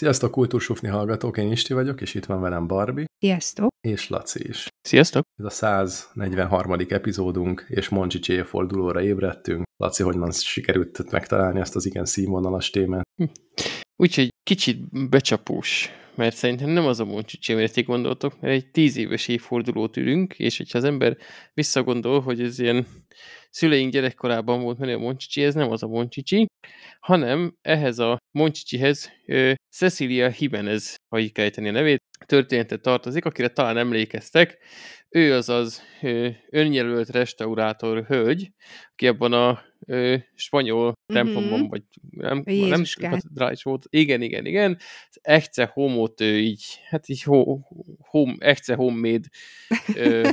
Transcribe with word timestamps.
Sziasztok, 0.00 0.30
Kultúrsufni 0.30 0.88
hallgatók, 0.88 1.36
én 1.36 1.50
Isti 1.50 1.72
vagyok, 1.72 2.00
és 2.00 2.14
itt 2.14 2.24
van 2.24 2.40
velem 2.40 2.66
Barbie. 2.66 3.04
Sziasztok. 3.18 3.68
És 3.80 4.08
Laci 4.08 4.48
is. 4.48 4.68
Sziasztok. 4.80 5.22
Ez 5.36 5.44
a 5.44 5.50
143. 5.50 6.72
epizódunk, 6.88 7.66
és 7.68 7.88
Moncsicsi 7.88 8.32
évfordulóra 8.32 9.02
ébredtünk. 9.02 9.62
Laci, 9.76 10.02
hogy 10.02 10.16
man 10.16 10.32
sikerült 10.32 11.10
megtalálni 11.10 11.60
ezt 11.60 11.76
az 11.76 11.86
igen 11.86 12.04
színvonalas 12.04 12.70
témát? 12.70 13.04
Hm. 13.16 13.24
Úgyhogy 14.00 14.28
kicsit 14.42 15.08
becsapós, 15.08 15.90
mert 16.14 16.36
szerintem 16.36 16.68
nem 16.68 16.86
az 16.86 17.00
a 17.00 17.04
Moncsicsi, 17.04 17.82
gondoltok, 17.82 18.40
mert 18.40 18.54
egy 18.54 18.70
tíz 18.70 18.96
éves 18.96 19.28
évfordulót 19.28 19.96
ülünk, 19.96 20.34
és 20.34 20.56
hogyha 20.56 20.78
az 20.78 20.84
ember 20.84 21.16
visszagondol, 21.54 22.20
hogy 22.20 22.40
ez 22.40 22.58
ilyen 22.58 22.86
szüleink 23.50 23.92
gyerekkorában 23.92 24.60
volt 24.62 24.78
menő 24.78 24.94
a 24.94 24.98
Moncsicsi, 24.98 25.42
ez 25.42 25.54
nem 25.54 25.70
az 25.70 25.82
a 25.82 25.86
Moncsicsi, 25.86 26.46
hanem 27.00 27.56
ehhez 27.62 27.98
a 27.98 28.16
Moncsicsihez 28.30 29.10
Cecilia 29.76 30.32
Jimenez, 30.38 30.96
ha 31.08 31.18
így 31.18 31.32
kell 31.32 31.50
a 31.54 31.60
nevét, 31.60 31.98
történetet 32.26 32.82
tartozik, 32.82 33.24
akire 33.24 33.48
talán 33.48 33.76
emlékeztek. 33.76 34.58
Ő 35.08 35.34
az 35.34 35.48
az 35.48 35.82
önjelölt 36.50 37.08
restaurátor 37.08 38.04
hölgy, 38.04 38.50
aki 38.92 39.08
abban 39.08 39.32
a 39.32 39.68
ö, 39.90 40.16
spanyol 40.34 40.84
mm-hmm. 40.84 41.24
templomban, 41.24 41.68
vagy 41.68 41.82
nem, 42.10 42.42
nem 42.46 42.82
rá 43.34 43.50
is 43.50 43.62
volt. 43.62 43.86
Igen, 43.88 44.22
igen, 44.22 44.46
igen. 44.46 44.78
Ecce 45.20 45.70
homot 45.72 46.20
ő 46.20 46.38
így, 46.38 46.64
hát 46.88 47.08
így 47.08 47.22
ho, 47.22 47.58
home, 47.98 48.34
ecce 48.38 48.74
homemade 48.74 49.28
ö, 49.94 50.28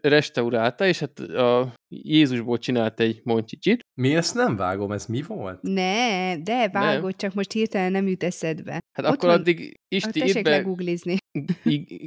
restaurálta, 0.00 0.86
és 0.86 0.98
hát 0.98 1.18
a 1.18 1.74
Jézusból 1.88 2.58
csinált 2.58 3.00
egy 3.00 3.20
moncsicsit. 3.24 3.80
Mi 3.94 4.14
ezt 4.14 4.34
nem 4.34 4.56
vágom, 4.56 4.92
ez 4.92 5.06
mi 5.06 5.22
volt? 5.22 5.62
Ne, 5.62 6.36
de 6.42 6.68
vágod, 6.68 7.02
nem. 7.02 7.12
csak 7.16 7.34
most 7.34 7.52
hirtelen 7.52 7.92
nem 7.92 8.08
jut 8.08 8.22
eszedbe. 8.22 8.72
Hát 8.72 9.06
Ott 9.06 9.12
akkor 9.12 9.28
van, 9.28 9.38
addig 9.38 9.80
Isti 9.88 10.24
írd 10.24 10.42
be, 10.42 10.64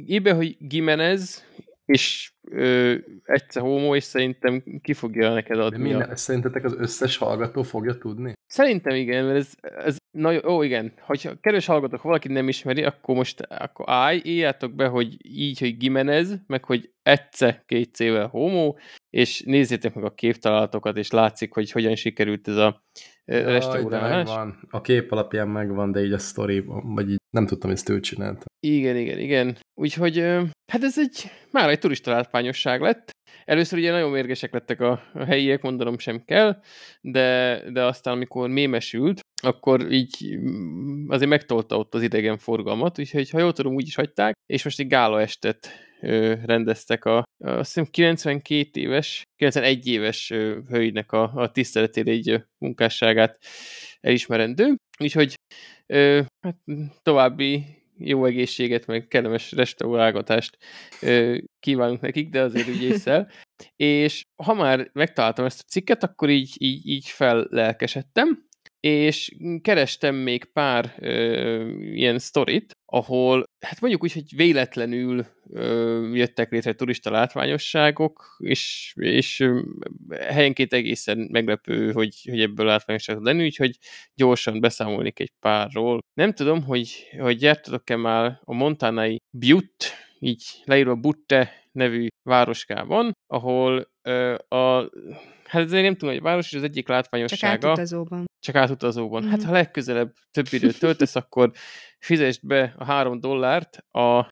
írd 0.06 0.22
be, 0.22 0.32
hogy 0.32 0.56
Gimenez, 0.58 1.44
és 1.84 2.32
ö, 2.50 2.94
egyszer 3.24 3.62
homo, 3.62 3.94
és 3.94 4.04
szerintem 4.04 4.62
ki 4.82 4.92
fogja 4.92 5.32
neked 5.32 5.58
adni. 5.58 5.76
De 5.76 5.82
minden, 5.82 6.10
a... 6.10 6.16
Szerintetek 6.16 6.64
az 6.64 6.74
összes 6.78 7.16
hallgató 7.16 7.62
fogja 7.62 7.98
tudni? 7.98 8.32
Szerintem 8.46 8.94
igen, 8.94 9.24
mert 9.24 9.36
ez, 9.36 9.52
ez 9.60 9.96
nagyon, 10.10 10.44
ó 10.46 10.62
igen, 10.62 10.92
hogyha 11.00 11.40
kedves 11.40 11.66
hallgatók, 11.66 12.00
ha 12.00 12.08
valaki 12.08 12.28
nem 12.28 12.48
ismeri, 12.48 12.84
akkor 12.84 13.14
most 13.14 13.40
akkor 13.40 13.84
állj, 13.88 14.20
írjátok 14.24 14.74
be, 14.74 14.86
hogy 14.86 15.16
így, 15.26 15.58
hogy 15.58 15.76
Gimenez, 15.76 16.34
meg 16.46 16.64
hogy 16.64 16.92
egyszer 17.02 17.62
két 17.66 17.94
cével 17.94 18.26
homo, 18.26 18.74
és 19.10 19.40
nézzétek 19.40 19.94
meg 19.94 20.04
a 20.04 20.14
képtalálatokat, 20.14 20.96
és 20.96 21.10
látszik, 21.10 21.52
hogy 21.52 21.70
hogyan 21.70 21.94
sikerült 21.94 22.48
ez 22.48 22.56
a 22.56 22.84
restaurálás. 23.24 24.28
Megvan. 24.28 24.68
A 24.70 24.80
kép 24.80 25.12
alapján 25.12 25.48
megvan, 25.48 25.92
de 25.92 26.04
így 26.04 26.12
a 26.12 26.18
sztori, 26.18 26.64
vagy 26.66 27.10
így 27.10 27.20
nem 27.30 27.46
tudtam, 27.46 27.68
hogy 27.70 27.78
ezt 27.78 27.88
ő 27.88 28.00
csinálta. 28.00 28.44
Igen, 28.66 28.96
igen, 28.96 29.18
igen. 29.18 29.56
Úgyhogy 29.74 30.18
hát 30.72 30.82
ez 30.82 30.98
egy, 30.98 31.30
már 31.50 31.68
egy 31.68 31.78
turista 31.78 32.10
látványosság 32.10 32.80
lett. 32.80 33.10
Először 33.44 33.78
ugye 33.78 33.90
nagyon 33.90 34.10
mérgesek 34.10 34.52
lettek 34.52 34.80
a, 34.80 35.02
a 35.14 35.24
helyiek, 35.24 35.62
mondanom 35.62 35.98
sem 35.98 36.24
kell, 36.24 36.60
de, 37.00 37.60
de 37.70 37.84
aztán 37.84 38.14
amikor 38.14 38.48
mémesült, 38.48 39.20
akkor 39.42 39.92
így 39.92 40.36
mm, 40.36 41.10
azért 41.10 41.30
megtolta 41.30 41.78
ott 41.78 41.94
az 41.94 42.02
idegen 42.02 42.38
forgalmat, 42.38 42.98
úgyhogy 42.98 43.30
ha 43.30 43.38
jól 43.38 43.52
tudom, 43.52 43.74
úgy 43.74 43.86
is 43.86 43.94
hagyták, 43.94 44.34
és 44.46 44.64
most 44.64 44.80
egy 44.80 44.86
gála 44.86 45.20
estet 45.20 45.68
ö, 46.00 46.34
rendeztek 46.44 47.04
a, 47.04 47.24
azt 47.44 47.74
hiszem 47.74 47.90
92 47.90 48.80
éves, 48.80 49.22
91 49.36 49.86
éves 49.86 50.32
hölgynek 50.68 51.12
a, 51.12 51.32
a 51.34 51.50
tiszteletére 51.50 52.12
így 52.12 52.44
munkásságát 52.64 53.38
elismerendő, 54.00 54.74
úgyhogy 54.98 55.34
ö, 55.86 56.20
hát 56.40 56.56
további 57.02 57.64
jó 57.98 58.24
egészséget, 58.24 58.86
meg 58.86 59.08
kellemes 59.08 59.52
restaurálgatást 59.52 60.58
ö, 61.00 61.38
kívánunk 61.60 62.00
nekik, 62.00 62.28
de 62.28 62.40
azért 62.40 62.68
ügyészsel. 62.68 63.30
és 63.76 64.22
ha 64.42 64.54
már 64.54 64.90
megtaláltam 64.92 65.44
ezt 65.44 65.60
a 65.60 65.70
cikket, 65.70 66.02
akkor 66.02 66.30
így, 66.30 66.54
így, 66.58 66.86
így 66.86 67.08
fellelkesedtem, 67.08 68.46
és 68.80 69.36
kerestem 69.60 70.14
még 70.14 70.44
pár 70.44 70.94
ö, 70.98 71.68
ilyen 71.78 72.18
sztorit, 72.18 72.73
ahol, 72.94 73.44
hát 73.60 73.80
mondjuk 73.80 74.02
úgy, 74.02 74.12
hogy 74.12 74.36
véletlenül 74.36 75.26
ö, 75.50 76.10
jöttek 76.12 76.50
létre 76.50 76.72
turista 76.72 77.10
látványosságok, 77.10 78.36
és, 78.38 78.92
és 78.96 79.50
helyenként 80.18 80.72
egészen 80.72 81.28
meglepő, 81.30 81.92
hogy, 81.92 82.26
hogy 82.30 82.40
ebből 82.40 82.66
látványosság 82.66 83.20
lenni, 83.20 83.44
úgyhogy 83.44 83.78
gyorsan 84.14 84.60
beszámolnék 84.60 85.20
egy 85.20 85.32
párról. 85.40 86.00
Nem 86.14 86.32
tudom, 86.32 86.62
hogy, 86.62 87.08
hogy 87.18 87.42
jártatok-e 87.42 87.96
már 87.96 88.40
a 88.44 88.54
montanai 88.54 89.20
Butte, 89.30 89.86
így 90.18 90.44
leírva 90.64 90.94
Butte 90.94 91.52
nevű 91.72 92.06
városkában, 92.22 93.12
ahol 93.26 93.92
a 94.48 94.90
Hát 95.44 95.62
ez 95.62 95.70
nem 95.70 95.92
tudom, 95.92 96.14
hogy 96.14 96.18
a 96.18 96.22
város 96.22 96.52
az 96.52 96.62
egyik 96.62 96.88
látványossága. 96.88 97.52
Csak 97.52 97.64
átutazóban. 97.64 98.24
Csak 98.40 98.54
átutazóban. 98.54 99.20
Mm-hmm. 99.20 99.30
Hát 99.30 99.38
mhm. 99.38 99.48
ha 99.48 99.54
legközelebb 99.54 100.12
több 100.30 100.46
időt 100.50 100.78
töltesz, 100.78 101.16
akkor 101.16 101.50
fizest 101.98 102.46
be 102.46 102.74
a 102.78 102.84
három 102.84 103.20
dollárt 103.20 103.76
a 103.90 104.28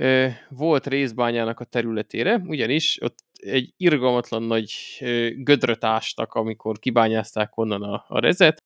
ö, 0.00 0.28
volt 0.48 0.86
részbányának 0.86 1.60
a 1.60 1.64
területére, 1.64 2.42
ugyanis 2.46 2.98
ott 3.02 3.18
egy 3.32 3.72
irgalmatlan 3.76 4.42
nagy 4.42 4.72
ö, 5.00 5.28
gödröt 5.34 5.84
ástak, 5.84 6.32
amikor 6.32 6.78
kibányázták 6.78 7.56
onnan 7.56 7.82
a, 7.82 8.04
a 8.08 8.20
rezet, 8.20 8.58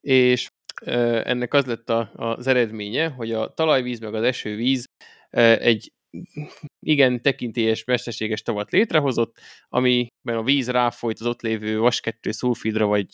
és 0.00 0.48
ö, 0.82 1.20
ennek 1.24 1.54
az 1.54 1.64
lett 1.64 1.90
a, 1.90 2.10
az 2.14 2.46
eredménye, 2.46 3.08
hogy 3.08 3.32
a 3.32 3.54
talajvíz 3.54 3.98
meg 3.98 4.14
az 4.14 4.22
esővíz 4.22 4.84
egy 5.58 5.92
igen 6.80 7.22
tekintélyes, 7.22 7.84
mesterséges 7.84 8.42
tavat 8.42 8.70
létrehozott, 8.70 9.38
amiben 9.68 10.36
a 10.36 10.42
víz 10.42 10.70
ráfolyt 10.70 11.20
az 11.20 11.26
ott 11.26 11.40
lévő 11.40 11.78
vaskettő 11.78 12.30
szulfidra, 12.30 12.86
vagy 12.86 13.06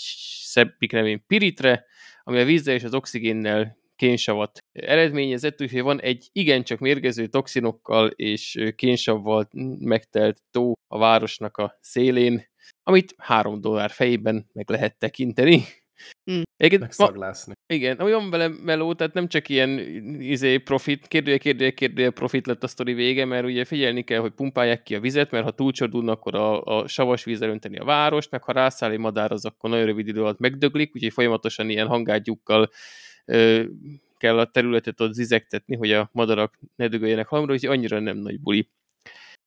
szebbik 0.45 0.93
nevén 0.93 1.25
piritre, 1.27 1.85
ami 2.23 2.41
a 2.41 2.45
vízzel 2.45 2.75
és 2.75 2.85
az 2.85 2.95
oxigénnel 2.95 3.77
kénsavat 3.97 4.59
eredményezett, 4.73 5.61
úgyhogy 5.61 5.83
van 5.83 6.01
egy 6.01 6.29
igencsak 6.33 6.79
mérgező 6.79 7.27
toxinokkal 7.27 8.09
és 8.09 8.59
kénsavval 8.77 9.49
megtelt 9.79 10.43
tó 10.51 10.73
a 10.89 10.99
városnak 10.99 11.57
a 11.57 11.79
szélén, 11.81 12.51
amit 12.83 13.15
három 13.19 13.61
dollár 13.61 13.91
fejében 13.91 14.51
meg 14.53 14.71
lehet 14.71 14.99
tekinteni. 14.99 15.65
Mm. 16.31 16.43
Megszaglászni. 16.79 17.53
Igen, 17.67 18.01
olyan 18.01 18.31
vele 18.31 18.49
meló, 18.49 18.95
tehát 18.95 19.15
nem 19.15 19.29
csak 19.29 19.49
ilyen 19.49 19.79
izé, 20.21 20.59
profit, 20.59 21.09
kérdője, 21.09 21.39
kérdője, 21.39 21.71
kérdője 21.71 22.11
profit 22.11 22.47
lett 22.47 22.63
a 22.63 22.67
sztori 22.67 22.93
vége, 22.93 23.25
mert 23.25 23.45
ugye 23.45 23.65
figyelni 23.65 24.03
kell, 24.03 24.21
hogy 24.21 24.33
pumpálják 24.33 24.83
ki 24.83 24.95
a 24.95 25.01
vizet, 25.01 25.31
mert 25.31 25.45
ha 25.45 25.51
túlcsordulnak, 25.51 26.19
akkor 26.19 26.35
a, 26.35 26.63
a 26.63 26.87
savas 26.87 27.25
vízzel 27.25 27.49
önteni 27.49 27.79
a 27.79 27.85
várost, 27.85 28.31
meg 28.31 28.43
ha 28.43 28.53
rászáll 28.53 28.91
egy 28.91 28.99
madár, 28.99 29.33
az 29.33 29.45
akkor 29.45 29.71
nagyon 29.71 29.87
rövid 29.87 30.09
idő 30.09 30.21
alatt 30.21 30.39
megdöglik, 30.39 30.95
úgyhogy 30.95 31.13
folyamatosan 31.13 31.71
ilyen 31.71 31.87
hangágyukkal 31.87 32.71
ö, 33.25 33.63
kell 34.19 34.39
a 34.39 34.51
területet 34.51 35.01
ott 35.01 35.13
zizegtetni, 35.13 35.77
hogy 35.77 35.93
a 35.93 36.09
madarak 36.13 36.59
ne 36.77 36.89
dögöljenek 36.89 37.27
halomra, 37.27 37.53
úgyhogy 37.53 37.77
annyira 37.77 38.01
nem 38.01 38.17
nagy 38.17 38.41
buli. 38.41 38.69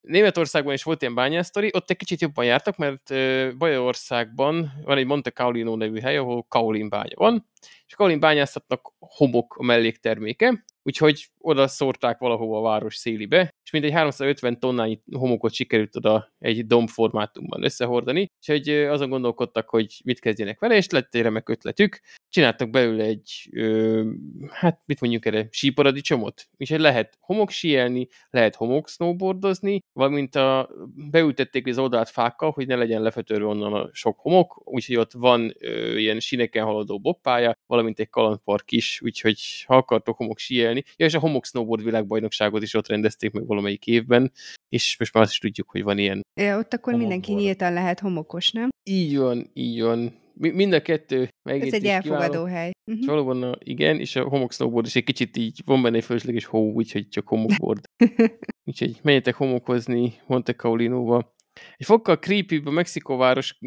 Németországban 0.05 0.73
is 0.73 0.83
volt 0.83 1.01
ilyen 1.01 1.15
bányásztori, 1.15 1.69
ott 1.73 1.89
egy 1.89 1.97
kicsit 1.97 2.21
jobban 2.21 2.45
jártak, 2.45 2.77
mert 2.77 3.13
Bajorországban 3.57 4.71
van 4.83 4.97
egy 4.97 5.05
Monte 5.05 5.31
Caulino 5.31 5.75
nevű 5.75 5.99
hely, 5.99 6.17
ahol 6.17 6.45
kaolin 6.47 6.89
bánya 6.89 7.15
van, 7.15 7.49
és 7.87 7.95
kaolin 7.95 8.19
bányászatnak 8.19 8.93
homok 8.99 9.55
a 9.57 9.63
mellékterméke, 9.63 10.65
úgyhogy 10.85 11.25
oda 11.37 11.67
szórták 11.67 12.17
valahova 12.17 12.57
a 12.57 12.61
város 12.61 12.95
szélibe, 12.95 13.53
és 13.63 13.71
mindegy 13.71 13.91
350 13.91 14.59
tonnányi 14.59 15.01
homokot 15.11 15.53
sikerült 15.53 15.95
oda 15.95 16.33
egy 16.39 16.65
domb 16.65 16.89
formátumban 16.89 17.63
összehordani, 17.63 18.31
úgyhogy 18.37 18.69
azon 18.69 19.09
gondolkodtak, 19.09 19.69
hogy 19.69 20.01
mit 20.03 20.19
kezdjenek 20.19 20.59
vele, 20.59 20.75
és 20.75 20.89
lett 20.89 21.15
egy 21.15 21.21
remek 21.21 21.49
ötletük, 21.49 21.99
csináltak 22.29 22.69
belőle 22.69 23.03
egy, 23.03 23.49
ö, 23.51 24.03
hát 24.49 24.81
mit 24.85 24.99
mondjuk 24.99 25.25
erre, 25.25 25.47
síparadicsomot, 25.51 26.47
úgyhogy 26.57 26.79
lehet 26.79 27.17
homok 27.19 27.49
síelni, 27.49 28.07
lehet 28.29 28.55
homok 28.55 28.89
snowboardozni, 28.89 29.79
valamint 29.93 30.35
a, 30.35 30.69
beültették 31.11 31.67
az 31.67 31.77
oldalt 31.77 32.09
fákkal, 32.09 32.51
hogy 32.51 32.67
ne 32.67 32.75
legyen 32.75 33.01
lefetörve 33.01 33.45
onnan 33.45 33.73
a 33.73 33.89
sok 33.91 34.19
homok, 34.19 34.61
úgyhogy 34.63 34.95
ott 34.95 35.11
van 35.11 35.55
ö, 35.59 35.97
ilyen 35.97 36.19
sineken 36.19 36.65
haladó 36.65 36.99
boppája, 36.99 37.57
valamint 37.65 37.99
egy 37.99 38.09
kalandpark 38.09 38.71
is, 38.71 39.01
úgyhogy 39.03 39.63
ha 39.67 39.75
akartok 39.75 40.17
homok 40.17 40.37
síelni, 40.37 40.74
ja, 40.75 41.05
és 41.05 41.13
a 41.13 41.19
homok 41.19 41.45
snowboard 41.45 41.83
világbajnokságot 41.83 42.63
is 42.63 42.73
ott 42.73 42.87
rendezték 42.87 43.31
meg 43.31 43.45
valamelyik 43.45 43.87
évben, 43.87 44.31
és 44.69 44.95
most 44.99 45.13
már 45.13 45.23
azt 45.23 45.31
is 45.31 45.37
tudjuk, 45.37 45.69
hogy 45.69 45.83
van 45.83 45.97
ilyen. 45.97 46.21
Ja, 46.41 46.57
ott 46.57 46.73
akkor 46.73 46.93
mindenki 46.93 47.33
nyíltan 47.33 47.73
lehet 47.73 47.99
homokos, 47.99 48.51
nem? 48.51 48.69
Így 48.83 49.17
van, 49.17 49.49
így 49.53 49.81
van. 49.81 50.23
mind 50.33 50.73
a 50.73 50.81
kettő 50.81 51.29
Ez 51.43 51.73
egy 51.73 51.85
elfogadó 51.85 52.27
kiváló. 52.27 52.45
hely. 52.45 52.71
Uh-huh. 52.85 53.01
És 53.01 53.07
valóban 53.07 53.43
a, 53.43 53.55
igen, 53.59 53.99
és 53.99 54.15
a 54.15 54.23
homok 54.23 54.51
snowboard 54.51 54.85
is 54.85 54.95
egy 54.95 55.03
kicsit 55.03 55.37
így, 55.37 55.61
van 55.65 55.81
benne 55.81 55.97
egy 55.97 56.03
fölösleges 56.03 56.45
hó, 56.45 56.71
úgyhogy 56.71 57.07
csak 57.09 57.27
homokboard. 57.27 57.83
úgyhogy 58.69 58.99
menjetek 59.01 59.35
homokozni 59.35 60.13
Monte 60.27 60.53
Caulinóba. 60.53 61.33
Egy 61.77 61.85
fokkal 61.85 62.15
creepy 62.17 62.61
a 62.65 62.69
Mexikóváros 62.69 63.59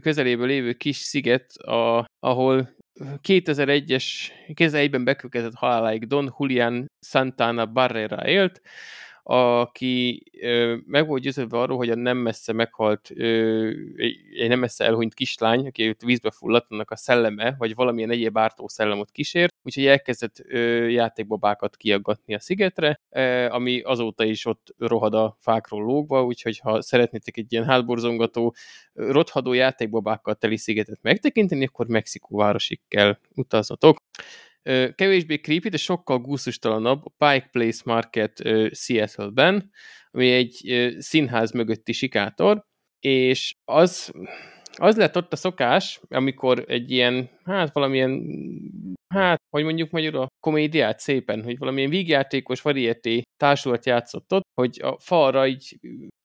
közeléből 0.00 0.46
lévő 0.46 0.72
kis 0.72 0.96
sziget, 0.96 1.52
a, 1.56 2.04
ahol 2.18 2.76
2001-es, 3.00 4.32
2001-ben 4.48 5.04
bekövetkezett 5.04 5.54
haláláig 5.54 6.06
Don 6.06 6.34
Julián 6.38 6.90
Santana 7.00 7.66
Barrera 7.66 8.26
élt, 8.26 8.62
aki 9.24 10.22
meg 10.86 11.06
volt 11.06 11.22
győződve 11.22 11.58
arról, 11.58 11.76
hogy 11.76 11.90
a 11.90 11.94
nem 11.94 12.16
messze 12.18 12.52
meghalt, 12.52 13.10
egy 14.36 14.48
nem 14.48 14.58
messze 14.58 14.84
elhunyt 14.84 15.14
kislány, 15.14 15.66
aki 15.66 15.96
vízbe 16.04 16.30
fulladt, 16.30 16.66
annak 16.70 16.90
a 16.90 16.96
szelleme, 16.96 17.54
vagy 17.58 17.74
valamilyen 17.74 18.10
egyéb 18.10 18.38
ártó 18.38 18.68
szellemot 18.68 19.10
kísért, 19.10 19.54
úgyhogy 19.62 19.86
elkezdett 19.86 20.42
játékbabákat 20.88 21.76
kiaggatni 21.76 22.34
a 22.34 22.40
szigetre, 22.40 23.00
ami 23.48 23.80
azóta 23.80 24.24
is 24.24 24.46
ott 24.46 24.74
rohad 24.78 25.14
a 25.14 25.36
fákról 25.40 25.82
lógva, 25.82 26.24
úgyhogy 26.24 26.58
ha 26.58 26.82
szeretnétek 26.82 27.36
egy 27.36 27.52
ilyen 27.52 27.64
hátborzongató, 27.64 28.54
rothadó 28.92 29.52
játékbabákkal 29.52 30.34
teli 30.34 30.56
szigetet 30.56 30.98
megtekinteni, 31.02 31.64
akkor 31.64 31.86
Mexikó 31.86 32.36
városig 32.36 32.80
kell 32.88 33.18
utaznotok. 33.34 33.98
Kevésbé 34.94 35.36
creepy, 35.36 35.68
de 35.68 35.76
sokkal 35.76 36.18
gusztustalanabb 36.18 37.04
a 37.04 37.12
Pike 37.18 37.48
Place 37.52 37.80
Market 37.84 38.42
Seattle-ben, 38.72 39.70
ami 40.10 40.30
egy 40.32 40.86
színház 40.98 41.50
mögötti 41.50 41.92
sikátor, 41.92 42.64
és 43.00 43.56
az, 43.64 44.12
az 44.76 44.96
lett 44.96 45.16
ott 45.16 45.32
a 45.32 45.36
szokás, 45.36 46.00
amikor 46.08 46.64
egy 46.66 46.90
ilyen, 46.90 47.30
hát 47.44 47.72
valamilyen, 47.72 48.22
hát, 49.14 49.42
hogy 49.50 49.64
mondjuk 49.64 49.90
magyarul 49.90 50.20
a 50.20 50.26
komédiát 50.40 50.98
szépen, 51.00 51.42
hogy 51.42 51.58
valamilyen 51.58 51.90
vígjátékos 51.90 52.62
varieté 52.62 53.22
társulat 53.36 53.86
játszott 53.86 54.32
ott, 54.32 54.42
hogy 54.60 54.80
a 54.82 54.96
falra 54.98 55.46
így, 55.46 55.78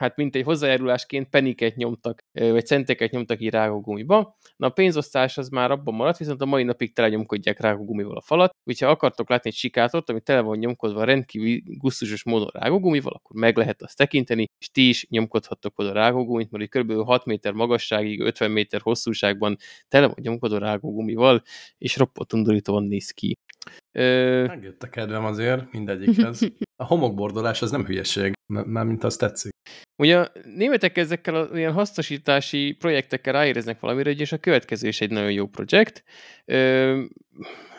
hát 0.03 0.15
mint 0.15 0.35
egy 0.35 0.43
hozzájárulásként 0.43 1.29
peniket 1.29 1.75
nyomtak, 1.75 2.19
vagy 2.31 2.65
centeket 2.65 3.11
nyomtak 3.11 3.41
így 3.41 3.49
rágógumiba. 3.49 4.37
Na 4.55 4.67
a 4.67 4.69
pénzosztás 4.69 5.37
az 5.37 5.49
már 5.49 5.71
abban 5.71 5.93
maradt, 5.93 6.17
viszont 6.17 6.41
a 6.41 6.45
mai 6.45 6.63
napig 6.63 6.93
tele 6.93 7.09
nyomkodják 7.09 7.59
rágógumival 7.59 8.17
a 8.17 8.21
falat, 8.21 8.51
úgyhogy 8.63 8.87
ha 8.87 8.93
akartok 8.93 9.29
látni 9.29 9.49
egy 9.49 9.55
sikátort, 9.55 10.09
ami 10.09 10.21
tele 10.21 10.41
van 10.41 10.57
nyomkodva 10.57 11.03
rendkívül 11.03 11.59
gusztusos 11.77 12.23
módon 12.23 12.49
rágógumival, 12.53 13.13
akkor 13.13 13.39
meg 13.41 13.57
lehet 13.57 13.81
azt 13.81 13.97
tekinteni, 13.97 14.45
és 14.59 14.69
ti 14.71 14.87
is 14.87 15.07
nyomkodhattok 15.09 15.79
oda 15.79 15.91
rágógumit, 15.91 16.51
mert 16.51 16.69
kb. 16.69 16.91
6 17.05 17.25
méter 17.25 17.53
magasságig, 17.53 18.19
50 18.19 18.51
méter 18.51 18.81
hosszúságban 18.81 19.57
tele 19.87 20.05
van 20.05 20.15
nyomkodva 20.21 20.57
rágógumival, 21.07 21.43
és 21.77 21.97
roppant 21.97 22.33
undorítóan 22.33 22.83
néz 22.83 23.11
ki. 23.11 23.37
Ö... 23.91 24.45
Megjött 24.45 24.83
a 24.83 24.89
kedvem 24.89 25.25
azért 25.25 25.71
mindegyikhez. 25.71 26.41
A 26.75 26.85
homokbordolás 26.85 27.61
az 27.61 27.71
nem 27.71 27.85
hülyeség, 27.85 28.33
mint 28.63 29.03
azt 29.03 29.19
tetszik. 29.19 29.51
Ugye 29.95 30.17
a 30.17 30.31
németek 30.55 30.97
ezekkel 30.97 31.35
a 31.35 31.57
ilyen 31.57 31.73
hasznosítási 31.73 32.75
projektekkel 32.79 33.33
ráéreznek 33.33 33.79
valamire, 33.79 34.11
és 34.11 34.31
a 34.31 34.37
következő 34.37 34.87
is 34.87 35.01
egy 35.01 35.11
nagyon 35.11 35.31
jó 35.31 35.47
projekt. 35.47 36.03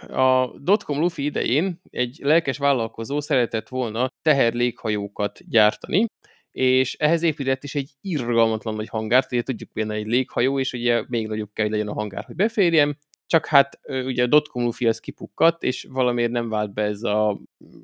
A 0.08 0.58
Dotcom 0.58 0.98
Luffy 0.98 1.24
idején 1.24 1.80
egy 1.90 2.18
lelkes 2.22 2.58
vállalkozó 2.58 3.20
szeretett 3.20 3.68
volna 3.68 4.08
teherléghajókat 4.22 5.40
gyártani, 5.48 6.06
és 6.50 6.94
ehhez 6.94 7.22
épített 7.22 7.64
is 7.64 7.74
egy 7.74 7.90
irgalmatlan 8.00 8.74
nagy 8.74 8.88
hangárt, 8.88 9.32
ugye 9.32 9.42
tudjuk 9.42 9.72
például 9.72 9.98
egy 9.98 10.06
léghajó, 10.06 10.58
és 10.58 10.72
ugye 10.72 11.04
még 11.08 11.26
nagyobb 11.26 11.50
kell, 11.52 11.64
hogy 11.64 11.74
legyen 11.74 11.88
a 11.88 11.92
hangár, 11.94 12.24
hogy 12.24 12.34
beférjem, 12.34 12.96
csak 13.28 13.46
hát 13.46 13.80
ugye 13.86 14.22
a 14.22 14.26
Dotcom 14.26 14.62
Luffy 14.62 14.86
az 14.86 15.00
kipukkadt, 15.00 15.62
és 15.62 15.86
valamiért 15.90 16.30
nem 16.30 16.48
vált 16.48 16.72
be 16.72 16.82
ez 16.82 17.02
a 17.02 17.38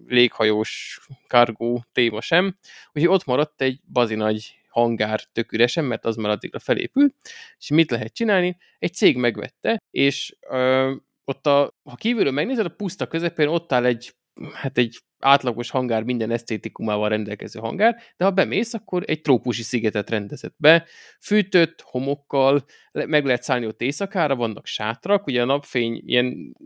léghajós 0.06 1.00
kargó 1.26 1.85
téma 1.93 2.20
sem, 2.20 2.56
úgyhogy 2.93 3.12
ott 3.14 3.25
maradt 3.25 3.61
egy 3.61 3.81
bazi 3.93 4.14
nagy 4.14 4.58
hangár 4.69 5.20
tök 5.32 5.52
üresen, 5.52 5.85
mert 5.85 6.05
az 6.05 6.17
már 6.17 6.31
addigra 6.31 6.58
felépült, 6.58 7.14
és 7.58 7.69
mit 7.69 7.91
lehet 7.91 8.14
csinálni? 8.14 8.56
Egy 8.79 8.94
cég 8.94 9.17
megvette, 9.17 9.82
és 9.91 10.37
ö, 10.50 10.93
ott 11.25 11.47
a, 11.47 11.75
ha 11.85 11.94
kívülről 11.94 12.32
megnézed, 12.32 12.67
a 12.67 12.69
puszta 12.69 13.06
közepén 13.06 13.49
ott 13.49 13.73
áll 13.73 13.85
egy 13.85 14.14
hát 14.52 14.79
egy 14.79 15.00
átlagos 15.19 15.70
hangár 15.70 16.02
minden 16.02 16.31
esztétikumával 16.31 17.08
rendelkező 17.08 17.61
hangár, 17.61 17.96
de 18.16 18.25
ha 18.25 18.31
bemész, 18.31 18.75
akkor 18.75 19.02
egy 19.06 19.20
trópusi 19.20 19.62
szigetet 19.62 20.11
rendezett 20.11 20.55
be, 20.56 20.87
fűtött, 21.20 21.81
homokkal, 21.81 22.64
meg 22.93 23.25
lehet 23.25 23.43
szállni 23.43 23.66
ott 23.66 23.81
éjszakára, 23.81 24.37
vannak 24.37 24.66
sátrak, 24.66 25.26
ugye 25.26 25.43
a 25.43 25.44
napfény 25.44 26.02
ilyen 26.05 26.56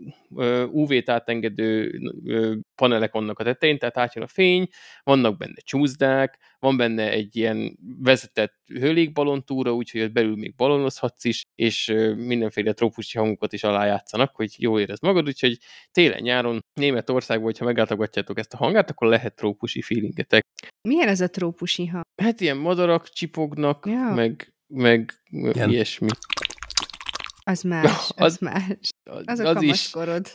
UV-t 0.71 1.09
átengedő 1.09 2.01
panelek 2.75 3.13
vannak 3.13 3.39
a 3.39 3.45
tetején, 3.45 3.79
tehát 3.79 3.99
átjön 3.99 4.25
a 4.25 4.29
fény, 4.29 4.67
vannak 5.03 5.37
benne 5.37 5.61
csúszdák, 5.65 6.39
van 6.59 6.77
benne 6.77 7.11
egy 7.11 7.37
ilyen 7.37 7.79
vezetett 7.99 8.55
hőlégbalontúra, 8.67 9.75
úgyhogy 9.75 10.01
ott 10.01 10.13
belül 10.13 10.37
még 10.37 10.55
balonozhatsz 10.55 11.25
is, 11.25 11.43
és 11.55 11.87
mindenféle 12.17 12.73
trópusi 12.73 13.19
hangokat 13.19 13.53
is 13.53 13.65
alájátszanak, 13.65 14.37
hogy 14.37 14.55
jól 14.59 14.81
érezd 14.81 15.03
magad, 15.03 15.27
úgyhogy 15.27 15.59
télen-nyáron 15.93 16.65
Németországban, 16.75 17.45
hogyha 17.45 17.65
meglátogatjátok 17.65 18.39
ezt 18.39 18.48
a 18.53 18.57
hangát, 18.57 18.91
akkor 18.91 19.09
lehet 19.09 19.35
trópusi 19.35 19.83
feelingetek. 19.83 20.47
Milyen 20.89 21.09
ez 21.09 21.21
a 21.21 21.29
trópusi 21.29 21.87
hang? 21.87 22.05
Hát 22.23 22.41
ilyen 22.41 22.57
madarak 22.57 23.09
csipognak, 23.09 23.87
ja. 23.87 24.13
meg, 24.15 24.53
meg 24.67 25.13
ilyen. 25.31 25.71
ilyesmi. 25.71 26.09
Az 27.45 27.63
más, 27.63 27.85
az, 27.85 28.13
az 28.17 28.39
más. 28.39 28.77
Az 29.11 29.39
a 29.39 29.45
az 29.49 29.55
kamaszkorod. 29.55 30.27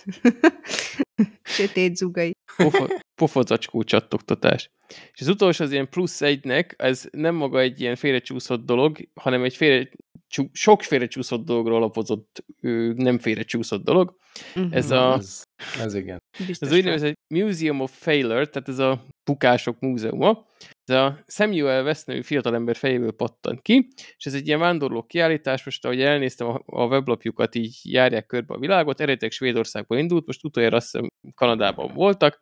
Sötét 1.44 1.96
zugai. 1.96 2.32
Pofa, 2.58 2.88
pofazacskó 3.16 3.84
csattogtatás. 3.84 4.70
És 5.14 5.22
az 5.22 5.28
utolsó 5.28 5.64
az 5.64 5.72
ilyen 5.72 5.90
plusz 5.90 6.22
egynek, 6.22 6.76
ez 6.78 7.06
nem 7.12 7.36
maga 7.36 7.60
egy 7.60 7.82
ilyen 7.82 7.96
félrecsúszott 7.96 8.66
dolog, 8.66 8.98
hanem 9.14 9.44
egy 9.44 9.56
félre, 9.56 9.90
csú, 10.34 10.50
sok 10.52 10.82
félrecsúszott 10.82 11.46
dologról 11.46 11.76
alapozott, 11.76 12.46
nem 12.96 13.20
félrecsúszott 13.20 13.84
dolog. 13.84 14.18
Uh-huh. 14.56 14.76
Ez 14.76 14.92
a... 14.92 15.16
Ez, 15.18 15.44
ez 15.80 15.94
igen. 15.94 16.18
Biztos 16.48 16.70
ez 16.70 16.76
úgynevezett 16.76 17.14
Museum 17.34 17.80
of 17.80 17.92
Failure, 18.00 18.46
tehát 18.46 18.70
ez 18.70 18.80
a 18.80 19.06
bukások 19.24 19.80
múzeuma. 19.80 20.46
Ez 20.86 20.96
a 20.96 21.24
Samuel 21.28 21.84
West 21.84 22.06
nevű 22.06 22.22
fiatalember 22.22 22.76
fejéből 22.76 23.12
pattant 23.12 23.62
ki, 23.62 23.88
és 24.18 24.26
ez 24.26 24.34
egy 24.34 24.48
ilyen 24.48 24.60
vándorló 24.60 25.04
kiállítás, 25.04 25.66
most 25.66 25.86
ahogy 25.86 26.02
elnéztem 26.02 26.48
a, 26.48 26.62
a 26.66 26.86
weblapjukat, 26.86 27.56
így 27.56 27.80
járják 27.84 28.26
körbe 28.26 28.54
a 28.54 28.60
világot, 28.60 29.00
eredetileg 29.00 29.32
Svédországból 29.32 29.98
indult, 29.98 30.26
most 30.26 30.44
utoljára 30.44 30.76
azt 30.76 30.92
hiszem 30.92 31.08
Kanadában 31.36 31.94
voltak, 31.94 32.42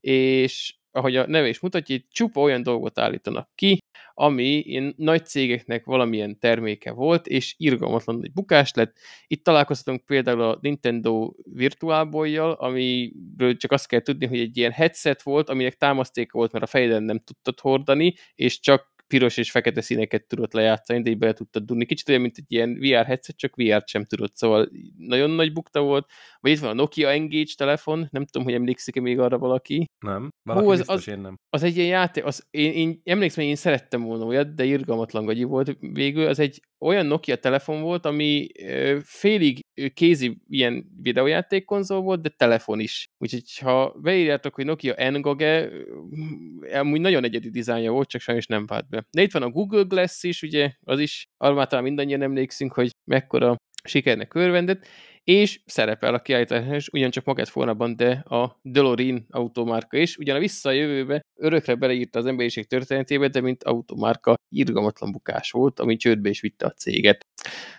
és 0.00 0.76
ahogy 0.96 1.16
a 1.16 1.26
neve 1.26 1.48
is 1.48 1.60
mutatja, 1.60 1.94
itt 1.94 2.10
csupa 2.10 2.40
olyan 2.40 2.62
dolgot 2.62 2.98
állítanak 2.98 3.48
ki, 3.54 3.78
ami 4.14 4.58
ilyen 4.58 4.94
nagy 4.96 5.26
cégeknek 5.26 5.84
valamilyen 5.84 6.38
terméke 6.38 6.92
volt, 6.92 7.26
és 7.26 7.54
irgalmatlan 7.58 8.20
egy 8.22 8.32
bukás 8.32 8.72
lett. 8.74 8.96
Itt 9.26 9.44
találkozhatunk 9.44 10.04
például 10.04 10.42
a 10.42 10.58
Nintendo 10.60 11.32
Virtual 11.52 12.04
Boy-jal, 12.04 12.52
amiről 12.52 13.56
csak 13.56 13.72
azt 13.72 13.88
kell 13.88 14.00
tudni, 14.00 14.26
hogy 14.26 14.40
egy 14.40 14.56
ilyen 14.56 14.72
headset 14.72 15.22
volt, 15.22 15.48
aminek 15.48 15.76
támasztéka 15.76 16.38
volt, 16.38 16.52
mert 16.52 16.64
a 16.64 16.68
fejeden 16.68 17.02
nem 17.02 17.18
tudtad 17.18 17.60
hordani, 17.60 18.14
és 18.34 18.60
csak 18.60 18.95
piros 19.06 19.36
és 19.36 19.50
fekete 19.50 19.80
színeket 19.80 20.26
tudott 20.26 20.52
lejátszani, 20.52 21.02
de 21.02 21.10
így 21.10 21.18
bele 21.18 21.32
tudtad 21.32 21.62
dunni. 21.62 21.86
Kicsit 21.86 22.08
olyan, 22.08 22.20
mint 22.20 22.36
egy 22.36 22.52
ilyen 22.52 22.74
VR 22.74 23.06
headset, 23.06 23.36
csak 23.36 23.56
VR-t 23.56 23.88
sem 23.88 24.04
tudott, 24.04 24.36
szóval 24.36 24.70
nagyon 24.96 25.30
nagy 25.30 25.52
bukta 25.52 25.80
volt. 25.80 26.10
Vagy 26.40 26.50
itt 26.50 26.58
van 26.58 26.70
a 26.70 26.74
Nokia 26.74 27.10
Engage 27.10 27.52
telefon, 27.56 28.08
nem 28.10 28.24
tudom, 28.24 28.46
hogy 28.46 28.54
emlékszik-e 28.56 29.00
még 29.00 29.18
arra 29.18 29.38
valaki. 29.38 29.84
Nem, 29.98 30.28
valaki 30.42 30.64
Hú, 30.64 30.70
az, 30.70 30.78
biztos, 30.78 30.96
az, 30.96 31.08
én 31.08 31.18
nem. 31.18 31.36
Az 31.50 31.62
egy 31.62 31.76
ilyen 31.76 31.88
játék, 31.88 32.24
az, 32.24 32.46
én, 32.50 32.72
én 32.72 33.00
emlékszem, 33.04 33.42
hogy 33.42 33.50
én 33.50 33.58
szerettem 33.58 34.02
volna 34.02 34.24
olyat, 34.24 34.54
de 34.54 34.64
irgalmatlan 34.64 35.24
gagyi 35.24 35.44
volt 35.44 35.76
végül. 35.80 36.26
Az 36.26 36.38
egy 36.38 36.60
olyan 36.78 37.06
Nokia 37.06 37.36
telefon 37.36 37.80
volt, 37.82 38.06
ami 38.06 38.46
félig 39.02 39.65
kézi 39.94 40.38
ilyen 40.48 40.84
videójátékkonzol 41.02 42.00
volt, 42.00 42.20
de 42.20 42.28
telefon 42.28 42.80
is. 42.80 43.08
Úgyhogy 43.18 43.58
ha 43.58 43.94
beírjátok, 44.02 44.54
hogy 44.54 44.64
Nokia 44.64 45.10
Ngage, 45.10 45.70
amúgy 46.72 47.00
nagyon 47.00 47.24
egyedi 47.24 47.50
dizájnja 47.50 47.92
volt, 47.92 48.08
csak 48.08 48.20
sajnos 48.20 48.46
nem 48.46 48.66
vált 48.66 48.88
be. 48.88 49.06
De 49.10 49.22
itt 49.22 49.32
van 49.32 49.42
a 49.42 49.50
Google 49.50 49.82
Glass 49.82 50.22
is, 50.22 50.42
ugye, 50.42 50.72
az 50.84 50.98
is, 50.98 51.28
arra 51.36 51.66
talán 51.66 51.84
mindannyian 51.84 52.22
emlékszünk, 52.22 52.72
hogy 52.72 52.90
mekkora 53.04 53.56
sikernek 53.84 54.34
örvendett, 54.34 54.86
és 55.24 55.60
szerepel 55.64 56.14
a 56.14 56.20
kiállítás 56.20 56.88
ugyancsak 56.88 57.24
magát 57.24 57.48
formában, 57.48 57.96
de 57.96 58.10
a 58.10 58.60
DeLorean 58.62 59.26
automárka 59.30 59.96
is, 59.96 60.16
ugyan 60.16 60.36
a 60.36 60.38
vissza 60.38 60.68
a 60.68 60.72
jövőbe 60.72 61.20
örökre 61.34 61.74
beleírta 61.74 62.18
az 62.18 62.26
emberiség 62.26 62.66
történetébe, 62.66 63.28
de 63.28 63.40
mint 63.40 63.64
automárka 63.64 64.34
irgalmatlan 64.48 65.12
bukás 65.12 65.50
volt, 65.50 65.80
ami 65.80 65.96
csődbe 65.96 66.28
is 66.28 66.40
vitte 66.40 66.66
a 66.66 66.70
céget. 66.70 67.26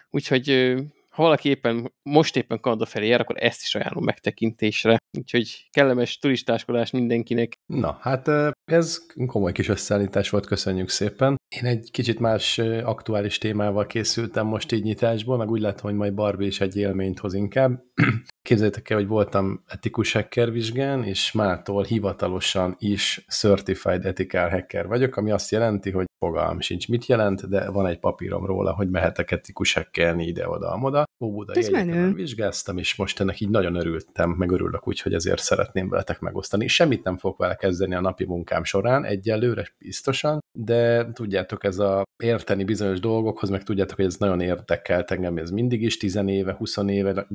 Úgyhogy 0.10 0.75
ha 1.18 1.24
valaki 1.24 1.50
éppen, 1.50 1.94
most 2.04 2.36
éppen 2.36 2.60
Kanada 2.60 2.86
felé 2.86 3.08
jár, 3.08 3.22
akkor 3.22 3.36
ezt 3.40 3.62
is 3.62 3.76
ajánlom 3.76 4.04
megtekintésre. 4.04 4.98
Úgyhogy 5.18 5.68
kellemes 5.72 6.18
turistáskodás 6.18 6.92
mindenkinek. 6.92 7.54
Na, 7.66 7.98
hát 8.02 8.28
ez 8.72 9.06
komoly 9.26 9.52
kis 9.52 9.68
összeállítás 9.68 10.30
volt, 10.30 10.46
köszönjük 10.46 10.90
szépen. 10.90 11.36
Én 11.56 11.66
egy 11.66 11.92
kicsit 11.92 12.20
más 12.20 12.58
aktuális 12.84 13.38
témával 13.38 13.86
készültem 13.86 14.48
most 14.48 14.72
így 14.72 14.84
nyitásból, 14.84 15.38
meg 15.38 15.50
úgy 15.50 15.62
látom, 15.62 15.90
hogy 15.90 16.00
majd 16.00 16.14
Barbie 16.14 16.48
is 16.48 16.62
egy 16.62 16.78
élményt 16.78 17.20
hoz 17.20 17.34
inkább. 17.34 17.84
Képzeljétek 18.48 18.89
el, 18.89 18.98
hogy 18.98 19.08
voltam 19.08 19.63
etikus 19.68 20.12
hacker 20.12 20.51
vizsgán, 20.51 21.04
és 21.04 21.32
mától 21.32 21.84
hivatalosan 21.84 22.75
is 22.80 23.25
Certified 23.30 24.06
Ethical 24.06 24.50
Hacker 24.50 24.88
vagyok, 24.88 25.16
ami 25.18 25.32
azt 25.32 25.51
jelenti, 25.51 25.92
hogy 25.92 26.06
fogalm 26.18 26.60
sincs 26.60 26.88
mit 26.88 27.06
jelent, 27.06 27.50
de 27.50 27.70
van 27.70 27.88
egy 27.88 28.00
papírom 28.00 28.46
róla, 28.46 28.74
hogy 28.74 28.89
mehetek 28.89 29.32
etikus 29.32 29.74
hackelni 29.74 30.25
ide-oda-amoda. 30.25 31.04
Óbudai 31.24 31.58
egyetemen 31.58 32.13
vizsgáztam, 32.13 32.77
és 32.77 32.96
most 32.96 33.20
ennek 33.20 33.39
így 33.39 33.50
nagyon 33.50 33.75
örültem, 33.75 34.30
meg 34.30 34.51
örülök 34.51 34.88
úgy, 34.88 35.01
hogy 35.01 35.13
ezért 35.13 35.42
szeretném 35.42 35.89
veletek 35.89 36.20
megosztani. 36.20 36.68
Semmit 36.68 37.04
nem 37.04 37.18
fogok 37.18 37.38
vele 37.38 37.56
kezdeni 37.56 37.96
a 37.96 38.01
napi 38.01 38.25
munkám 38.25 38.63
során, 38.63 39.06
egyelőre 39.06 39.68
biztosan, 39.77 40.39
de 40.51 41.12
tudjátok, 41.12 41.63
ez 41.63 41.80
a 41.80 42.04
érteni 42.24 42.63
bizonyos 42.63 43.00
dolgokhoz, 43.00 43.50
meg 43.50 43.63
tudjátok, 43.63 43.96
hogy 43.96 44.06
ez 44.06 44.16
nagyon 44.16 44.39
érdekelt 44.39 45.12
engem, 45.12 45.38
ez 45.38 45.50
mindig 45.50 45.82
is 45.82 45.98
10 45.98 46.22
éve, 46.25 46.54
20 46.54 46.77
éve 46.77 47.27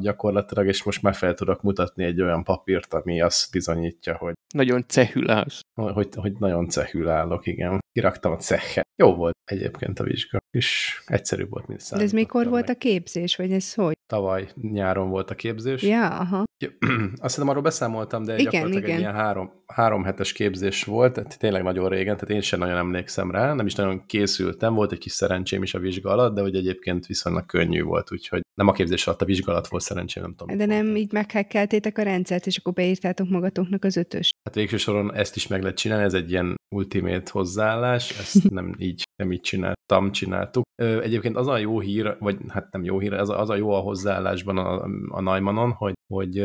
gyakorlatilag, 0.00 0.59
és 0.66 0.82
most 0.82 1.02
már 1.02 1.14
fel 1.14 1.34
tudok 1.34 1.62
mutatni 1.62 2.04
egy 2.04 2.20
olyan 2.20 2.44
papírt, 2.44 2.94
ami 2.94 3.20
azt 3.20 3.52
bizonyítja, 3.52 4.16
hogy 4.16 4.34
nagyon 4.54 4.84
cehül 4.88 5.30
állsz. 5.30 5.60
Hogy, 5.74 6.08
hogy 6.14 6.32
nagyon 6.38 6.68
cehül 6.68 7.08
állok, 7.08 7.46
igen. 7.46 7.78
Kiraktam 7.92 8.32
a 8.32 8.36
cehet. 8.36 8.88
Jó 8.96 9.14
volt 9.14 9.36
egyébként 9.44 9.98
a 9.98 10.04
vizsga, 10.04 10.38
és 10.50 11.00
egyszerű 11.06 11.46
volt, 11.48 11.66
mint 11.66 11.82
De 11.90 12.02
ez 12.02 12.12
mikor 12.12 12.48
volt 12.48 12.68
a 12.68 12.74
képzés, 12.74 13.36
vagy 13.36 13.52
ez 13.52 13.74
hogy? 13.74 13.94
Tavaly 14.06 14.48
nyáron 14.60 15.10
volt 15.10 15.30
a 15.30 15.34
képzés. 15.34 15.82
Ja, 15.82 16.06
aha. 16.06 16.44
Azt 17.20 17.34
hiszem, 17.34 17.48
arról 17.48 17.62
beszámoltam, 17.62 18.24
de 18.24 18.32
igen, 18.38 18.44
gyakorlatilag 18.44 18.82
igen. 18.82 18.96
egy 18.96 19.00
ilyen 19.02 19.14
három, 19.14 19.52
három 19.66 20.04
hetes 20.04 20.32
képzés 20.32 20.84
volt, 20.84 21.12
tehát 21.12 21.38
tényleg 21.38 21.62
nagyon 21.62 21.88
régen, 21.88 22.14
tehát 22.14 22.30
én 22.30 22.40
sem 22.40 22.58
nagyon 22.58 22.76
emlékszem 22.76 23.30
rá, 23.30 23.54
nem 23.54 23.66
is 23.66 23.74
nagyon 23.74 24.06
készültem, 24.06 24.74
volt 24.74 24.92
egy 24.92 24.98
kis 24.98 25.12
szerencsém 25.12 25.62
is 25.62 25.74
a 25.74 25.78
vizsga 25.78 26.10
alatt, 26.10 26.34
de 26.34 26.40
hogy 26.40 26.54
egyébként 26.54 27.06
viszonylag 27.06 27.46
könnyű 27.46 27.82
volt, 27.82 28.12
úgyhogy 28.12 28.40
nem 28.54 28.68
a 28.68 28.72
képzés 28.72 29.06
alatt, 29.06 29.22
a 29.22 29.24
vizsga 29.24 29.52
alatt 29.52 29.66
volt 29.66 29.82
szerencsém, 29.82 30.22
nem 30.22 30.34
tudom. 30.34 30.56
De 30.56 30.66
nem 30.66 30.76
voltam. 30.76 30.96
így 30.96 31.12
meghekkeltétek 31.12 31.98
a 31.98 32.02
rendszert, 32.02 32.46
és 32.46 32.56
akkor 32.56 32.72
beírtátok 32.72 33.28
magatoknak 33.28 33.84
az 33.84 33.96
ötös. 33.96 34.30
Hát 34.44 34.54
végső 34.54 34.76
soron 34.76 35.14
ezt 35.14 35.36
is 35.36 35.46
meg 35.46 35.62
lehet 35.62 35.76
csinálni, 35.76 36.04
ez 36.04 36.14
egy 36.14 36.30
ilyen 36.30 36.54
ultimate 36.74 37.30
hozzáállás, 37.30 38.18
ezt 38.18 38.50
nem 38.50 38.74
így, 38.78 39.02
nem 39.16 39.32
így 39.32 39.40
csináltam, 39.40 40.12
csináltuk. 40.40 40.64
Egyébként 41.04 41.36
az 41.36 41.46
a 41.46 41.56
jó 41.56 41.80
hír, 41.80 42.16
vagy 42.18 42.36
hát 42.48 42.72
nem 42.72 42.84
jó 42.84 42.98
hír, 42.98 43.12
az 43.12 43.28
a, 43.28 43.40
az 43.40 43.50
a 43.50 43.56
jó 43.56 43.70
a 43.70 43.80
hozzáállásban 43.80 44.56
a, 44.58 44.82
a 45.08 45.20
Neumannon, 45.20 45.70
hogy, 45.72 45.94
hogy 46.12 46.42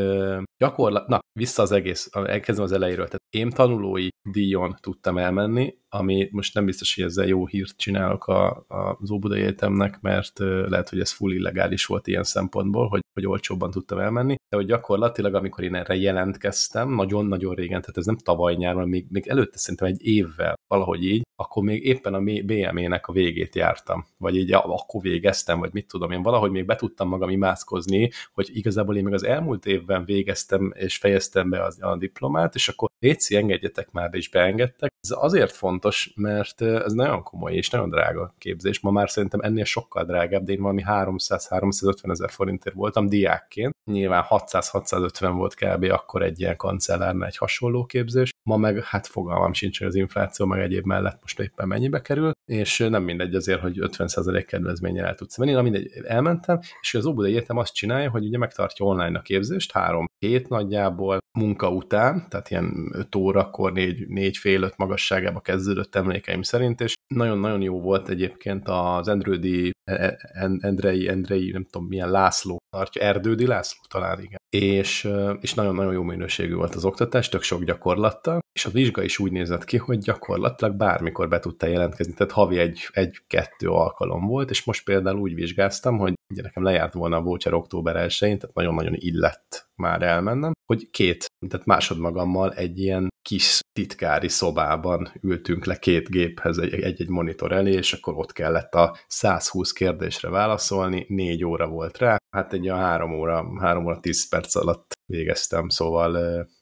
gyakorlat, 0.58 1.08
na, 1.08 1.20
vissza 1.40 1.62
az 1.62 1.72
egész, 1.72 2.10
elkezdem 2.14 2.64
az 2.64 2.72
elejéről, 2.72 3.06
tehát 3.06 3.22
én 3.36 3.50
tanulói 3.50 4.08
díjon 4.30 4.75
tudtam 4.80 5.18
elmenni, 5.18 5.74
ami 5.90 6.30
most 6.32 6.54
nem 6.54 6.66
biztos, 6.66 6.96
hogy 6.96 7.04
ezzel 7.04 7.28
jó 7.28 7.46
hírt 7.46 7.78
csinálok 7.78 8.25
a, 8.28 8.66
a, 8.68 8.98
az 9.02 9.32
Egyetemnek, 9.32 10.02
mert 10.02 10.40
lehet, 10.40 10.90
hogy 10.90 11.00
ez 11.00 11.12
full 11.12 11.32
illegális 11.34 11.86
volt 11.86 12.08
ilyen 12.08 12.24
szempontból, 12.24 12.88
hogy, 12.88 13.02
hogy 13.14 13.28
olcsóbban 13.28 13.72
tudtam 13.72 14.00
elmenni, 14.00 14.36
de 14.50 14.58
hogy 14.58 14.66
gyakorlatilag, 14.66 15.34
amikor 15.34 15.64
én 15.64 15.75
erre 15.75 15.96
jelentkeztem, 15.96 16.90
nagyon-nagyon 16.90 17.56
régen, 17.56 17.82
tehát 17.82 17.98
ez 17.98 18.06
nem 18.06 18.18
tavaly 18.18 18.56
nyáron, 18.56 18.90
még, 18.90 19.06
még 19.10 19.28
előtte 19.28 19.58
szerintem 19.58 19.88
egy 19.88 20.06
évvel, 20.06 20.54
valahogy 20.68 21.04
így, 21.04 21.24
akkor 21.36 21.63
még 21.63 21.86
éppen 21.86 22.13
a 22.13 22.20
BME-nek 22.20 23.08
a 23.08 23.13
végét 23.13 23.56
jártam, 23.56 24.06
vagy 24.18 24.36
így 24.36 24.54
akkor 24.54 25.01
végeztem, 25.01 25.60
vagy 25.60 25.74
mit 25.74 25.88
tudom 25.88 26.12
én, 26.12 26.22
valahogy 26.22 26.51
még 26.51 26.65
be 26.65 26.75
tudtam 26.75 27.08
magam 27.08 27.30
imászkozni, 27.30 28.12
hogy 28.34 28.50
igazából 28.54 28.98
én 28.98 29.04
még 29.04 29.13
az 29.13 29.24
elmúlt 29.24 29.65
évben 29.65 30.06
végeztem 30.06 30.74
és 30.75 30.98
fejeztem 30.98 31.50
be 31.50 31.63
az, 31.63 31.77
a 31.82 31.98
diplomát, 31.98 32.56
és 32.56 32.68
akkor 32.68 32.89
Léci, 33.00 33.36
engedjetek 33.36 33.92
már, 33.92 34.10
és 34.13 34.30
beengedtek. 34.30 34.94
Ez 35.01 35.10
azért 35.20 35.51
fontos, 35.51 36.13
mert 36.15 36.62
ez 36.62 36.94
nagyon 36.94 37.24
komoly 37.24 37.54
és 37.54 37.70
nagyon 37.70 37.89
drága 37.89 38.34
képzés. 38.38 38.80
Ma 38.80 38.92
már 38.92 39.10
szerintem 39.10 39.39
ennél 39.39 39.63
sokkal 39.63 40.06
drágább, 40.06 40.44
de 40.44 40.51
én 40.51 40.62
valami 40.62 40.84
300-350 40.88 42.10
ezer 42.10 42.32
forintért 42.32 42.75
voltam 42.75 43.08
diákként. 43.08 43.75
Nyilván 43.92 44.25
600-650 44.30 45.32
volt 45.36 45.54
kb. 45.56 45.84
akkor 45.84 46.24
egy 46.24 46.39
ilyen 46.39 46.56
kancellárnál 46.56 47.27
egy 47.27 47.38
hasonló 47.38 47.86
képzés. 47.86 48.34
Ma 48.44 48.58
meg 48.58 48.84
hát 48.84 49.08
fogalmam 49.08 49.54
sincs, 49.54 49.77
hogy 49.77 49.88
az 49.88 49.96
infláció 49.96 50.46
meg 50.46 50.60
egyéb 50.60 50.86
mellett 50.86 51.20
most 51.25 51.39
éppen 51.39 51.67
mennyibe 51.67 52.01
kerül, 52.01 52.32
és 52.46 52.77
nem 52.77 53.03
mindegy 53.03 53.36
azért, 53.36 53.60
hogy 53.60 53.77
50% 53.82 54.44
kedvezménnyel 54.48 55.05
el 55.05 55.15
tudsz 55.15 55.38
venni. 55.38 55.51
Na 55.51 55.62
mindegy, 55.62 55.91
elmentem, 56.03 56.60
és 56.82 56.94
az 56.94 57.05
Óbudai 57.05 57.32
Egyetem 57.32 57.58
azt 57.58 57.74
csinálja, 57.74 58.10
hogy 58.10 58.25
ugye 58.25 58.38
megtartja 58.38 58.86
online 58.86 59.17
a 59.17 59.22
képzést, 59.22 59.72
három 59.72 60.05
hét 60.20 60.50
nagyjából 60.50 61.17
munka 61.38 61.70
után, 61.70 62.25
tehát 62.29 62.50
ilyen 62.50 62.91
5 62.91 63.15
órakor, 63.15 63.72
4, 63.72 64.08
4 64.08 64.38
fél 64.38 64.62
5 64.62 64.77
magasságába 64.77 65.39
kezdődött 65.39 65.96
emlékeim 65.96 66.41
szerint, 66.41 66.82
és 66.82 66.94
nagyon-nagyon 67.07 67.62
jó 67.62 67.81
volt 67.81 68.09
egyébként 68.09 68.67
az 68.67 69.07
Endrődi, 69.07 69.71
e, 69.83 69.93
e, 69.93 70.57
Endrei, 70.59 71.07
Endrei, 71.07 71.51
nem 71.51 71.65
tudom 71.65 71.88
milyen 71.88 72.12
László 72.12 72.57
tartja, 72.69 73.01
Erdődi 73.01 73.47
László 73.47 73.81
talán, 73.89 74.19
igen. 74.19 74.39
És, 74.50 75.09
és 75.39 75.53
nagyon-nagyon 75.53 75.93
jó 75.93 76.01
minőségű 76.01 76.53
volt 76.53 76.75
az 76.75 76.85
oktatás, 76.85 77.29
tök 77.29 77.41
sok 77.41 77.63
gyakorlattal, 77.63 78.39
és 78.53 78.65
a 78.65 78.69
vizsga 78.69 79.03
is 79.03 79.19
úgy 79.19 79.31
nézett 79.31 79.63
ki, 79.63 79.77
hogy 79.77 79.97
gyakorlatilag 79.97 80.75
bármikor 80.75 81.29
be 81.29 81.39
tudtál 81.39 81.69
jelentkezni, 81.69 82.13
tehát 82.13 82.33
havi 82.33 82.57
egy, 82.57 82.89
egy-kettő 82.91 83.67
alkalom 83.67 84.25
volt, 84.25 84.50
és 84.50 84.63
most 84.63 84.83
például 84.83 85.19
úgy 85.19 85.33
vizsgáztam, 85.33 85.97
hogy 85.97 86.13
ugye 86.33 86.41
nekem 86.41 86.63
lejárt 86.63 86.93
volna 86.93 87.17
a 87.17 87.21
voucher 87.21 87.53
október 87.53 87.95
1 87.95 88.17
tehát 88.17 88.53
nagyon-nagyon 88.53 88.93
illett 88.95 89.69
már 89.75 90.01
elmennem, 90.01 90.51
hogy 90.65 90.89
két, 90.89 91.25
tehát 91.47 91.65
másodmagammal 91.65 92.53
egy 92.53 92.79
ilyen 92.79 93.07
kis 93.21 93.59
titkári 93.71 94.27
szobában 94.27 95.12
ültünk 95.21 95.65
le 95.65 95.79
két 95.79 96.09
géphez 96.09 96.57
egy-egy 96.96 97.10
monitor 97.10 97.52
elé, 97.52 97.72
és 97.72 97.94
akkor 97.94 98.14
ott 98.18 98.32
kellett 98.32 98.74
a 98.74 98.98
120 99.08 99.72
kérdésre 99.72 100.30
válaszolni, 100.30 101.06
négy 101.08 101.46
óra 101.46 101.68
volt 101.68 101.98
rá, 101.98 102.18
hát 102.36 102.54
egy 102.54 102.68
a 102.68 102.75
három 102.75 103.20
óra, 103.20 103.46
három 103.60 103.86
óra 103.86 104.00
tíz 104.00 104.30
perc 104.30 104.56
alatt 104.56 104.95
végeztem, 105.05 105.69
szóval 105.69 106.15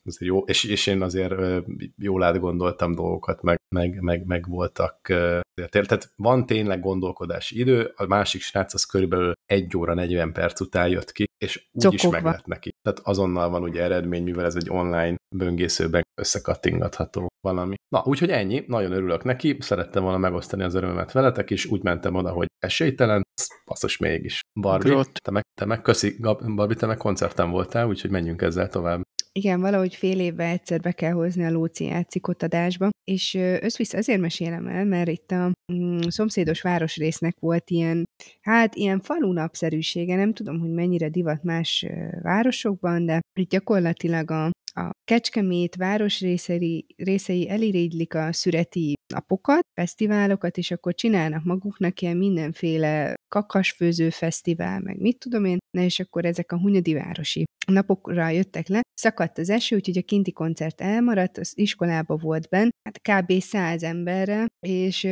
azért 0.04 0.32
jó, 0.32 0.40
és, 0.40 0.64
és 0.64 0.88
én 0.88 1.02
azért 1.02 1.34
jól 1.98 2.24
átgondoltam 2.24 2.96
dolgokat, 2.96 3.42
meg, 3.42 3.60
meg, 3.76 4.02
meg, 4.02 4.26
meg 4.26 4.48
voltak 4.48 5.12
tehát 5.54 6.14
van 6.16 6.46
tényleg 6.46 6.80
gondolkodási 6.80 7.60
idő, 7.60 7.94
a 7.96 8.06
másik 8.06 8.42
srác 8.42 8.74
az 8.74 8.84
körülbelül 8.84 9.34
egy 9.46 9.78
óra 9.78 9.94
40 9.94 10.34
perc 10.34 10.60
után 10.60 10.88
jött 10.88 11.12
ki, 11.12 11.26
és 11.38 11.68
úgy 11.72 11.94
is 11.94 12.08
meg 12.08 12.24
lett 12.24 12.46
neki. 12.46 12.72
Tehát 12.82 13.00
azonnal 13.00 13.50
van 13.50 13.64
ugye 13.64 13.82
eredmény, 13.82 14.24
mivel 14.24 14.46
ez 14.46 14.56
egy 14.56 14.70
online 14.70 15.16
böngészőben 15.36 16.04
összekattingatható 16.22 17.28
valami. 17.42 17.76
Na, 17.88 18.04
úgyhogy 18.06 18.30
ennyi, 18.30 18.64
nagyon 18.68 18.92
örülök 18.92 19.24
neki, 19.24 19.58
szerettem 19.60 20.04
volna 20.04 20.18
megosztani 20.18 20.64
az 20.64 20.74
örömet 20.74 21.12
veletek, 21.12 21.52
és 21.52 21.66
úgy 21.66 21.84
mentem 21.84 22.16
oda, 22.16 22.32
hogy 22.32 22.48
esélytelen, 22.60 23.22
basszus 23.66 23.98
mégis. 23.98 24.42
Barbie, 24.60 25.04
te 25.24 25.32
meg, 25.32 25.44
te 25.54 25.66
meg, 25.66 25.82
köszi, 25.82 26.16
Barbie, 26.56 26.76
te 26.76 26.86
meg 26.86 26.98
koncerten 26.98 27.50
voltál, 27.50 27.88
úgyhogy 27.88 28.12
menjünk 28.12 28.42
ezzel 28.42 28.70
tovább. 28.70 29.02
Igen, 29.40 29.62
valahogy 29.62 29.96
fél 29.96 30.20
évvel 30.20 30.52
egyszer 30.52 30.80
be 30.80 30.92
kell 30.92 31.12
hozni 31.12 31.46
a 31.46 31.52
Lóci 31.52 31.86
játszikot 31.86 32.44
adásba, 32.44 32.90
és 33.04 33.34
összvisz 33.62 33.94
azért 33.94 34.20
mesélem 34.20 34.68
el, 34.68 34.86
mert 34.86 35.10
itt 35.10 35.32
a 35.32 35.52
mm, 35.74 36.00
szomszédos 36.00 36.62
városrésznek 36.62 37.36
volt 37.40 37.70
ilyen, 37.70 38.04
hát 38.42 38.76
ilyen 38.76 39.00
falu 39.00 39.32
napszerűsége, 39.32 40.16
nem 40.16 40.34
tudom, 40.34 40.60
hogy 40.60 40.72
mennyire 40.72 41.10
divat 41.10 41.44
más 41.44 41.86
városokban, 42.22 43.06
de 43.06 43.20
itt 43.40 43.50
gyakorlatilag 43.50 44.32
a, 44.32 44.52
a 44.74 44.90
Kecskemét 45.04 45.76
városrészei 45.76 46.86
részei 46.98 47.50
elirigylik 47.50 48.14
a 48.14 48.34
szüreti 48.34 48.94
napokat, 49.14 49.62
fesztiválokat, 49.74 50.58
és 50.58 50.72
akkor 50.72 50.94
csinálnak 50.94 51.44
maguknak 51.44 52.02
ilyen 52.02 52.18
mindenféle 52.18 53.14
kakasfőző 53.28 54.10
fesztivál, 54.10 54.80
meg 54.80 55.00
mit 55.00 55.20
tudom 55.20 55.46
én, 55.46 55.58
na 55.78 55.84
és 55.84 56.00
akkor 56.00 56.26
ezek 56.26 56.52
a 56.52 56.60
hunyadi 56.60 56.94
városi 56.94 57.44
napokra 57.68 58.30
jöttek 58.30 58.68
le, 58.68 58.82
szakadt 58.94 59.38
az 59.38 59.50
eső, 59.50 59.76
úgyhogy 59.76 59.98
a 59.98 60.02
kinti 60.02 60.32
koncert 60.32 60.82
elmaradt, 60.82 61.38
az 61.38 61.52
iskolába 61.56 62.18
volt 62.18 62.50
benn, 62.50 62.70
hát 62.84 63.02
kb. 63.02 63.42
száz 63.42 63.84
emberre, 63.84 64.46
és 64.60 65.08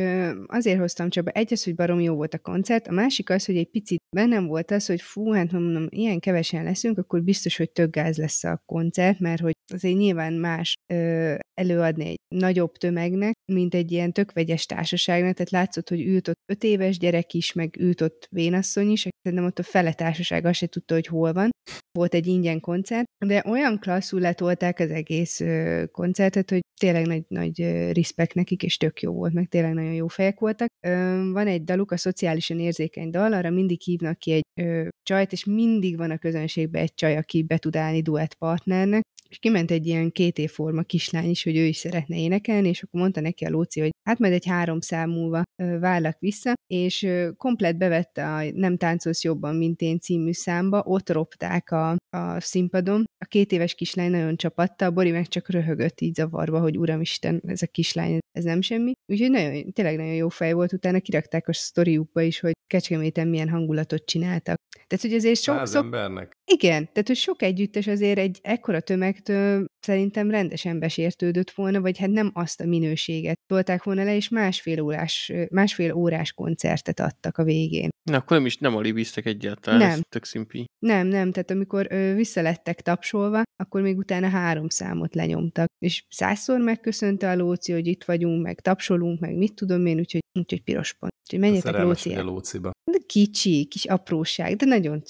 azért 0.46 0.78
hoztam 0.78 1.10
csak 1.10 1.24
be, 1.24 1.30
egy 1.30 1.52
az, 1.52 1.64
hogy 1.64 1.74
barom 1.74 2.00
jó 2.00 2.14
volt 2.14 2.34
a 2.34 2.38
koncert, 2.38 2.86
a 2.86 2.92
másik 2.92 3.30
az, 3.30 3.44
hogy 3.44 3.56
egy 3.56 3.70
picit 3.70 4.00
bennem 4.16 4.46
volt 4.46 4.70
az, 4.70 4.86
hogy 4.86 5.00
fú, 5.00 5.30
hát 5.30 5.52
mondom, 5.52 5.86
ilyen 5.88 6.18
kevesen 6.18 6.64
leszünk, 6.64 6.98
akkor 6.98 7.22
biztos, 7.22 7.56
hogy 7.56 7.70
több 7.70 7.90
gáz 7.90 8.16
lesz 8.16 8.44
a 8.44 8.62
koncert, 8.66 9.18
mert 9.18 9.40
hogy 9.40 9.51
hogy 9.52 9.76
azért 9.76 9.96
nyilván 9.96 10.32
más 10.32 10.74
ö, 10.92 11.34
előadni 11.54 12.06
egy 12.06 12.18
nagyobb 12.28 12.72
tömegnek, 12.72 13.34
mint 13.52 13.74
egy 13.74 13.92
ilyen 13.92 14.12
tök 14.12 14.32
vegyes 14.32 14.66
társaságnak, 14.66 15.34
tehát 15.34 15.50
látszott, 15.50 15.88
hogy 15.88 16.00
ült 16.00 16.28
ott 16.28 16.40
öt 16.52 16.64
éves 16.64 16.98
gyerek 16.98 17.34
is, 17.34 17.52
meg 17.52 17.76
ült 17.78 18.00
ott 18.00 18.26
vénasszony 18.30 18.90
is, 18.90 19.08
szerintem 19.22 19.46
ott 19.46 19.58
a 19.58 19.62
fele 19.62 19.92
társaság 19.92 20.44
azt 20.44 20.58
se 20.58 20.66
tudta, 20.66 20.94
hogy 20.94 21.06
hol 21.06 21.32
van. 21.32 21.50
Volt 21.98 22.14
egy 22.14 22.26
ingyen 22.26 22.60
koncert, 22.60 23.04
de 23.26 23.42
olyan 23.46 23.78
klasszul 23.78 24.20
letolták 24.20 24.78
az 24.78 24.90
egész 24.90 25.40
ö, 25.40 25.84
koncertet, 25.92 26.50
hogy 26.50 26.60
tényleg 26.80 27.06
nagy, 27.06 27.24
nagy 27.28 27.60
respekt 27.92 28.34
nekik, 28.34 28.62
és 28.62 28.76
tök 28.76 29.00
jó 29.00 29.12
volt, 29.12 29.32
meg 29.32 29.48
tényleg 29.48 29.72
nagyon 29.72 29.92
jó 29.92 30.06
fejek 30.06 30.40
voltak. 30.40 30.68
Ö, 30.86 30.90
van 31.32 31.46
egy 31.46 31.64
daluk, 31.64 31.90
a 31.90 31.96
szociálisan 31.96 32.60
érzékeny 32.60 33.10
dal, 33.10 33.32
arra 33.32 33.50
mindig 33.50 33.80
hívnak 33.80 34.18
ki 34.18 34.32
egy 34.32 34.42
ö, 34.60 34.88
csajt, 35.02 35.32
és 35.32 35.44
mindig 35.44 35.96
van 35.96 36.10
a 36.10 36.18
közönségben 36.18 36.82
egy 36.82 36.94
csaj, 36.94 37.16
aki 37.16 37.42
be 37.42 37.58
tud 37.58 37.76
állni 37.76 38.02
duett 38.02 38.34
partnernek, 38.34 39.02
és 39.32 39.38
kiment 39.38 39.70
egy 39.70 39.86
ilyen 39.86 40.10
két 40.10 40.38
évforma 40.38 40.82
kislány 40.82 41.30
is, 41.30 41.44
hogy 41.44 41.56
ő 41.56 41.64
is 41.64 41.76
szeretne 41.76 42.16
énekelni, 42.16 42.68
és 42.68 42.82
akkor 42.82 43.00
mondta 43.00 43.20
neki 43.20 43.44
a 43.44 43.50
Lóci, 43.50 43.80
hogy 43.80 43.90
hát 44.08 44.18
majd 44.18 44.32
egy 44.32 44.46
három 44.46 44.80
szám 44.80 45.10
múlva 45.10 45.42
vállak 45.80 46.18
vissza, 46.18 46.52
és 46.66 47.06
komplet 47.36 47.78
bevette 47.78 48.34
a 48.34 48.50
Nem 48.54 48.76
táncolsz 48.76 49.24
jobban, 49.24 49.56
mint 49.56 49.80
én 49.80 49.98
című 49.98 50.32
számba, 50.32 50.82
ott 50.86 51.10
ropták 51.10 51.70
a, 51.70 51.90
a 52.16 52.40
színpadon. 52.40 53.04
A 53.18 53.24
két 53.24 53.52
éves 53.52 53.74
kislány 53.74 54.10
nagyon 54.10 54.36
csapatta, 54.36 54.84
a 54.84 54.90
Bori 54.90 55.10
meg 55.10 55.28
csak 55.28 55.50
röhögött 55.50 56.00
így 56.00 56.14
zavarba, 56.14 56.60
hogy 56.60 56.78
uramisten, 56.78 57.42
ez 57.46 57.62
a 57.62 57.66
kislány, 57.66 58.18
ez 58.32 58.44
nem 58.44 58.60
semmi. 58.60 58.92
Úgyhogy 59.12 59.30
nagyon, 59.30 59.72
tényleg 59.72 59.96
nagyon 59.96 60.14
jó 60.14 60.28
fej 60.28 60.52
volt, 60.52 60.72
utána 60.72 61.00
kirakták 61.00 61.48
a 61.48 61.52
sztoriukba 61.52 62.20
is, 62.20 62.40
hogy 62.40 62.52
Kecskeméten 62.66 63.28
milyen 63.28 63.48
hangulatot 63.48 64.04
csináltak. 64.04 64.56
Tehát, 64.86 65.04
hogy 65.04 65.14
azért 65.14 65.40
sok, 65.40 65.56
Száz 65.56 65.72
sok, 65.72 65.84
embernek. 65.84 66.32
igen, 66.44 66.84
tehát, 66.92 67.06
hogy 67.06 67.16
sok 67.16 67.42
együttes 67.42 67.86
azért 67.86 68.18
egy 68.18 68.38
ekkora 68.42 68.80
tömegtől 69.22 69.66
szerintem 69.80 70.30
rendesen 70.30 70.78
besértődött 70.78 71.50
volna, 71.50 71.80
vagy 71.80 71.98
hát 71.98 72.10
nem 72.10 72.30
azt 72.34 72.60
a 72.60 72.66
minőséget 72.66 73.38
tolták 73.46 73.82
volna 73.82 74.04
le, 74.04 74.16
és 74.16 74.28
másfél 74.28 74.80
órás, 74.80 75.32
másfél 75.50 75.92
órás 75.92 76.32
koncertet 76.32 77.00
adtak 77.00 77.38
a 77.38 77.44
végén. 77.44 77.88
Na, 78.10 78.16
akkor 78.16 78.36
nem 78.36 78.46
is 78.46 78.56
nem 78.56 78.76
alibiztek 78.76 79.26
egyáltalán, 79.26 79.78
Nem. 79.78 79.90
ez 79.90 80.00
tök 80.08 80.24
szimpi. 80.24 80.64
Nem, 80.78 81.06
nem, 81.06 81.32
tehát 81.32 81.50
amikor 81.50 81.86
ö, 81.90 82.14
visszalettek 82.14 82.80
tapsolva, 82.80 83.42
akkor 83.56 83.80
még 83.80 83.96
utána 83.96 84.28
három 84.28 84.68
számot 84.68 85.14
lenyomtak. 85.14 85.68
És 85.78 86.04
százszor 86.08 86.60
megköszönte 86.60 87.30
a 87.30 87.36
Lóci, 87.36 87.72
hogy 87.72 87.86
itt 87.86 88.04
vagyunk, 88.04 88.42
meg 88.42 88.60
tapsolunk, 88.60 89.20
meg 89.20 89.36
mit 89.36 89.54
tudom 89.54 89.86
én, 89.86 89.98
úgyhogy, 89.98 90.20
úgyhogy 90.38 90.62
piros 90.62 90.92
pont. 90.92 91.12
Úgyhogy 91.22 91.38
menjetek 91.38 91.82
Lóci. 91.82 92.14
Lóciba. 92.14 92.70
De 92.90 92.98
kicsi, 93.06 93.64
kis 93.64 93.84
apróság, 93.84 94.56
de 94.56 94.66
nagyon. 94.66 95.02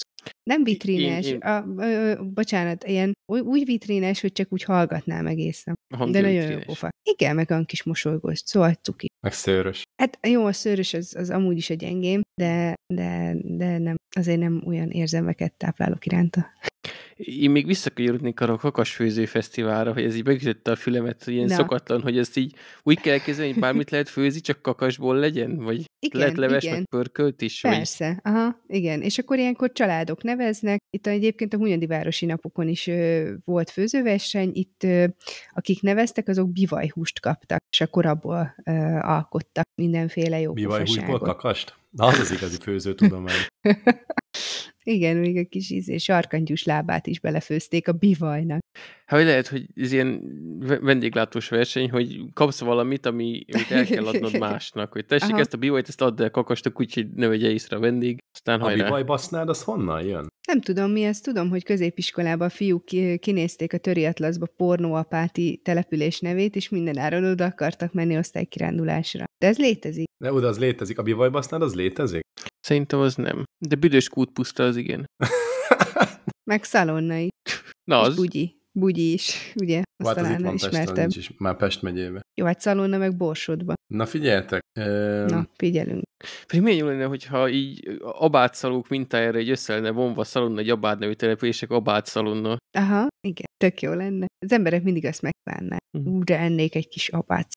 Nem 0.43 0.63
vitrines, 0.63 1.25
Én- 1.25 1.33
én- 1.33 1.39
A, 1.39 1.65
ö, 1.77 1.81
ö, 1.83 2.23
bocsánat, 2.23 2.83
ilyen 2.83 3.11
úgy- 3.31 3.65
vitrines, 3.65 4.21
hogy 4.21 4.31
csak 4.31 4.47
úgy 4.53 4.63
hallgatnám 4.63 5.27
egészen. 5.27 5.75
A 5.95 5.97
De 5.97 6.21
nagyon 6.21 6.31
jó 6.31 6.39
vitrines. 6.39 6.65
pofa. 6.65 6.89
Igen, 7.09 7.35
meg 7.35 7.51
olyan 7.51 7.65
kis 7.65 7.83
mosolygós, 7.83 8.41
szóval 8.45 8.73
cuki. 8.73 9.07
Meg 9.23 9.33
szőrös. 9.33 9.81
Hát 10.01 10.19
jó, 10.27 10.45
a 10.45 10.51
szőrös 10.53 10.93
az, 10.93 11.15
az 11.15 11.29
amúgy 11.29 11.57
is 11.57 11.69
a 11.69 11.73
gyengém, 11.73 12.21
de, 12.41 12.73
de, 12.93 13.35
de 13.43 13.77
nem, 13.77 13.95
azért 14.15 14.39
nem 14.39 14.63
olyan 14.65 14.89
érzelmeket 14.89 15.53
táplálok 15.53 16.05
iránta. 16.05 16.45
Én 17.15 17.51
még 17.51 17.65
visszakanyarodnék 17.65 18.39
arra 18.39 18.53
a 18.53 18.57
kakasfőző 18.57 19.25
fesztiválra, 19.25 19.93
hogy 19.93 20.03
ez 20.03 20.15
így 20.15 20.25
megütötte 20.25 20.71
a 20.71 20.75
fülemet, 20.75 21.23
hogy 21.23 21.33
ilyen 21.33 21.47
Na. 21.47 21.55
szokatlan, 21.55 22.01
hogy 22.01 22.17
ezt 22.17 22.37
így 22.37 22.55
úgy 22.83 22.99
kell 22.99 23.13
elképzelni, 23.13 23.51
hogy 23.51 23.61
bármit 23.61 23.89
lehet 23.89 24.09
főzni, 24.09 24.39
csak 24.39 24.61
kakasból 24.61 25.15
legyen? 25.15 25.57
Vagy 25.57 25.85
Igen, 25.99 26.19
lehet 26.21 26.37
leves, 26.37 26.63
igen. 26.63 26.75
meg 26.75 26.85
pörkölt 26.85 27.41
is? 27.41 27.61
Vagy... 27.61 27.71
Persze, 27.71 28.19
aha, 28.23 28.61
igen. 28.67 29.01
És 29.01 29.17
akkor 29.17 29.37
ilyenkor 29.37 29.71
családok 29.71 30.23
neveznek. 30.23 30.81
Itt 30.89 31.07
egyébként 31.07 31.53
a 31.53 31.57
Hunyadi 31.57 31.85
Városi 31.85 32.25
Napokon 32.25 32.67
is 32.67 32.87
ö, 32.87 33.31
volt 33.45 33.69
főzőverseny. 33.69 34.51
Itt 34.53 34.83
ö, 34.83 35.05
akik 35.53 35.81
neveztek, 35.81 36.27
azok 36.27 36.51
bivajhúst 36.51 37.19
kaptak, 37.19 37.59
és 37.71 37.81
akkor 37.81 38.05
abból 38.05 38.55
ö, 38.63 38.71
alkottak 39.01 39.65
mindenféle 39.75 40.39
jó 40.39 40.53
Bivajhúsból 40.53 41.19
kakast? 41.19 41.75
Na, 41.89 42.05
az 42.05 42.19
az 42.19 42.31
igazi 42.31 42.57
főzőtudomány. 42.61 43.35
Igen, 44.83 45.17
még 45.17 45.37
a 45.37 45.45
kis 45.49 45.69
ízé, 45.69 45.97
sarkantyús 45.97 46.63
lábát 46.63 47.07
is 47.07 47.19
belefőzték 47.19 47.87
a 47.87 47.91
bivajnak. 47.91 48.61
Hát 49.13 49.23
lehet, 49.23 49.47
hogy 49.47 49.65
ez 49.75 49.91
ilyen 49.91 50.21
ve- 50.59 50.79
vendéglátós 50.81 51.49
verseny, 51.49 51.89
hogy 51.89 52.21
kapsz 52.33 52.59
valamit, 52.59 53.05
ami, 53.05 53.45
amit 53.53 53.71
el 53.71 53.85
kell 53.85 54.05
adnod 54.05 54.37
másnak, 54.49 54.91
hogy 54.91 55.05
tessék 55.05 55.29
Aha. 55.31 55.39
ezt 55.39 55.53
a 55.53 55.57
bivajt, 55.57 55.87
ezt 55.87 56.01
add 56.01 56.21
el 56.21 56.31
kakastok, 56.31 56.79
úgyhogy 56.79 57.07
ne 57.09 57.27
vegye 57.27 57.49
észre 57.49 57.75
a 57.75 57.79
vendég, 57.79 58.17
aztán 58.33 58.59
A 58.59 58.63
hajrá. 58.63 58.83
bivajbasznád, 58.83 59.49
az 59.49 59.63
honnan 59.63 60.03
jön? 60.05 60.27
Nem 60.47 60.61
tudom 60.61 60.91
mi, 60.91 61.03
ezt 61.03 61.23
tudom, 61.23 61.49
hogy 61.49 61.63
középiskolában 61.63 62.47
a 62.47 62.49
fiúk 62.49 62.85
ki- 62.85 63.17
kinézték 63.17 63.73
a 63.73 63.77
Töri 63.77 64.05
Atlaszba 64.05 64.45
pornóapáti 64.57 65.61
település 65.63 66.19
nevét, 66.19 66.55
és 66.55 66.69
mindenáron 66.69 67.23
oda 67.25 67.45
akartak 67.45 67.93
menni 67.93 68.17
osztálykirándulásra. 68.17 69.23
De 69.37 69.47
ez 69.47 69.57
létezik. 69.57 70.05
De 70.23 70.33
oda 70.33 70.47
az 70.47 70.59
létezik. 70.59 70.99
A 70.99 71.03
bivajbasznád 71.03 71.61
az 71.61 71.75
létezik? 71.75 72.21
Szerintem 72.59 72.99
az 72.99 73.15
nem. 73.15 73.43
De 73.67 73.75
büdös 73.75 74.09
kútpuszta 74.09 74.63
az 74.63 74.77
igen. 74.77 75.05
Meg 76.43 76.63
szalonnai. 76.63 77.27
Na 77.83 78.01
És 78.01 78.07
az, 78.07 78.15
bugyi. 78.15 78.61
Bugyi 78.79 79.13
is, 79.13 79.53
ugye? 79.55 79.81
Azt 80.03 80.07
Hát 80.07 80.17
az 80.17 80.17
itt 80.17 80.23
talán 80.23 80.41
van 80.43 80.51
Pesten, 80.51 80.69
ismertem. 80.71 80.95
nincs 80.95 81.17
is, 81.17 81.31
már 81.37 81.55
Pest 81.55 81.81
megyébe. 81.81 82.21
Jó, 82.39 82.45
hát 82.45 82.59
Szalonna 82.59 82.97
meg 82.97 83.17
Borsodba. 83.17 83.73
Na 83.93 84.05
figyeljetek, 84.05 84.61
ö, 84.79 85.25
Na, 85.29 85.47
figyelünk. 85.55 86.01
pedig 86.47 86.63
milyen 86.63 86.77
jó 86.79 86.87
lenne, 86.87 87.05
hogyha 87.05 87.49
így 87.49 87.97
abátszalók 88.01 88.87
mintájára 88.87 89.37
egy 89.37 89.49
össze 89.49 89.73
lenne 89.73 89.89
vonva 89.91 90.23
szalonna, 90.23 90.59
egy 90.59 90.69
abát 90.69 90.99
nevű 90.99 91.13
települések 91.13 91.69
abátszalonna. 91.69 92.57
Aha, 92.77 93.07
igen, 93.27 93.45
tök 93.57 93.81
jó 93.81 93.93
lenne. 93.93 94.25
Az 94.45 94.51
emberek 94.51 94.83
mindig 94.83 95.05
azt 95.05 95.21
megvánnák. 95.21 95.81
Ú, 95.97 96.23
de 96.23 96.37
ennék 96.39 96.75
egy 96.75 96.87
kis 96.87 97.09
apát. 97.09 97.47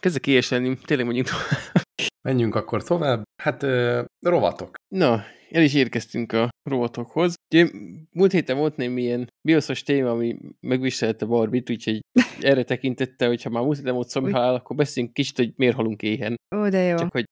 Kezdek 0.00 0.26
ilyeslenni, 0.26 0.76
tényleg 0.84 1.06
mondjuk 1.06 1.26
tovább. 1.26 1.82
menjünk 2.28 2.54
akkor 2.54 2.82
tovább. 2.82 3.22
Hát 3.42 3.62
ö, 3.62 4.02
rovatok. 4.26 4.74
Na, 4.94 5.22
el 5.50 5.62
is 5.62 5.74
érkeztünk 5.74 6.32
a 6.32 6.48
rovatokhoz. 6.70 7.34
Ugye 7.54 7.68
múlt 8.12 8.32
héten 8.32 8.56
volt 8.56 8.76
némi 8.76 9.02
ilyen 9.02 9.32
bioszos 9.48 9.82
téma, 9.82 10.10
ami 10.10 10.36
megviselte 10.60 11.24
Barbit, 11.24 11.70
úgyhogy 11.70 12.00
erre 12.40 12.62
tekintette, 12.62 13.26
hogy 13.26 13.42
ha 13.42 13.50
már 13.50 13.62
múlt 13.62 13.76
héten 13.76 13.94
volt 13.94 14.08
szomjhalál, 14.08 14.54
akkor 14.54 14.76
beszéljünk 14.76 15.14
kicsit, 15.14 15.36
hogy 15.36 15.52
miért 15.56 15.74
halunk 15.74 16.02
éhen. 16.02 16.36
Ó, 16.56 16.68
de 16.68 16.82
jó. 16.82 16.96
Csak 16.96 17.12
hogy 17.12 17.24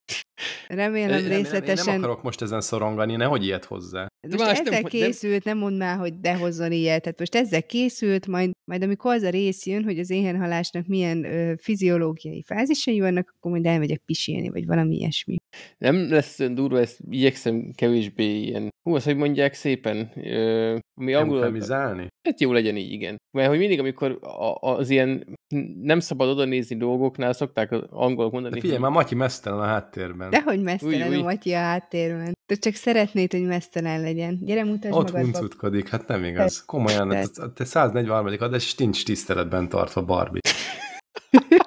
Remélem 0.69 1.09
Remélem, 1.11 1.31
Én 1.31 1.37
részletesen. 1.39 1.85
nem 1.95 2.03
akarok 2.03 2.23
most 2.23 2.43
ezen 2.43 2.61
szorongani, 2.61 3.17
nehogy 3.17 3.45
ilyet 3.45 3.65
hozzá. 3.65 4.07
Most 4.29 4.39
más 4.39 4.57
nem- 4.59 4.67
ezzel 4.67 4.81
nem- 4.81 4.91
készült, 4.91 5.45
nem 5.45 5.59
mondd 5.59 5.77
már, 5.77 5.99
hogy 5.99 6.21
de 6.21 6.35
hozzon 6.37 6.73
ilyet. 6.73 7.03
Tehát 7.03 7.19
most 7.19 7.35
ezzel 7.35 7.63
készült, 7.63 8.27
majd, 8.27 8.51
majd 8.71 8.83
amikor 8.83 9.15
az 9.15 9.23
a 9.23 9.31
rész 9.31 9.67
jön, 9.67 9.85
hogy 9.85 9.99
az 9.99 10.11
éhenhalásnak 10.11 10.87
milyen 10.87 11.25
ö, 11.25 11.53
fiziológiai 11.59 12.43
fázisai 12.43 13.01
vannak, 13.01 13.35
akkor 13.37 13.51
majd 13.51 13.67
elmegyek 13.67 14.03
pisilni, 14.07 14.49
vagy 14.49 14.67
valami 14.67 14.97
ilyesmi. 14.97 15.37
Nem 15.79 16.11
lesz 16.11 16.39
olyan 16.41 16.55
durva, 16.55 16.79
ezt 16.81 16.99
igyekszem 17.11 17.71
kevésbé 17.75 18.41
ilyen, 18.41 18.69
hú, 18.83 18.95
azt 18.95 19.05
hogy 19.05 19.17
mondják 19.17 19.55
szépen, 19.55 20.11
ö, 20.15 20.77
ami 21.01 21.15
angolul, 21.15 21.43
Eufemizálni? 21.43 22.07
hát 22.29 22.41
jó 22.41 22.53
legyen 22.53 22.77
így, 22.77 22.93
igen. 22.93 23.17
Mert 23.37 23.49
hogy 23.49 23.59
mindig, 23.59 23.79
amikor 23.79 24.19
a, 24.23 24.59
az 24.61 24.91
ilyen 24.91 25.37
nem 25.83 26.01
szabad 26.01 26.29
oda 26.29 26.45
nézni 26.45 26.77
dolgoknál, 26.77 27.33
szokták 27.33 27.73
az 27.73 27.83
angolok 27.91 28.33
mondani, 28.33 28.55
De 28.55 28.61
figyelj, 28.61 28.81
hogy- 28.81 28.89
már 28.91 29.03
Matyi 29.03 29.15
mesztelen 29.15 29.59
a 29.59 29.65
háttérben. 29.65 30.31
Dehogy 30.31 30.61
mesztelen 30.61 31.13
a 31.13 31.23
Matyi 31.23 31.53
a 31.53 31.59
háttérben. 31.59 32.33
Te 32.47 32.55
csak 32.55 32.75
szeretnéd, 32.75 33.33
hogy 33.33 33.43
mesztelen 33.45 34.01
legyen. 34.01 34.39
Gyere, 34.43 34.65
mutasd 34.65 34.95
Ott 34.95 35.13
magadba. 35.13 35.21
huncutkodik, 35.39 35.89
hát 35.89 36.07
nem 36.09 36.25
igaz. 36.25 36.65
Komolyan, 36.65 37.09
te, 37.09 37.27
te 37.55 37.65
143. 37.65 38.27
adás, 38.39 38.65
és 38.65 38.75
nincs 38.75 39.05
tiszteletben 39.05 39.69
tartva 39.69 40.05
Barbie. 40.05 40.41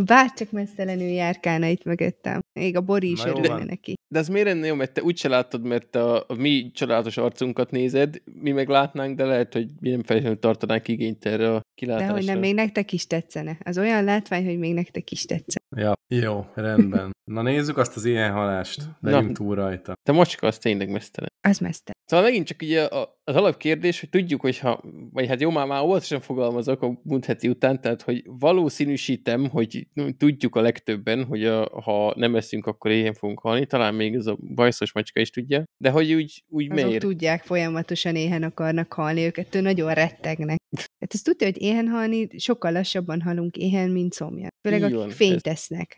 Bárcsak 0.00 0.50
mesztelenül 0.50 1.08
járkálna 1.08 1.66
itt 1.66 1.84
mögöttem. 1.84 2.40
Még 2.52 2.76
a 2.76 2.80
Bori 2.80 3.10
is 3.10 3.24
örülne 3.24 3.64
neki. 3.64 3.94
De 4.08 4.18
az 4.18 4.28
miért 4.28 4.46
lenne 4.46 4.66
jó, 4.66 4.74
mert 4.74 4.92
te 4.92 5.02
úgyse 5.02 5.28
láttad, 5.28 5.62
mert 5.62 5.94
a, 5.94 6.24
a 6.28 6.34
mi 6.34 6.70
csodálatos 6.74 7.16
arcunkat 7.16 7.70
nézed, 7.70 8.22
mi 8.24 8.50
meg 8.50 8.68
látnánk, 8.68 9.16
de 9.16 9.24
lehet, 9.24 9.52
hogy 9.52 9.70
mi 9.80 9.90
nem 9.90 10.02
feltétlenül 10.02 10.38
tartanánk 10.38 10.88
igényt 10.88 11.26
erre 11.26 11.54
a 11.54 11.60
kilátásra. 11.74 12.12
De 12.12 12.18
hogy 12.18 12.26
nem, 12.26 12.38
még 12.38 12.54
nektek 12.54 12.92
is 12.92 13.06
tetszene. 13.06 13.58
Az 13.64 13.78
olyan 13.78 14.04
látvány, 14.04 14.44
hogy 14.44 14.58
még 14.58 14.74
nektek 14.74 15.10
is 15.10 15.24
tetszene. 15.24 15.61
Ja, 15.76 15.92
jó, 16.14 16.46
rendben. 16.54 17.10
Na 17.30 17.42
nézzük 17.42 17.76
azt 17.76 17.96
az 17.96 18.04
ilyen 18.04 18.32
halást. 18.32 18.82
Legyünk 19.00 19.36
túl 19.36 19.54
rajta. 19.54 19.92
De 20.02 20.12
macska 20.12 20.46
az 20.46 20.58
tényleg 20.58 20.90
mesztelen. 20.90 21.28
Az 21.48 21.58
mesztelen. 21.58 22.00
Szóval 22.04 22.26
megint 22.26 22.46
csak 22.46 22.62
ugye 22.62 22.84
a- 22.84 23.20
az 23.24 23.34
alapkérdés, 23.36 24.00
hogy 24.00 24.08
tudjuk, 24.08 24.40
hogyha, 24.40 24.82
vagy 25.12 25.26
hát 25.28 25.40
jó, 25.40 25.50
már, 25.50 25.66
már 25.66 25.82
óvatosan 25.82 26.20
fogalmazok 26.20 26.82
a 26.82 27.00
múlt 27.02 27.24
heti 27.24 27.48
után, 27.48 27.80
tehát, 27.80 28.02
hogy 28.02 28.22
valószínűsítem, 28.26 29.48
hogy 29.48 29.86
tudjuk 30.16 30.54
a 30.56 30.60
legtöbben, 30.60 31.24
hogy 31.24 31.44
a, 31.44 31.80
ha 31.80 32.12
nem 32.16 32.36
eszünk, 32.36 32.66
akkor 32.66 32.90
éhen 32.90 33.14
fogunk 33.14 33.40
halni, 33.40 33.66
talán 33.66 33.94
még 33.94 34.14
ez 34.14 34.26
a 34.26 34.38
bajszos 34.54 34.92
macska 34.92 35.20
is 35.20 35.30
tudja, 35.30 35.64
de 35.82 35.90
hogy 35.90 36.12
úgy, 36.12 36.44
úgy 36.48 36.70
Azok 36.72 36.84
miért? 36.84 37.02
tudják, 37.02 37.42
folyamatosan 37.42 38.16
éhen 38.16 38.42
akarnak 38.42 38.92
halni, 38.92 39.24
őket 39.24 39.50
től 39.50 39.62
nagyon 39.62 39.94
rettegnek. 39.94 40.60
Hát 41.00 41.14
ezt 41.14 41.24
tudja, 41.24 41.46
hogy 41.46 41.62
éhen 41.62 41.88
halni, 41.88 42.28
sokkal 42.38 42.72
lassabban 42.72 43.20
halunk 43.20 43.56
éhen, 43.56 43.90
mint 43.90 44.12
szomjan. 44.12 44.48
Főleg 44.68 44.82
akik 44.82 45.12
fényt 45.12 45.46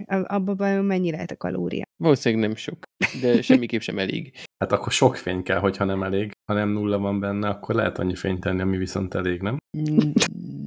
A- 0.07 0.35
Abban 0.35 0.57
vajon 0.57 0.85
mennyi 0.85 1.11
lehet 1.11 1.31
a 1.31 1.37
kalória? 1.37 1.85
Valószínűleg 1.97 2.47
nem 2.47 2.57
sok, 2.57 2.79
de 3.21 3.43
semmiképp 3.43 3.81
sem 3.81 3.99
elég. 3.99 4.33
Hát 4.65 4.73
akkor 4.73 4.93
sok 4.93 5.17
fény 5.17 5.43
kell, 5.43 5.59
hogyha 5.59 5.85
nem 5.85 6.03
elég. 6.03 6.33
ha 6.45 6.55
nem 6.55 6.69
nulla 6.69 6.99
van 6.99 7.21
benne, 7.21 7.49
akkor 7.49 7.75
lehet 7.75 7.99
annyi 7.99 8.15
fényt 8.15 8.41
tenni, 8.41 8.61
ami 8.61 8.77
viszont 8.77 9.15
elég, 9.15 9.41
nem? 9.41 9.57
Mm, 9.79 10.11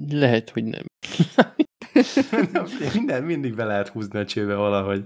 Lehet, 0.10 0.50
hogy 0.50 0.64
nem. 0.64 0.84
Minden 2.94 3.24
mindig 3.24 3.56
be 3.56 3.64
lehet 3.66 3.88
húzni 3.88 4.20
a 4.20 4.26
csőbe 4.26 4.56
valahogy. 4.56 5.06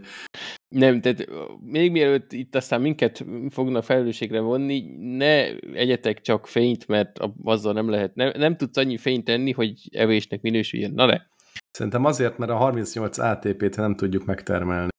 Nem, 0.75 1.01
tehát 1.01 1.27
még 1.62 1.91
mielőtt 1.91 2.32
itt 2.34 2.56
aztán 2.56 2.82
minket 2.82 3.25
fognak 3.49 3.84
felelősségre 3.84 4.39
vonni, 4.39 4.84
ne 5.17 5.45
egyetek 5.73 6.21
csak 6.21 6.47
fényt, 6.47 6.88
mert 6.88 7.19
azzal 7.43 7.73
nem 7.73 7.89
lehet, 7.89 8.15
nem, 8.15 8.32
nem 8.36 8.58
tudsz 8.58 8.77
annyi 8.77 8.97
fényt 8.97 9.23
tenni, 9.23 9.51
hogy 9.51 9.73
evésnek 9.91 10.41
minősüljön. 10.41 10.91
Na 10.93 11.06
de, 11.08 11.27
Szerintem 11.71 12.05
azért, 12.05 12.38
mert 12.38 12.51
a 12.51 12.55
38 12.55 13.17
ATP-t 13.17 13.75
nem 13.75 13.95
tudjuk 13.95 14.25
megtermelni. 14.25 14.89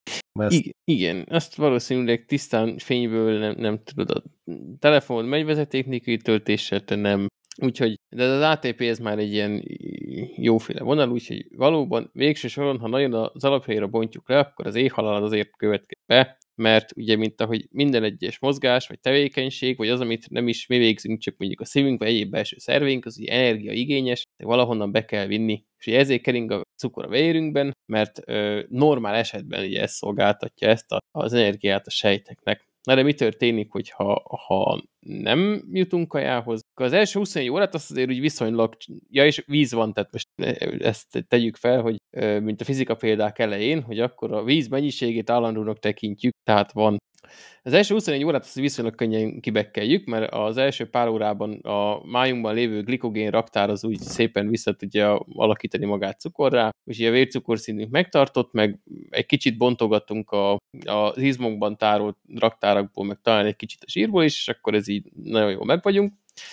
Ezt 0.40 0.52
I- 0.52 0.74
igen, 0.84 1.26
azt 1.30 1.54
valószínűleg 1.54 2.24
tisztán 2.24 2.78
fényből 2.78 3.38
nem, 3.38 3.54
nem 3.58 3.82
tudod. 3.84 4.10
A 4.10 4.22
telefon 4.78 5.24
megy 5.24 5.44
vezeték 5.44 6.22
töltéssel, 6.22 6.84
te 6.84 6.94
nem. 6.94 7.26
Úgyhogy, 7.62 7.94
de 8.08 8.24
az 8.24 8.42
ATP 8.42 8.80
ez 8.80 8.98
már 8.98 9.18
egy 9.18 9.32
ilyen 9.32 9.62
jóféle 10.36 10.82
vonal, 10.82 11.10
úgyhogy 11.10 11.46
valóban 11.56 12.10
végső 12.12 12.48
soron, 12.48 12.78
ha 12.78 12.88
nagyon 12.88 13.14
az 13.14 13.44
alaphelyre 13.44 13.86
bontjuk 13.86 14.28
le, 14.28 14.38
akkor 14.38 14.66
az 14.66 14.74
éhhalál 14.74 15.22
azért 15.22 15.56
következik 15.56 16.04
be, 16.06 16.38
mert 16.54 16.96
ugye, 16.96 17.16
mint 17.16 17.40
ahogy 17.40 17.66
minden 17.70 18.02
egyes 18.02 18.38
mozgás, 18.38 18.88
vagy 18.88 19.00
tevékenység, 19.00 19.76
vagy 19.76 19.88
az, 19.88 20.00
amit 20.00 20.30
nem 20.30 20.48
is 20.48 20.66
mi 20.66 20.78
végzünk, 20.78 21.18
csak 21.18 21.34
mondjuk 21.38 21.60
a 21.60 21.64
szívünk, 21.64 21.98
vagy 21.98 22.08
egyéb 22.08 22.30
belső 22.30 22.56
szerveink, 22.58 23.04
az 23.04 23.18
ugye 23.18 23.32
energiaigényes, 23.32 24.22
de 24.36 24.44
valahonnan 24.44 24.92
be 24.92 25.04
kell 25.04 25.26
vinni. 25.26 25.64
És 25.78 25.86
ugye 25.86 25.98
ezért 25.98 26.22
kering 26.22 26.50
a 26.50 26.62
cukor 26.76 27.04
a 27.04 27.08
vérünkben, 27.08 27.72
mert 27.92 28.20
ö, 28.28 28.62
normál 28.68 29.14
esetben 29.14 29.64
ugye 29.64 29.80
ez 29.80 29.92
szolgáltatja 29.92 30.68
ezt 30.68 30.92
a, 30.92 30.98
az 31.10 31.32
energiát 31.32 31.86
a 31.86 31.90
sejteknek. 31.90 32.70
Na 32.82 32.94
de 32.94 33.02
mi 33.02 33.14
történik, 33.14 33.70
hogyha 33.70 34.22
ha 34.46 34.82
nem 35.06 35.68
jutunk 35.72 36.08
kajához? 36.08 36.60
Az 36.74 36.92
első 36.92 37.18
24 37.18 37.50
órát 37.50 37.74
azt 37.74 37.90
azért 37.90 38.10
úgy 38.10 38.20
viszonylag, 38.20 38.76
ja 39.08 39.26
és 39.26 39.42
víz 39.46 39.72
van, 39.72 39.92
tehát 39.92 40.12
most 40.12 40.28
ezt 40.82 41.24
tegyük 41.28 41.56
fel, 41.56 41.80
hogy 41.80 41.96
mint 42.40 42.60
a 42.60 42.64
fizika 42.64 42.94
példák 42.94 43.38
elején, 43.38 43.82
hogy 43.82 44.00
akkor 44.00 44.32
a 44.32 44.44
víz 44.44 44.68
mennyiségét 44.68 45.30
állandónak 45.30 45.78
tekintjük, 45.78 46.32
tehát 46.44 46.72
van 46.72 46.98
az 47.62 47.72
első 47.72 47.94
24 47.94 48.24
órát 48.24 48.42
azt 48.44 48.54
viszonylag 48.54 48.94
könnyen 48.94 49.40
kibekkeljük, 49.40 50.06
mert 50.06 50.32
az 50.32 50.56
első 50.56 50.90
pár 50.90 51.08
órában 51.08 51.52
a 51.52 52.04
májunkban 52.04 52.54
lévő 52.54 52.82
glikogén 52.82 53.30
raktár 53.30 53.70
az 53.70 53.84
úgy 53.84 53.98
szépen 53.98 54.48
vissza 54.48 54.72
tudja 54.72 55.18
alakítani 55.18 55.84
magát 55.84 56.20
cukorrá, 56.20 56.70
és 56.84 57.00
a 57.00 57.10
vércukorszintünk 57.10 57.90
megtartott, 57.90 58.52
meg 58.52 58.78
egy 59.10 59.26
kicsit 59.26 59.58
bontogatunk 59.58 60.30
a, 60.30 60.56
az 60.84 61.16
izmokban 61.16 61.76
tárolt 61.76 62.16
raktárakból, 62.34 63.04
meg 63.04 63.18
talán 63.22 63.46
egy 63.46 63.56
kicsit 63.56 63.82
a 63.82 63.90
zsírból 63.90 64.24
is, 64.24 64.38
és 64.38 64.48
akkor 64.48 64.74
ez 64.74 64.88
így 64.92 65.08
nagyon 65.12 65.50
jól 65.50 65.64
meg. 65.64 65.80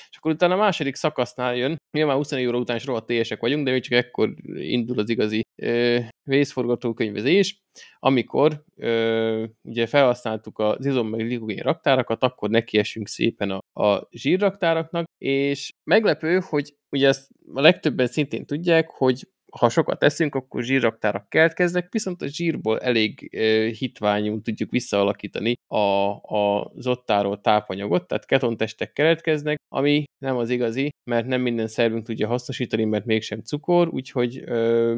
És 0.09 0.17
akkor 0.17 0.31
utána 0.31 0.53
a 0.53 0.57
második 0.57 0.95
szakasznál 0.95 1.55
jön, 1.55 1.77
nyilván 1.91 2.15
24 2.15 2.47
óra 2.47 2.57
után 2.57 2.75
is 2.75 2.85
rohadt 2.85 3.39
vagyunk, 3.39 3.65
de 3.65 3.71
még 3.71 3.81
csak 3.81 3.93
ekkor 3.93 4.33
indul 4.55 4.99
az 4.99 5.09
igazi 5.09 5.41
ö, 5.55 5.99
vészforgatókönyvezés, 6.23 7.61
amikor 7.99 8.63
ö, 8.75 9.45
ugye 9.61 9.87
felhasználtuk 9.87 10.59
az 10.59 10.85
izom 10.85 11.07
meg 11.07 11.25
glikogén 11.25 11.63
raktárakat, 11.63 12.23
akkor 12.23 12.49
nekiesünk 12.49 13.07
szépen 13.07 13.51
a, 13.51 13.83
a 13.83 14.07
zsírraktáraknak, 14.11 15.05
és 15.17 15.69
meglepő, 15.83 16.39
hogy 16.39 16.75
ugye 16.89 17.07
ezt 17.07 17.29
a 17.53 17.61
legtöbben 17.61 18.07
szintén 18.07 18.45
tudják, 18.45 18.89
hogy 18.89 19.27
ha 19.57 19.69
sokat 19.69 19.99
teszünk, 19.99 20.35
akkor 20.35 20.63
zsírraktárak 20.63 21.29
keletkeznek, 21.29 21.87
viszont 21.91 22.21
a 22.21 22.27
zsírból 22.27 22.79
elég 22.79 23.29
hitványul 23.77 24.41
tudjuk 24.41 24.71
visszaalakítani 24.71 25.53
a, 25.67 25.77
a, 25.77 26.71
az 26.75 26.87
ott 26.87 27.05
tárolt 27.05 27.41
tápanyagot, 27.41 28.07
tehát 28.07 28.25
ketontestek 28.25 28.93
keletkeznek, 28.93 29.57
ami 29.67 30.03
nem 30.17 30.37
az 30.37 30.49
igazi, 30.49 30.89
mert 31.09 31.27
nem 31.27 31.41
minden 31.41 31.67
szervünk 31.67 32.05
tudja 32.05 32.27
hasznosítani, 32.27 32.83
mert 32.83 33.05
mégsem 33.05 33.41
cukor, 33.41 33.87
úgyhogy 33.87 34.43
ö, 34.45 34.97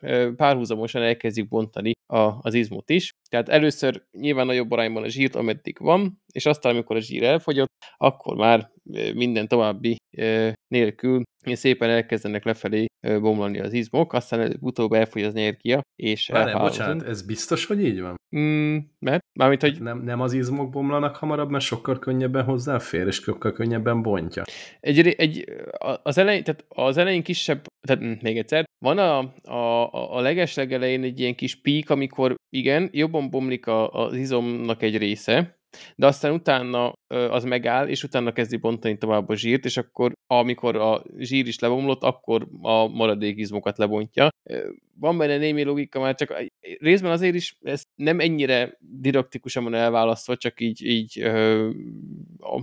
ö, 0.00 0.30
párhuzamosan 0.36 1.02
elkezdjük 1.02 1.48
bontani 1.48 1.92
a, 2.06 2.34
az 2.40 2.54
izmot 2.54 2.90
is. 2.90 3.10
Tehát 3.30 3.48
először 3.48 4.04
nyilván 4.10 4.46
nagyobb 4.46 4.70
arányban 4.70 5.02
a 5.02 5.08
zsírt, 5.08 5.34
ameddig 5.34 5.76
van, 5.78 6.22
és 6.32 6.46
aztán, 6.46 6.72
amikor 6.72 6.96
a 6.96 7.00
zsír 7.00 7.22
elfogyott, 7.22 7.72
akkor 7.96 8.36
már 8.36 8.71
minden 9.14 9.48
további 9.48 9.96
nélkül 10.68 11.22
szépen 11.44 11.90
elkezdenek 11.90 12.44
lefelé 12.44 12.86
bomlani 13.00 13.60
az 13.60 13.72
izmok, 13.72 14.12
aztán 14.12 14.40
előbb-utóbb 14.40 14.92
elfogy 14.92 15.22
az 15.22 15.34
energia, 15.34 15.80
és 15.96 16.28
Várjál, 16.28 16.60
bocsánat, 16.60 17.06
ez 17.06 17.22
biztos, 17.22 17.66
hogy 17.66 17.84
így 17.84 18.00
van? 18.00 18.14
Mm, 18.36 18.76
mert, 18.98 19.20
mármint, 19.38 19.60
hogy... 19.60 19.80
Nem, 19.80 20.02
nem 20.02 20.20
az 20.20 20.32
izmok 20.32 20.70
bomlanak 20.70 21.16
hamarabb, 21.16 21.50
mert 21.50 21.64
sokkal 21.64 21.98
könnyebben 21.98 22.44
hozzáfér, 22.44 23.06
és 23.06 23.14
sokkal 23.14 23.52
könnyebben 23.52 24.02
bontja. 24.02 24.42
Egy, 24.80 25.08
egy, 25.08 25.44
az, 26.02 26.18
elején, 26.18 26.44
tehát 26.44 26.64
az 26.68 26.96
elején 26.96 27.22
kisebb, 27.22 27.66
tehát 27.86 28.22
még 28.22 28.38
egyszer, 28.38 28.64
van 28.84 28.98
a, 28.98 29.18
a, 29.52 30.16
a 30.16 30.20
legeslegelején 30.20 31.02
egy 31.02 31.20
ilyen 31.20 31.34
kis 31.34 31.60
pík, 31.60 31.90
amikor 31.90 32.34
igen, 32.48 32.88
jobban 32.92 33.30
bomlik 33.30 33.66
a, 33.66 33.90
az 33.92 34.16
izomnak 34.16 34.82
egy 34.82 34.96
része, 34.96 35.61
de 35.96 36.06
aztán 36.06 36.32
utána 36.32 36.92
az 37.08 37.44
megáll, 37.44 37.88
és 37.88 38.02
utána 38.02 38.32
kezdi 38.32 38.56
bontani 38.56 38.98
tovább 38.98 39.28
a 39.28 39.36
zsírt, 39.36 39.64
és 39.64 39.76
akkor 39.76 40.12
amikor 40.26 40.76
a 40.76 41.02
zsír 41.18 41.46
is 41.46 41.58
lebomlott, 41.58 42.02
akkor 42.02 42.48
a 42.60 42.86
maradék 42.86 43.38
izmokat 43.38 43.78
lebontja. 43.78 44.28
Van 44.98 45.18
benne 45.18 45.36
némi 45.36 45.62
logika, 45.62 46.00
már 46.00 46.14
csak 46.14 46.50
részben 46.78 47.10
azért 47.10 47.34
is 47.34 47.56
ez 47.62 47.82
nem 47.94 48.20
ennyire 48.20 48.76
didaktikusan 48.78 49.64
van 49.64 49.74
elválasztva, 49.74 50.36
csak 50.36 50.60
így, 50.60 50.86
így 50.86 51.20
ö, 51.20 51.70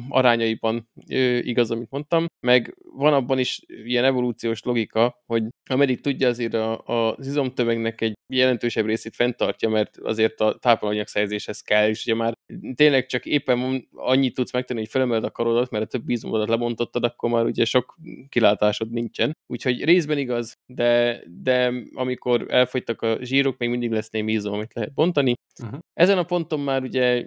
arányaiban 0.10 0.90
ö, 1.10 1.38
igaz, 1.38 1.72
amit 1.72 1.90
mondtam, 1.90 2.26
meg 2.40 2.76
van 2.96 3.14
abban 3.14 3.40
is 3.40 3.62
ilyen 3.68 4.04
evolúciós 4.04 4.64
logika, 4.64 5.24
hogy 5.26 5.44
ameddig 5.70 6.02
tudja 6.02 6.28
azért 6.28 6.54
a, 6.54 6.82
a, 6.86 7.16
az 7.16 7.28
izomtömegnek 7.28 8.02
egy 8.02 8.14
jelentősebb 8.34 8.86
részét 8.86 9.16
fenntartja, 9.16 9.70
mert 9.70 9.98
azért 9.98 10.40
a 10.40 10.58
tápanyagszerzéshez 10.60 11.62
kell, 11.62 11.88
és 11.88 12.06
ugye 12.06 12.16
már 12.16 12.34
tényleg 12.76 13.06
csak 13.06 13.26
éppen 13.26 13.88
annyit 13.94 14.34
tudsz 14.34 14.54
megtenni, 14.54 14.80
hogy 14.80 14.90
felemeled 14.90 15.24
a 15.24 15.32
karodat, 15.32 15.70
mert 15.70 15.84
a 15.84 15.88
többi 15.88 16.14
izomodat 16.14 16.50
lebontottad, 16.50 17.04
akkor 17.04 17.30
már 17.30 17.46
ugye 17.46 17.66
sok 17.66 17.98
kilátásod 18.30 18.92
nincsen. 18.92 19.38
Úgyhogy 19.48 19.84
részben 19.84 20.18
igaz, 20.18 20.56
de, 20.66 21.22
de 21.42 21.74
amikor 21.94 22.19
elfogytak 22.48 23.02
a 23.02 23.18
zsírok, 23.22 23.58
még 23.58 23.70
mindig 23.70 23.92
lesz 23.92 24.10
némi 24.10 24.32
izom, 24.32 24.54
amit 24.54 24.74
lehet 24.74 24.94
bontani. 24.94 25.34
Uh-huh. 25.64 25.80
Ezen 25.94 26.18
a 26.18 26.24
ponton 26.24 26.60
már 26.60 26.84
ugye 26.84 27.26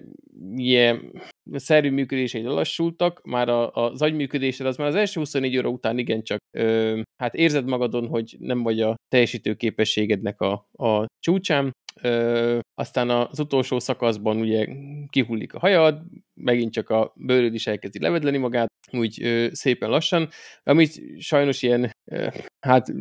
ilyen 0.57 1.13
szervi 1.53 1.89
működései 1.89 2.43
lassultak, 2.43 3.23
már 3.25 3.49
a, 3.49 3.71
az 3.71 4.03
agyműködésed 4.03 4.67
az 4.67 4.77
már 4.77 4.89
az 4.89 4.95
első 4.95 5.21
24 5.21 5.59
óra 5.59 5.69
után 5.69 5.99
igencsak 5.99 6.39
ö, 6.57 7.01
hát 7.23 7.35
érzed 7.35 7.67
magadon, 7.67 8.07
hogy 8.07 8.37
nem 8.39 8.63
vagy 8.63 8.81
a 8.81 8.95
teljesítő 9.09 9.55
képességednek 9.55 10.41
a, 10.41 10.53
a 10.73 11.07
csúcsán, 11.19 11.73
Ö, 12.01 12.59
aztán 12.75 13.11
az 13.11 13.39
utolsó 13.39 13.79
szakaszban 13.79 14.41
ugye 14.41 14.67
kihullik 15.09 15.55
a 15.55 15.59
hajad, 15.59 16.03
megint 16.35 16.73
csak 16.73 16.91
a 16.91 17.13
bőröd 17.17 17.55
is 17.55 17.67
elkezdi 17.67 18.01
levedleni 18.01 18.39
magát, 18.39 18.71
úgy 18.93 19.23
ö, 19.23 19.47
szépen 19.53 19.91
lassan, 19.91 20.29
amit 20.63 21.01
sajnos 21.19 21.63
ilyen 21.63 21.91
ö, 22.11 22.29
hát 22.61 22.93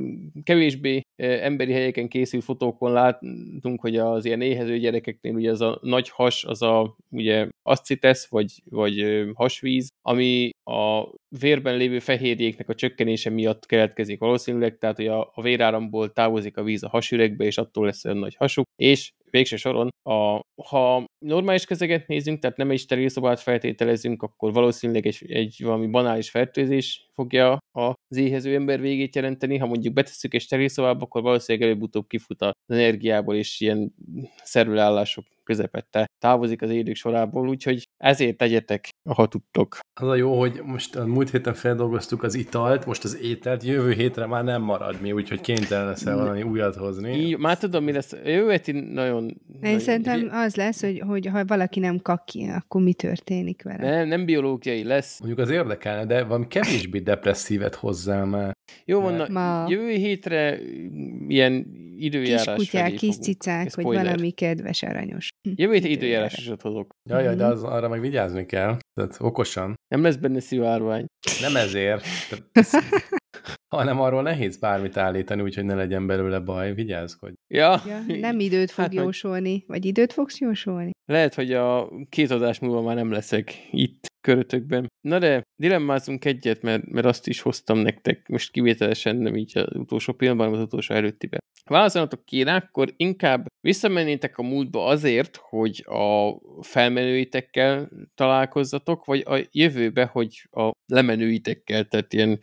kevésbé 0.44 1.02
ö, 1.16 1.26
emberi 1.26 1.72
helyeken 1.72 2.08
készült 2.08 2.44
fotókon 2.44 2.92
látunk, 2.92 3.82
hogy 3.82 3.98
az 3.98 4.26
ilyen 4.26 4.42
éhező 4.42 4.78
gyerekeknél 4.78 5.34
ugye 5.34 5.52
az 5.52 5.62
a 5.62 5.80
nagy 5.82 6.10
has, 6.10 6.44
az 6.44 6.62
a 6.62 6.96
ugye 7.10 7.48
ascites, 7.64 8.28
vagy, 8.30 8.62
vagy 8.70 9.02
ö, 9.02 9.30
hasvíz, 9.34 9.90
ami 10.02 10.50
a 10.64 11.10
vérben 11.40 11.78
lévő 11.78 12.00
fehérjéknek 12.00 12.70
a 12.70 12.76
csökkenése 12.76 13.30
miatt 13.30 13.66
keletkezik 13.66 14.20
valószínűleg, 14.20 14.78
tehát 14.78 14.96
hogy 14.96 15.08
a, 15.08 15.32
a 15.34 15.42
véráramból 15.42 16.12
távozik 16.12 16.58
a 16.58 16.64
víz 16.64 16.84
a 16.84 16.90
hasüregbe, 16.90 17.46
és 17.46 17.58
attól 17.58 17.86
lesz 17.86 18.06
olyan 18.06 18.18
nagy 18.18 18.36
hasuk, 18.36 18.66
és 18.76 19.12
végső 19.30 19.56
soron, 19.56 19.90
a, 20.10 20.40
ha 20.64 21.06
normális 21.26 21.66
közeget 21.66 22.08
nézünk, 22.08 22.40
tehát 22.40 22.58
nem 22.58 22.72
egy 22.72 22.80
steril 22.80 23.10
szobát 23.10 23.40
feltételezünk, 23.40 24.24
akkor 24.24 24.54
valószínűleg 24.54 25.06
egy, 25.06 25.26
egy 25.28 25.60
valami 25.64 25.88
banális 25.88 26.30
fertőzés 26.30 27.10
fogja 27.14 27.58
az 27.72 28.18
éhező 28.18 28.56
ember 28.56 28.80
végét 28.80 29.16
jelenteni. 29.16 29.58
Ha 29.58 29.66
mondjuk 29.66 29.94
betesszük 29.94 30.34
egy 30.34 30.42
steril 30.42 30.68
szobába, 30.68 31.04
akkor 31.04 31.22
valószínűleg 31.22 31.68
előbb-utóbb 31.68 32.08
kifut 32.08 32.42
az 32.42 32.54
energiából, 32.68 33.36
és 33.36 33.60
ilyen 33.60 33.94
szervelállások 34.44 35.26
közepette 35.44 36.06
távozik 36.20 36.62
az 36.62 36.70
élők 36.70 36.96
sorából, 36.96 37.50
úgyhogy 37.50 37.84
ezért 37.98 38.38
tegyetek, 38.38 38.90
ha 39.10 39.28
tudtok. 39.28 39.80
Az 40.02 40.08
a 40.08 40.16
jó, 40.16 40.40
hogy 40.40 40.62
most 40.66 40.96
a 40.96 41.06
múlt 41.06 41.30
héten 41.30 41.54
feldolgoztuk 41.54 42.24
az 42.24 42.36
italt, 42.36 42.86
most 42.86 43.04
az 43.04 43.18
ételt, 43.22 43.64
jövő 43.64 43.92
hétre 43.92 44.26
már 44.26 44.44
nem 44.44 44.62
marad 44.62 45.02
mi, 45.02 45.12
úgyhogy 45.12 45.42
kénytelen 45.42 45.86
leszel 45.86 46.16
valami 46.18 46.42
újat 46.44 46.76
hozni. 46.76 47.14
Így, 47.18 47.38
már 47.38 47.58
tudom, 47.58 47.84
mi 47.84 47.92
lesz. 47.92 48.12
Jövő 48.26 48.50
heti 48.50 48.72
nagyon... 48.72 49.24
Én 49.28 49.36
nagyon 49.62 49.80
szerintem 49.80 50.28
az 50.32 50.56
lesz, 50.56 50.82
hogy, 50.82 51.00
hogy 51.08 51.26
ha 51.26 51.46
valaki 51.46 51.80
nem 51.80 51.98
kaki, 52.02 52.50
akkor 52.56 52.82
mi 52.82 52.94
történik 52.94 53.64
vele. 53.64 53.90
Nem, 53.98 54.08
nem 54.08 54.26
biológiai 54.26 54.84
lesz. 54.84 55.20
Mondjuk 55.20 55.40
az 55.40 55.50
érdekelne, 55.50 56.06
de 56.06 56.24
valami 56.24 56.48
kevésbé 56.48 57.00
depresszívet 57.00 57.76
hozzá 57.76 58.24
már. 58.24 58.54
Jó 58.86 59.02
van, 59.02 59.14
na, 59.14 59.28
Ma... 59.30 59.66
jövő 59.70 59.90
hétre 59.90 60.60
ilyen 61.28 61.66
időjárás 61.98 62.56
Kis 62.56 62.70
kutyák, 62.70 62.94
kis 62.94 63.18
cicák, 63.18 63.66
Ez 63.66 63.74
hogy 63.74 63.84
spoiler. 63.84 64.06
valami 64.06 64.32
kedves, 64.32 64.84
aranyos. 64.84 65.30
Jövő 65.56 65.74
héten 65.74 65.92
időjárásosat 65.92 66.62
hozok. 66.62 66.94
Jaj, 67.10 67.24
jaj, 67.24 67.36
de 67.36 67.44
Mhm. 67.44 67.52
az, 67.52 67.64
arra 67.64 67.90
meg 67.90 68.00
vigyázni 68.02 68.46
kell. 68.46 68.78
Tehát 68.94 69.16
okosan. 69.20 69.74
Nem 69.88 70.02
lesz 70.04 70.16
benne 70.16 70.40
szivárvány. 70.40 71.06
Nem 71.42 71.56
ezért. 71.56 72.06
Ez, 72.52 72.72
hanem 73.76 74.00
arról 74.02 74.22
nehéz 74.22 74.58
bármit 74.58 74.98
állítani, 74.98 75.42
úgyhogy 75.42 75.66
ne 75.66 75.76
legyen 75.76 76.08
belőle 76.08 76.40
baj. 76.40 76.74
Vigyázkodj. 76.74 77.34
Ja, 77.54 77.82
Ja, 77.88 78.00
nem 78.20 78.40
időt 78.40 78.72
fog 78.72 78.84
Hát, 78.84 78.94
hogy- 78.94 79.04
jósolni. 79.04 79.64
Vagy 79.68 79.86
időt 79.86 80.14
fogsz 80.14 80.40
jósolni? 80.40 80.90
lehet, 81.06 81.34
hogy 81.34 81.54
a 81.54 81.90
két 82.10 82.32
adás 82.32 82.60
múlva 82.60 82.82
már 82.82 82.96
nem 82.96 83.12
leszek 83.12 83.54
itt 83.72 84.06
körötökben. 84.28 84.88
Na 85.08 85.20
de 85.20 85.42
dilemmázunk 85.62 86.26
egyet, 86.26 86.62
mert, 86.62 86.86
mert 86.86 87.06
azt 87.06 87.28
is 87.28 87.42
hoztam 87.42 87.78
nektek, 87.78 88.28
most 88.28 88.52
kivételesen 88.52 89.16
nem 89.16 89.36
így 89.36 89.58
az 89.58 89.76
utolsó 89.76 90.14
pillanatban, 90.14 90.48
hanem 90.48 90.62
az 90.62 90.68
utolsó 90.68 90.94
előttibe. 90.96 91.38
Válaszolnatok 91.70 92.26
kéne, 92.26 92.54
akkor 92.56 92.94
inkább 92.98 93.46
visszamennétek 93.60 94.38
a 94.38 94.44
múltba 94.44 94.86
azért, 94.86 95.36
hogy 95.42 95.84
a 95.88 96.36
felmenőitekkel 96.62 97.90
találkozzatok, 98.16 99.06
vagy 99.06 99.24
a 99.26 99.48
jövőbe, 99.52 100.06
hogy 100.06 100.48
a 100.52 100.72
lemenőitekkel, 100.94 101.86
tehát 101.86 102.14
ilyen 102.14 102.40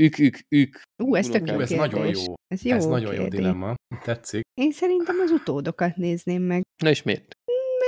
ők, 0.00 0.18
ők, 0.18 0.36
ők. 0.48 0.76
Ú, 1.02 1.14
ez 1.14 1.28
tök 1.28 1.48
jó 1.50 1.60
ez 1.60 1.70
nagyon 1.70 2.06
jó. 2.06 2.34
Ez 2.46 2.64
jó 2.64 2.74
Ez 2.76 2.86
nagyon 2.86 3.14
jó 3.14 3.20
kérdés. 3.20 3.38
dilemma. 3.38 3.74
Tetszik. 4.04 4.42
Én 4.60 4.72
szerintem 4.72 5.18
az 5.20 5.30
utódokat 5.30 5.96
nézném 5.96 6.42
meg. 6.42 6.62
Na 6.82 6.88
és 6.90 7.02
miért? 7.02 7.32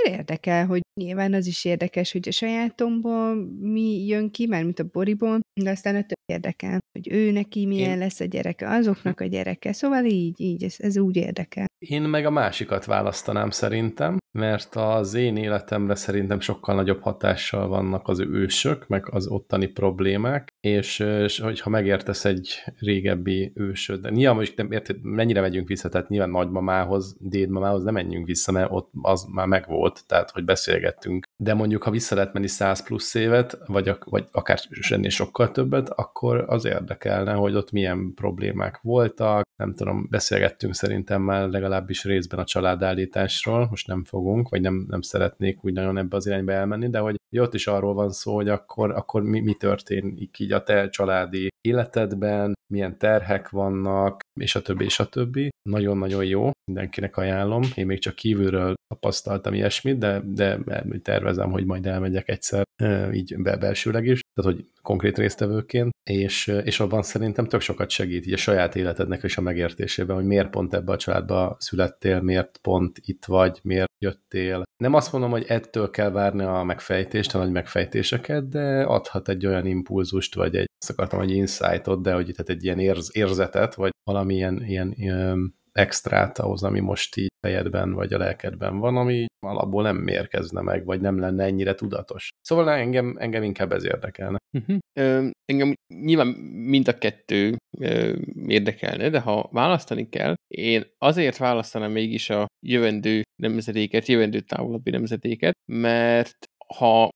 Mert 0.02 0.16
érdekel, 0.16 0.66
hogy 0.66 0.80
nyilván 1.00 1.34
az 1.34 1.46
is 1.46 1.64
érdekes, 1.64 2.12
hogy 2.12 2.28
a 2.28 2.32
sajátomból 2.32 3.34
mi 3.60 4.06
jön 4.06 4.30
ki, 4.30 4.46
már 4.46 4.64
mint 4.64 4.78
a 4.78 4.88
Boriból, 4.92 5.40
de 5.62 5.70
aztán 5.70 5.94
a 5.94 6.00
több 6.00 6.18
érdekel, 6.32 6.78
hogy 6.92 7.12
ő 7.12 7.30
neki 7.30 7.66
milyen 7.66 7.90
Én- 7.90 7.98
lesz 7.98 8.20
a 8.20 8.24
gyereke, 8.24 8.68
azoknak 8.68 9.20
a 9.20 9.24
gyereke. 9.24 9.72
Szóval 9.72 10.04
így, 10.04 10.40
így, 10.40 10.64
ez, 10.64 10.74
ez 10.78 10.98
úgy 10.98 11.16
érdekel. 11.16 11.66
Én 11.78 12.02
meg 12.02 12.26
a 12.26 12.30
másikat 12.30 12.84
választanám 12.84 13.50
szerintem, 13.50 14.18
mert 14.38 14.74
az 14.74 15.14
én 15.14 15.36
életemre 15.36 15.94
szerintem 15.94 16.40
sokkal 16.40 16.74
nagyobb 16.74 17.00
hatással 17.00 17.68
vannak 17.68 18.08
az 18.08 18.20
ősök, 18.20 18.86
meg 18.88 19.08
az 19.10 19.26
ottani 19.26 19.66
problémák, 19.66 20.48
és, 20.60 20.98
és 20.98 21.38
hogyha 21.38 21.70
megértesz 21.70 22.24
egy 22.24 22.62
régebbi 22.78 23.52
ősöd, 23.54 24.00
de 24.00 24.10
nyilván 24.10 24.36
most 24.36 24.56
nem 24.56 24.72
érted, 24.72 25.02
mennyire 25.02 25.40
megyünk 25.40 25.68
vissza, 25.68 25.88
tehát 25.88 26.08
nyilván 26.08 26.30
nagymamához, 26.30 27.16
dédmamához 27.20 27.82
nem 27.82 27.94
menjünk 27.94 28.26
vissza, 28.26 28.52
mert 28.52 28.70
ott 28.70 28.90
az 29.02 29.26
már 29.32 29.46
megvolt, 29.46 30.04
tehát 30.06 30.30
hogy 30.30 30.44
beszélgettünk. 30.86 31.24
De 31.42 31.54
mondjuk, 31.54 31.82
ha 31.82 31.90
vissza 31.90 32.14
lehet 32.14 32.32
menni 32.32 32.48
100 32.48 32.84
plusz 32.84 33.14
évet, 33.14 33.58
vagy, 33.66 33.88
ak- 33.88 34.10
vagy 34.10 34.24
akár 34.32 34.58
ennél 34.90 35.10
sokkal 35.10 35.50
többet, 35.50 35.88
akkor 35.88 36.44
az 36.46 36.64
érdekelne, 36.64 37.32
hogy 37.32 37.54
ott 37.54 37.72
milyen 37.72 38.12
problémák 38.14 38.80
voltak, 38.82 39.44
nem 39.56 39.74
tudom, 39.74 40.06
beszélgettünk 40.10 40.74
szerintem 40.74 41.22
már 41.22 41.48
legalábbis 41.48 42.04
részben 42.04 42.38
a 42.38 42.44
családállításról, 42.44 43.66
most 43.70 43.86
nem 43.86 44.04
fogunk, 44.04 44.48
vagy 44.48 44.60
nem, 44.60 44.86
nem 44.88 45.00
szeretnék 45.00 45.64
úgy 45.64 45.72
nagyon 45.72 45.98
ebbe 45.98 46.16
az 46.16 46.26
irányba 46.26 46.52
elmenni, 46.52 46.88
de 46.88 46.98
hogy 46.98 47.16
ott 47.38 47.54
is 47.54 47.66
arról 47.66 47.94
van 47.94 48.10
szó, 48.10 48.34
hogy 48.34 48.48
akkor, 48.48 48.90
akkor 48.90 49.22
mi, 49.22 49.40
mi 49.40 49.54
történik 49.54 50.38
így 50.38 50.52
a 50.52 50.62
te 50.62 50.88
családi 50.88 51.48
életedben, 51.60 52.54
milyen 52.72 52.98
terhek 52.98 53.48
vannak, 53.48 54.20
és 54.40 54.54
a 54.54 54.62
többi, 54.62 54.84
és 54.84 54.98
a 54.98 55.06
többi. 55.06 55.48
Nagyon-nagyon 55.68 56.24
jó, 56.24 56.50
mindenkinek 56.70 57.16
ajánlom. 57.16 57.62
Én 57.74 57.86
még 57.86 57.98
csak 57.98 58.14
kívülről 58.14 58.74
tapasztaltam 58.88 59.54
ilyesmit, 59.54 59.98
de, 59.98 60.20
de 60.24 60.58
tervezem, 61.02 61.50
hogy 61.50 61.64
majd 61.64 61.86
elmegyek 61.86 62.28
egyszer 62.28 62.64
így 63.12 63.34
be- 63.38 63.56
belsőleg 63.56 64.06
is, 64.06 64.20
tehát 64.34 64.54
hogy 64.54 64.66
konkrét 64.82 65.18
résztvevőként, 65.18 65.92
és, 66.10 66.46
és 66.64 66.80
abban 66.80 67.02
szerintem 67.02 67.46
tök 67.46 67.60
sokat 67.60 67.90
segít 67.90 68.26
így 68.26 68.32
a 68.32 68.36
saját 68.36 68.76
életednek 68.76 69.22
is 69.22 69.36
a 69.36 69.40
megértésében, 69.40 70.16
hogy 70.16 70.24
miért 70.24 70.50
pont 70.50 70.74
ebbe 70.74 70.92
a 70.92 70.96
családba 70.96 71.56
születtél, 71.58 72.20
miért 72.20 72.58
pont 72.62 72.98
itt 73.04 73.24
vagy, 73.24 73.58
miért 73.62 73.92
jöttél. 73.98 74.62
Nem 74.76 74.94
azt 74.94 75.12
mondom, 75.12 75.30
hogy 75.30 75.44
ettől 75.48 75.90
kell 75.90 76.10
várni 76.10 76.42
a 76.42 76.62
megfejtést, 76.62 77.34
a 77.34 77.38
nagy 77.38 77.50
megfejtéseket, 77.50 78.48
de 78.48 78.82
adhat 78.82 79.28
egy 79.28 79.46
olyan 79.46 79.66
impulzust, 79.66 80.34
vagy 80.34 80.56
egy, 80.56 80.66
azt 80.78 80.90
akartam, 80.90 81.18
hogy 81.18 81.30
insightot, 81.30 82.02
de 82.02 82.14
hogy 82.14 82.24
tehát 82.24 82.48
egy 82.48 82.64
ilyen 82.64 82.78
érz, 82.78 83.10
érzetet, 83.12 83.74
vagy 83.74 83.90
valamilyen 84.04 84.64
ilyen, 84.64 84.92
ilyen 84.96 85.54
extrát 85.72 86.38
ahhoz, 86.38 86.62
ami 86.62 86.80
most 86.80 87.16
így 87.16 87.32
fejedben 87.46 87.92
vagy 87.92 88.12
a 88.12 88.18
lelkedben 88.18 88.78
van, 88.78 88.96
ami 88.96 89.26
alapból 89.46 89.82
nem 89.82 89.96
mérkezne 89.96 90.60
meg, 90.60 90.84
vagy 90.84 91.00
nem 91.00 91.18
lenne 91.18 91.44
ennyire 91.44 91.74
tudatos. 91.74 92.30
Szóval 92.40 92.70
engem, 92.70 93.16
engem 93.18 93.42
inkább 93.42 93.72
ez 93.72 93.84
érdekelne. 93.84 94.38
Uh-huh. 94.58 94.78
Ö, 94.98 95.28
engem 95.44 95.74
nyilván 95.94 96.26
mind 96.68 96.88
a 96.88 96.98
kettő 96.98 97.56
ö, 97.78 98.14
érdekelne, 98.46 99.08
de 99.08 99.20
ha 99.20 99.48
választani 99.52 100.08
kell, 100.08 100.34
én 100.54 100.84
azért 100.98 101.36
választanám 101.36 101.92
mégis 101.92 102.30
a 102.30 102.46
jövendő 102.66 103.22
nemzedéket, 103.42 104.06
jövendő 104.06 104.40
távolabbi 104.40 104.90
nemzedéket, 104.90 105.54
mert 105.72 106.45
ha 106.66 107.08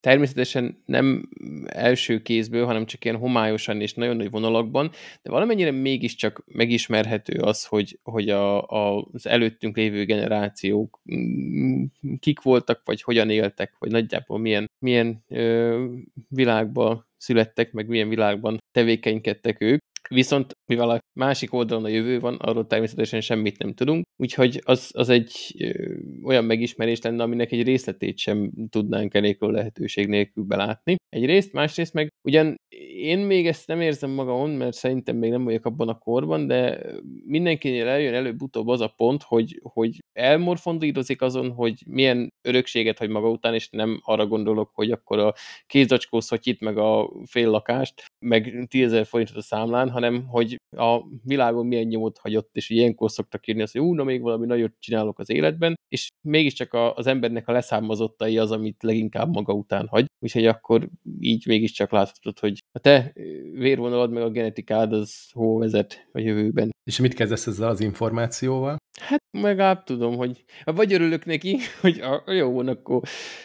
természetesen 0.00 0.82
nem 0.86 1.28
első 1.66 2.22
kézből, 2.22 2.66
hanem 2.66 2.86
csak 2.86 3.04
ilyen 3.04 3.16
homályosan 3.16 3.80
és 3.80 3.94
nagyon 3.94 4.16
nagy 4.16 4.30
vonalakban, 4.30 4.90
de 5.22 5.30
valamennyire 5.30 5.70
mégiscsak 5.70 6.44
megismerhető 6.46 7.40
az, 7.40 7.64
hogy, 7.64 7.98
hogy 8.02 8.28
a, 8.28 8.68
a, 8.68 9.08
az 9.12 9.26
előttünk 9.26 9.76
lévő 9.76 10.04
generációk 10.04 11.00
mm, 11.14 11.84
kik 12.18 12.40
voltak, 12.40 12.82
vagy 12.84 13.02
hogyan 13.02 13.30
éltek, 13.30 13.74
vagy 13.78 13.90
nagyjából 13.90 14.38
milyen, 14.38 14.70
milyen 14.78 15.24
ö, 15.28 15.84
világban 16.28 17.06
születtek, 17.16 17.72
meg 17.72 17.88
milyen 17.88 18.08
világban 18.08 18.58
tevékenykedtek 18.72 19.60
ők. 19.60 19.80
Viszont 20.08 20.56
mivel 20.66 20.90
a 20.90 20.98
másik 21.18 21.52
oldalon 21.52 21.84
a 21.84 21.88
jövő 21.88 22.20
van, 22.20 22.34
arról 22.34 22.66
természetesen 22.66 23.20
semmit 23.20 23.58
nem 23.58 23.74
tudunk, 23.74 24.04
úgyhogy 24.16 24.60
az, 24.64 24.90
az 24.94 25.08
egy 25.08 25.54
ö, 25.58 25.94
olyan 26.24 26.44
megismerés 26.44 27.00
lenne, 27.00 27.22
aminek 27.22 27.52
egy 27.52 27.62
részletét 27.62 28.18
sem 28.18 28.52
tudnánk 28.68 29.14
elégről 29.14 29.50
lehetőség 29.50 30.06
nélkül 30.06 30.44
belátni. 30.44 30.96
Egyrészt, 31.08 31.52
másrészt 31.52 31.92
meg 31.92 32.08
ugyan 32.28 32.56
én 33.02 33.18
még 33.18 33.46
ezt 33.46 33.66
nem 33.66 33.80
érzem 33.80 34.10
magamon, 34.10 34.50
mert 34.50 34.76
szerintem 34.76 35.16
még 35.16 35.30
nem 35.30 35.44
vagyok 35.44 35.64
abban 35.64 35.88
a 35.88 35.98
korban, 35.98 36.46
de 36.46 36.80
mindenkinél 37.24 37.88
eljön 37.88 38.14
előbb-utóbb 38.14 38.68
az 38.68 38.80
a 38.80 38.92
pont, 38.96 39.22
hogy, 39.22 39.60
hogy 39.62 39.98
elmorfondírozik 40.12 41.22
azon, 41.22 41.50
hogy 41.50 41.82
milyen 41.86 42.28
örökséget 42.48 42.98
hagy 42.98 43.08
maga 43.08 43.30
után, 43.30 43.54
és 43.54 43.68
nem 43.70 44.00
arra 44.04 44.26
gondolok, 44.26 44.70
hogy 44.74 44.90
akkor 44.90 45.18
a 45.18 45.34
kézzacskó 45.66 46.20
szotyit, 46.20 46.60
meg 46.60 46.78
a 46.78 47.10
fél 47.24 47.48
lakást, 47.48 48.04
meg 48.18 48.66
10 48.68 49.06
forintot 49.08 49.36
a 49.36 49.42
számlán, 49.42 49.90
hanem 49.92 50.26
hogy 50.26 50.56
a 50.76 51.00
világon 51.24 51.66
milyen 51.66 51.86
nyomot 51.86 52.18
hagyott, 52.18 52.56
és 52.56 52.70
ilyenkor 52.70 53.10
szoktak 53.10 53.46
írni 53.46 53.62
azt, 53.62 53.72
hogy 53.72 53.82
ú, 53.82 53.94
na 53.94 54.04
még 54.04 54.20
valami 54.20 54.46
nagyot 54.46 54.72
csinálok 54.78 55.18
az 55.18 55.30
életben, 55.30 55.78
és 55.88 56.08
mégiscsak 56.20 56.72
a, 56.72 56.94
az 56.94 57.06
embernek 57.06 57.48
a 57.48 57.52
leszármazottai 57.52 58.38
az, 58.38 58.50
amit 58.50 58.82
leginkább 58.82 59.34
maga 59.34 59.52
után 59.52 59.86
hagy, 59.86 60.06
úgyhogy 60.18 60.46
akkor 60.46 60.88
így 61.20 61.46
mégiscsak 61.46 61.90
láthatod, 61.90 62.38
hogy 62.38 62.58
a 62.72 62.78
te 62.78 63.12
vérvonalad 63.52 64.10
meg 64.10 64.22
a 64.22 64.30
genetikád 64.30 64.92
az 64.92 65.30
hol 65.32 65.58
vezet 65.58 66.08
a 66.12 66.18
jövőben. 66.18 66.70
És 66.84 66.98
mit 66.98 67.14
kezdesz 67.14 67.46
ezzel 67.46 67.68
az 67.68 67.80
információval? 67.80 68.76
Hát 69.00 69.22
legalább 69.30 69.84
tudom, 69.84 70.16
hogy 70.16 70.44
vagy 70.64 70.92
örülök 70.92 71.24
neki, 71.24 71.58
hogy 71.80 72.00
a, 72.00 72.32
jó 72.32 72.58
akkor 72.58 73.02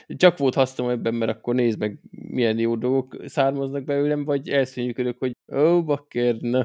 csak 0.08 0.38
volt 0.38 0.54
hasznom 0.54 0.90
ebben, 0.90 1.14
mert 1.14 1.32
akkor 1.32 1.56
nézd 1.56 1.80
meg, 1.80 2.00
milyen 2.10 2.60
jó 2.60 2.76
dolgok 2.76 3.18
származnak 3.26 3.84
belőlem, 3.84 4.24
vagy 4.24 4.50
elszűnyűködök, 4.50 5.20
hogy 5.20 5.32
ó, 5.56 5.84
bakker, 5.84 6.36
na. 6.36 6.64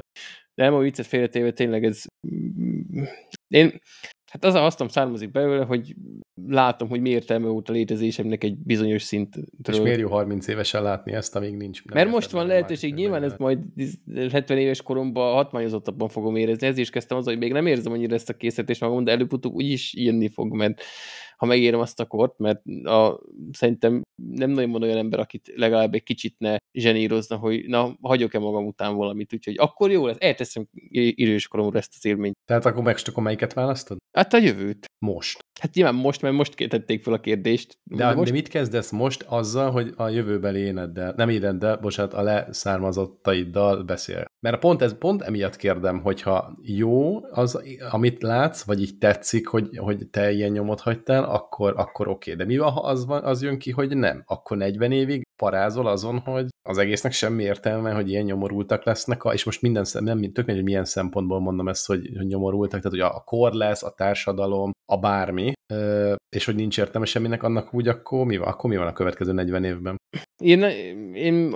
De 0.55 0.63
nem 0.63 0.73
a 0.73 0.79
viccet 0.79 1.05
félretéve, 1.05 1.51
tényleg 1.51 1.83
ez... 1.83 2.03
Én, 3.47 3.79
hát 4.33 4.45
az 4.45 4.53
a 4.53 4.59
hasznom 4.59 4.87
származik 4.87 5.31
belőle, 5.31 5.63
hogy 5.63 5.95
látom, 6.47 6.89
hogy 6.89 7.01
mi 7.01 7.09
értelme 7.09 7.47
volt 7.47 7.69
a 7.69 7.71
létezésemnek 7.71 8.43
egy 8.43 8.57
bizonyos 8.57 9.01
szintről. 9.01 9.45
És 9.67 9.79
miért 9.79 9.99
jó 9.99 10.09
30 10.09 10.47
évesen 10.47 10.83
látni 10.83 11.11
ezt, 11.11 11.35
amíg 11.35 11.55
nincs? 11.55 11.85
Mert 11.85 12.09
most 12.09 12.31
van 12.31 12.47
lehetőség, 12.47 12.93
nyilván 12.93 13.23
ez 13.23 13.33
majd 13.37 13.59
70 14.31 14.57
éves 14.57 14.81
koromban 14.81 15.33
hatmányozottabban 15.33 16.09
fogom 16.09 16.35
érezni. 16.35 16.67
Ez 16.67 16.77
is 16.77 16.89
kezdtem 16.89 17.17
az, 17.17 17.25
hogy 17.25 17.37
még 17.37 17.51
nem 17.51 17.65
érzem 17.65 17.91
annyira 17.91 18.15
ezt 18.15 18.29
a 18.29 18.33
készítést 18.33 18.81
magam, 18.81 19.03
de 19.03 19.11
előbb-utóbb 19.11 19.53
úgyis 19.53 19.93
írni 19.95 20.29
fog, 20.29 20.53
mert 20.53 20.81
ha 21.43 21.49
megérem 21.49 21.79
azt 21.79 21.99
a 21.99 22.05
kort, 22.05 22.37
mert 22.37 22.61
a, 22.83 23.19
szerintem 23.51 24.01
nem 24.15 24.49
nagyon 24.49 24.71
van 24.71 24.83
olyan 24.83 24.97
ember, 24.97 25.19
akit 25.19 25.51
legalább 25.55 25.93
egy 25.93 26.03
kicsit 26.03 26.35
ne 26.37 26.57
zsenírozna, 26.71 27.35
hogy 27.35 27.65
na, 27.67 27.97
hagyok-e 28.01 28.39
magam 28.39 28.65
után 28.65 28.95
valamit, 28.95 29.33
úgyhogy 29.33 29.55
akkor 29.57 29.91
jó 29.91 30.05
lesz, 30.05 30.15
elteszem 30.19 30.67
idős 30.89 31.47
koromra 31.47 31.77
ezt 31.77 31.93
az 31.95 32.05
élményt. 32.05 32.35
Tehát 32.45 32.65
akkor 32.65 32.83
meg 32.83 32.97
akkor 33.05 33.23
melyiket 33.23 33.53
választod? 33.53 33.97
Hát 34.11 34.33
a 34.33 34.37
jövőt. 34.37 34.85
Most. 34.97 35.39
Hát 35.59 35.73
nyilván 35.73 35.95
most, 35.95 36.21
mert 36.21 36.35
most 36.35 36.67
tették 36.69 37.03
fel 37.03 37.13
a 37.13 37.19
kérdést. 37.19 37.77
De, 37.83 37.95
de, 37.95 38.13
most... 38.13 38.27
de 38.27 38.37
mit 38.37 38.47
kezdesz 38.47 38.91
most 38.91 39.21
azzal, 39.27 39.71
hogy 39.71 39.93
a 39.95 40.09
jövőbeli 40.09 40.59
éneddel, 40.59 41.13
nem 41.17 41.29
éneddel, 41.29 41.77
bocsánat, 41.77 42.13
a 42.13 42.21
leszármazottaiddal 42.21 43.83
beszél? 43.83 44.25
Mert 44.39 44.59
pont, 44.59 44.81
ez, 44.81 44.97
pont 44.97 45.21
emiatt 45.21 45.55
kérdem, 45.55 46.01
hogyha 46.01 46.57
jó 46.61 47.25
az, 47.31 47.61
amit 47.89 48.21
látsz, 48.21 48.63
vagy 48.63 48.81
így 48.81 48.97
tetszik, 48.97 49.47
hogy, 49.47 49.77
hogy 49.77 50.07
te 50.09 50.31
ilyen 50.31 50.51
nyomot 50.51 50.79
hagytál, 50.79 51.23
akkor, 51.33 51.73
akkor 51.77 52.07
oké. 52.07 52.31
Okay. 52.31 52.45
De 52.45 52.51
mi 52.51 52.57
van, 52.57 52.71
ha 52.71 52.79
az, 52.79 53.05
van, 53.05 53.23
az 53.23 53.41
jön 53.41 53.59
ki, 53.59 53.71
hogy 53.71 53.97
nem? 53.97 54.23
Akkor 54.25 54.57
40 54.57 54.91
évig 54.91 55.27
parázol 55.35 55.87
azon, 55.87 56.19
hogy 56.19 56.47
az 56.69 56.77
egésznek 56.77 57.11
semmi 57.11 57.43
értelme, 57.43 57.93
hogy 57.93 58.09
ilyen 58.09 58.23
nyomorultak 58.23 58.83
lesznek, 58.83 59.21
és 59.31 59.43
most 59.43 59.61
minden 59.61 59.85
nem 59.99 60.31
tök 60.31 60.45
hogy 60.45 60.63
milyen 60.63 60.85
szempontból 60.85 61.39
mondom 61.39 61.67
ezt, 61.67 61.87
hogy, 61.87 62.09
hogy 62.17 62.27
nyomorultak, 62.27 62.81
tehát 62.81 62.97
hogy 62.97 63.17
a 63.17 63.23
kor 63.25 63.53
lesz, 63.53 63.83
a 63.83 63.93
társadalom, 63.97 64.71
a 64.85 64.97
bármi, 64.97 65.53
és 66.29 66.45
hogy 66.45 66.55
nincs 66.55 66.77
értelme 66.77 67.05
semminek, 67.05 67.43
annak 67.43 67.73
úgy 67.73 67.87
akkor 67.87 68.25
mi 68.25 68.37
van? 68.37 68.47
Akkor 68.47 68.69
mi 68.69 68.77
van 68.77 68.87
a 68.87 68.93
következő 68.93 69.31
40 69.31 69.63
évben? 69.63 69.95
Én, 70.37 70.63
én 71.13 71.55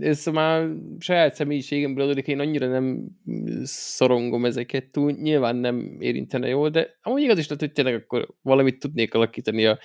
ez 0.00 0.26
már 0.26 0.68
saját 0.98 1.34
személyiségemből 1.34 2.04
adódik, 2.04 2.26
én 2.26 2.40
annyira 2.40 2.66
nem 2.66 3.08
szorongom 3.62 4.44
ezeket 4.44 4.90
túl, 4.92 5.10
nyilván 5.10 5.56
nem 5.56 5.96
érintene 6.00 6.48
jól, 6.48 6.68
de 6.68 6.98
amúgy 7.02 7.22
igaz 7.22 7.38
is, 7.38 7.46
hogy 7.46 7.72
tényleg 7.72 7.94
akkor 7.94 8.28
valamit 8.42 8.78
tudnék 8.78 9.14
alakítani 9.14 9.66
az 9.66 9.78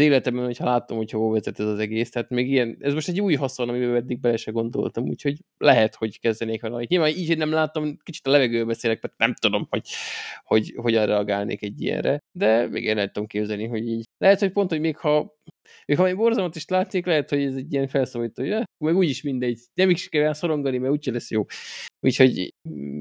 életemben, 0.00 0.44
hogyha 0.44 0.64
látom, 0.64 0.96
hogy 0.96 1.10
hova 1.10 1.32
vezet 1.32 1.60
ez 1.60 1.66
az 1.66 1.78
egész. 1.78 2.10
Tehát 2.10 2.30
még 2.30 2.50
ilyen, 2.50 2.76
ez 2.80 2.94
most 2.94 3.08
egy 3.08 3.20
új 3.20 3.34
haszon, 3.34 3.68
amiben 3.68 3.94
eddig 3.94 4.20
bele 4.20 4.36
se 4.36 4.50
gondoltam, 4.50 5.04
úgyhogy 5.04 5.38
lehet, 5.58 5.94
hogy 5.94 6.20
kezdenék 6.20 6.62
valamit. 6.62 6.88
Nyilván 6.88 7.08
így 7.08 7.36
nem 7.36 7.50
látom, 7.50 7.96
kicsit 8.02 8.26
a 8.26 8.30
levegőbe 8.30 8.64
beszélek, 8.64 9.02
mert 9.02 9.18
nem 9.18 9.34
tudom, 9.34 9.66
hogy, 9.70 9.88
hogy 10.44 10.74
hogyan 10.76 11.06
reagálnék 11.06 11.62
egy 11.62 11.82
ilyenre, 12.04 12.22
de 12.32 12.66
még 12.68 12.88
el 12.88 13.06
tudom 13.06 13.26
képzelni, 13.28 13.66
hogy 13.66 13.88
így. 13.88 14.04
Lehet, 14.18 14.40
hogy 14.40 14.52
pont, 14.52 14.70
hogy 14.70 14.80
még 14.80 14.96
ha 14.96 15.34
még 15.86 15.96
ha 15.96 16.06
egy 16.06 16.16
borzalmat 16.16 16.56
is 16.56 16.68
látnék, 16.68 17.06
lehet, 17.06 17.30
hogy 17.30 17.42
ez 17.42 17.54
egy 17.54 17.72
ilyen 17.72 17.86
felszólító, 17.86 18.42
hogy 18.42 18.64
meg 18.78 18.96
úgyis 18.96 19.22
mindegy. 19.22 19.58
Nem 19.74 19.90
is 19.90 20.08
kell 20.08 20.32
szorongani, 20.32 20.78
mert 20.78 20.92
úgyse 20.92 21.12
lesz 21.12 21.30
jó. 21.30 21.44
Úgyhogy 22.00 22.54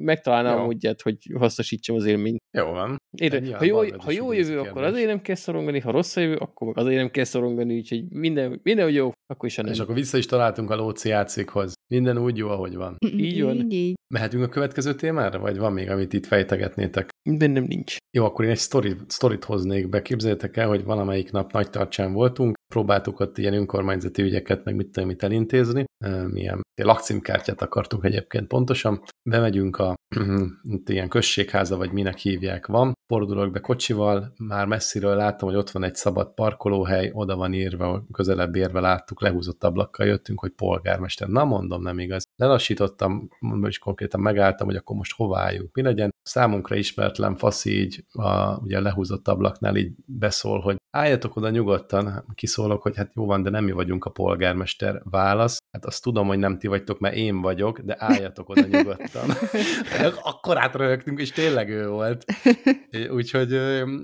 megtalálnám 0.04 0.60
a 0.60 0.64
módját, 0.64 1.02
hogy 1.02 1.18
hasznosítsam 1.34 1.96
az 1.96 2.06
élményt. 2.06 2.42
Jó 2.58 2.66
van. 2.66 2.98
Érde, 3.18 3.58
ha 3.58 3.64
jó, 3.64 3.80
ha 3.98 4.12
jó 4.12 4.32
jövő, 4.32 4.60
akkor 4.60 4.84
azért 4.84 5.08
nem 5.08 5.22
kell 5.22 5.36
szorongani, 5.36 5.80
ha 5.80 5.92
rossz 5.92 6.16
a 6.16 6.22
jövő, 6.22 6.36
akkor 6.36 6.78
azért 6.78 6.98
nem 6.98 7.12
kell 7.12 7.24
szorongani, 7.24 7.76
úgyhogy 7.76 8.04
minden, 8.10 8.60
minden 8.64 8.90
jó, 8.90 9.12
akkor 9.34 9.50
is 9.50 9.58
a 9.58 9.62
nem. 9.62 9.72
És 9.72 9.80
akkor 9.80 9.96
vissza 9.96 10.18
is 10.18 10.26
találtunk 10.26 10.70
a 10.70 10.76
Lóci 10.76 11.10
játékhoz. 11.10 11.74
Minden 11.94 12.18
úgy 12.18 12.38
jó, 12.38 12.50
ahogy 12.50 12.76
van. 12.76 12.98
Így 13.18 13.42
van. 13.42 13.68
Mehetünk 14.14 14.44
a 14.44 14.50
következő 14.50 14.96
témára, 14.96 15.40
vagy 15.40 15.58
van 15.58 15.74
még, 15.74 15.90
amit 15.90 16.14
itt 16.14 16.26
fejtegetnétek? 16.26 17.10
Bennem 17.30 17.64
nincs. 17.64 17.98
Jó, 18.18 18.26
akkor 18.26 18.46
én 18.46 18.52
egy 18.52 18.58
sztorit, 18.58 19.00
sztorit 19.08 19.44
hoznék 19.44 19.90
be. 19.90 20.02
Képzeljétek 20.02 20.58
el, 20.58 20.68
hogy 20.68 20.84
valamelyik 20.84 21.32
nap 21.32 21.52
nagy 21.52 21.70
tartsán 21.70 22.14
voltunk, 22.14 22.33
próbáltuk 22.74 23.20
ott 23.20 23.38
ilyen 23.38 23.54
önkormányzati 23.54 24.22
ügyeket, 24.22 24.64
meg 24.64 24.76
mit 24.76 24.90
tudom, 24.92 25.10
mit 25.10 25.24
elintézni. 25.24 25.86
Milyen 26.28 26.62
lakcímkártyát 26.82 27.62
akartunk 27.62 28.04
egyébként 28.04 28.48
pontosan. 28.48 29.04
Bemegyünk 29.30 29.78
a 29.78 29.96
ilyen 30.86 31.10
községháza, 31.10 31.78
vagy 31.78 31.92
minek 31.92 32.18
hívják 32.18 32.66
van. 32.66 32.94
Fordulok 33.08 33.52
be 33.52 33.60
kocsival, 33.60 34.34
már 34.38 34.66
messziről 34.66 35.16
látom, 35.16 35.50
hogy 35.50 35.58
ott 35.58 35.70
van 35.70 35.84
egy 35.84 35.96
szabad 35.96 36.34
parkolóhely, 36.34 37.12
oda 37.14 37.36
van 37.36 37.54
írva, 37.54 38.06
közelebb 38.12 38.56
érve 38.56 38.80
láttuk, 38.80 39.22
lehúzott 39.22 39.64
ablakkal 39.64 40.06
jöttünk, 40.06 40.40
hogy 40.40 40.52
polgármester. 40.52 41.28
Na 41.28 41.44
mondom, 41.44 41.82
nem 41.82 42.00
igaz. 42.00 42.24
Lelassítottam, 42.36 43.30
és 43.62 43.80
konkrétan 43.80 44.22
megálltam, 44.22 44.68
hogy 44.68 44.76
akkor 44.76 44.96
most 44.96 45.16
hová 45.16 45.42
álljunk, 45.42 45.76
mi 45.76 45.82
legyen. 45.82 46.13
Számunkra 46.24 46.76
ismeretlen 46.76 47.36
faszi 47.36 47.80
így 47.80 48.06
a 48.12 48.58
ugye 48.58 48.80
lehúzott 48.80 49.28
ablaknál 49.28 49.76
így 49.76 49.92
beszól, 50.06 50.60
hogy 50.60 50.78
álljatok 50.90 51.36
oda 51.36 51.50
nyugodtan, 51.50 52.26
kiszólok, 52.34 52.82
hogy 52.82 52.96
hát 52.96 53.12
jó 53.16 53.26
van, 53.26 53.44
de 53.44 53.50
nem 53.50 53.64
mi 53.64 53.72
vagyunk 53.72 54.06
a 54.06 54.10
polgármester. 54.10 55.02
Válasz, 55.04 55.58
hát 55.74 55.86
azt 55.86 56.04
tudom, 56.04 56.28
hogy 56.28 56.38
nem 56.38 56.58
ti 56.58 56.68
vagytok, 56.68 57.00
mert 57.00 57.16
én 57.16 57.42
vagyok, 57.42 57.80
de 57.80 57.96
álljatok 58.00 58.50
oda 58.50 58.66
nyugodtan. 58.66 59.30
Akkor 60.32 60.58
átröhögtünk, 60.58 61.20
és 61.20 61.32
tényleg 61.32 61.70
ő 61.70 61.88
volt. 61.88 62.26
Úgyhogy 63.18 63.50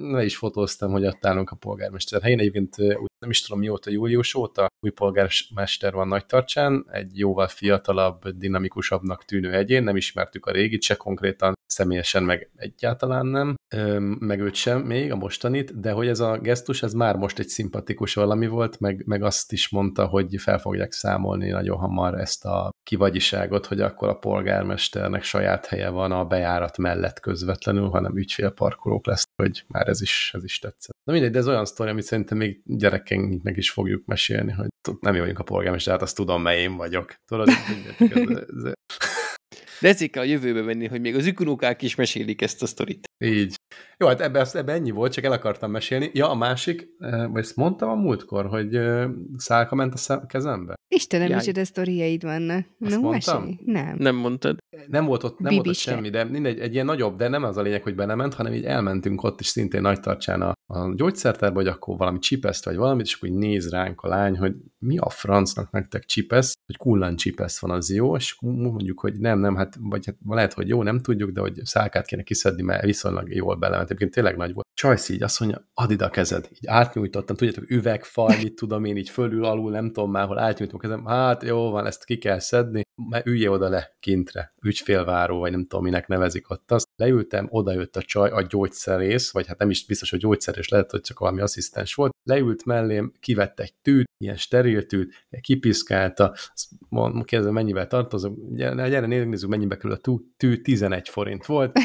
le 0.02 0.24
is 0.24 0.38
fotóztam, 0.38 0.92
hogy 0.92 1.06
ott 1.06 1.26
állunk 1.26 1.50
a 1.50 1.56
polgármester 1.56 2.22
helyén. 2.22 2.40
Egyébként 2.40 2.76
nem 3.20 3.30
is 3.30 3.42
tudom 3.42 3.60
mióta, 3.60 3.92
július 3.92 4.36
óta 4.36 4.68
új 4.80 4.90
polgármester 4.90 5.94
van 5.94 6.08
nagy 6.08 6.26
tartsán, 6.26 6.86
egy 6.92 7.18
jóval 7.18 7.48
fiatalabb, 7.48 8.28
dinamikusabbnak 8.30 9.26
tűnő 9.26 9.54
egyén, 9.54 9.84
nem 9.84 9.96
ismertük 9.96 10.46
a 10.46 10.52
régit, 10.52 10.82
se 10.82 10.96
konkrétan 10.96 11.54
személyesen, 11.66 12.24
meg 12.24 12.50
egyáltalán 12.56 13.26
nem, 13.26 13.56
meg 14.20 14.40
őt 14.40 14.56
sem 14.56 14.82
még, 14.82 15.12
a 15.12 15.16
mostanit, 15.16 15.80
de 15.80 15.92
hogy 15.92 16.08
ez 16.08 16.20
a 16.20 16.38
gesztus, 16.38 16.84
ez 16.84 16.94
már 16.94 17.16
most 17.16 17.40
egy 17.40 17.48
szimpatikus 17.48 18.14
valami 18.14 18.48
volt, 18.48 18.80
meg, 18.80 19.04
meg 19.06 19.24
azt 19.24 19.52
is 19.52 19.70
mondta, 19.70 20.06
hogy 20.06 20.36
fel 20.38 20.60
fogják 20.60 20.92
számolni 20.92 21.52
nagyon 21.60 21.78
hamar 21.78 22.20
ezt 22.20 22.46
a 22.46 22.70
kivagyiságot, 22.84 23.66
hogy 23.66 23.82
akkor 23.82 24.10
a 24.10 24.18
polgármesternek 24.18 25.24
saját 25.24 25.66
helye 25.66 25.90
van 25.90 26.12
a 26.12 26.26
bejárat 26.26 26.78
mellett 26.78 27.20
közvetlenül, 27.20 27.90
hanem 27.90 28.18
ügyfélparkolók 28.18 29.06
lesz, 29.06 29.24
hogy 29.36 29.64
már 29.68 29.88
ez 29.88 30.02
is, 30.02 30.32
ez 30.34 30.44
is 30.44 30.60
tetszett. 30.60 30.96
Na 31.04 31.14
mindegy, 31.14 31.32
de 31.32 31.40
ez 31.40 31.48
olyan 31.48 31.66
sztori, 31.66 31.90
amit 31.90 32.04
szerintem 32.04 32.38
még 32.38 32.62
gyerekeinknek 32.66 33.58
is 33.58 33.72
fogjuk 33.72 34.06
mesélni, 34.06 34.52
hogy 34.52 34.68
nem 35.00 35.14
mi 35.14 35.20
vagyunk 35.20 35.40
a 35.40 35.44
polgármester, 35.44 35.94
hát 35.94 36.02
azt 36.02 36.16
tudom, 36.16 36.42
mely 36.42 36.62
én 36.62 36.76
vagyok. 36.76 37.14
Tudod, 37.26 37.48
ez, 37.48 37.56
ez, 38.00 38.30
ez, 38.64 38.74
de 39.82 39.88
ezért 39.88 40.12
kell 40.12 40.24
a 40.24 40.26
jövőbe 40.26 40.62
menni, 40.62 40.88
hogy 40.88 41.02
még 41.02 41.16
az 41.16 41.26
ükunókák 41.26 41.82
is 41.82 41.96
mesélik 41.96 42.42
ezt 42.42 42.62
a 42.62 42.66
sztorit. 42.66 43.08
Így. 43.18 43.56
Jó, 43.98 44.08
hát 44.08 44.22
ebben 44.22 44.46
ebbe 44.54 44.74
ennyi 44.74 44.92
volt, 44.92 45.12
csak 45.12 45.24
el 45.24 45.32
akartam 45.32 45.72
mesélni. 45.72 46.10
Ja, 46.14 46.30
a 46.30 46.36
másik, 46.36 46.88
eh, 47.00 47.28
vagy 47.28 47.42
ezt 47.42 47.56
mondtam 47.56 47.90
a 47.90 47.96
múltkor, 47.96 48.46
hogy 48.46 48.76
eh, 48.76 49.10
szálka 49.38 49.76
ment 49.76 49.94
a 50.08 50.26
kezembe? 50.26 50.74
Istenem, 50.96 51.38
is 51.38 51.46
de 51.46 51.64
sztoriaid 51.64 52.24
vannak. 52.24 52.66
Azt 52.80 52.96
no, 52.96 53.02
mondtam? 53.02 53.42
Mesélj. 53.42 53.58
Nem. 53.66 53.96
Nem 53.98 54.16
mondtad. 54.16 54.58
Nem 54.88 55.06
volt 55.06 55.24
ott, 55.24 55.40
nem 55.40 55.54
volt 55.54 55.68
ott 55.68 55.76
semmi, 55.76 56.10
de 56.10 56.24
mindegy, 56.24 56.60
egy 56.60 56.74
ilyen 56.74 56.86
nagyobb, 56.86 57.18
de 57.18 57.28
nem 57.28 57.44
az 57.44 57.58
a 57.58 57.62
lényeg, 57.62 57.84
hogy 57.84 57.96
belement, 57.96 58.34
hanem 58.34 58.54
így 58.54 58.64
elmentünk 58.64 59.24
ott 59.24 59.40
is 59.40 59.48
szintén 59.48 59.82
nagy 59.82 60.00
tartsán 60.00 60.42
a, 60.42 60.54
a 60.66 60.94
gyógyszertárba, 60.96 61.56
hogy 61.56 61.68
akkor 61.68 61.98
valami 61.98 62.20
csipeszt 62.20 62.66
vagy 62.66 62.76
valamit, 62.76 63.06
és 63.06 63.14
akkor 63.14 63.30
így 63.30 63.36
néz 63.36 63.70
ránk 63.70 64.02
a 64.02 64.08
lány, 64.08 64.38
hogy 64.38 64.54
mi 64.78 64.98
a 64.98 65.10
francnak 65.10 65.72
nektek 65.72 66.06
csipesz, 66.06 66.54
hogy 66.66 66.78
kullan 66.78 67.16
csipesz 67.16 67.60
van, 67.60 67.72
az 67.72 67.94
jó, 67.94 68.16
és 68.16 68.38
mondjuk, 68.40 69.00
hogy 69.00 69.20
nem, 69.20 69.40
nem, 69.40 69.56
hát, 69.56 69.69
vagy 69.80 70.06
hát 70.06 70.16
lehet, 70.28 70.54
hogy 70.54 70.68
jó, 70.68 70.84
nem 70.84 71.00
tudjuk, 71.00 71.32
de 71.32 71.42
hogy 71.42 71.60
szálkát 71.64 72.06
kéne 72.06 72.24
kiszedni, 72.24 72.62
mert 72.62 72.84
viszonylag 72.84 73.36
jól 73.36 73.56
belement. 73.56 73.86
Egyébként 73.86 74.12
tényleg 74.12 74.38
nagy 74.38 74.54
volt. 74.54 74.68
Csajsz 74.80 75.10
így 75.10 75.24
azt 75.24 75.40
mondja, 75.40 75.70
add 75.74 75.92
ide 75.92 76.06
a 76.06 76.10
kezed. 76.10 76.48
Így 76.52 76.68
átnyújtottam, 76.68 77.36
tudjátok, 77.36 77.70
üvegfal, 77.70 78.38
mit 78.42 78.56
tudom 78.56 78.86
én, 78.86 78.98
így 78.98 79.10
fölül, 79.10 79.46
alul, 79.46 79.72
nem 79.72 79.92
tudom 79.92 80.12
már, 80.12 80.28
hol 80.28 80.40
átnyújtom 80.40 80.78
a 80.78 80.82
kezem. 80.82 81.06
Hát 81.06 81.44
jó 81.44 81.70
van, 81.70 81.86
ezt 81.86 82.06
ki 82.06 82.18
kell 82.18 82.40
szedni, 82.40 82.82
mert 83.10 83.26
ülje 83.26 83.50
oda 83.50 83.70
le 83.70 83.96
kintre, 84.00 84.54
ügyfélváró, 84.62 85.40
vagy 85.40 85.52
nem 85.52 85.66
tudom, 85.66 85.84
minek 85.84 86.08
nevezik 86.08 86.50
ott 86.50 86.72
azt. 86.72 86.88
Leültem, 86.96 87.48
oda 87.50 87.74
jött 87.74 87.96
a 87.96 88.02
csaj, 88.02 88.30
a 88.30 88.42
gyógyszerész, 88.42 89.32
vagy 89.32 89.48
hát 89.48 89.58
nem 89.58 89.70
is 89.70 89.86
biztos, 89.86 90.10
hogy 90.10 90.20
gyógyszerész, 90.20 90.70
lehet, 90.70 90.92
hogy 90.92 91.02
csak 91.02 91.20
valami 91.20 91.42
asszisztens 91.42 91.94
volt. 91.94 92.12
Leült 92.24 92.66
mellém, 92.66 93.14
kivett 93.20 93.60
egy 93.60 93.74
tűt, 93.82 94.08
ilyen 94.18 94.38
steril 94.38 94.86
tűt, 94.86 95.28
kipiszkálta, 95.42 96.36
kérdezem, 97.24 97.54
mennyivel 97.54 97.88
tartozok, 97.88 98.38
gyere, 98.52 98.90
gyere 98.90 99.06
nézzük, 99.06 99.50
mennyibe 99.50 99.78
kerül 99.78 99.98
a 100.04 100.20
tű, 100.38 100.62
11 100.62 101.10
forint 101.10 101.46
volt. 101.46 101.80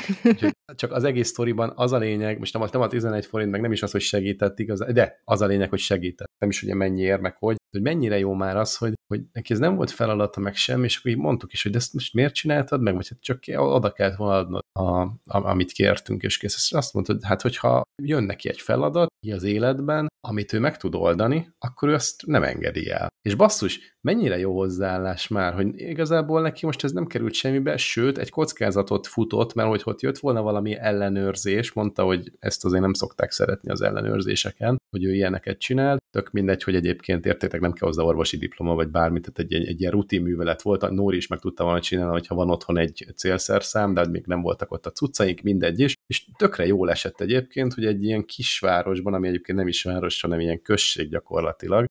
Csak 0.75 0.93
az 0.93 1.05
egész 1.05 1.29
sztoriban 1.29 1.73
az 1.77 1.93
a 1.93 1.99
lényeg, 1.99 2.39
most 2.39 2.59
nem, 2.59 2.69
nem 2.73 2.81
a 2.81 2.87
11 2.87 3.27
forint, 3.27 3.51
meg 3.51 3.61
nem 3.61 3.73
is 3.73 3.83
az, 3.83 3.91
hogy 3.91 4.01
segített 4.01 4.59
igaz, 4.59 4.79
de 4.93 5.21
az 5.25 5.41
a 5.41 5.47
lényeg, 5.47 5.69
hogy 5.69 5.79
segített. 5.79 6.31
Nem 6.39 6.49
is 6.51 6.63
ugye 6.63 6.75
mennyi 6.75 7.03
ér, 7.03 7.21
meg 7.21 7.37
hogy, 7.39 7.57
hogy 7.71 7.83
mennyire 7.83 8.19
jó 8.19 8.33
már 8.33 8.57
az, 8.57 8.77
hogy, 8.77 8.93
hogy 9.07 9.23
neki 9.33 9.53
ez 9.53 9.59
nem 9.59 9.77
volt 9.77 9.91
feladata, 9.91 10.41
meg 10.41 10.55
semmi, 10.55 10.85
és 10.85 10.97
akkor 10.97 11.11
így 11.11 11.17
mondtuk 11.17 11.53
is, 11.53 11.63
hogy 11.63 11.75
ezt 11.75 11.93
most 11.93 12.15
miért 12.15 12.35
csináltad 12.35 12.83
meg, 12.83 12.95
vagy 12.95 13.09
hát 13.09 13.21
csak 13.21 13.43
oda 13.57 13.93
kellett 13.93 14.17
volna 14.17 14.37
adnod, 14.37 14.63
a, 14.79 15.01
a, 15.03 15.17
amit 15.25 15.73
kértünk, 15.73 16.23
és 16.23 16.39
kész. 16.39 16.55
És 16.55 16.73
azt 16.73 16.95
mondtad, 16.95 17.23
hát 17.23 17.43
hogyha 17.43 17.83
jön 18.03 18.23
neki 18.23 18.49
egy 18.49 18.61
feladat 18.61 19.09
az 19.33 19.43
életben, 19.43 20.07
amit 20.21 20.53
ő 20.53 20.59
meg 20.59 20.77
tud 20.77 20.95
oldani, 20.95 21.51
akkor 21.59 21.89
ő 21.89 21.95
azt 21.95 22.27
nem 22.27 22.43
engedi 22.43 22.91
el. 22.91 23.09
És 23.23 23.35
basszus, 23.35 23.94
mennyire 24.05 24.39
jó 24.39 24.57
hozzáállás 24.57 25.29
már, 25.29 25.55
hogy 25.55 25.81
igazából 25.81 26.41
neki 26.41 26.67
most 26.67 26.85
ez 26.85 26.93
nem 26.93 27.07
került 27.07 27.35
semmibe, 27.35 27.77
sőt, 27.77 28.19
egy 28.19 28.31
kockázatot 28.31 29.07
futott, 29.07 29.55
mert 29.55 29.69
hogy 29.69 29.83
ott 29.85 30.01
jött 30.01 30.19
volna 30.19 30.43
valami 30.43 30.75
ellenőrzés, 30.75 31.73
mondta, 31.73 32.03
hogy 32.03 32.33
ezt 32.39 32.65
azért 32.65 32.83
nem 32.83 32.93
szokták 32.93 33.31
szeretni 33.31 33.71
az 33.71 33.83
ellenőrzéseken, 33.83 34.81
hogy 34.91 35.05
ő 35.05 35.15
ilyeneket 35.15 35.59
csinál, 35.59 35.99
tök 36.11 36.31
mindegy, 36.31 36.63
hogy 36.63 36.75
egyébként 36.75 37.27
értétek, 37.27 37.61
nem 37.61 37.73
kell 37.73 37.89
hozzá 37.89 38.03
orvosi 38.03 38.37
diploma, 38.37 38.75
vagy 38.75 38.89
bármit, 38.89 39.33
tehát 39.33 39.53
egy, 39.53 39.69
egy, 39.69 39.81
ilyen 39.81 39.93
rutin 39.93 40.23
művelet 40.23 40.63
volt, 40.63 40.83
a 40.83 40.93
Nóri 40.93 41.17
is 41.17 41.27
meg 41.27 41.39
tudta 41.39 41.65
volna 41.65 41.81
csinálni, 41.81 42.13
hogyha 42.13 42.35
van 42.35 42.51
otthon 42.51 42.79
egy 42.79 43.07
célszerszám, 43.17 43.95
de 43.95 44.07
még 44.07 44.27
nem 44.27 44.41
voltak 44.41 44.73
ott 44.73 44.87
a 44.87 44.91
cuccaink, 44.91 45.41
mindegy 45.41 45.81
is, 45.81 45.95
és 46.07 46.27
tökre 46.37 46.67
jól 46.67 46.91
esett 46.91 47.21
egyébként, 47.21 47.75
hogy 47.75 47.85
egy 47.87 48.05
ilyen 48.05 48.25
kisvárosban, 48.25 49.15
ami 49.15 49.29
egyébként 49.29 49.59
nem 49.59 49.69
is 49.69 49.83
város, 49.83 50.21
hanem 50.21 50.41
ilyen 50.41 50.63
község 50.63 51.09
gyakorlatilag, 51.09 51.85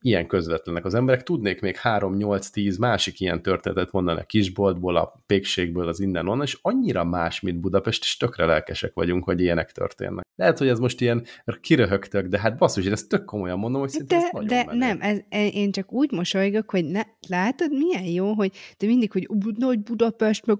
ilyen 0.00 0.26
közvetlenek 0.26 0.84
az 0.84 0.94
emberek. 0.94 1.22
Tudnék 1.22 1.60
még 1.60 1.76
3-8-10 1.82 2.78
másik 2.78 3.20
ilyen 3.20 3.42
történetet 3.42 3.92
mondani 3.92 4.20
a 4.20 4.24
kisboltból, 4.24 4.96
a 4.96 5.22
pékségből, 5.26 5.88
az 5.88 6.00
innen-onnan, 6.00 6.46
és 6.46 6.58
annyira 6.62 7.04
más, 7.04 7.40
mint 7.40 7.60
Budapest, 7.60 8.02
és 8.02 8.16
tökre 8.16 8.44
lelkesek 8.44 8.94
vagyunk, 8.94 9.24
hogy 9.24 9.40
ilyenek 9.40 9.72
történnek. 9.72 10.24
Lehet, 10.36 10.58
hogy 10.58 10.68
ez 10.68 10.78
most 10.78 11.00
ilyen 11.00 11.24
kiröhögtök, 11.60 12.26
de 12.26 12.38
hát 12.38 12.58
basszus, 12.58 12.84
én 12.86 12.92
ezt 12.92 13.08
tök 13.08 13.24
komolyan 13.24 13.58
mondom, 13.58 13.80
hogy 13.80 13.90
de, 13.90 14.16
ez 14.16 14.46
De 14.46 14.64
menő. 14.64 14.78
nem, 14.78 14.98
ez, 15.00 15.18
én 15.52 15.72
csak 15.72 15.92
úgy 15.92 16.12
mosolygok, 16.12 16.70
hogy 16.70 16.84
ne, 16.84 17.02
látod, 17.28 17.70
milyen 17.72 18.04
jó, 18.04 18.32
hogy 18.32 18.52
de 18.78 18.86
mindig, 18.86 19.12
hogy 19.12 19.28
nagy 19.56 19.80
Budapest, 19.80 20.46
meg 20.46 20.58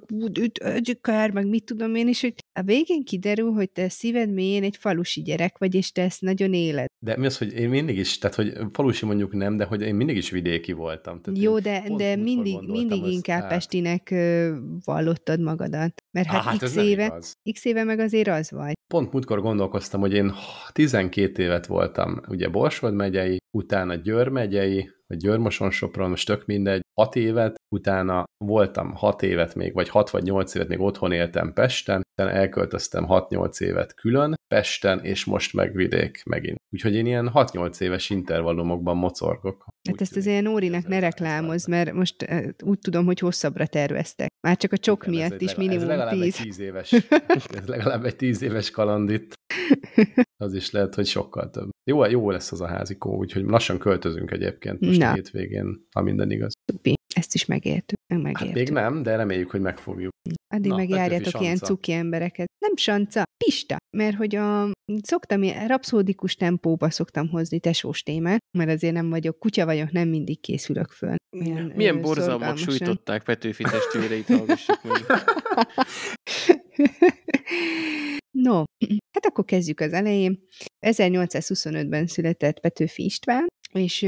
kár, 1.01 1.31
meg 1.31 1.49
mit 1.49 1.65
tudom 1.65 1.95
én 1.95 2.09
is, 2.09 2.21
hogy 2.21 2.35
a 2.53 2.63
végén 2.63 3.05
kiderül, 3.05 3.53
hogy 3.53 3.71
te 3.71 3.89
szíved 3.89 4.33
mélyén 4.33 4.63
egy 4.63 4.77
falusi 4.77 5.23
gyerek 5.23 5.59
vagy, 5.59 5.75
és 5.75 5.93
te 5.93 6.03
ezt 6.03 6.21
nagyon 6.21 6.53
éled. 6.53 6.87
De 6.99 7.17
mi 7.17 7.27
az, 7.27 7.39
hogy 7.39 7.53
én 7.53 7.69
mindig 7.69 7.99
is, 7.99 8.19
tehát 8.19 8.37
hogy 8.37 8.53
falusi 8.73 9.07
mondjuk 9.07 9.33
nem, 9.33 9.57
de 9.57 9.65
hogy 9.65 9.83
én 9.83 9.95
mindig 9.95 10.17
is 10.17 10.31
vidéki 10.31 10.73
voltam. 10.73 11.21
Tehát 11.21 11.41
Jó, 11.41 11.59
de, 11.59 11.85
de 11.97 12.17
mindig, 12.17 12.61
mindig 12.61 13.05
inkább 13.05 13.43
át. 13.43 13.49
pestinek 13.49 14.15
vallottad 14.85 15.41
magadat. 15.41 15.93
Mert 16.11 16.27
hát, 16.27 16.43
hát 16.43 16.59
x, 16.59 16.77
éve, 16.77 17.23
x 17.53 17.65
éve 17.65 17.85
meg 17.85 17.99
azért 17.99 18.29
az 18.29 18.51
vagy. 18.51 18.73
Pont 18.87 19.13
múltkor 19.13 19.41
gondolkoztam, 19.41 20.01
hogy 20.01 20.13
én 20.13 20.33
12 20.73 21.43
évet 21.43 21.67
voltam 21.67 22.21
ugye 22.29 22.49
Borsod 22.49 22.95
megyei, 22.95 23.39
utána 23.51 23.95
Győr 23.95 24.29
megyei, 24.29 24.91
vagy 25.11 25.19
Győrmoson 25.19 25.71
Sopron, 25.71 26.11
most 26.11 26.27
tök 26.27 26.47
mindegy, 26.47 26.81
6 27.01 27.17
évet, 27.17 27.55
utána 27.75 28.25
voltam 28.45 28.95
6 28.95 29.23
évet 29.23 29.55
még, 29.55 29.73
vagy 29.73 29.89
6 29.89 30.11
vagy 30.11 30.23
8 30.23 30.55
évet 30.55 30.69
még 30.69 30.81
otthon 30.81 31.13
éltem 31.13 31.53
Pesten, 31.53 32.03
utána 32.13 32.37
elköltöztem 32.37 33.07
6-8 33.09 33.61
évet 33.61 33.95
külön 33.95 34.35
Pesten, 34.55 35.01
és 35.01 35.25
most 35.25 35.55
meg 35.55 35.75
vidék 35.75 36.23
megint. 36.25 36.59
Úgyhogy 36.73 36.95
én 36.95 37.07
ilyen 37.07 37.31
6-8 37.35 37.81
éves 37.81 38.11
intervallumokban 38.11 38.97
mocorgok. 38.97 39.67
Hát 39.89 40.01
ezt 40.01 40.17
az 40.17 40.27
ilyen 40.27 40.47
Órinak 40.47 40.87
ne 40.87 40.99
reklámoz, 40.99 41.67
mert 41.67 41.93
most 41.93 42.27
úgy 42.65 42.79
tudom, 42.79 43.05
hogy 43.05 43.19
hosszabbra 43.19 43.67
terveztek. 43.67 44.29
Már 44.47 44.57
csak 44.57 44.73
a 44.73 44.79
csok 44.79 45.07
Igen, 45.07 45.15
miatt 45.15 45.41
is 45.41 45.55
minimum 45.55 45.81
ez 45.83 45.87
legalább 45.89 46.13
10. 46.13 46.25
Egy 46.25 46.43
10 46.43 46.59
éves, 46.59 46.93
ez 47.27 47.67
legalább 47.67 48.05
egy 48.05 48.17
10 48.17 48.43
éves 48.43 48.71
kalandit. 48.71 49.35
Az 50.41 50.55
is 50.55 50.71
lehet, 50.71 50.95
hogy 50.95 51.07
sokkal 51.07 51.51
több. 51.51 51.69
Jó, 51.91 52.05
jó 52.05 52.31
lesz 52.31 52.53
az 52.53 52.61
a 52.61 52.67
házikó, 52.67 53.17
úgyhogy 53.17 53.45
lassan 53.45 53.79
költözünk 53.79 54.31
egyébként 54.31 54.81
most 54.81 54.99
Na. 54.99 55.11
a 55.11 55.15
hétvégén, 55.15 55.87
ha 55.95 56.03
minden 56.03 56.31
igaz. 56.31 56.53
Tupi. 56.65 56.95
Ezt 57.15 57.35
is 57.35 57.45
megértük. 57.45 57.99
megértük. 58.07 58.39
Hát 58.39 58.55
még 58.55 58.71
nem, 58.71 59.03
de 59.03 59.17
reméljük, 59.17 59.51
hogy 59.51 59.61
megfogjuk. 59.61 60.11
Addig 60.55 60.71
Na, 60.71 60.77
megjárjátok 60.77 61.41
ilyen 61.41 61.57
cuki 61.57 61.93
embereket. 61.93 62.47
Nem 62.59 62.77
sanca, 62.77 63.23
pista. 63.45 63.77
Mert 63.97 64.17
hogy 64.17 64.37
a, 64.37 64.71
szoktam, 65.03 65.43
rapszódikus 65.67 66.35
tempóba 66.35 66.91
szoktam 66.91 67.29
hozni 67.29 67.61
tesós 67.61 68.03
témát, 68.03 68.39
mert 68.59 68.71
azért 68.71 68.95
nem 68.95 69.11
vagyok, 69.11 69.39
kutya 69.39 69.65
vagyok, 69.65 69.91
nem 69.91 70.09
mindig 70.09 70.41
készülök 70.41 70.91
föl. 70.91 71.15
Milyen, 71.37 71.73
Milyen 71.77 72.01
borzalmak 72.01 72.57
sújtották 72.57 73.23
Petőfi 73.23 73.63
testvéreit, 73.63 74.27
hallgassuk 74.37 74.81
meg. 74.83 75.05
No, 78.43 78.65
hát 79.13 79.27
akkor 79.27 79.45
kezdjük 79.45 79.81
az 79.81 79.93
elején. 79.93 80.47
1825-ben 80.81 82.07
született 82.07 82.61
Petőfi 82.61 83.05
István, 83.05 83.47
és 83.73 84.07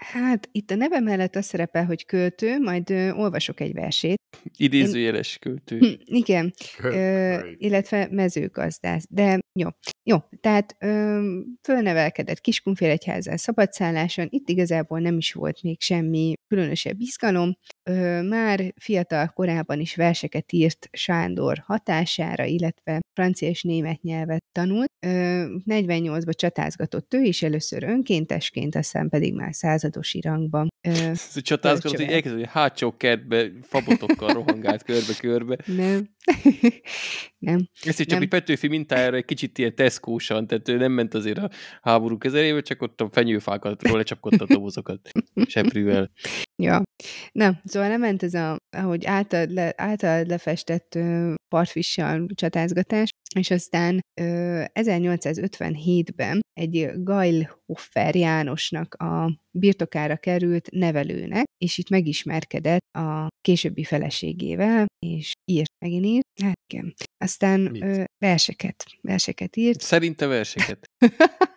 hát 0.00 0.48
itt 0.52 0.70
a 0.70 0.74
neve 0.74 1.00
mellett 1.00 1.36
az 1.36 1.44
szerepel, 1.44 1.84
hogy 1.84 2.04
költő, 2.04 2.58
majd 2.60 2.90
ö, 2.90 3.10
olvasok 3.10 3.60
egy 3.60 3.72
versét. 3.72 4.20
Idézőjeles 4.56 5.38
költő. 5.38 5.78
Hm, 5.78 5.92
igen, 6.04 6.52
ö, 6.82 7.38
illetve 7.56 8.08
mezőgazdász. 8.10 9.04
De 9.10 9.38
jó, 9.52 9.68
jó. 10.02 10.16
Tehát 10.40 10.76
ö, 10.78 11.20
fölnevelkedett 11.62 12.40
Kiskunfélegyházán 12.40 13.36
szabadszálláson, 13.36 14.26
itt 14.30 14.48
igazából 14.48 15.00
nem 15.00 15.16
is 15.16 15.32
volt 15.32 15.62
még 15.62 15.80
semmi 15.80 16.32
különösebb 16.48 17.00
izgalom. 17.00 17.56
Ö, 17.82 18.22
már 18.22 18.72
fiatal 18.80 19.28
korában 19.34 19.80
is 19.80 19.94
verseket 19.94 20.52
írt 20.52 20.88
Sándor 20.92 21.62
hatására, 21.66 22.44
illetve 22.44 23.00
francia 23.12 23.48
és 23.48 23.62
német 23.62 24.02
nyelvet 24.02 24.44
tanult. 24.52 24.90
Ö, 25.06 25.44
48-ban 25.64 26.34
csatázgatott 26.34 27.14
ő 27.14 27.22
is 27.22 27.42
először 27.42 27.82
önkéntesként, 27.82 28.74
aztán 28.74 29.08
pedig 29.08 29.34
már 29.34 29.54
századosi 29.86 30.20
rangban. 30.20 30.68
Ö, 30.88 31.12
csatázgatott, 31.40 31.98
hogy 31.98 32.12
elkezdő, 32.12 32.38
hogy 32.38 32.48
hátsó 32.48 32.96
kertbe 32.96 33.50
fabotokkal 33.62 34.32
rohangált 34.32 34.82
körbe-körbe. 34.82 35.58
Nem. 35.66 36.08
nem. 37.38 37.68
Is 37.82 37.96
csak 37.96 38.22
egy 38.22 38.28
Petőfi 38.28 38.68
mintájára 38.68 39.16
egy 39.16 39.24
kicsit 39.24 39.58
ilyen 39.58 39.74
teszkósan, 39.74 40.46
tehát 40.46 40.68
ő 40.68 40.76
nem 40.76 40.92
ment 40.92 41.14
azért 41.14 41.38
a 41.38 41.50
háború 41.82 42.18
kezelébe, 42.18 42.60
csak 42.60 42.82
ott 42.82 43.00
a 43.00 43.08
fenyőfákat 43.12 43.88
róla 43.88 44.02
csapkodta 44.02 44.44
a 44.44 44.46
dobozokat 44.46 45.10
seprűvel. 45.54 46.10
Ja. 46.56 46.82
Nem, 47.32 47.60
szóval 47.64 47.88
nem 47.88 48.00
ment 48.00 48.22
ez 48.22 48.34
a, 48.34 48.56
ahogy 48.76 49.04
által, 49.04 49.46
le, 49.48 49.72
által 49.76 50.24
lefestett 50.24 50.98
partfissal 51.48 52.26
csatázgatás, 52.34 53.08
és 53.38 53.50
aztán 53.50 53.94
uh, 53.94 54.64
1857-ben 54.72 56.40
egy 56.52 56.90
Gailhoffer 56.94 58.14
Jánosnak 58.14 58.94
a 58.94 59.40
birtokára 59.50 60.16
került 60.16 60.70
nevelőnek, 60.70 61.44
és 61.58 61.78
itt 61.78 61.88
megismerkedett 61.88 62.96
a 62.98 63.28
későbbi 63.40 63.84
feleségével, 63.84 64.86
és 65.06 65.32
írt, 65.50 65.70
megint 65.84 66.04
írt, 66.04 66.26
hát 66.42 66.58
igen. 66.72 66.94
Aztán 67.24 67.82
ö, 67.82 68.04
verseket, 68.18 68.84
verseket 69.00 69.56
írt. 69.56 69.80
Szerinte 69.80 70.26
verseket. 70.26 70.86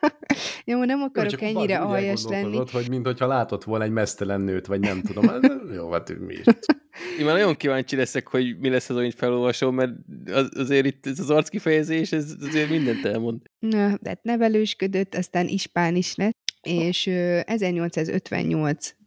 Jó, 0.66 0.84
nem 0.84 1.02
akarok 1.02 1.42
Jó, 1.42 1.48
ennyire 1.48 1.78
aljas 1.78 2.24
lenni. 2.24 2.62
hogy 2.72 2.90
mintha 2.90 3.28
látott 3.28 3.64
volna 3.64 3.84
egy 3.84 3.92
mesztelen 3.92 4.42
nőt, 4.42 4.66
vagy 4.66 4.80
nem 4.80 5.02
tudom. 5.02 5.28
Hát, 5.28 5.54
jó, 5.76 5.92
hát 5.92 6.20
mi 6.20 6.34
is. 6.34 6.44
Én 7.20 7.26
már 7.26 7.34
nagyon 7.34 7.56
kíváncsi 7.56 7.96
leszek, 7.96 8.28
hogy 8.28 8.58
mi 8.60 8.70
lesz 8.70 8.90
az, 8.90 8.96
amit 8.96 9.16
felolvasom, 9.16 9.76
mert 9.76 9.92
az, 10.26 10.50
azért 10.56 10.86
itt 10.86 11.06
ez 11.06 11.20
az 11.20 11.30
arckifejezés, 11.30 12.12
ez 12.12 12.36
azért 12.42 12.70
mindent 12.70 13.06
elmond. 13.06 13.42
Na, 13.60 13.98
tehát 13.98 14.24
nevelősködött, 14.24 15.16
aztán 15.16 15.48
ispán 15.48 15.96
is 15.96 16.16
lett, 16.16 16.38
és 16.62 17.10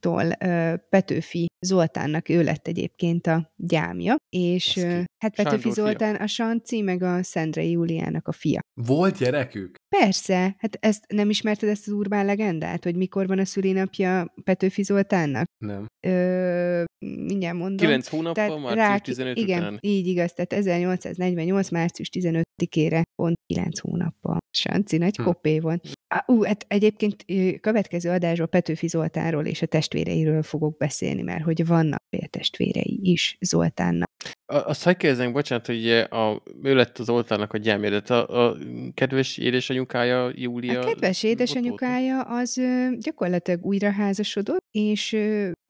1858-tól 0.03 0.81
Petőfi 0.89 1.47
Zoltánnak 1.61 2.29
ő 2.29 2.43
lett 2.43 2.67
egyébként 2.67 3.27
a 3.27 3.53
gyámja, 3.57 4.17
és 4.29 4.79
hát 5.19 5.35
Petőfi 5.35 5.63
Sándor 5.63 5.73
Zoltán 5.73 6.15
fia. 6.15 6.25
a 6.25 6.27
Sanci, 6.27 6.81
meg 6.81 7.03
a 7.03 7.23
Szendrei 7.23 7.71
Júliának 7.71 8.29
a 8.29 8.33
fia. 8.33 8.61
Volt 8.75 9.19
gyerekük? 9.19 9.75
Persze, 9.99 10.57
hát 10.59 10.77
ezt 10.81 11.05
nem 11.09 11.31
ismerted 11.31 11.69
ezt 11.69 11.87
az 11.87 11.93
urbán 11.93 12.25
legendát, 12.25 12.85
hogy 12.85 12.97
mikor 12.97 13.27
van 13.27 13.39
a 13.39 13.45
szülinapja 13.45 14.35
Petőfi 14.45 14.83
Zoltánnak? 14.83 15.47
Nem. 15.59 15.87
Ö, 16.07 16.83
mindjárt 16.99 17.57
mondom. 17.57 17.77
9 17.77 18.09
hónappal, 18.09 18.59
március 18.59 18.87
rá, 18.87 18.99
15 18.99 19.39
igen, 19.39 19.59
után. 19.59 19.79
így 19.81 20.07
igaz, 20.07 20.33
tehát 20.33 20.53
1848. 20.53 21.71
március 21.71 22.09
15-ére 22.13 23.03
pont 23.15 23.37
9 23.47 23.79
hónappal. 23.79 24.39
Sanci 24.51 24.97
nagy 24.97 25.17
hm. 25.17 25.23
kopé 25.23 25.59
volt. 25.59 25.89
Ú, 26.27 26.43
hát 26.43 26.65
egyébként 26.69 27.25
következő 27.61 28.11
adásról 28.11 28.47
Petőfi 28.47 28.87
Zoltánról 28.87 29.47
és 29.47 29.63
a 29.63 29.67
testvéreiről 29.93 30.43
fogok 30.43 30.77
beszélni, 30.77 31.23
mert 31.23 31.45
hogy 31.45 31.67
vannak 31.67 32.03
testvérei 32.31 32.99
is 33.03 33.37
Zoltánnak. 33.41 34.11
Azt 34.47 34.85
hagyj 34.85 34.97
kérdezzem, 34.97 35.33
bocsánat, 35.33 35.67
hogy 35.67 35.89
a, 35.91 36.43
ő 36.63 36.75
lett 36.75 36.99
az 36.99 37.05
Zoltánnak 37.05 37.53
a 37.53 37.59
gyámja, 37.59 38.01
de 38.01 38.15
a, 38.15 38.47
a 38.47 38.57
kedves 38.95 39.39
édesanyukája, 39.39 40.31
Júlia... 40.35 40.81
A 40.81 40.85
kedves 40.85 41.23
édesanyukája 41.23 42.21
az 42.21 42.61
gyakorlatilag 42.99 43.65
újra 43.65 43.91
házasodott, 43.91 44.65
és 44.71 45.17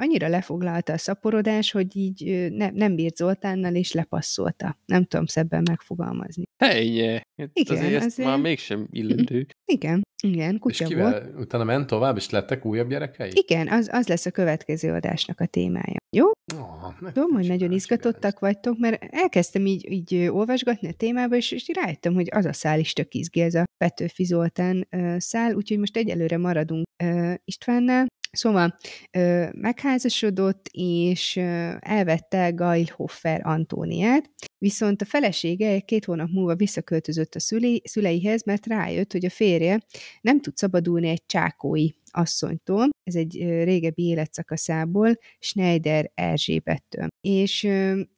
annyira 0.02 0.28
lefoglalta 0.28 0.92
a 0.92 0.98
szaporodás, 0.98 1.70
hogy 1.70 1.96
így 1.96 2.48
ne, 2.52 2.70
nem 2.70 2.94
bírt 2.94 3.16
Zoltánnal, 3.16 3.74
és 3.74 3.92
lepasszolta. 3.92 4.78
Nem 4.86 5.04
tudom 5.04 5.26
szebben 5.26 5.62
megfogalmazni. 5.68 6.44
Helye! 6.58 7.22
Hát 7.36 7.50
Igen, 7.52 7.76
azért, 7.76 8.04
azért... 8.04 8.28
már 8.28 8.38
mégsem 8.38 8.88
illető. 8.90 9.46
Igen, 9.64 10.02
igen, 10.24 10.58
kutya 10.58 10.84
és 10.84 10.90
kivel, 10.90 11.10
volt. 11.10 11.40
utána 11.40 11.64
ment 11.64 11.86
tovább, 11.86 12.16
és 12.16 12.30
lettek 12.30 12.64
újabb 12.64 12.88
gyerekei? 12.88 13.30
Igen, 13.34 13.68
az, 13.68 13.88
az 13.92 14.08
lesz 14.08 14.26
a 14.26 14.30
következő 14.30 14.92
adásnak 14.92 15.40
a 15.40 15.46
témája. 15.46 15.96
Jó? 16.16 16.26
Oh, 16.56 17.12
Tudom, 17.12 17.30
hogy 17.30 17.46
nagyon 17.48 17.72
izgatottak 17.72 18.38
vagytok, 18.38 18.78
mert 18.78 19.04
elkezdtem 19.10 19.66
így, 19.66 19.90
így 19.90 20.28
olvasgatni 20.28 20.88
a 20.88 20.92
témába, 20.92 21.36
és, 21.36 21.52
és 21.52 21.70
rájöttem, 21.74 22.14
hogy 22.14 22.28
az 22.30 22.44
a 22.44 22.52
szál 22.52 22.78
is 22.78 22.92
tök 22.92 23.14
izgi, 23.14 23.40
ez 23.40 23.54
a 23.54 23.64
Petőfi 23.76 24.24
Zoltán 24.24 24.88
uh, 24.90 25.18
szál, 25.18 25.54
úgyhogy 25.54 25.78
most 25.78 25.96
egyelőre 25.96 26.38
maradunk 26.38 26.84
uh, 27.04 27.34
Istvánnál, 27.44 28.06
Szóval 28.36 28.76
ö, 29.10 29.46
megházasodott, 29.52 30.68
és 30.70 31.36
ö, 31.36 31.70
elvette 31.78 32.50
Gailhoffer 32.50 33.40
Antóniát, 33.44 34.30
viszont 34.58 35.02
a 35.02 35.04
felesége 35.04 35.80
két 35.80 36.04
hónap 36.04 36.28
múlva 36.30 36.54
visszaköltözött 36.54 37.34
a 37.34 37.40
szülei, 37.40 37.82
szüleihez, 37.84 38.44
mert 38.44 38.66
rájött, 38.66 39.12
hogy 39.12 39.24
a 39.24 39.30
férje 39.30 39.80
nem 40.20 40.40
tud 40.40 40.56
szabadulni 40.56 41.08
egy 41.08 41.26
csákói 41.26 41.88
asszonytól, 42.10 42.88
ez 43.04 43.14
egy 43.14 43.34
régebbi 43.42 44.02
életszakaszából, 44.02 45.18
Schneider 45.38 46.10
Erzsébettől. 46.14 47.06
És 47.20 47.68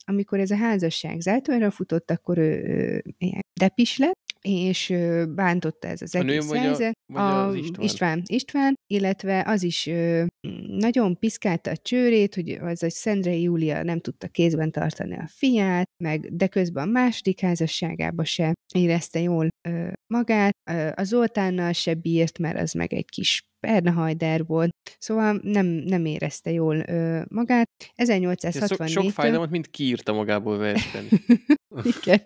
amikor 0.05 0.41
ez 0.41 0.51
a 0.51 0.57
házasság 0.57 1.21
zátonyra 1.21 1.71
futott, 1.71 2.11
akkor 2.11 2.39
ő, 2.39 2.63
ő 2.67 3.03
depis 3.61 3.99
lett, 3.99 4.24
és 4.49 4.95
bántotta 5.35 5.89
ez 5.89 6.03
az 6.03 6.15
a 6.15 6.19
egész 6.19 6.49
nő, 6.49 6.59
helyzet. 6.59 6.99
A, 7.13 7.21
a, 7.21 7.47
az 7.47 7.55
István? 7.55 7.85
István? 7.85 8.23
István, 8.27 8.75
illetve 8.87 9.43
az 9.47 9.63
is 9.63 9.87
ö, 9.87 10.25
nagyon 10.67 11.19
piszkálta 11.19 11.71
a 11.71 11.77
csőrét, 11.77 12.35
hogy 12.35 12.51
az, 12.51 12.81
hogy 12.81 12.91
Szendrei 12.91 13.43
Júlia 13.43 13.83
nem 13.83 14.01
tudta 14.01 14.29
kézben 14.29 14.71
tartani 14.71 15.17
a 15.17 15.27
fiát, 15.27 15.89
meg, 16.03 16.37
de 16.37 16.47
közben 16.47 16.89
a 16.89 16.91
második 16.91 17.41
házasságába 17.41 18.25
se 18.25 18.53
érezte 18.75 19.21
jól 19.21 19.49
ö, 19.69 19.89
magát. 20.07 20.53
Ö, 20.71 20.91
a 20.95 21.05
Zoltánnal 21.05 21.73
se 21.73 21.95
bírt, 21.95 22.39
mert 22.39 22.59
az 22.59 22.73
meg 22.73 22.93
egy 22.93 23.11
kis 23.11 23.43
Bernhajder 23.65 24.47
volt, 24.47 24.71
szóval 24.99 25.41
nem, 25.43 25.67
nem 25.67 26.05
érezte 26.05 26.51
jól 26.51 26.77
ö, 26.77 27.21
magát. 27.29 27.71
1864 27.95 28.91
Sok, 28.91 29.03
sok 29.03 29.13
fájdalmat 29.13 29.51
mind 29.51 29.71
kiírta 29.71 30.13
magából 30.13 30.59
versben. 30.59 31.05
Igen. 32.03 32.21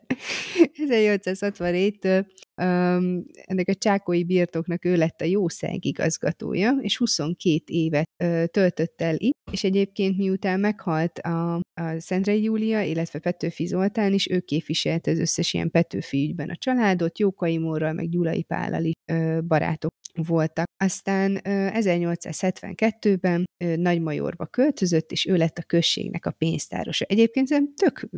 1864-től 0.91 2.27
um, 2.57 3.25
ennek 3.45 3.69
a 3.69 3.75
csákói 3.75 4.25
birtoknak 4.25 4.85
ő 4.85 4.97
lett 4.97 5.21
a 5.21 5.25
jószág 5.25 5.85
igazgatója, 5.85 6.77
és 6.81 6.97
22 6.97 7.63
évet 7.67 8.09
uh, 8.25 8.45
töltött 8.45 9.01
el 9.01 9.15
itt, 9.19 9.37
és 9.51 9.65
egyébként 9.65 10.17
miután 10.17 10.61
meghalt 10.61 11.19
a, 11.19 11.55
a 11.55 11.61
Szentrei 11.99 12.43
Júlia, 12.43 12.83
illetve 12.83 13.19
Petőfi 13.19 13.67
Zoltán 13.67 14.13
is, 14.13 14.31
ő 14.31 14.41
képviselte 14.41 15.11
az 15.11 15.19
összes 15.19 15.55
ilyen 15.55 15.71
Petőfi 15.71 16.25
ügyben 16.25 16.51
a 16.51 16.57
családot, 16.57 17.19
Jókai 17.19 17.59
Mórral, 17.59 17.93
meg 17.93 18.09
Gyulai 18.09 18.43
Pállal 18.43 18.85
is 18.85 18.95
uh, 19.13 19.43
barátok 19.43 19.93
voltak. 20.15 20.67
Aztán 20.85 21.33
uh, 21.33 21.41
1872-ben 21.45 23.45
uh, 23.65 23.77
Nagymajorba 23.77 24.47
költözött, 24.47 25.13
és 25.13 25.27
ő 25.27 25.37
lett 25.37 25.59
a 25.59 25.63
községnek 25.63 26.27
a 26.27 26.31
pénztárosa. 26.31 27.05
Egyébként 27.05 27.47
szerintem 27.47 27.75
tök 27.75 28.09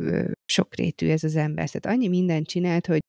sokrétű 0.45 1.09
ez 1.09 1.23
az 1.23 1.35
ember, 1.35 1.69
tehát 1.69 1.97
annyi 1.97 2.07
mindent 2.07 2.47
csinált, 2.47 2.87
hogy 2.87 2.99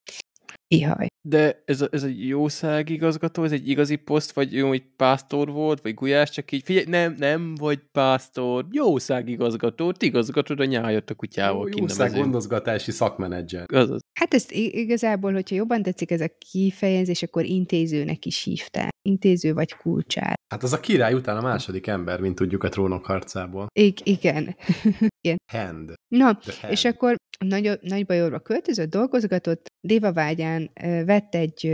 ihaj. 0.72 1.06
De 1.28 1.62
ez, 1.64 1.80
a, 1.80 1.88
ez 1.90 2.02
egy 2.02 2.26
jószág 2.26 2.88
igazgató, 2.88 3.44
ez 3.44 3.52
egy 3.52 3.68
igazi 3.68 3.96
poszt, 3.96 4.32
vagy 4.32 4.52
jó, 4.52 4.68
hogy 4.68 4.82
pásztor 4.96 5.50
volt, 5.50 5.80
vagy 5.80 5.94
gulyás, 5.94 6.30
csak 6.30 6.52
így 6.52 6.62
figyelj, 6.64 6.84
nem, 6.88 7.14
nem 7.18 7.54
vagy 7.54 7.80
pásztor, 7.92 8.66
jószág 8.70 9.28
igazgató, 9.28 9.92
ti 9.92 10.06
igazgatod 10.06 10.60
a 10.60 10.64
nyájat 10.64 11.10
a 11.10 11.14
kutyával. 11.14 11.68
Jó, 11.68 11.78
jószág 11.78 12.14
gondozgatási 12.14 12.90
szakmenedzser. 12.90 13.66
Azaz. 13.72 14.00
Hát 14.12 14.34
ezt 14.34 14.52
igazából, 14.52 15.32
hogyha 15.32 15.54
jobban 15.56 15.82
tetszik 15.82 16.10
ez 16.10 16.20
a 16.20 16.36
kifejezés, 16.50 17.22
akkor 17.22 17.44
intézőnek 17.44 18.24
is 18.26 18.42
hívták. 18.42 18.91
Intéző 19.02 19.52
vagy 19.52 19.72
kulcsár. 19.72 20.34
Hát 20.48 20.62
az 20.62 20.72
a 20.72 20.80
király 20.80 21.14
után 21.14 21.36
a 21.36 21.40
második 21.40 21.86
ember, 21.86 22.20
mint 22.20 22.34
tudjuk 22.34 22.64
a 22.64 22.68
trónok 22.68 23.06
harcából. 23.06 23.66
I- 23.72 23.94
igen. 24.02 24.56
igen. 25.20 25.36
Hand. 25.52 25.94
Na, 26.08 26.24
hand. 26.24 26.40
és 26.70 26.84
akkor 26.84 27.16
nagy, 27.38 27.78
Nagybajorba 27.80 28.38
költözött, 28.38 28.90
dolgozgatott, 28.90 29.66
Dévavágyán 29.80 30.70
vett 31.04 31.34
egy 31.34 31.70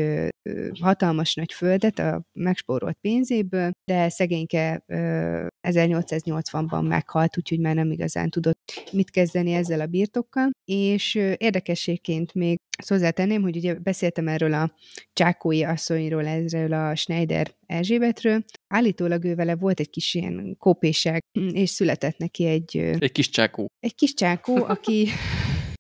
hatalmas 0.81 1.35
nagy 1.35 1.53
földet 1.53 1.99
a 1.99 2.22
megspórolt 2.33 2.99
pénzéből, 3.01 3.70
de 3.85 4.09
szegényke 4.09 4.83
ö, 4.87 5.47
1880-ban 5.68 6.89
meghalt, 6.89 7.39
úgyhogy 7.39 7.61
már 7.61 7.74
nem 7.74 7.91
igazán 7.91 8.31
tudott 8.31 8.89
mit 8.93 9.11
kezdeni 9.11 9.53
ezzel 9.53 9.81
a 9.81 9.87
birtokkal, 9.87 10.51
és 10.64 11.14
érdekességként 11.37 12.35
még 12.35 12.59
azt 12.79 12.89
hozzátenném, 12.89 13.43
hogy 13.43 13.57
ugye 13.57 13.74
beszéltem 13.74 14.29
erről 14.29 14.55
a 14.55 14.74
csákói 15.12 15.64
asszonyról, 15.64 16.26
ezről 16.26 16.72
a 16.72 16.95
Schneider 16.95 17.55
Erzsébetről. 17.66 18.45
Állítólag 18.66 19.24
ő 19.24 19.35
vele 19.35 19.57
volt 19.57 19.81
egy 19.81 19.91
kis 19.91 20.14
ilyen 20.14 20.57
kópéság, 20.59 21.22
és 21.53 21.70
született 21.70 22.16
neki 22.16 22.45
egy... 22.45 22.76
Egy 22.76 23.12
kis 23.12 23.29
csákó. 23.29 23.70
Egy 23.81 23.95
kis 23.95 24.14
csákó, 24.14 24.64
aki... 24.64 25.09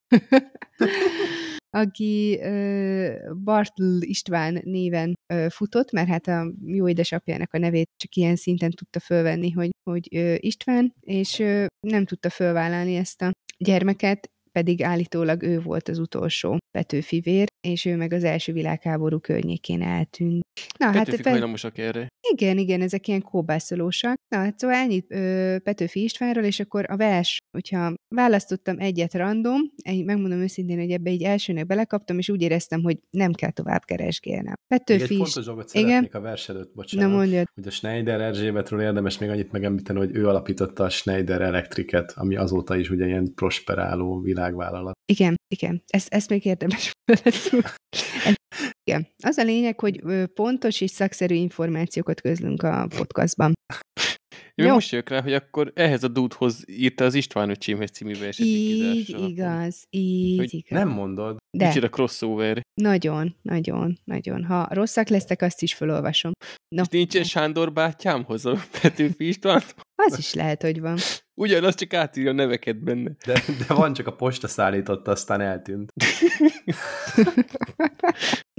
aki 1.70 2.38
uh, 2.42 3.34
Bartl 3.44 3.98
István 4.00 4.60
néven 4.64 5.14
uh, 5.34 5.48
futott, 5.48 5.92
mert 5.92 6.08
hát 6.08 6.26
a 6.26 6.52
jó 6.66 6.88
édesapjának 6.88 7.52
a 7.54 7.58
nevét 7.58 7.90
csak 7.96 8.14
ilyen 8.14 8.36
szinten 8.36 8.70
tudta 8.70 9.00
fölvenni, 9.00 9.50
hogy, 9.50 9.70
hogy 9.90 10.08
uh, 10.10 10.34
István, 10.38 10.94
és 11.00 11.38
uh, 11.38 11.66
nem 11.80 12.04
tudta 12.04 12.30
fölvállalni 12.30 12.96
ezt 12.96 13.22
a 13.22 13.32
gyermeket, 13.58 14.30
pedig 14.52 14.82
állítólag 14.82 15.42
ő 15.42 15.60
volt 15.60 15.88
az 15.88 15.98
utolsó 15.98 16.58
Petőfi 16.70 17.20
vér, 17.20 17.46
és 17.60 17.84
ő 17.84 17.96
meg 17.96 18.12
az 18.12 18.24
első 18.24 18.52
világháború 18.52 19.18
környékén 19.18 19.82
eltűnt. 19.82 20.42
Na, 20.78 20.90
Petőfik 20.90 21.24
hát, 21.24 21.32
hajlamosak 21.32 21.78
erre. 21.78 22.08
Igen, 22.32 22.58
igen, 22.58 22.80
ezek 22.80 23.08
ilyen 23.08 23.22
kóbászolósak. 23.22 24.14
Na, 24.28 24.38
hát 24.38 24.58
szóval 24.58 24.76
ennyit 24.76 25.12
ö, 25.12 25.56
Petőfi 25.62 26.02
Istvánról, 26.02 26.44
és 26.44 26.60
akkor 26.60 26.84
a 26.88 26.96
vers, 26.96 27.38
hogyha 27.50 27.94
választottam 28.14 28.78
egyet 28.78 29.14
random, 29.14 29.60
egy, 29.82 30.04
megmondom 30.04 30.38
őszintén, 30.38 30.78
hogy 30.78 30.90
ebbe 30.90 31.10
így 31.10 31.22
elsőnek 31.22 31.66
belekaptam, 31.66 32.18
és 32.18 32.28
úgy 32.28 32.42
éreztem, 32.42 32.82
hogy 32.82 32.98
nem 33.10 33.32
kell 33.32 33.50
tovább 33.50 33.84
keresgélnem. 33.84 34.54
Petőfi 34.66 35.02
még 35.02 35.10
egy 35.10 35.16
fontos 35.16 35.44
dolgot 35.44 35.68
szeretnék 35.68 35.96
igen? 35.96 36.08
a 36.12 36.20
vers 36.20 36.48
előtt, 36.48 36.74
bocsánat. 36.74 37.10
Na 37.10 37.16
mondjad. 37.16 37.46
Hogy 37.54 37.66
a 37.66 37.70
Schneider 37.70 38.20
Erzsébetről 38.20 38.80
érdemes 38.80 39.18
még 39.18 39.30
annyit 39.30 39.52
megemlíteni, 39.52 39.98
hogy 39.98 40.16
ő 40.16 40.28
alapította 40.28 40.84
a 40.84 40.88
Schneider 40.88 41.40
Electricet, 41.40 42.12
ami 42.16 42.36
azóta 42.36 42.76
is 42.76 42.90
ugye 42.90 43.06
ilyen 43.06 43.34
prosperáló 43.34 44.20
világvállalat. 44.48 44.98
Igen, 45.12 45.34
igen. 45.54 45.82
Ezt, 45.86 46.14
ezt 46.14 46.28
még 46.28 46.44
érdemes 46.44 46.90
igen. 48.88 49.08
Az 49.22 49.36
a 49.36 49.42
lényeg, 49.42 49.80
hogy 49.80 50.02
pontos 50.34 50.80
és 50.80 50.90
szakszerű 50.90 51.34
információkat 51.34 52.20
közlünk 52.20 52.62
a 52.62 52.86
podcastban. 52.96 53.52
Én 54.54 54.66
Jó. 54.66 54.72
most 54.72 54.90
jövök 54.90 55.08
rá, 55.08 55.22
hogy 55.22 55.32
akkor 55.32 55.72
ehhez 55.74 56.04
a 56.04 56.08
dúdhoz 56.08 56.64
írta 56.66 57.04
az 57.04 57.14
István 57.14 57.50
öcsémhez 57.50 57.90
című 57.90 58.18
verset. 58.18 58.46
Így 58.46 59.08
igaz, 59.08 59.84
így 59.90 60.38
hogy 60.38 60.54
igaz. 60.54 60.78
Nem 60.78 60.88
mondod. 60.88 61.36
De. 61.56 61.66
Micsoda 61.66 61.88
crossover. 61.88 62.60
Nagyon, 62.80 63.36
nagyon, 63.42 63.98
nagyon. 64.04 64.44
Ha 64.44 64.68
rosszak 64.70 65.08
lesztek, 65.08 65.42
azt 65.42 65.62
is 65.62 65.74
felolvasom. 65.74 66.32
No. 66.68 66.82
És 66.82 66.88
nincsen 66.88 67.24
Sándor 67.24 67.72
bátyámhoz 67.72 68.46
a 68.46 68.58
Petőfi 68.80 69.26
István? 69.26 69.62
Az 69.94 70.18
is 70.18 70.34
lehet, 70.34 70.62
hogy 70.62 70.80
van. 70.80 70.98
Ugyanaz, 71.38 71.74
csak 71.74 71.94
átírja 71.94 72.30
a 72.30 72.34
neveket 72.34 72.82
benne. 72.82 73.10
De, 73.26 73.42
de 73.68 73.74
van, 73.74 73.92
csak 73.92 74.06
a 74.06 74.14
posta 74.14 74.48
szállította, 74.48 75.10
aztán 75.10 75.40
eltűnt. 75.40 75.92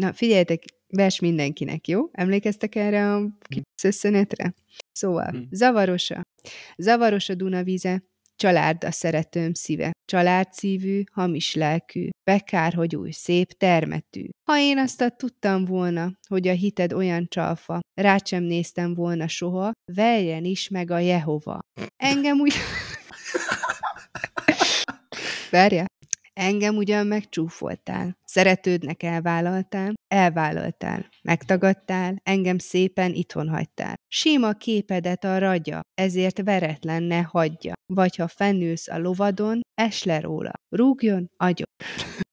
Na, 0.01 0.13
figyeljetek, 0.13 0.63
vers 0.87 1.19
mindenkinek, 1.19 1.87
jó? 1.87 2.09
Emlékeztek 2.11 2.75
erre 2.75 3.13
a 3.13 3.37
szösszenetre? 3.75 4.53
Szóval, 4.91 5.29
hmm. 5.29 5.47
zavarosa. 5.51 6.21
Zavaros 6.77 7.29
a 7.29 7.35
Dunavize, 7.35 8.03
család 8.39 8.83
a 8.83 8.91
szeretőm 8.91 9.53
szíve, 9.53 9.91
családszívű, 10.05 11.03
hamis 11.11 11.53
lelkű, 11.53 12.09
bekár, 12.23 12.73
hogy 12.73 12.95
új, 12.95 13.11
szép, 13.11 13.51
termetű. 13.51 14.25
Ha 14.49 14.57
én 14.57 14.77
azt 14.77 15.13
tudtam 15.17 15.65
volna, 15.65 16.11
hogy 16.27 16.47
a 16.47 16.53
hited 16.53 16.93
olyan 16.93 17.25
csalfa, 17.27 17.79
rá 18.01 18.17
sem 18.17 18.43
néztem 18.43 18.93
volna 18.93 19.27
soha, 19.27 19.71
veljen 19.93 20.45
is 20.45 20.69
meg 20.69 20.91
a 20.91 20.99
Jehova. 20.99 21.59
Engem 21.95 22.39
úgy... 22.39 22.53
Várja. 25.51 25.85
Engem 26.39 26.75
ugyan 26.75 27.07
megcsúfoltál, 27.07 28.17
szeretődnek 28.23 29.03
elvállaltál, 29.03 29.93
elvállaltál, 30.07 31.09
megtagadtál, 31.21 32.19
engem 32.23 32.57
szépen 32.57 33.13
itthon 33.13 33.49
hagytál. 33.49 33.95
Sima 34.07 34.53
képedet 34.53 35.23
a 35.23 35.37
ragya, 35.37 35.81
ezért 35.93 36.41
veretlen 36.41 37.03
ne 37.03 37.21
hagyja, 37.21 37.73
vagy 37.85 38.15
ha 38.15 38.27
fennülsz 38.27 38.87
a 38.87 38.97
lovadon, 38.97 39.61
es 39.73 40.03
le 40.03 40.19
róla, 40.19 40.51
rúgjon 40.69 41.27
agyon. 41.37 41.67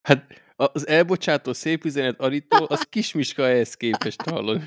Hát 0.03 0.27
az 0.57 0.87
elbocsátó 0.87 1.53
szép 1.53 1.85
üzenet 1.85 2.21
Aritól, 2.21 2.65
az 2.65 2.83
kismiska 2.83 3.49
ehhez 3.49 3.75
képest 3.75 4.23
hallod. 4.23 4.63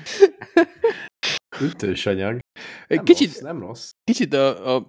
Ütős 1.60 2.06
anyag. 2.06 2.39
Nem 2.88 3.04
kicsit, 3.04 3.26
rossz, 3.26 3.40
nem 3.40 3.60
rossz. 3.60 3.90
Kicsit 4.04 4.34
a, 4.34 4.76
a 4.76 4.88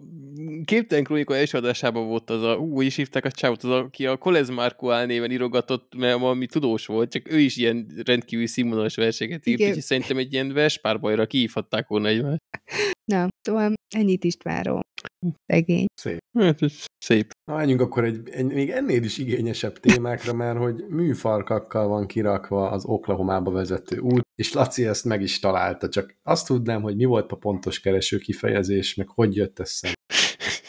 Képtelen 0.65 1.03
Krónika 1.03 1.35
első 1.35 1.57
adásában 1.57 2.07
volt 2.07 2.29
az 2.29 2.43
a, 2.43 2.55
úgy 2.55 2.85
is 2.85 2.95
hívták 2.95 3.25
a 3.25 3.31
csávot, 3.31 3.63
az, 3.63 3.69
aki 3.69 4.05
a 4.05 4.17
Kolez 4.17 4.49
Marco 4.49 5.05
néven 5.05 5.31
írogatott, 5.31 5.95
mert 5.95 6.19
valami 6.19 6.45
tudós 6.45 6.85
volt, 6.85 7.11
csak 7.11 7.31
ő 7.31 7.39
is 7.39 7.57
ilyen 7.57 7.87
rendkívül 8.05 8.47
színvonalas 8.47 8.95
verseket 8.95 9.47
írt, 9.47 9.61
úgyhogy 9.61 9.81
szerintem 9.81 10.17
egy 10.17 10.33
ilyen 10.33 10.53
verspárbajra 10.53 11.25
kiívhatták 11.25 11.87
volna 11.87 12.07
egymást. 12.07 12.41
Na, 13.11 13.27
szóval 13.41 13.73
ennyit 13.95 14.23
Istvánról. 14.23 14.81
Szegény. 15.45 15.85
Szép. 15.93 16.19
Hát, 16.39 16.59
szép. 16.97 17.31
Na, 17.51 17.57
menjünk 17.57 17.81
akkor 17.81 18.03
egy, 18.03 18.29
egy, 18.29 18.45
még 18.45 18.69
ennél 18.69 19.03
is 19.03 19.17
igényesebb 19.17 19.77
témákra, 19.77 20.33
mert 20.33 20.57
hogy 20.57 20.85
műfarkakkal 20.89 21.87
van 21.87 22.07
kirakva 22.07 22.69
az 22.69 22.85
Oklahomába 22.85 23.51
vezető 23.51 23.97
út, 23.97 24.21
és 24.35 24.53
Laci 24.53 24.85
ezt 24.85 25.05
meg 25.05 25.21
is 25.21 25.39
találta, 25.39 25.89
csak 25.89 26.15
azt 26.23 26.47
tudnám, 26.47 26.81
hogy 26.81 26.95
mi 26.95 27.05
volt 27.05 27.31
a 27.31 27.35
pontos 27.35 27.79
kereső 27.79 28.17
kifejezés, 28.17 28.95
meg 28.95 29.07
hogy 29.07 29.35
jött 29.35 29.59
össze. 29.59 29.93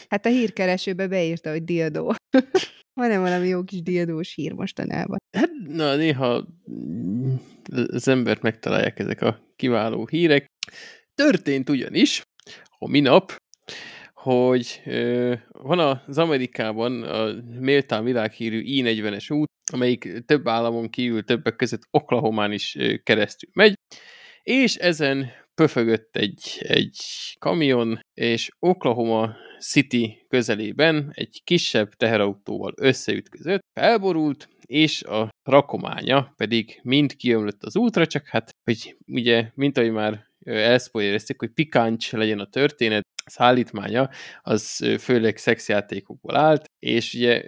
Hát 0.07 0.25
a 0.25 0.29
hírkeresőbe 0.29 1.07
beírta, 1.07 1.49
hogy 1.49 1.63
diadó. 1.63 2.13
Van-e 2.99 3.19
valami 3.19 3.47
jó 3.47 3.63
kis 3.63 3.81
diadós 3.81 4.33
hír 4.33 4.53
mostanában? 4.53 5.17
Hát, 5.37 5.49
na, 5.67 5.95
néha 5.95 6.47
az 7.87 8.07
embert 8.07 8.41
megtalálják 8.41 8.99
ezek 8.99 9.21
a 9.21 9.39
kiváló 9.55 10.07
hírek. 10.07 10.45
Történt 11.13 11.69
ugyanis, 11.69 12.21
a 12.77 12.89
minap, 12.89 13.35
hogy 14.23 14.81
van 15.51 15.79
az 15.79 16.17
Amerikában 16.17 17.03
a 17.03 17.33
méltán 17.59 18.03
világhírű 18.03 18.61
I-40-es 18.61 19.33
út, 19.33 19.49
amelyik 19.73 20.23
több 20.25 20.47
államon 20.47 20.89
kívül 20.89 21.23
többek 21.23 21.55
között 21.55 21.87
Oklahomán 21.91 22.51
is 22.51 22.75
ö, 22.75 22.95
keresztül 23.03 23.49
megy, 23.53 23.73
és 24.43 24.75
ezen 24.75 25.31
pöfögött 25.55 26.15
egy, 26.15 26.57
egy 26.59 26.97
kamion, 27.39 27.99
és 28.13 28.49
Oklahoma 28.59 29.35
City 29.59 30.25
közelében 30.27 31.11
egy 31.13 31.41
kisebb 31.43 31.93
teherautóval 31.93 32.73
összeütközött, 32.75 33.61
felborult, 33.79 34.49
és 34.65 35.03
a 35.03 35.29
rakománya 35.43 36.33
pedig 36.37 36.79
mind 36.83 37.15
kiömlött 37.15 37.63
az 37.63 37.75
útra, 37.75 38.07
csak 38.07 38.27
hát, 38.27 38.49
hogy 38.63 38.97
ugye, 39.07 39.51
mint 39.55 39.77
ahogy 39.77 39.91
már 39.91 40.31
elszpoilerezték, 40.43 41.39
hogy 41.39 41.49
pikáncs 41.49 42.11
legyen 42.11 42.39
a 42.39 42.49
történet, 42.49 43.03
szállítmánya, 43.25 44.09
az 44.41 44.85
főleg 44.99 45.37
szexjátékokból 45.37 46.35
állt, 46.35 46.65
és 46.79 47.13
ugye 47.13 47.43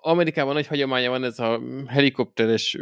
Amerikában 0.00 0.54
nagy 0.54 0.66
hagyománya 0.66 1.10
van 1.10 1.24
ez 1.24 1.38
a 1.38 1.60
helikopteres 1.86 2.76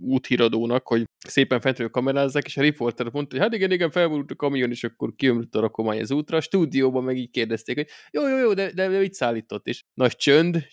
úthíradónak, 0.00 0.86
hogy 0.86 1.04
szépen 1.26 1.60
fentről 1.60 1.90
kamerázzák, 1.90 2.44
és 2.44 2.56
a 2.56 2.60
riporter 2.60 3.08
mondta, 3.12 3.36
hogy 3.36 3.44
hát 3.44 3.54
igen, 3.54 3.70
igen, 3.70 3.90
felborult 3.90 4.30
a 4.30 4.36
kamion, 4.36 4.70
és 4.70 4.84
akkor 4.84 5.14
kiömlött 5.16 5.54
a 5.54 5.60
rakomány 5.60 6.00
az 6.00 6.10
útra. 6.10 6.36
A 6.36 6.40
stúdióban 6.40 7.04
meg 7.04 7.16
így 7.16 7.30
kérdezték, 7.30 7.76
hogy 7.76 7.88
jó, 8.10 8.28
jó, 8.28 8.38
jó, 8.38 8.52
de, 8.54 8.72
de, 8.72 8.88
de 8.88 8.98
mit 8.98 9.14
szállított? 9.14 9.66
És 9.66 9.82
nagy 9.94 10.16
csönd, 10.16 10.66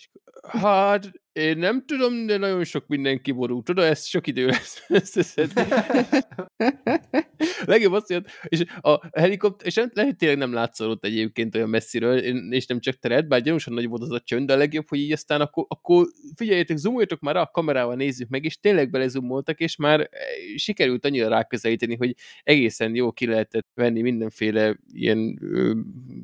hát 0.48 1.10
én 1.40 1.58
nem 1.58 1.84
tudom, 1.86 2.26
de 2.26 2.36
nagyon 2.36 2.64
sok 2.64 2.86
mindenki 2.86 3.32
borult. 3.32 3.64
Tudod, 3.64 3.84
ez 3.84 4.04
sok 4.04 4.26
idő 4.26 4.46
lesz 4.46 4.84
összeszedni. 4.88 5.62
Legjobb 7.64 7.92
azt, 7.92 8.12
hogy 8.12 8.24
és 8.48 8.64
a 8.80 9.18
helikopter, 9.18 9.66
és 9.66 9.74
lehet 9.92 10.16
tényleg 10.16 10.38
nem 10.38 10.52
látszott 10.52 11.04
egyébként 11.04 11.54
olyan 11.54 11.68
messziről, 11.68 12.18
és 12.52 12.66
nem 12.66 12.80
csak 12.80 12.98
teret, 12.98 13.28
bár 13.28 13.42
gyanúsan 13.42 13.74
nagy 13.74 13.88
volt 13.88 14.02
az 14.02 14.10
a 14.10 14.20
csönd, 14.20 14.46
de 14.46 14.52
a 14.52 14.56
legjobb, 14.56 14.88
hogy 14.88 14.98
így 14.98 15.12
aztán 15.12 15.40
akkor, 15.40 15.64
akkor 15.68 16.06
figyeljetek, 16.36 16.76
zoomoljatok 16.76 17.20
már 17.20 17.34
rá, 17.34 17.40
a 17.40 17.50
kamerával 17.52 17.94
nézzük 17.94 18.28
meg, 18.28 18.44
és 18.44 18.58
tényleg 18.58 18.90
belezumoltak, 18.90 19.60
és 19.60 19.76
már 19.76 20.00
eh, 20.00 20.08
sikerült 20.56 21.04
annyira 21.04 21.28
ráközelíteni, 21.28 21.96
hogy 21.96 22.14
egészen 22.42 22.94
jó 22.94 23.12
ki 23.12 23.26
lehetett 23.26 23.66
venni 23.74 24.00
mindenféle 24.00 24.76
ilyen 24.92 25.38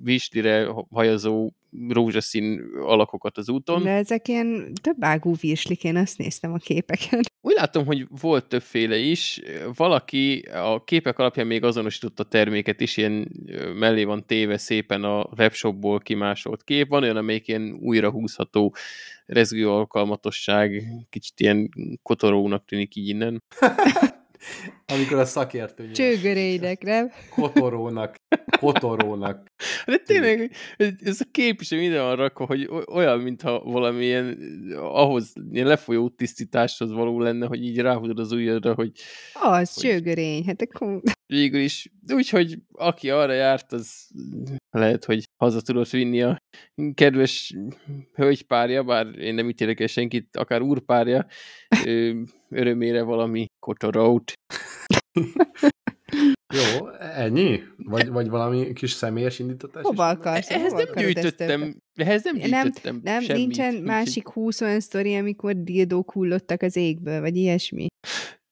vislire 0.03 0.69
hajazó 0.91 1.53
rózsaszín 1.89 2.61
alakokat 2.81 3.39
az 3.39 3.49
úton. 3.49 3.83
De 3.83 3.91
ezek 3.91 4.29
ilyen 4.29 4.73
több 4.83 4.97
ágú 5.01 5.35
virslik, 5.41 5.85
én 5.85 5.97
azt 5.97 6.19
néztem 6.19 6.53
a 6.53 6.57
képeken. 6.57 7.21
Úgy 7.41 7.55
látom, 7.55 7.87
hogy 7.87 8.07
volt 8.21 8.49
többféle 8.49 8.97
is. 8.97 9.41
Valaki 9.75 10.39
a 10.39 10.85
képek 10.85 11.19
alapján 11.19 11.47
még 11.47 11.64
azonosított 11.64 12.21
a 12.21 12.25
terméket 12.25 12.81
is, 12.81 12.97
ilyen 12.97 13.31
mellé 13.75 14.05
van 14.05 14.27
téve 14.27 14.59
szépen 14.59 15.05
a 15.05 15.29
webshopból 15.37 16.01
kimásolt 16.01 16.64
kép. 16.64 16.89
Van 16.89 17.03
olyan, 17.03 17.17
amelyik 17.17 17.49
ilyen 17.49 17.79
újra 17.81 18.11
húzható 18.11 18.75
rezgő 19.27 19.71
alkalmatosság, 19.71 20.83
kicsit 21.11 21.41
ilyen 21.41 21.71
kotorónak 22.03 22.64
tűnik 22.64 22.97
így 22.97 23.09
innen. 23.09 23.43
Amikor 24.87 25.18
a 25.18 25.24
szakértő 25.24 25.91
Csőgörének, 25.91 26.82
nem? 26.82 27.11
Kotorónak. 27.30 28.16
Kotorónak. 28.59 29.47
De 29.87 29.97
tényleg, 29.97 30.53
ez 31.05 31.20
a 31.20 31.24
kép 31.30 31.61
is 31.61 31.70
minden 31.70 32.03
van 32.03 32.16
rakva, 32.16 32.47
hogy 32.47 32.70
olyan, 32.93 33.20
mintha 33.20 33.61
valamilyen 33.61 34.39
ahhoz, 34.78 35.32
ilyen 35.51 35.66
lefolyó 35.66 36.09
tisztításhoz 36.09 36.93
való 36.93 37.20
lenne, 37.20 37.47
hogy 37.47 37.64
így 37.64 37.78
ráhúzod 37.78 38.18
az 38.18 38.32
ujjadra, 38.32 38.74
hogy... 38.74 38.93
Az, 39.32 39.74
hogy... 39.74 39.91
csőgörény, 39.91 40.45
hát 40.45 40.62
akkor... 40.62 41.01
Végül 41.26 41.61
is, 41.61 41.93
úgyhogy 42.12 42.59
aki 42.72 43.11
arra 43.11 43.32
járt, 43.32 43.72
az 43.72 44.09
lehet, 44.70 45.05
hogy 45.05 45.24
haza 45.37 45.61
tudott 45.61 45.91
vinni 45.91 46.22
a 46.22 46.39
kedves 46.95 47.55
hölgypárja, 48.14 48.82
bár 48.82 49.18
én 49.18 49.34
nem 49.34 49.49
ítélek 49.49 49.80
el 49.80 49.87
senkit, 49.87 50.37
akár 50.37 50.62
úrpárja, 50.62 51.26
örömére 52.49 53.03
valami 53.03 53.47
kotorót. 53.59 54.32
Jó, 56.54 56.88
ennyi? 56.98 57.62
Vagy, 57.76 58.09
vagy 58.09 58.28
valami 58.28 58.72
kis 58.72 58.90
személyes 58.92 59.38
indítatás? 59.38 59.82
Hova 59.82 60.09
akarsz? 60.09 60.50
Ehhez 60.50 60.72
nem 60.72 60.86
gyűjtöttem, 60.94 61.76
ehhez 61.94 62.24
nem 62.24 62.34
gyűjtöttem 62.34 63.00
Nem, 63.02 63.14
nem 63.14 63.22
semmit, 63.22 63.42
nincsen 63.42 63.74
másik 63.74 64.28
húsz 64.28 64.61
olyan 64.61 64.80
sztori, 64.80 65.16
amikor 65.16 65.62
dildók 65.62 66.12
hullottak 66.12 66.62
az 66.62 66.76
égből, 66.76 67.20
vagy 67.20 67.36
ilyesmi. 67.36 67.86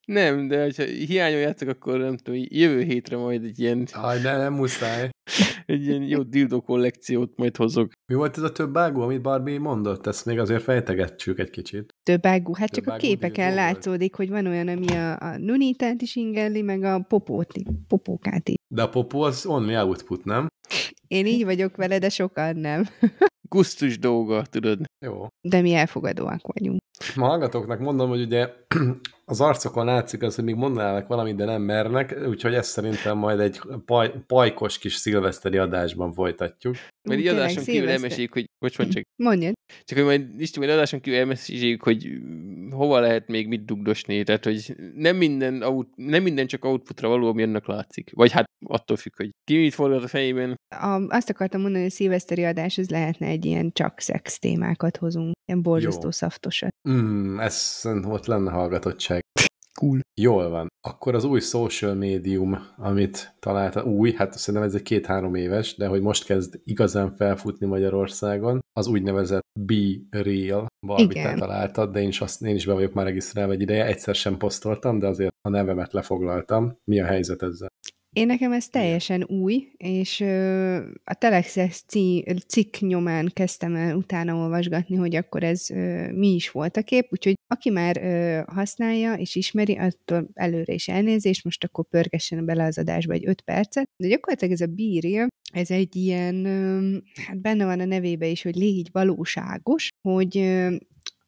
Nem, 0.04 0.48
de 0.48 0.70
ha 0.76 0.82
hiányoljátok, 0.82 1.68
akkor 1.68 1.98
nem 1.98 2.16
tudom, 2.16 2.40
jövő 2.48 2.82
hétre 2.82 3.16
majd 3.16 3.44
egy 3.44 3.60
ilyen... 3.60 3.86
Aj, 3.92 4.20
de 4.20 4.36
nem 4.36 4.52
muszáj. 4.52 5.10
egy 5.66 5.86
ilyen 5.86 6.02
jó 6.02 6.22
dildo 6.22 6.60
kollekciót 6.60 7.36
majd 7.36 7.56
hozok. 7.56 7.92
Mi 8.06 8.14
volt 8.14 8.36
ez 8.36 8.42
a 8.42 8.52
több 8.52 8.76
ágú, 8.76 9.00
amit 9.00 9.22
Barbie 9.22 9.58
mondott? 9.58 10.06
Ezt 10.06 10.26
még 10.26 10.38
azért 10.38 10.62
fejtegetjük 10.62 11.38
egy 11.38 11.50
kicsit. 11.50 11.94
Több 12.02 12.26
ágú? 12.26 12.54
Hát 12.54 12.70
több 12.70 12.84
csak 12.84 12.94
a 12.94 12.96
képeken 12.96 13.54
látszódik, 13.54 14.14
hogy 14.14 14.28
van 14.28 14.46
olyan, 14.46 14.68
ami 14.68 14.86
a, 14.86 15.20
a 15.20 15.38
nunitát 15.38 16.02
is 16.02 16.16
ingelli, 16.16 16.62
meg 16.62 16.82
a 16.82 17.00
popót, 17.08 17.52
popókát 17.88 18.48
is. 18.48 18.54
De 18.74 18.82
a 18.82 18.88
popó 18.88 19.22
az 19.22 19.46
only 19.46 19.76
output, 19.76 20.24
nem? 20.24 20.46
Én 21.06 21.26
így 21.26 21.44
vagyok 21.44 21.76
vele, 21.76 21.98
de 21.98 22.08
sokan 22.08 22.56
nem. 22.56 22.88
Gusztus 23.48 23.98
dolga, 23.98 24.42
tudod. 24.42 24.78
Jó. 25.06 25.26
De 25.40 25.60
mi 25.60 25.72
elfogadóak 25.72 26.46
vagyunk. 26.52 26.80
Ma 27.14 27.26
hallgatóknak 27.26 27.78
mondom, 27.78 28.08
hogy 28.08 28.20
ugye 28.20 28.48
az 29.24 29.40
arcokon 29.40 29.84
látszik 29.84 30.22
az, 30.22 30.34
hogy 30.34 30.44
még 30.44 30.54
mondanának 30.54 31.06
valamit, 31.06 31.36
de 31.36 31.44
nem 31.44 31.62
mernek, 31.62 32.16
úgyhogy 32.28 32.54
ezt 32.54 32.70
szerintem 32.70 33.18
majd 33.18 33.40
egy 33.40 33.60
paj, 33.84 34.12
pajkos 34.26 34.78
kis 34.78 34.94
szilveszteri 34.94 35.56
adásban 35.56 36.12
folytatjuk. 36.12 36.76
Mert 37.08 37.20
így 37.20 37.26
adáson 37.26 37.64
kívül 37.64 37.88
elmeséljük, 37.88 38.32
hogy... 38.32 38.44
Bocs, 38.58 38.78
mondj 38.78 38.94
csak. 38.94 39.04
Mondjad. 39.22 39.52
Csak 39.84 39.98
hogy 39.98 40.06
majd 40.06 40.40
Isti, 40.40 40.58
majd 40.58 40.70
adáson 40.70 41.00
kívül 41.00 41.18
elmeséljük, 41.18 41.82
hogy 41.82 42.08
hova 42.70 43.00
lehet 43.00 43.28
még 43.28 43.48
mit 43.48 43.64
dugdosni, 43.64 44.22
tehát 44.22 44.44
hogy 44.44 44.76
nem 44.94 45.16
minden, 45.16 45.62
out, 45.62 45.88
nem 45.96 46.22
minden 46.22 46.46
csak 46.46 46.64
outputra 46.64 47.08
való, 47.08 47.28
ami 47.28 47.42
ennek 47.42 47.66
látszik. 47.66 48.10
Vagy 48.14 48.32
hát 48.32 48.44
attól 48.66 48.96
függ, 48.96 49.16
hogy 49.16 49.30
ki 49.44 49.58
mit 49.58 49.74
forgat 49.74 50.02
a 50.02 50.08
fejében. 50.08 50.54
A, 50.68 51.06
azt 51.08 51.30
akartam 51.30 51.60
mondani, 51.60 51.82
hogy 51.82 51.92
a 51.92 51.94
szilveszteri 51.94 52.44
adás, 52.44 52.78
ez 52.78 52.90
lehetne 52.90 53.26
egy 53.26 53.44
ilyen 53.44 53.72
csak 53.72 54.00
szex 54.00 54.38
témákat 54.38 54.96
hozunk, 54.96 55.32
ilyen 55.46 55.62
borzasztó 55.62 56.10
szaftosat. 56.10 56.73
Mm, 56.88 57.40
ez 57.40 57.80
ott 58.04 58.26
lenne 58.26 58.50
hallgatottság. 58.50 59.22
Cool. 59.74 60.00
Jól 60.20 60.48
van. 60.48 60.68
Akkor 60.80 61.14
az 61.14 61.24
új 61.24 61.40
social 61.40 61.94
médium, 61.94 62.58
amit 62.76 63.34
találta, 63.38 63.84
új, 63.84 64.12
hát 64.12 64.38
szerintem 64.38 64.68
ez 64.68 64.74
egy 64.74 64.82
két-három 64.82 65.34
éves, 65.34 65.76
de 65.76 65.86
hogy 65.86 66.00
most 66.00 66.24
kezd 66.24 66.60
igazán 66.64 67.16
felfutni 67.16 67.66
Magyarországon, 67.66 68.60
az 68.72 68.86
úgynevezett 68.86 69.42
Be 69.60 70.22
Real, 70.22 70.66
valamit 70.86 71.12
te 71.12 71.34
találtad, 71.34 71.92
de 71.92 72.00
én 72.00 72.08
is, 72.08 72.20
azt, 72.20 72.42
én 72.42 72.54
is 72.54 72.66
be 72.66 72.72
vagyok 72.72 72.92
már 72.92 73.04
regisztrálva 73.04 73.52
egy 73.52 73.60
ideje, 73.60 73.86
egyszer 73.86 74.14
sem 74.14 74.36
posztoltam, 74.36 74.98
de 74.98 75.06
azért 75.06 75.34
a 75.42 75.48
nevemet 75.48 75.92
lefoglaltam. 75.92 76.78
Mi 76.84 77.00
a 77.00 77.04
helyzet 77.04 77.42
ezzel? 77.42 77.68
Én 78.14 78.26
nekem 78.26 78.52
ez 78.52 78.68
teljesen 78.68 79.24
új, 79.24 79.72
és 79.76 80.20
a 81.04 81.14
Telexes 81.18 81.84
cikk 82.46 82.76
nyomán 82.78 83.30
kezdtem 83.32 83.74
el 83.74 83.96
utána 83.96 84.36
olvasgatni, 84.36 84.96
hogy 84.96 85.16
akkor 85.16 85.42
ez 85.42 85.66
mi 86.12 86.34
is 86.34 86.50
volt 86.50 86.76
a 86.76 86.82
kép, 86.82 87.06
úgyhogy 87.10 87.34
aki 87.46 87.70
már 87.70 87.96
használja 88.46 89.14
és 89.14 89.34
ismeri, 89.34 89.76
attól 89.76 90.30
előre 90.34 90.72
is 90.72 90.88
elnézést, 90.88 91.44
most 91.44 91.64
akkor 91.64 91.84
pörgessen 91.88 92.44
bele 92.44 92.64
az 92.64 92.78
adásba 92.78 93.12
egy 93.12 93.26
öt 93.26 93.40
percet. 93.40 93.90
De 93.96 94.08
gyakorlatilag 94.08 94.54
ez 94.54 94.60
a 94.60 94.66
bírja, 94.66 95.26
ez 95.52 95.70
egy 95.70 95.96
ilyen, 95.96 96.44
hát 97.26 97.40
benne 97.40 97.64
van 97.64 97.80
a 97.80 97.84
nevébe 97.84 98.26
is, 98.26 98.42
hogy 98.42 98.54
légy 98.54 98.88
valóságos, 98.92 99.88
hogy 100.08 100.36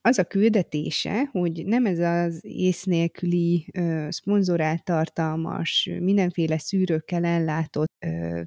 az 0.07 0.19
a 0.19 0.25
küldetése, 0.25 1.29
hogy 1.33 1.67
nem 1.67 1.87
ez 1.87 1.99
az 1.99 2.39
ész 2.45 2.85
nélküli, 2.85 3.67
szponzorált 4.09 4.85
tartalmas, 4.85 5.91
mindenféle 6.01 6.59
szűrőkkel 6.59 7.25
ellátott 7.25 7.96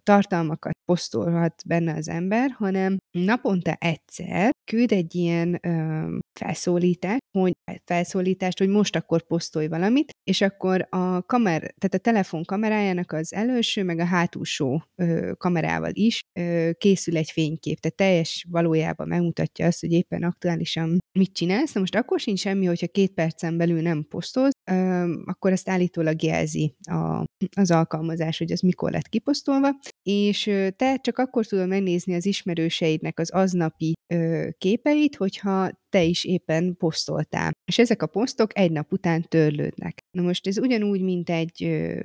tartalmakat 0.04 0.78
posztolhat 0.86 1.64
benne 1.66 1.93
az 1.93 2.10
ember, 2.10 2.52
hanem 2.52 2.97
naponta 3.12 3.74
egyszer 3.74 4.52
küld 4.72 4.91
egy 4.91 5.16
ilyen 5.16 5.60
ö, 5.62 6.18
felszólítást, 6.39 7.22
hogy, 7.38 7.54
felszólítást, 7.86 8.58
hogy 8.58 8.68
most 8.68 8.95
akkor 8.95 9.28
posztolj 9.28 9.68
valamit, 9.68 10.12
és 10.24 10.41
akkor 10.41 10.88
a 10.89 11.22
kamer, 11.22 11.60
tehát 11.60 11.93
a 11.93 11.97
telefon 11.97 12.43
kamerájának 12.43 13.12
az 13.12 13.34
előső, 13.34 13.84
meg 13.84 14.00
a 14.00 14.06
hátulsó 14.06 14.84
ö, 14.95 15.32
kamerával 15.38 15.91
is 15.93 16.22
ö, 16.39 16.70
készül 16.78 17.18
egy 17.18 17.32
fénykép, 17.32 17.80
tehát 17.80 17.97
teljes 17.97 18.45
valójában 18.50 19.08
megmutatja 19.08 19.66
azt, 19.66 19.80
hogy 19.80 19.91
éppen 19.91 20.24
aktuálisan 20.24 20.97
mit 21.18 21.34
csinálsz. 21.34 21.74
Na 21.74 21.80
most 21.80 21.95
akkor 21.95 22.20
sincs 22.20 22.39
semmi, 22.39 22.66
hogyha 22.66 22.88
két 22.88 23.14
percen 23.14 23.58
belül 23.58 23.82
nem 23.82 24.06
posztolsz, 24.10 24.54
ö, 24.72 25.14
akkor 25.26 25.52
ezt 25.52 25.70
állítólag 25.70 26.24
jelzi 26.24 26.76
a, 26.82 27.24
az 27.56 27.72
alkalmazás, 27.72 28.38
hogy 28.38 28.52
az 28.52 28.60
mikor 28.60 28.91
lett 28.91 29.08
kiposztolva, 29.08 29.39
costumava 29.40 29.74
és 30.04 30.43
te 30.76 30.97
csak 30.97 31.18
akkor 31.18 31.45
tudod 31.45 31.68
megnézni 31.68 32.14
az 32.16 32.26
ismerőseidnek 32.26 33.20
az 33.20 33.32
aznapi 33.32 33.93
ö, 34.14 34.47
képeit, 34.58 35.16
hogyha 35.16 35.70
te 35.89 36.04
is 36.04 36.24
éppen 36.24 36.76
posztoltál. 36.78 37.52
És 37.66 37.80
ezek 37.80 38.02
a 38.02 38.08
posztok 38.08 38.58
egy 38.58 38.72
nap 38.72 38.91
után 38.91 39.26
törlődnek. 39.28 39.97
Na 40.12 40.22
most 40.22 40.47
ez 40.47 40.60
ugyanúgy, 40.60 41.02
mint 41.02 41.30
egy 41.30 41.58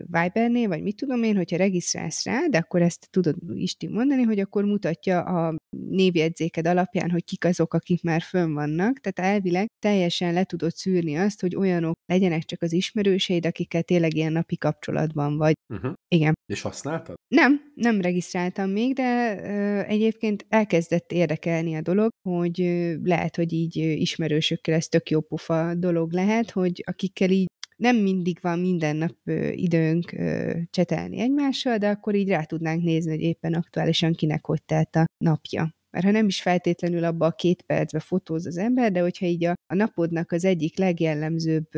Vibernél, 0.07 0.69
vagy 0.69 0.83
mit 0.83 0.97
tudom 0.97 1.23
én, 1.23 1.37
hogyha 1.37 1.57
regisztrálsz 1.57 2.25
rá, 2.25 2.47
de 2.47 2.59
akkor 2.59 2.83
ezt 2.83 3.11
tudod 3.11 3.37
is 3.55 3.77
mondani, 3.89 4.23
hogy 4.23 4.39
akkor 4.39 4.65
mutatja 4.65 5.21
a 5.21 5.57
névjegyzéked 5.89 6.67
alapján, 6.67 7.11
hogy 7.11 7.25
kik 7.25 7.45
azok, 7.45 7.75
akik 7.75 8.03
már 8.03 8.23
fönn 8.23 8.53
vannak. 8.53 9.01
Tehát 9.01 9.33
elvileg 9.33 9.67
teljesen 9.79 10.33
le 10.33 10.45
tudod 10.45 10.75
szűrni 10.75 11.17
azt, 11.17 11.41
hogy 11.41 11.57
olyanok 11.57 11.97
legyenek 12.07 12.45
csak 12.45 12.63
az 12.63 12.73
ismerőseid, 12.73 13.47
akikkel 13.47 13.83
tényleg 13.83 14.15
ilyen 14.15 14.33
napi 14.33 14.57
kapcsolatban 14.57 15.37
vagy. 15.37 15.55
Uh-huh. 15.75 15.93
Igen. 16.09 16.33
És 16.47 16.63
használtad? 16.63 17.15
Nem, 17.29 17.61
nem 17.85 18.01
regisztráltam 18.01 18.71
még, 18.71 18.95
de 18.95 19.37
egyébként 19.87 20.47
elkezdett 20.49 21.13
érdekelni 21.13 21.75
a 21.75 21.81
dolog, 21.81 22.11
hogy 22.23 22.57
lehet, 23.03 23.37
hogy 23.37 23.53
így 23.53 23.77
ismerősökkel 23.77 24.75
ez 24.75 24.89
tök 24.89 25.11
jó 25.11 25.21
pufa 25.21 25.75
dolog 25.75 26.13
lehet, 26.13 26.51
hogy 26.51 26.83
akikkel 26.87 27.31
így 27.31 27.47
nem 27.77 27.97
mindig 27.97 28.39
van 28.41 28.59
minden 28.59 28.97
nap 28.97 29.17
időnk 29.51 30.15
csetelni 30.71 31.19
egymással, 31.21 31.79
de 31.79 31.89
akkor 31.89 32.15
így 32.15 32.29
rá 32.29 32.43
tudnánk 32.43 32.83
nézni, 32.83 33.11
hogy 33.11 33.21
éppen 33.21 33.55
aktuálisan 33.55 34.13
kinek 34.13 34.47
hogy 34.47 34.63
telt 34.63 34.97
a 34.97 35.05
napja 35.25 35.75
mert 35.95 36.07
ha 36.07 36.13
nem 36.13 36.27
is 36.27 36.43
feltétlenül 36.43 37.05
abba 37.05 37.27
a 37.27 37.31
két 37.33 37.63
percbe 37.63 38.01
fotóz 38.01 38.47
az 38.47 38.57
ember, 38.57 38.93
de 38.93 39.01
hogyha 39.01 39.27
így 39.27 39.45
a, 39.45 39.55
a 39.67 39.75
napodnak 39.75 40.33
az 40.33 40.45
egyik 40.45 40.79
legjellemzőbb 40.79 41.69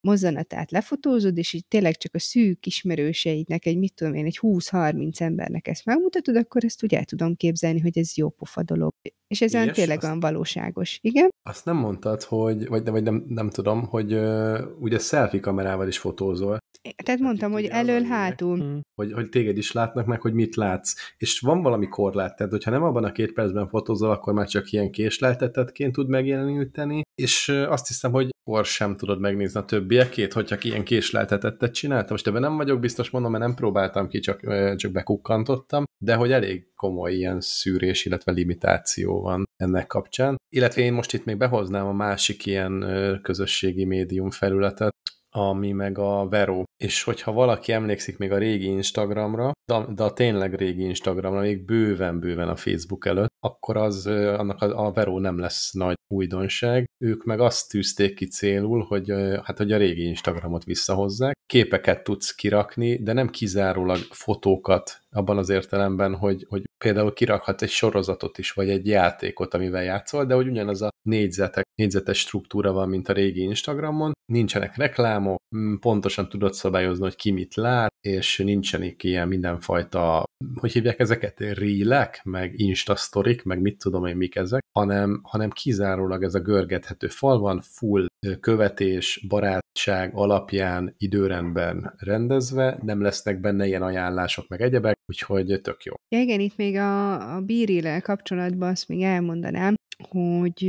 mozzanatát 0.00 0.70
lefotózod, 0.70 1.38
és 1.38 1.52
így 1.52 1.66
tényleg 1.66 1.96
csak 1.96 2.14
a 2.14 2.18
szűk 2.18 2.66
ismerőseidnek, 2.66 3.66
egy 3.66 3.78
mit 3.78 3.94
tudom 3.94 4.14
én, 4.14 4.24
egy 4.24 4.38
20-30 4.42 5.20
embernek 5.20 5.68
ezt 5.68 5.84
megmutatod, 5.84 6.36
akkor 6.36 6.64
ezt 6.64 6.84
úgy 6.84 6.94
el 6.94 7.04
tudom 7.04 7.34
képzelni, 7.34 7.80
hogy 7.80 7.98
ez 7.98 8.16
jó 8.16 8.28
pofa 8.28 8.62
dolog. 8.62 8.90
És 9.28 9.40
ez 9.40 9.54
olyan 9.54 9.68
És 9.68 9.74
tényleg 9.74 9.96
azt- 9.96 10.06
olyan 10.06 10.20
valóságos. 10.20 10.98
Igen? 11.02 11.28
Azt 11.42 11.64
nem 11.64 11.76
mondtad, 11.76 12.22
hogy, 12.22 12.66
vagy, 12.66 12.88
vagy 12.88 13.02
nem, 13.02 13.24
nem 13.28 13.50
tudom, 13.50 13.84
hogy 13.86 14.12
uh, 14.14 14.58
ugye 14.80 14.98
selfie 14.98 15.40
kamerával 15.40 15.88
is 15.88 15.98
fotózol, 15.98 16.58
Tehát 17.04 17.20
mondtam, 17.20 17.52
hogy 17.52 17.64
ugye 17.64 17.72
az 17.74 17.78
a 17.78 17.82
lényeg. 17.82 17.96
elől-hátul. 17.96 18.56
Mm. 18.64 18.78
hogy, 18.94 19.12
hogy 19.12 19.28
téged 19.28 19.56
is 19.56 19.72
látnak 19.72 20.06
meg, 20.06 20.20
hogy 20.20 20.32
mit 20.32 20.54
látsz. 20.56 20.94
És 21.16 21.40
van 21.40 21.62
valami 21.62 21.88
korlát, 21.88 22.36
tehát 22.36 22.52
hogyha 22.52 22.70
nem 22.70 22.82
abban 22.82 23.04
a 23.04 23.12
két 23.12 23.32
percben 23.32 23.65
fotózol, 23.68 24.10
akkor 24.10 24.32
már 24.32 24.48
csak 24.48 24.72
ilyen 24.72 24.90
késleltetetként 24.90 25.92
tud 25.92 26.08
megjeleníteni, 26.08 27.02
és 27.14 27.48
azt 27.48 27.86
hiszem, 27.86 28.12
hogy 28.12 28.28
akkor 28.44 28.64
sem 28.64 28.96
tudod 28.96 29.20
megnézni 29.20 29.60
a 29.60 29.64
többiekét, 29.64 30.32
hogyha 30.32 30.56
ilyen 30.60 30.84
késleltetettet 30.84 31.74
csináltam. 31.74 32.10
Most 32.10 32.26
ebben 32.26 32.40
nem 32.40 32.56
vagyok 32.56 32.80
biztos, 32.80 33.10
mondom, 33.10 33.30
mert 33.30 33.44
nem 33.44 33.54
próbáltam 33.54 34.08
ki, 34.08 34.18
csak, 34.18 34.40
csak 34.76 34.92
bekukkantottam, 34.92 35.84
de 36.04 36.14
hogy 36.14 36.32
elég 36.32 36.74
komoly 36.74 37.12
ilyen 37.12 37.40
szűrés, 37.40 38.04
illetve 38.04 38.32
limitáció 38.32 39.20
van 39.20 39.44
ennek 39.56 39.86
kapcsán. 39.86 40.36
Illetve 40.54 40.82
én 40.82 40.92
most 40.92 41.12
itt 41.14 41.24
még 41.24 41.36
behoznám 41.36 41.86
a 41.86 41.92
másik 41.92 42.46
ilyen 42.46 42.84
közösségi 43.22 43.84
médium 43.84 44.30
felületet, 44.30 44.94
ami 45.36 45.72
meg 45.72 45.98
a 45.98 46.28
Vero. 46.28 46.62
És 46.82 47.02
hogyha 47.02 47.32
valaki 47.32 47.72
emlékszik 47.72 48.18
még 48.18 48.32
a 48.32 48.38
régi 48.38 48.66
Instagramra, 48.66 49.52
de, 49.72 49.84
de 49.94 50.02
a 50.02 50.12
tényleg 50.12 50.54
régi 50.54 50.84
Instagramra, 50.84 51.40
még 51.40 51.64
bőven-bőven 51.64 52.48
a 52.48 52.56
Facebook 52.56 53.06
előtt, 53.06 53.34
akkor 53.46 53.76
az, 53.76 54.06
annak 54.06 54.62
a, 54.62 54.86
a 54.86 54.92
Vero 54.92 55.18
nem 55.18 55.38
lesz 55.38 55.72
nagy 55.72 55.96
újdonság. 56.08 56.84
Ők 57.04 57.24
meg 57.24 57.40
azt 57.40 57.70
tűzték 57.70 58.14
ki 58.14 58.26
célul, 58.26 58.84
hogy, 58.88 59.12
hát, 59.42 59.58
hogy 59.58 59.72
a 59.72 59.76
régi 59.76 60.02
Instagramot 60.02 60.64
visszahozzák. 60.64 61.34
Képeket 61.46 62.04
tudsz 62.04 62.34
kirakni, 62.34 63.02
de 63.02 63.12
nem 63.12 63.28
kizárólag 63.28 63.98
fotókat 63.98 65.00
abban 65.10 65.38
az 65.38 65.48
értelemben, 65.48 66.14
hogy, 66.14 66.46
hogy 66.48 66.62
például 66.84 67.12
kirakhat 67.12 67.62
egy 67.62 67.68
sorozatot 67.68 68.38
is, 68.38 68.52
vagy 68.52 68.70
egy 68.70 68.86
játékot, 68.86 69.54
amivel 69.54 69.82
játszol, 69.82 70.24
de 70.24 70.34
hogy 70.34 70.48
ugyanaz 70.48 70.82
a 70.82 70.88
négyzetek, 71.02 71.64
négyzetes 71.74 72.18
struktúra 72.18 72.72
van, 72.72 72.88
mint 72.88 73.08
a 73.08 73.12
régi 73.12 73.40
Instagramon, 73.40 74.12
nincsenek 74.32 74.76
reklámok, 74.76 75.38
pontosan 75.80 76.28
tudod 76.28 76.54
szabályozni, 76.54 77.02
hogy 77.02 77.16
ki 77.16 77.30
mit 77.30 77.54
lát, 77.54 77.90
és 78.00 78.38
nincsenek 78.38 79.02
ilyen 79.02 79.28
mindenfajta, 79.28 80.24
hogy 80.54 80.72
hívják 80.72 80.98
ezeket, 80.98 81.40
reelek, 81.40 82.20
meg 82.24 82.58
instasztorik, 82.60 83.35
meg 83.44 83.60
mit 83.60 83.78
tudom 83.78 84.06
én, 84.06 84.16
mik 84.16 84.36
ezek, 84.36 84.65
hanem, 84.76 85.20
hanem 85.22 85.50
kizárólag 85.50 86.22
ez 86.22 86.34
a 86.34 86.40
görgethető 86.40 87.06
fal 87.08 87.38
van, 87.38 87.60
full 87.60 88.06
követés, 88.40 89.24
barátság 89.28 90.10
alapján 90.14 90.94
időrendben 90.98 91.94
rendezve, 91.98 92.78
nem 92.82 93.02
lesznek 93.02 93.40
benne 93.40 93.66
ilyen 93.66 93.82
ajánlások, 93.82 94.48
meg 94.48 94.60
egyebek, 94.60 94.98
úgyhogy 95.06 95.60
tök 95.62 95.84
jó. 95.84 95.92
Ja 96.08 96.20
igen, 96.20 96.40
itt 96.40 96.56
még 96.56 96.76
a, 96.76 97.34
a 97.36 97.40
bírillel 97.40 98.02
kapcsolatban 98.02 98.68
azt 98.68 98.88
még 98.88 99.02
elmondanám, 99.02 99.74
hogy 100.08 100.62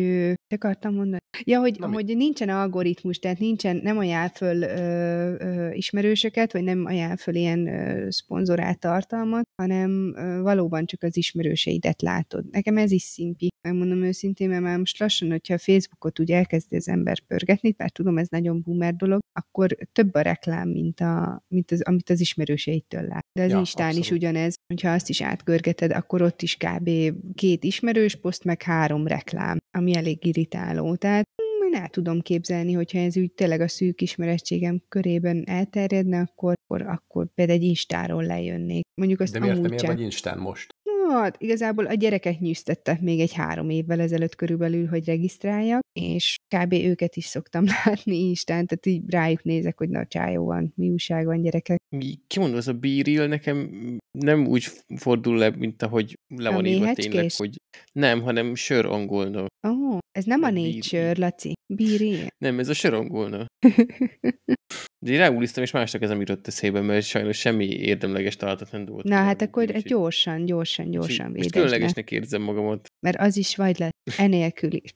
mit 0.49 0.63
akartam 0.63 0.93
mondani? 0.93 1.21
Ja, 1.43 1.59
hogy, 1.59 1.79
Na, 1.79 1.91
hogy 1.91 2.17
nincsen 2.17 2.49
algoritmus, 2.49 3.19
tehát 3.19 3.39
nincsen, 3.39 3.79
nem 3.83 3.97
ajánl 3.97 4.29
föl 4.29 4.61
ö, 4.61 5.35
ö, 5.39 5.71
ismerősöket, 5.71 6.53
vagy 6.53 6.63
nem 6.63 6.85
ajánl 6.85 7.17
föl 7.17 7.35
ilyen 7.35 7.67
ö, 7.67 8.09
szponzorált 8.09 8.79
tartalmat, 8.79 9.43
hanem 9.61 10.13
ö, 10.15 10.41
valóban 10.41 10.85
csak 10.85 11.03
az 11.03 11.17
ismerőseidet 11.17 12.01
látod. 12.01 12.45
Nekem 12.51 12.77
ez 12.77 12.91
is 12.91 13.01
szimpi, 13.01 13.49
megmondom 13.97 14.07
őszintén, 14.07 14.49
mert 14.49 14.61
már 14.61 14.77
most 14.77 14.99
lassan, 14.99 15.29
hogyha 15.29 15.53
a 15.53 15.57
Facebookot 15.57 16.19
úgy 16.19 16.31
elkezdi 16.31 16.75
az 16.75 16.87
ember 16.87 17.19
pörgetni, 17.19 17.71
bár 17.71 17.89
tudom, 17.91 18.17
ez 18.17 18.27
nagyon 18.27 18.61
boomer 18.61 18.95
dolog, 18.95 19.19
akkor 19.33 19.77
több 19.91 20.13
a 20.13 20.21
reklám, 20.21 20.69
mint, 20.69 20.99
a, 20.99 21.43
mint 21.47 21.71
az, 21.71 21.81
amit 21.81 22.09
az 22.09 22.19
ismerőseitől 22.19 23.01
lát. 23.01 23.25
De 23.33 23.43
az 23.43 23.49
Ja, 23.51 23.57
Instán 23.57 23.91
is 23.91 23.97
abszolút. 23.97 24.21
ugyanez, 24.23 24.55
hogyha 24.67 24.91
azt 24.91 25.09
is 25.09 25.21
átgörgeted, 25.21 25.91
akkor 25.91 26.21
ott 26.21 26.41
is 26.41 26.57
kb. 26.57 26.89
két 27.35 27.63
ismerős 27.63 28.15
poszt, 28.15 28.43
meg 28.43 28.61
három 28.61 29.07
reklám, 29.07 29.57
ami 29.77 29.95
elég 29.95 30.25
irritáló. 30.25 30.95
Tehát 30.95 31.25
mm, 31.41 31.73
én 31.73 31.79
el 31.81 31.89
tudom 31.89 32.21
képzelni, 32.21 32.73
hogyha 32.73 32.99
ez 32.99 33.17
úgy 33.17 33.31
tényleg 33.31 33.61
a 33.61 33.67
szűk 33.67 34.01
ismerettségem 34.01 34.81
körében 34.89 35.43
elterjedne, 35.47 36.19
akkor, 36.19 36.53
akkor, 36.63 36.81
akkor 36.81 37.27
például 37.33 37.59
egy 37.59 37.65
Instáról 37.65 38.23
lejönnék. 38.23 38.85
Mondjuk 39.01 39.19
azt 39.19 39.33
De 39.33 39.39
miért, 39.39 39.55
amúgy 39.57 39.67
miért 39.69 39.83
sem. 39.83 39.95
vagy 39.95 40.03
Instán 40.03 40.37
most? 40.37 40.69
Hát 41.09 41.41
igazából 41.41 41.85
a 41.85 41.93
gyerekek 41.93 42.39
nyűztettek 42.39 43.01
még 43.01 43.19
egy 43.19 43.33
három 43.33 43.69
évvel 43.69 43.99
ezelőtt 43.99 44.35
körülbelül, 44.35 44.87
hogy 44.87 45.05
regisztráljak, 45.05 45.81
és 45.93 46.35
kb. 46.55 46.73
őket 46.73 47.15
is 47.15 47.25
szoktam 47.25 47.65
látni 47.85 48.15
Instán, 48.15 48.65
tehát 48.65 48.85
így 48.85 49.09
rájuk 49.09 49.43
nézek, 49.43 49.77
hogy 49.77 49.89
na 49.89 50.05
csájó 50.05 50.45
van, 50.45 50.73
mi 50.75 50.89
újság 50.89 51.25
van 51.25 51.41
gyerekek. 51.41 51.77
Mi- 51.95 52.19
Kimondva, 52.27 52.57
az 52.57 52.67
a 52.67 52.73
bíril 52.73 53.27
nekem 53.27 53.69
nem 54.11 54.47
úgy 54.47 54.65
fordul 54.95 55.37
le, 55.37 55.49
mint 55.49 55.81
ahogy 55.81 56.17
le 56.35 56.49
A 56.49 56.53
van 56.53 56.65
írva 56.65 56.93
tényleg, 56.93 57.31
hogy 57.37 57.61
nem, 57.91 58.21
hanem 58.21 58.55
sör 58.55 58.85
angolna. 58.85 59.39
Ó, 59.41 59.45
oh, 59.69 59.97
ez 60.11 60.23
nem 60.23 60.43
a 60.43 60.49
Nature, 60.49 61.07
bíri. 61.07 61.19
Laci. 61.19 61.53
Bíri. 61.73 62.27
Nem, 62.37 62.59
ez 62.59 62.69
a 62.69 62.73
sör 62.73 62.93
angolna. 62.93 63.45
De 64.99 65.11
én 65.11 65.17
ráúliztam, 65.17 65.63
és 65.63 65.71
másnak 65.71 66.01
ez 66.01 66.09
nem 66.09 66.19
jutott 66.19 66.47
eszébe, 66.47 66.81
mert 66.81 67.05
sajnos 67.05 67.37
semmi 67.37 67.65
érdemleges 67.65 68.35
találatot 68.35 68.71
nem 68.71 68.85
volt. 68.85 69.03
Na 69.03 69.15
hát 69.15 69.41
akkor 69.41 69.63
úgyhogy- 69.63 69.83
gyorsan, 69.83 70.45
gyorsan, 70.45 70.89
gyorsan 70.91 71.31
védesd 71.31 71.55
le, 71.55 71.61
különlegesnek 71.61 72.11
érzem 72.11 72.41
magamat. 72.41 72.87
mert 72.99 73.17
az 73.19 73.37
is 73.37 73.55
vagy 73.55 73.79
lett, 73.79 73.95
enélkül 74.17 74.73
is. 74.73 74.93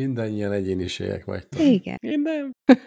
Mindannyian 0.00 0.52
egyéniségek 0.52 1.24
vagytok. 1.24 1.60
Igen. 1.62 1.96
Én 2.00 2.20
nem. 2.20 2.50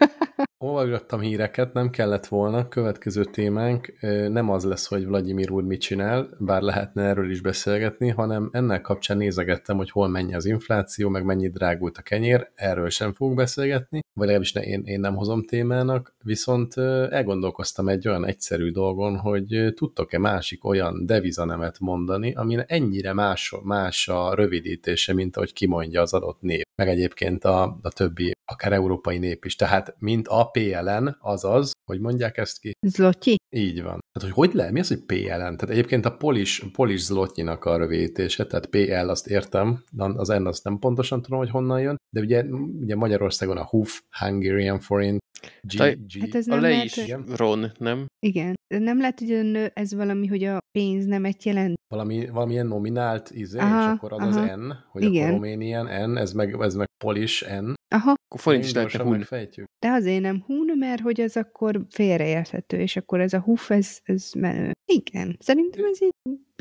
Olvasgattam 0.64 1.20
híreket, 1.20 1.72
nem 1.72 1.90
kellett 1.90 2.26
volna. 2.26 2.68
Következő 2.68 3.24
témánk 3.24 3.92
nem 4.28 4.50
az 4.50 4.64
lesz, 4.64 4.86
hogy 4.86 5.06
Vladimir 5.06 5.50
úr 5.50 5.62
mit 5.64 5.80
csinál, 5.80 6.28
bár 6.38 6.62
lehetne 6.62 7.02
erről 7.02 7.30
is 7.30 7.40
beszélgetni, 7.40 8.08
hanem 8.08 8.48
ennek 8.52 8.80
kapcsán 8.80 9.16
nézegettem, 9.16 9.76
hogy 9.76 9.90
hol 9.90 10.08
mennyi 10.08 10.34
az 10.34 10.44
infláció, 10.44 11.08
meg 11.08 11.24
mennyit 11.24 11.52
drágult 11.52 11.96
a 11.96 12.02
kenyér, 12.02 12.50
erről 12.54 12.90
sem 12.90 13.12
fogunk 13.14 13.36
beszélgetni, 13.36 14.00
vagy 14.18 14.26
legalábbis 14.26 14.52
ne, 14.52 14.62
én, 14.62 14.82
én 14.84 15.00
nem 15.00 15.14
hozom 15.14 15.42
témának, 15.42 16.14
viszont 16.24 16.76
elgondolkoztam 17.10 17.88
egy 17.88 18.08
olyan 18.08 18.26
egyszerű 18.26 18.70
dolgon, 18.70 19.16
hogy 19.16 19.72
tudtok-e 19.74 20.18
másik 20.18 20.64
olyan 20.64 21.06
devizanemet 21.06 21.78
mondani, 21.80 22.34
ami 22.34 22.56
ennyire 22.66 23.12
más, 23.12 23.54
más 23.62 24.08
a 24.08 24.34
rövidítése, 24.34 25.14
mint 25.14 25.36
ahogy 25.36 25.52
kimondja 25.52 26.00
az 26.00 26.12
adott 26.12 26.40
nép, 26.40 26.66
meg 26.74 26.88
egyébként 26.88 27.44
a, 27.44 27.78
a 27.82 27.90
többi, 27.90 28.32
akár 28.52 28.72
európai 28.72 29.18
nép 29.18 29.44
is. 29.44 29.56
Tehát, 29.56 29.94
mint 29.98 30.28
a 30.28 30.44
PLN, 30.44 31.16
azaz, 31.20 31.70
hogy 31.84 32.00
mondják 32.00 32.36
ezt 32.36 32.58
ki? 32.58 32.70
Zlotyi? 32.86 33.36
Így 33.56 33.82
van. 33.82 33.98
Tehát, 34.12 34.34
hogy 34.34 34.46
hogy 34.46 34.54
lehet? 34.54 34.72
Mi 34.72 34.80
az, 34.80 34.88
hogy 34.88 35.04
PLN? 35.04 35.26
Tehát 35.26 35.68
egyébként 35.70 36.04
a 36.06 36.16
Polish, 36.16 36.66
Polish 36.72 37.04
zlotnyinak 37.04 37.64
a 37.64 37.76
rövidítése, 37.76 38.46
tehát 38.46 38.66
PL 38.66 39.08
azt 39.08 39.26
értem, 39.26 39.84
de 39.92 40.04
az 40.04 40.28
N 40.28 40.46
azt 40.46 40.64
nem 40.64 40.78
pontosan 40.78 41.22
tudom, 41.22 41.38
hogy 41.38 41.50
honnan 41.50 41.80
jön, 41.80 41.96
de 42.14 42.20
ugye, 42.20 42.44
ugye 42.80 42.96
Magyarországon 42.96 43.56
a 43.56 43.64
HUF, 43.66 44.00
Hungarian 44.18 44.80
Forint, 44.80 45.18
G, 45.60 45.76
Ta- 45.76 45.94
G, 46.06 46.20
Hát 46.20 46.34
ez 46.34 46.46
A 46.46 46.50
nem 46.50 46.60
le 46.60 46.68
lehet, 46.68 46.84
is 46.84 46.96
Igen. 46.96 47.24
Ron, 47.36 47.72
nem? 47.78 48.06
Igen. 48.26 48.54
De 48.74 48.78
nem 48.78 48.98
lehet, 48.98 49.18
hogy 49.18 49.70
ez 49.74 49.94
valami, 49.94 50.26
hogy 50.26 50.44
a 50.44 50.58
pénz 50.78 51.06
nem 51.06 51.24
egy 51.24 51.46
jelent. 51.46 51.76
valami, 51.88 52.26
valamilyen 52.26 52.66
nominált 52.66 53.30
izé, 53.30 53.58
Aha, 53.58 53.80
és 53.80 53.96
akkor 53.96 54.12
az 54.12 54.26
az 54.26 54.36
aha. 54.36 54.56
N, 54.56 54.72
hogy 54.90 55.02
Igen. 55.02 55.22
akkor 55.22 55.40
Romanian 55.40 56.10
N, 56.10 56.16
ez 56.16 56.32
meg, 56.32 56.56
ez 56.60 56.74
meg 56.74 56.86
Polish 57.04 57.60
N. 57.60 57.72
Aha, 57.90 58.10
Akkor 58.28 58.40
forint 58.40 58.64
is 58.64 58.72
lehetne 58.72 59.02
hun. 59.02 59.10
megfejtjük. 59.16 59.66
de 59.78 59.88
azért 59.88 60.20
nem 60.22 60.42
hun, 60.46 60.78
mert 60.78 61.00
hogy 61.00 61.20
az 61.20 61.36
akkor 61.36 61.80
félreérthető, 61.90 62.80
és 62.80 62.96
akkor 62.96 63.20
ez 63.20 63.32
a 63.32 63.40
huf, 63.40 63.70
ez, 63.70 63.98
ez 64.02 64.30
menő. 64.36 64.72
Igen, 64.92 65.36
szerintem 65.40 65.84
ez 65.84 66.02
így 66.02 66.12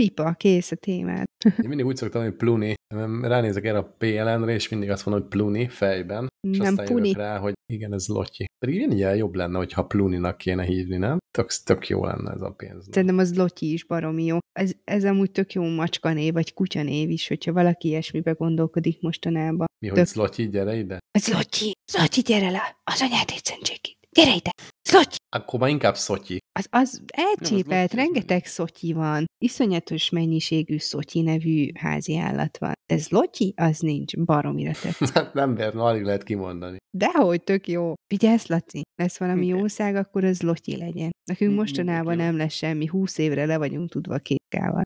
pipa, 0.01 0.33
kész 0.33 0.71
a 0.71 0.75
témát. 0.75 1.25
Én 1.45 1.67
mindig 1.67 1.85
úgy 1.85 1.95
szoktam, 1.95 2.21
hogy 2.23 2.35
Pluni. 2.35 2.73
Ránézek 3.21 3.65
erre 3.65 3.77
a 3.77 3.95
PLN-re, 3.97 4.53
és 4.53 4.69
mindig 4.69 4.89
azt 4.89 5.05
mondom, 5.05 5.23
hogy 5.23 5.37
Pluni 5.37 5.67
fejben, 5.67 6.27
és 6.47 6.57
Nem 6.57 6.67
aztán 6.67 6.85
Puni. 6.85 7.13
rá, 7.13 7.37
hogy 7.37 7.53
igen, 7.73 7.93
ez 7.93 8.07
Lotyi. 8.07 8.45
Pedig 8.65 8.91
ilyen 8.91 9.15
jobb 9.15 9.35
lenne, 9.35 9.57
hogyha 9.57 9.85
Pluninak 9.85 10.37
kéne 10.37 10.63
hívni, 10.63 10.97
nem? 10.97 11.17
Tök, 11.37 11.51
tök 11.63 11.87
jó 11.87 12.05
lenne 12.05 12.31
ez 12.31 12.41
a 12.41 12.49
pénz. 12.51 12.87
Szerintem 12.91 13.17
az 13.17 13.35
Lotyi 13.35 13.71
is 13.73 13.85
baromi 13.85 14.23
jó. 14.25 14.37
Ez, 14.59 14.71
ez 14.83 15.05
amúgy 15.05 15.31
tök 15.31 15.53
jó 15.53 15.63
macskanév, 15.63 16.33
vagy 16.33 16.53
kutyanév 16.53 17.09
is, 17.09 17.27
hogyha 17.27 17.53
valaki 17.53 17.87
ilyesmibe 17.87 18.31
gondolkodik 18.31 19.01
mostanában. 19.01 19.65
Mi, 19.79 19.87
hogy 19.87 19.97
tök- 19.97 20.07
Zlotyi, 20.07 20.49
gyere 20.49 20.75
ide? 20.75 20.99
Ez 21.11 21.33
Lotyi, 21.33 21.71
Zlotyi, 21.91 22.21
gyere 22.21 22.49
le, 22.49 22.77
az 22.83 23.01
anyád 23.01 23.29
egy. 23.29 23.47
Gyere 24.17 24.35
ide! 24.35 24.49
Szotyi! 24.81 25.15
Akkor 25.35 25.59
már 25.59 25.69
inkább 25.69 25.95
szotyi. 25.95 26.37
Az, 26.57 26.67
az 26.69 27.01
elcsépelt, 27.07 27.91
az 27.91 27.97
rengeteg 27.97 28.45
szotyi 28.45 28.93
van. 28.93 29.25
Iszonyatos 29.43 30.09
mennyiségű 30.09 30.77
szotyi 30.77 31.21
nevű 31.21 31.69
házi 31.73 32.17
állat 32.17 32.57
van. 32.57 32.73
Ez 32.85 33.09
lotyi? 33.09 33.53
Az 33.55 33.79
nincs. 33.79 34.17
Baromira 34.17 34.71
tetszik. 34.81 35.09
Hát 35.17 35.33
nem 35.33 35.55
ver, 35.55 35.75
alig 35.75 36.03
lehet 36.03 36.23
kimondani. 36.23 36.77
Dehogy, 36.97 37.43
tök 37.43 37.67
jó. 37.67 37.93
Vigyázz, 38.07 38.47
Laci, 38.47 38.81
lesz 38.95 39.19
valami 39.19 39.45
Igen. 39.45 39.57
jószág, 39.57 39.95
akkor 39.95 40.23
az 40.23 40.41
lotyi 40.41 40.77
legyen. 40.77 41.11
Nekünk 41.31 41.51
Mi- 41.51 41.57
mostanában 41.57 42.15
nem 42.15 42.37
lesz 42.37 42.53
semmi, 42.53 42.85
húsz 42.85 43.17
évre 43.17 43.45
le 43.45 43.57
vagyunk 43.57 43.89
tudva 43.89 44.13
a 44.15 44.19
kétkával. 44.47 44.81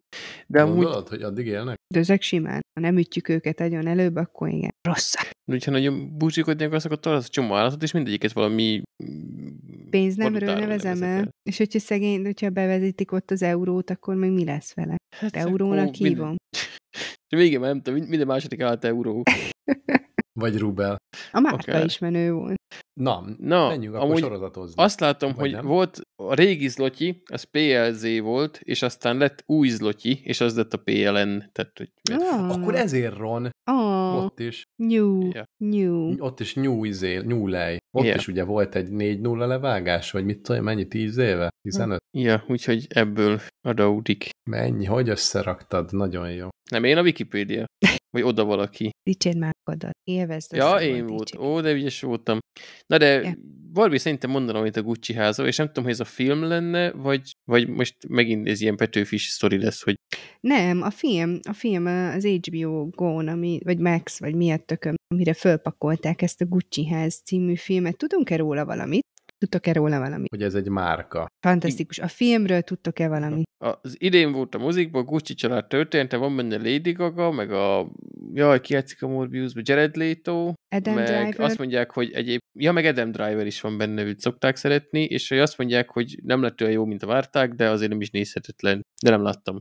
De 0.47 0.61
amúgy, 0.61 0.75
Gondolod, 0.75 1.07
hogy 1.07 1.21
addig 1.21 1.45
élnek? 1.47 1.75
De 1.93 1.99
ezek 1.99 2.21
simán. 2.21 2.59
Ha 2.73 2.81
nem 2.81 2.97
ütjük 2.97 3.29
őket 3.29 3.59
agyon 3.59 3.87
előbb, 3.87 4.15
akkor 4.15 4.49
igen. 4.49 4.69
Rossz. 4.87 5.13
hogyha 5.51 5.71
nagyon 5.71 6.17
búzsikodni 6.17 6.63
akarsz, 6.65 6.85
akkor 6.85 6.99
találsz 6.99 7.29
csomó 7.29 7.53
állatot, 7.55 7.83
és 7.83 7.91
mindegyiket 7.91 8.31
valami 8.31 8.81
mm, 9.03 9.47
Pénznemről 9.89 10.53
nevezem 10.53 11.03
el. 11.03 11.29
És 11.49 11.57
hogyha 11.57 11.79
szegény, 11.79 12.23
hogyha 12.23 12.49
bevezetik 12.49 13.11
ott 13.11 13.31
az 13.31 13.41
eurót, 13.41 13.89
akkor 13.89 14.15
még 14.15 14.31
mi 14.31 14.43
lesz 14.43 14.73
vele? 14.73 14.95
Hát 15.15 15.35
Eurónak 15.35 15.87
akkor 15.87 15.99
minden- 15.99 16.17
hívom. 16.17 16.35
És 17.31 17.37
végén 17.37 17.59
már 17.59 17.69
nem 17.69 17.77
tudom, 17.81 17.93
mind- 17.93 18.09
minden 18.09 18.27
második 18.27 18.61
állat 18.61 18.85
euró. 18.85 19.23
Vagy 20.39 20.57
Rubel. 20.57 20.97
A 21.31 21.39
márka 21.39 21.75
Oké. 21.75 21.83
is 21.83 21.97
menő 21.97 22.31
volt. 22.31 22.55
Na, 22.99 23.25
Na, 23.37 23.67
menjünk 23.67 23.95
akkor 23.95 24.07
amúgy 24.07 24.19
sorozatozni. 24.19 24.83
Azt 24.83 24.99
látom, 24.99 25.29
Vagy 25.31 25.39
hogy 25.39 25.51
nem? 25.51 25.65
volt 25.65 26.01
a 26.27 26.33
régi 26.33 26.67
zlotyi, 26.67 27.21
az 27.31 27.43
PLZ 27.43 28.19
volt, 28.19 28.59
és 28.63 28.81
aztán 28.81 29.17
lett 29.17 29.43
új 29.45 29.67
zlotyi, 29.69 30.19
és 30.23 30.41
az 30.41 30.55
lett 30.55 30.73
a 30.73 30.77
PLN. 30.77 31.49
Tehát, 31.51 31.71
hogy 31.77 31.89
Ah, 32.11 32.49
Akkor 32.49 32.75
ezért 32.75 33.17
Ron, 33.17 33.49
ah, 33.63 34.23
ott 34.23 34.39
is, 34.39 34.63
new, 34.75 35.29
Ja. 35.33 35.43
new. 35.57 36.13
ott 36.17 36.39
is 36.39 36.53
New 36.53 36.83
Izé, 36.83 37.17
New 37.17 37.47
Lej. 37.47 37.77
Ott 37.97 38.03
Igen. 38.03 38.17
is 38.17 38.27
ugye 38.27 38.43
volt 38.43 38.75
egy 38.75 38.89
4-0 38.89 39.47
levágás, 39.47 40.11
vagy 40.11 40.25
mit 40.25 40.41
tudom, 40.41 40.63
mennyi, 40.63 40.87
10 40.87 41.17
éve? 41.17 41.49
15? 41.61 41.99
Ja, 42.17 42.43
úgyhogy 42.47 42.85
ebből 42.89 43.41
adódik. 43.67 44.29
Mennyi? 44.49 44.85
Hogy 44.85 45.09
összeraktad? 45.09 45.93
Nagyon 45.93 46.31
jó. 46.31 46.47
Nem 46.71 46.83
én 46.83 46.97
a 46.97 47.01
Wikipédia. 47.01 47.65
Vagy 48.11 48.21
oda 48.23 48.43
valaki. 48.43 48.89
Dicsérd 49.09 49.37
már 49.37 49.51
magadat. 49.63 49.91
Élvezd. 50.03 50.53
Ja, 50.55 50.61
szabad 50.63 50.81
én 50.81 51.05
volt. 51.07 51.35
Ó, 51.37 51.61
de 51.61 51.71
ügyes 51.71 52.01
voltam. 52.01 52.39
Na 52.85 52.97
de 52.97 53.21
Ja. 53.21 53.33
valami 53.73 53.97
szerintem 53.97 54.29
mondanom, 54.29 54.61
hogy 54.61 54.77
a 54.77 54.81
Gucci 54.81 55.13
háza, 55.13 55.47
és 55.47 55.57
nem 55.57 55.67
tudom, 55.67 55.83
hogy 55.83 55.93
ez 55.93 55.99
a 55.99 56.05
film 56.05 56.43
lenne, 56.43 56.91
vagy, 56.91 57.31
vagy 57.51 57.67
most 57.67 57.95
megint 58.07 58.47
ez 58.47 58.61
ilyen 58.61 58.75
Petőfis 58.75 59.23
sztori 59.27 59.57
lesz, 59.57 59.83
hogy 59.83 59.95
Nem, 60.39 60.81
a 60.81 60.89
film, 60.89 61.39
a 61.49 61.53
film 61.53 61.85
az 61.85 62.25
HBO 62.25 62.85
Go-n, 62.89 63.27
ami, 63.27 63.59
vagy 63.63 63.77
Max, 63.77 64.19
vagy 64.19 64.35
miért 64.35 64.65
tököm, 64.65 64.95
amire 65.13 65.33
fölpakolták 65.33 66.21
ezt 66.21 66.41
a 66.41 66.45
Gucci 66.45 66.87
ház 66.87 67.21
című 67.25 67.55
filmet. 67.55 67.97
Tudunk-e 67.97 68.35
róla 68.35 68.65
valamit? 68.65 69.03
Tudtok-e 69.41 69.73
róla 69.73 69.99
valamit? 69.99 70.29
Hogy 70.29 70.43
ez 70.43 70.55
egy 70.55 70.69
márka. 70.69 71.25
Fantasztikus. 71.39 71.99
A 71.99 72.07
filmről 72.07 72.61
tudtok-e 72.61 73.07
valamit? 73.07 73.49
az 73.63 73.95
idén 73.99 74.31
volt 74.31 74.55
a 74.55 74.57
mozikban, 74.57 75.01
a 75.01 75.05
Gucci 75.05 75.33
család 75.33 75.67
története, 75.67 76.17
van 76.17 76.35
benne 76.35 76.55
Lady 76.57 76.91
Gaga, 76.91 77.31
meg 77.31 77.51
a, 77.51 77.91
jaj, 78.33 78.61
ki 78.61 78.73
játszik 78.73 79.03
a 79.03 79.07
Morbiusban, 79.07 79.63
Jared 79.65 79.95
Leto, 79.95 80.53
Adam 80.75 80.93
meg 80.93 81.05
Driver? 81.05 81.39
azt 81.39 81.57
mondják, 81.57 81.91
hogy 81.91 82.11
egyéb, 82.11 82.39
ja, 82.59 82.71
meg 82.71 82.85
Adam 82.85 83.11
Driver 83.11 83.45
is 83.45 83.61
van 83.61 83.77
benne, 83.77 84.03
őt 84.03 84.19
szokták 84.19 84.55
szeretni, 84.55 85.03
és 85.03 85.29
hogy 85.29 85.37
azt 85.37 85.57
mondják, 85.57 85.89
hogy 85.89 86.19
nem 86.23 86.41
lett 86.41 86.61
olyan 86.61 86.73
jó, 86.73 86.85
mint 86.85 87.03
a 87.03 87.07
várták, 87.07 87.53
de 87.53 87.69
azért 87.69 87.89
nem 87.89 88.01
is 88.01 88.09
nézhetetlen, 88.09 88.81
de 89.03 89.09
nem 89.09 89.23
láttam. 89.23 89.57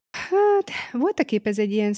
Hát, 0.67 1.01
voltak 1.01 1.33
épp 1.33 1.47
ez 1.47 1.59
egy 1.59 1.73
ilyen 1.73 1.93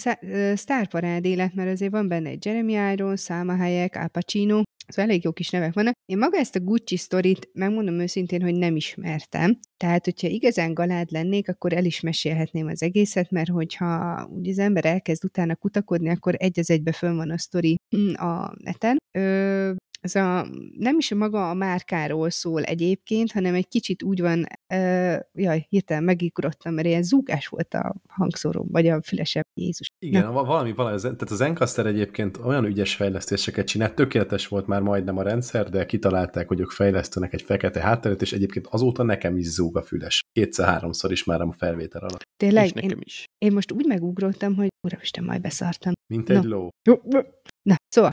sztárparád 0.55 1.25
élet, 1.25 1.55
mert 1.55 1.71
azért 1.71 1.93
van 1.93 2.09
benne 2.09 2.29
egy 2.29 2.45
Jeremy 2.45 2.73
Irons, 2.93 3.23
Salma 3.23 3.57
Hayek, 3.57 3.97
Al 3.97 4.09
Pacino, 4.09 4.63
szóval 4.87 5.11
elég 5.11 5.25
jó 5.25 5.33
kis 5.33 5.51
nevek 5.51 5.75
vannak. 5.75 5.95
Én 6.05 6.19
maga 6.19 6.39
ezt 6.39 6.57
a 6.57 6.61
Gucci 6.61 6.97
sztorit, 6.97 7.49
megmondom 7.53 7.99
őszintén, 7.99 8.43
hogy 8.43 8.55
nem 8.55 8.77
ismertem. 8.77 9.59
Tehát, 9.77 10.05
hogyha 10.05 10.29
igazán 10.29 10.75
galád 10.75 11.11
lennék, 11.11 11.49
akkor 11.49 11.73
el 11.73 11.85
is 11.85 12.01
mesélhetném 12.01 12.67
az 12.67 12.83
egészet, 12.83 13.31
mert 13.31 13.51
hogyha 13.51 14.25
úgy 14.33 14.49
az 14.49 14.59
ember 14.59 14.85
elkezd 14.85 15.25
utána 15.25 15.57
kutakodni, 15.57 16.09
akkor 16.09 16.35
egy 16.39 16.59
az 16.59 16.71
egybe 16.71 16.93
fönn 16.93 17.17
van 17.17 17.31
a 17.31 17.39
sztori 17.39 17.77
mm, 17.97 18.13
a 18.15 18.53
neten. 18.59 18.97
Ö, 19.19 19.73
ez 20.03 20.15
a, 20.15 20.47
nem 20.79 20.99
is 20.99 21.15
maga 21.15 21.51
a 21.51 21.55
márkáról 21.55 22.31
szól 22.31 22.63
egyébként, 22.63 23.33
hanem 23.33 23.55
egy 23.55 23.69
kicsit 23.69 24.03
úgy 24.03 24.21
van, 24.21 24.47
ö, 24.75 25.17
jaj, 25.33 25.67
hirtelen 25.69 26.05
megigrodtam, 26.05 26.75
mert 26.75 26.87
ilyen 26.87 27.03
zúgás 27.03 27.47
volt 27.47 27.75
a 27.75 27.95
hangszóró, 28.09 28.67
vagy 28.71 28.87
a 28.87 29.03
fülesebb 29.03 29.45
Jézus. 29.55 29.87
Igen, 29.99 30.25
Na. 30.25 30.33
valami, 30.33 30.73
valami, 30.73 31.01
tehát 31.01 31.31
az 31.31 31.41
Encaster 31.41 31.87
egyébként 31.87 32.37
olyan 32.37 32.65
ügyes 32.65 32.95
fejlesztéseket 32.95 33.67
csinált, 33.67 33.95
tökéletes 33.95 34.49
volt 34.49 34.67
már 34.67 34.81
majdnem 34.81 35.19
a 35.19 35.23
rendszer, 35.23 35.69
de 35.69 35.87
kitalálták, 35.87 36.49
hogy 36.49 36.61
ők 36.61 36.71
fejlesztenek 36.71 37.33
egy 37.33 37.43
fekete 37.43 37.81
hátteret, 37.81 38.23
és 38.23 38.33
egyébként 38.33 38.67
azóta 38.71 39.03
nekem 39.03 39.37
is 39.37 39.47
zúg 39.47 39.77
a 39.77 39.83
füles. 39.83 40.21
Kétszer-háromszor 40.33 41.13
is 41.13 41.25
már 41.25 41.41
a 41.41 41.53
felvétel 41.59 42.01
alatt. 42.01 42.23
Tényleg, 42.37 42.65
és 42.65 42.73
nekem 42.73 42.91
én, 42.91 43.03
is. 43.05 43.25
én 43.39 43.53
most 43.53 43.73
úgy 43.73 43.87
megugrottam, 43.87 44.55
hogy 44.55 44.69
uramisten, 44.87 45.25
majd 45.25 45.41
beszartam. 45.41 45.93
Mint 46.13 46.31
egy 46.31 46.45
ló. 46.45 46.69
Jó, 46.89 47.01
jó. 47.11 47.21
Na, 47.63 47.77
szóval. 47.89 48.13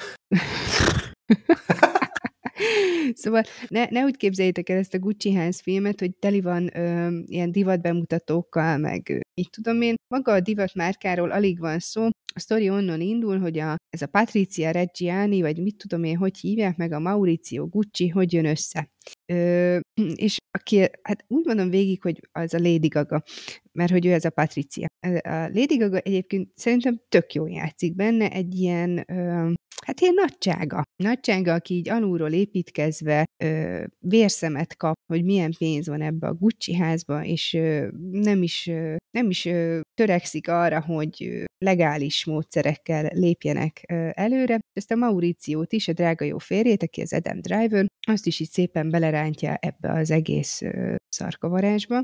szóval 3.22 3.44
ne, 3.68 3.86
ne 3.90 4.04
úgy 4.04 4.18
képzeljétek 4.18 4.70
el 4.70 4.78
ezt 4.78 4.94
a 4.94 5.00
Gucci 5.00 5.34
ház 5.34 5.62
filmet, 5.62 6.00
hogy 6.00 6.16
teli 6.16 6.42
van 6.42 6.78
ö, 6.78 7.18
ilyen 7.26 7.52
divat 7.52 7.82
bemutatókkal, 7.82 8.78
meg 8.78 9.28
így 9.40 9.50
tudom 9.50 9.82
én. 9.82 9.96
Maga 10.14 10.32
a 10.32 10.40
divat 10.40 10.74
márkáról 10.74 11.32
alig 11.32 11.60
van 11.60 11.80
szó. 11.80 12.04
A 12.36 12.40
sztori 12.40 12.70
onnan 12.70 13.02
indul, 13.02 13.40
hogy 13.40 13.60
a, 13.60 13.76
ez 13.90 14.02
a 14.02 14.08
Patrizia 14.08 14.72
Reggiani, 14.72 15.42
vagy 15.42 15.62
mit 15.62 15.78
tudom 15.78 16.04
én, 16.04 16.18
hogy 16.18 16.38
hívják 16.38 16.78
meg, 16.78 16.92
a 16.92 17.00
Maurizio 17.00 17.68
Gucci, 17.68 18.08
hogy 18.08 18.34
jön 18.34 18.46
össze. 18.46 18.90
Ö, 19.32 19.80
és 20.16 20.38
aki, 20.58 20.78
hát 21.02 21.26
úgy 21.28 21.46
mondom 21.46 21.70
végig, 21.70 22.02
hogy 22.02 22.20
az 22.32 22.54
a 22.54 22.60
Lady 22.60 22.88
Gaga, 22.88 23.24
mert 23.72 23.92
hogy 23.92 24.06
ő 24.06 24.12
ez 24.12 24.26
a 24.26 24.30
Patricia. 24.30 24.88
A 25.22 25.50
Lady 25.54 25.78
Gaga 25.78 25.98
egyébként 25.98 26.50
szerintem 26.56 27.02
tök 27.10 27.34
jó 27.34 27.48
játszik 27.48 27.96
benne, 27.96 28.30
egy 28.32 28.56
ilyen, 28.56 29.04
ö, 29.08 29.52
hát 29.86 30.00
ilyen 30.00 30.14
nagysága. 30.14 30.82
Nagysága, 31.04 31.54
aki 31.54 31.74
így 31.74 31.90
alulról 31.90 32.32
építkezve 32.32 33.26
ö, 33.44 33.84
vérszemet 34.00 34.76
kap, 34.76 34.96
hogy 35.14 35.24
milyen 35.24 35.54
pénz 35.58 35.88
van 35.88 36.02
ebbe 36.02 36.28
a 36.28 36.34
Gucci 36.34 36.76
házba, 36.76 37.26
és 37.26 37.54
ö, 37.54 37.88
nem 38.12 38.44
is, 38.44 38.68
ö, 38.68 38.96
nem 39.12 39.30
is 39.30 39.50
törekszik 39.94 40.48
arra, 40.48 40.82
hogy 40.82 41.44
legális 41.58 42.26
módszerekkel 42.26 43.10
lépjenek 43.14 43.82
előre. 44.14 44.60
Ezt 44.74 44.92
a 44.92 44.96
Mauriciót 44.96 45.74
is, 45.74 45.88
a 45.88 45.94
drága 45.94 46.26
jó 46.26 46.38
férjét, 46.38 46.84
aki 46.84 47.02
az 47.02 47.14
Adam 47.14 47.42
Driver, 47.42 47.86
azt 48.08 48.26
is 48.26 48.40
így 48.40 48.50
szépen 48.50 48.90
belerántja 48.90 49.56
ebbe 49.56 49.92
az 49.92 50.12
egész 50.12 50.62
szarkavarásba. 51.10 52.02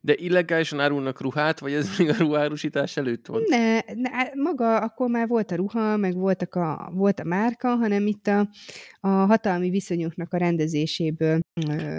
De 0.00 0.14
illegálisan 0.14 0.80
árulnak 0.80 1.20
ruhát, 1.20 1.58
vagy 1.58 1.72
ez 1.72 1.88
még 1.98 2.08
a 2.08 2.14
ruhárusítás 2.18 2.96
előtt 2.96 3.26
van? 3.26 3.42
ne, 3.46 3.80
ne, 3.94 4.10
maga 4.34 4.78
akkor 4.78 5.08
már 5.08 5.28
volt 5.28 5.50
a 5.50 5.56
ruha, 5.56 5.96
meg 5.96 6.14
voltak 6.14 6.54
a, 6.54 6.90
volt 6.94 7.20
a 7.20 7.24
márka, 7.24 7.68
hanem 7.68 8.06
itt 8.06 8.26
a, 8.26 8.48
a 9.00 9.08
hatalmi 9.08 9.70
viszonyoknak 9.70 10.32
a 10.32 10.36
rendezéséből 10.36 11.40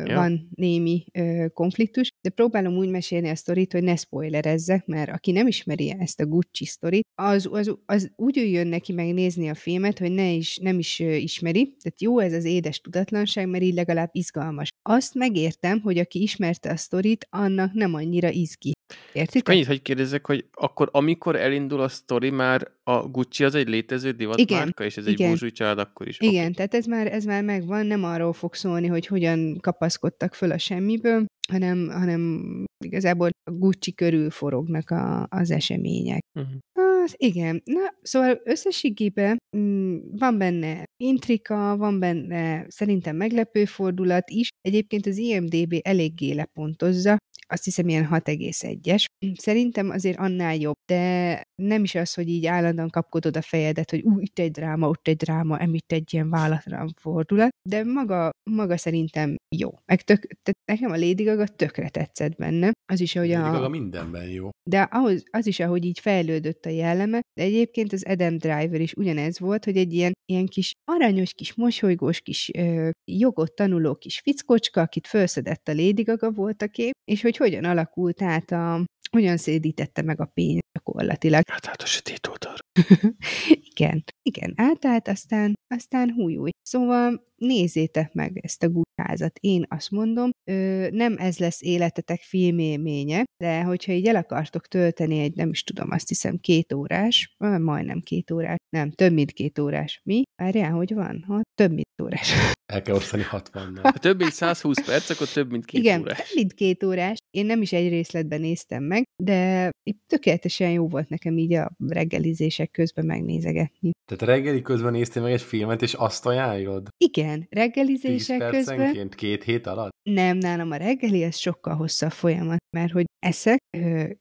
Ja. 0.05 0.15
van 0.15 0.49
némi 0.55 1.05
konfliktus, 1.53 2.09
de 2.21 2.30
próbálom 2.30 2.77
úgy 2.77 2.89
mesélni 2.89 3.30
a 3.30 3.36
sztorit, 3.36 3.71
hogy 3.71 3.84
ne 3.84 3.95
spoilerezzek, 4.20 4.86
mert 4.86 5.11
aki 5.11 5.32
nem 5.32 5.47
ismeri 5.47 5.95
ezt 5.99 6.20
a 6.20 6.26
Gucci 6.26 6.65
sztorit, 6.65 7.07
az, 7.15 7.49
az, 7.51 7.76
az 7.86 8.11
úgy 8.15 8.38
üljön 8.38 8.67
neki 8.67 8.93
megnézni 8.93 9.49
a 9.49 9.55
filmet, 9.55 9.99
hogy 9.99 10.11
ne 10.11 10.30
is, 10.30 10.57
nem 10.57 10.80
is 10.80 10.99
ismeri, 10.99 11.63
tehát 11.63 12.01
jó 12.01 12.20
ez 12.20 12.34
az 12.34 12.45
édes 12.45 12.80
tudatlanság, 12.82 13.47
mert 13.47 13.63
így 13.63 13.74
legalább 13.74 14.09
izgalmas. 14.11 14.70
Azt 14.82 15.13
megértem, 15.13 15.82
hogy 15.82 15.97
aki 15.97 16.22
ismerte 16.22 16.70
a 16.70 16.76
sztorit, 16.76 17.28
annak 17.30 17.74
nem 17.74 17.93
annyira 17.93 18.30
izgi. 18.30 18.72
Értitek? 19.13 19.49
Annyit, 19.49 19.65
hogy 19.65 19.82
kérdezzek, 19.82 20.26
hogy 20.26 20.45
akkor 20.53 20.89
amikor 20.91 21.36
elindul 21.36 21.82
a 21.82 21.88
sztori, 21.88 22.30
már 22.30 22.72
a 22.84 23.07
Gucci 23.07 23.43
az 23.43 23.55
egy 23.55 23.67
létező 23.67 24.11
divatmárka, 24.11 24.84
és 24.84 24.97
ez 24.97 25.05
egy 25.05 25.15
burzsúj 25.15 25.51
család 25.51 25.80
akkor 25.80 26.07
is. 26.07 26.17
Igen, 26.20 26.43
Oké. 26.43 26.53
tehát 26.53 26.74
ez 26.74 26.86
már, 26.86 27.13
ez 27.13 27.24
már 27.24 27.43
megvan, 27.43 27.86
nem 27.86 28.03
arról 28.03 28.34
fog 28.34 28.53
szólni, 28.53 28.88
hogy 28.88 29.07
hogyan 29.07 29.59
kapaszkodtak 29.59 30.34
föl 30.34 30.51
a 30.51 30.57
semmiből, 30.57 31.26
hanem, 31.49 31.89
hanem 31.89 32.65
igazából 32.85 33.29
a 33.43 33.51
Gucci 33.51 33.93
körül 33.93 34.29
forognak 34.29 34.89
a, 34.89 35.27
az 35.29 35.51
események. 35.51 36.21
Mhm. 36.39 36.57
Az, 37.03 37.13
igen. 37.17 37.61
Na, 37.65 37.93
szóval 38.01 38.41
összességében 38.43 39.37
mm, 39.57 39.97
van 40.11 40.37
benne 40.37 40.83
intrika, 41.03 41.77
van 41.77 41.99
benne 41.99 42.65
szerintem 42.67 43.15
meglepő 43.15 43.65
fordulat 43.65 44.29
is. 44.29 44.49
Egyébként 44.61 45.05
az 45.05 45.17
IMDB 45.17 45.75
eléggé 45.81 46.31
lepontozza, 46.31 47.17
azt 47.47 47.63
hiszem 47.63 47.87
ilyen 47.87 48.07
6,1-es. 48.11 49.05
Szerintem 49.35 49.89
azért 49.89 50.17
annál 50.17 50.55
jobb, 50.55 50.75
de 50.91 51.41
nem 51.60 51.84
is 51.84 51.95
az, 51.95 52.14
hogy 52.14 52.30
így 52.30 52.45
állandóan 52.45 52.89
kapkodod 52.89 53.38
a 53.38 53.41
fejedet, 53.41 53.89
hogy 53.89 54.01
ú, 54.03 54.20
itt 54.20 54.39
egy 54.39 54.51
dráma, 54.51 54.88
ott 54.88 55.07
egy 55.07 55.16
dráma, 55.16 55.60
emitt 55.60 55.91
egy 55.91 56.14
ilyen 56.14 56.30
vállalatlan 56.30 56.93
fordulat, 56.97 57.49
de 57.70 57.84
maga, 57.84 58.30
maga 58.43 58.78
szerintem 58.78 59.36
jó. 59.55 59.70
Meg 59.86 60.01
tök, 60.01 60.20
tehát 60.20 60.60
nekem 60.72 60.91
a 60.91 61.05
Lady 61.07 61.24
Gaga 61.24 61.47
tökre 61.47 61.89
tetszett 61.89 62.36
benne. 62.36 62.72
Az 62.91 62.99
is, 62.99 63.14
hogy 63.14 63.30
Lady 63.30 63.47
a... 63.47 63.51
Gaga 63.51 63.70
mindenben 63.70 64.30
jó. 64.30 64.49
De 64.70 64.82
ahhoz, 64.82 65.24
az 65.32 65.47
is, 65.47 65.60
ahogy 65.60 65.86
így 65.86 65.99
fejlődött 65.99 66.66
a 66.66 66.70
jelleme, 66.70 67.22
de 67.39 67.43
egyébként 67.43 67.93
az 67.93 68.03
Adam 68.07 68.38
Driver 68.38 68.82
is 68.82 68.93
ugyanez 68.93 69.39
volt, 69.39 69.66
hogy 69.66 69.78
egy 69.78 69.93
ilyen, 69.93 70.12
ilyen 70.26 70.45
kis 70.45 70.74
aranyos, 70.91 71.34
kis 71.34 71.53
mosolygós, 71.53 72.22
kis 72.22 72.51
ö, 72.57 72.89
jogot 73.12 73.55
tanuló 73.55 73.95
kis 73.95 74.20
fickocska, 74.20 74.82
akit 74.82 75.07
felszedett 75.07 75.68
a 75.68 75.74
Lady 75.74 76.01
Gaga 76.01 76.32
volt 76.32 76.62
a 76.62 76.68
kép, 76.68 76.93
és 77.12 77.22
hogy 77.22 77.38
hogyan 77.38 77.64
alakult 77.64 78.22
át 78.22 78.51
a, 78.51 78.84
hogyan 79.10 79.38
szédítette 79.38 80.01
meg 80.01 80.22
a 80.22 80.26
pénzt 80.34 80.68
gyakorlatilag. 80.72 81.43
Hát 81.45 81.82
a 81.82 81.86
sötét 81.86 82.28
oldalra. 82.28 82.64
igen, 83.72 84.03
igen, 84.22 84.53
átállt, 84.55 85.07
aztán, 85.07 85.53
aztán 85.76 86.12
húj, 86.12 86.38
új. 86.38 86.49
Szóval 86.62 87.28
nézzétek 87.36 88.14
meg 88.14 88.39
ezt 88.41 88.64
a 88.64 88.70
guttázat. 88.70 89.39
Én 89.39 89.66
azt 89.70 89.91
mondom, 89.91 90.30
ö, 90.43 90.88
nem 90.91 91.16
ez 91.18 91.38
lesz 91.38 91.62
életetek 91.62 92.22
filmélménye, 92.22 93.24
de 93.43 93.64
hogyha 93.64 93.91
így 93.91 94.07
el 94.07 94.16
akartok 94.16 94.68
tölteni 94.68 95.20
egy, 95.20 95.36
nem 95.36 95.49
is 95.49 95.64
tudom, 95.64 95.91
azt 95.91 96.07
hiszem 96.07 96.38
két 96.38 96.74
órás, 96.74 97.36
majdnem 97.38 97.99
két 97.99 98.32
órás, 98.32 98.57
nem, 98.70 98.91
több 98.91 99.14
mint 99.14 99.32
két 99.32 99.60
órás. 99.60 100.01
Mi? 100.03 100.24
Várjál, 100.36 100.72
hogy 100.72 100.93
van? 100.93 101.24
Ha, 101.28 101.41
több 101.55 101.74
mint 101.74 102.01
órás. 102.03 102.57
El 102.74 102.82
kell 102.82 102.95
osztani 102.95 103.24
60 103.24 103.80
Ha 103.84 103.91
több 103.91 104.17
mint 104.17 104.32
120 104.32 104.86
perc, 104.86 105.09
akkor 105.09 105.28
több 105.28 105.51
mint 105.51 105.65
két 105.65 105.82
Igen, 105.82 106.01
órás. 106.01 106.17
több 106.17 106.36
mint 106.36 106.53
két 106.53 106.84
órás. 106.84 107.17
Én 107.30 107.45
nem 107.45 107.61
is 107.61 107.72
egy 107.74 107.89
részletben 107.89 108.41
néztem 108.41 108.84
meg, 108.84 109.03
de 109.24 109.70
itt 109.84 110.01
tökéletesen 110.07 110.72
jó 110.72 110.88
volt 110.88 111.09
nekem 111.09 111.38
így 111.38 111.53
a 111.53 111.72
reggelizések 111.88 112.72
közben 112.72 113.05
megnézegetni. 113.05 113.91
Tehát 114.05 114.36
reggeli 114.36 114.61
közben 114.61 114.91
néztél 114.91 115.22
meg 115.22 115.32
egy 115.32 115.41
filmet, 115.41 115.82
és 115.82 115.93
azt 115.93 116.26
ajánlod? 116.26 116.88
Igen, 116.97 117.39
10 117.39 117.47
reggelizések 117.49 118.38
közben. 118.38 118.78
percenként, 118.78 119.15
két 119.15 119.43
hét 119.43 119.67
alatt? 119.67 119.91
Nem, 120.09 120.38
nálam 120.38 120.72
a 120.72 120.76
reggeli 120.76 121.24
az 121.24 121.36
sokkal 121.38 121.76
hosszabb 121.76 122.11
folyamat, 122.11 122.57
mert 122.78 122.91
hogy 122.91 123.05
eszek, 123.20 123.57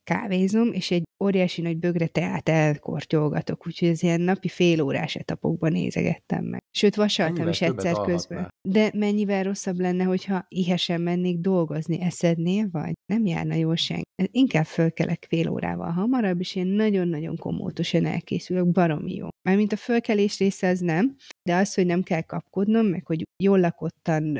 kávézom, 0.04 0.72
és 0.72 0.90
egy 0.90 1.02
óriási 1.24 1.62
nagy 1.62 1.76
bögre 1.78 2.06
teát 2.06 2.48
elkortyolgatok, 2.48 3.66
úgyhogy 3.66 3.88
ez 3.88 4.02
ilyen 4.02 4.20
napi 4.20 4.48
fél 4.48 4.80
órás 4.80 5.14
etapokban 5.16 5.72
nézegettem 5.72 6.44
meg. 6.44 6.62
Sőt, 6.70 6.94
vasaltam 6.94 7.34
Mennyivel 7.34 7.52
is 7.52 7.62
egyszer 7.62 7.92
közben. 8.04 8.48
De 8.68 8.90
mennyivel 8.94 9.42
rosszabb 9.42 9.78
lenne, 9.80 10.04
hogyha 10.04 10.44
ihesen 10.48 11.00
mennék 11.00 11.38
dolgozni, 11.38 12.00
eszednél 12.00 12.68
vagy? 12.72 12.92
Nem 13.12 13.26
járna 13.26 13.54
jól 13.54 13.76
senki. 13.76 14.02
Inkább 14.30 14.64
fölkelek 14.64 15.26
fél 15.28 15.48
órával 15.48 15.90
hamarabb, 15.90 16.40
és 16.40 16.54
én 16.54 16.66
nagyon-nagyon 16.66 17.36
komótosan 17.36 18.04
elkészülök, 18.06 18.66
baromi 18.66 19.14
jó. 19.14 19.28
Mármint 19.48 19.72
a 19.72 19.76
fölkelés 19.76 20.38
része 20.38 20.68
az 20.68 20.80
nem, 20.80 21.16
de 21.48 21.54
az, 21.56 21.74
hogy 21.74 21.86
nem 21.86 22.02
kell 22.02 22.20
kapkodnom, 22.22 22.86
meg 22.86 23.06
hogy 23.06 23.22
jól 23.42 23.60
lakottan, 23.60 24.38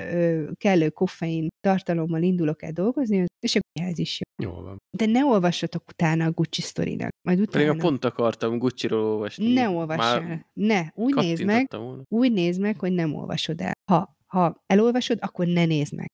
kellő 0.55 0.89
koffein 0.89 1.49
tartalommal 1.61 2.23
indulok 2.23 2.63
el 2.63 2.73
dolgozni, 2.73 3.21
az- 3.21 3.27
és 3.41 3.57
akkor 3.57 3.89
ez 3.91 3.99
is 3.99 4.21
jó. 4.21 4.28
Jól 4.43 4.63
van. 4.63 4.77
De 4.97 5.07
ne 5.07 5.25
olvassatok 5.25 5.83
utána 5.89 6.25
a 6.25 6.31
Gucci 6.31 6.61
sztorinak. 6.61 7.11
Majd 7.29 7.39
Pedig 7.51 7.67
utána. 7.67 7.73
a 7.73 7.89
pont 7.89 8.05
akartam 8.05 8.59
Gucci-ról 8.59 9.05
olvasni. 9.05 9.53
Ne 9.53 9.69
olvassál. 9.69 10.47
Ne, 10.53 10.81
úgy 10.95 11.15
nézd 11.15 11.45
meg, 11.45 11.67
volna. 11.71 12.03
úgy 12.09 12.33
nézd 12.33 12.61
meg, 12.61 12.79
hogy 12.79 12.93
nem 12.93 13.15
olvasod 13.15 13.61
el. 13.61 13.73
Ha, 13.91 14.17
ha 14.27 14.63
elolvasod, 14.67 15.19
akkor 15.21 15.47
ne 15.47 15.65
nézd 15.65 15.95
meg. 15.95 16.11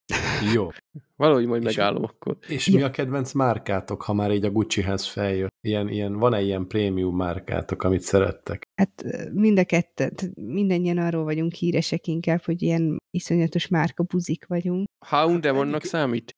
Jó. 0.54 0.68
Valahogy 1.16 1.46
majd 1.46 1.64
És- 1.66 1.76
megállom 1.76 2.02
akkor. 2.04 2.36
És 2.48 2.68
Ja. 2.68 2.76
mi 2.76 2.82
a 2.82 2.90
kedvenc 2.90 3.32
márkátok, 3.32 4.02
ha 4.02 4.12
már 4.12 4.30
így 4.32 4.44
a 4.44 4.50
Guccihez 4.50 5.06
feljött? 5.06 5.52
Ilyen, 5.60 5.88
ilyen, 5.88 6.12
van-e 6.18 6.40
ilyen 6.42 6.66
prémium 6.66 7.16
márkátok, 7.16 7.82
amit 7.82 8.00
szerettek? 8.00 8.62
Hát 8.74 9.04
mind 9.32 9.58
a 9.58 9.64
kettő, 9.64 10.10
mindannyian 10.34 10.98
arról 10.98 11.24
vagyunk 11.24 11.52
híresek 11.52 12.06
inkább, 12.06 12.40
hogy 12.42 12.62
ilyen 12.62 12.98
iszonyatos 13.14 13.68
márka 13.68 14.02
buzik 14.02 14.46
vagyunk. 14.46 14.88
Houndemonnak 15.08 15.74
egyik- 15.74 15.90
számít? 15.90 16.32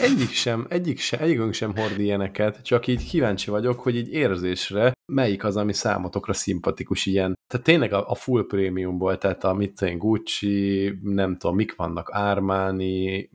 Egyik 0.00 0.30
sem, 0.30 0.66
egyik 0.68 0.98
sem, 0.98 1.20
egyikünk 1.22 1.52
sem 1.52 1.76
hord 1.76 1.98
ilyeneket, 1.98 2.62
csak 2.62 2.86
így 2.86 3.08
kíváncsi 3.08 3.50
vagyok, 3.50 3.80
hogy 3.80 3.96
így 3.96 4.12
érzésre 4.12 4.92
melyik 5.12 5.44
az, 5.44 5.56
ami 5.56 5.72
számotokra 5.72 6.32
szimpatikus 6.32 7.06
ilyen. 7.06 7.38
Tehát 7.46 7.66
tényleg 7.66 7.92
a, 7.92 8.10
a 8.10 8.14
full 8.14 8.46
prémiumból, 8.46 9.18
tehát 9.18 9.44
a 9.44 9.54
mit 9.54 9.74
tudom, 9.74 9.92
én, 9.92 9.98
Gucci, 9.98 10.98
nem 11.02 11.36
tudom, 11.36 11.56
mik 11.56 11.76
vannak, 11.76 12.08
Armani, 12.08 13.30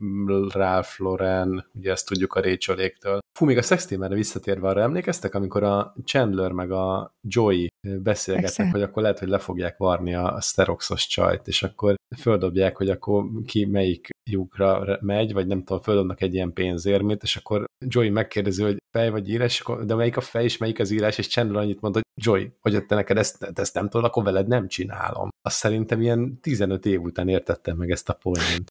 Ralph 0.48 0.90
Lauren, 0.96 1.70
ugye 1.74 1.90
ezt 1.90 2.06
tudjuk 2.06 2.34
a 2.34 2.40
Rachel-éktől. 2.40 3.18
Fú, 3.38 3.44
még 3.44 3.56
a 3.56 3.62
szextémerre 3.62 4.14
visszatérve 4.14 4.68
arra 4.68 4.80
emlékeztek, 4.80 5.34
amikor 5.34 5.62
a 5.62 5.94
Chandler 6.04 6.52
meg 6.52 6.70
a 6.70 7.16
Joey 7.22 7.68
beszélgetnek, 8.02 8.56
Persze. 8.56 8.70
hogy 8.70 8.82
akkor 8.82 9.02
lehet, 9.02 9.18
hogy 9.18 9.28
le 9.28 9.38
fogják 9.38 9.76
varni 9.76 10.14
a 10.14 10.38
Steroxos 10.40 11.06
csajt, 11.06 11.48
és 11.48 11.62
akkor 11.62 11.94
földobják, 12.18 12.76
hogy 12.76 12.90
akkor 12.90 13.24
ki 13.46 13.64
melyik 13.64 14.08
lyukra 14.30 14.98
megy, 15.00 15.32
vagy 15.32 15.46
nem 15.46 15.64
tudom, 15.64 15.82
földobnak 15.82 16.20
egy 16.20 16.34
ilyen 16.34 16.52
pénzérmét, 16.52 17.22
és 17.22 17.36
akkor 17.36 17.64
Joey 17.86 18.10
megkérdezi, 18.10 18.62
hogy 18.62 18.76
fej 18.96 19.10
vagy 19.10 19.30
írás, 19.30 19.64
de 19.84 19.94
melyik 19.94 20.16
a 20.16 20.20
fej, 20.20 20.44
és 20.44 20.56
melyik 20.56 20.78
az 20.78 20.90
írás, 20.90 21.18
és 21.18 21.28
Chandler 21.28 21.62
annyit 21.62 21.80
mond, 21.80 21.94
hogy 21.94 22.04
Joey, 22.22 22.52
hogy 22.60 22.86
te 22.86 22.94
neked 22.94 23.16
ezt, 23.16 23.38
te 23.38 23.62
ezt 23.62 23.74
nem 23.74 23.88
tudod, 23.88 24.06
akkor 24.06 24.24
veled 24.24 24.46
nem 24.46 24.68
csinálom. 24.68 25.28
Azt 25.42 25.56
szerintem 25.56 26.00
ilyen 26.00 26.40
15 26.40 26.86
év 26.86 27.02
után 27.02 27.28
értettem 27.28 27.76
meg 27.76 27.90
ezt 27.90 28.08
a 28.08 28.12
poént. 28.22 28.70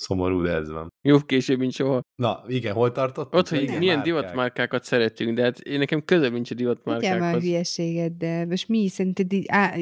Szomorú, 0.00 0.42
de 0.42 0.50
ez 0.50 0.70
van. 0.70 0.92
Jobb 1.02 1.26
később, 1.26 1.58
mint 1.58 1.72
soha. 1.72 2.00
Na, 2.14 2.44
igen, 2.46 2.74
hol 2.74 2.92
tartott? 2.92 3.34
Ott, 3.34 3.48
hogy 3.48 3.78
milyen 3.78 4.02
divatmárkákat 4.02 4.84
szeretünk, 4.84 5.36
de 5.36 5.42
hát 5.42 5.58
én 5.58 5.78
nekem 5.78 6.04
közöm 6.04 6.32
nincs 6.32 6.50
a 6.50 6.54
Ugye 6.54 6.64
már 6.64 6.76
divatmárkákhoz. 6.76 7.42
hülyeséget, 7.42 8.16
de 8.16 8.46
most 8.46 8.68
mi 8.68 8.88
szerinted 8.88 9.32
így 9.32 9.44
á, 9.48 9.74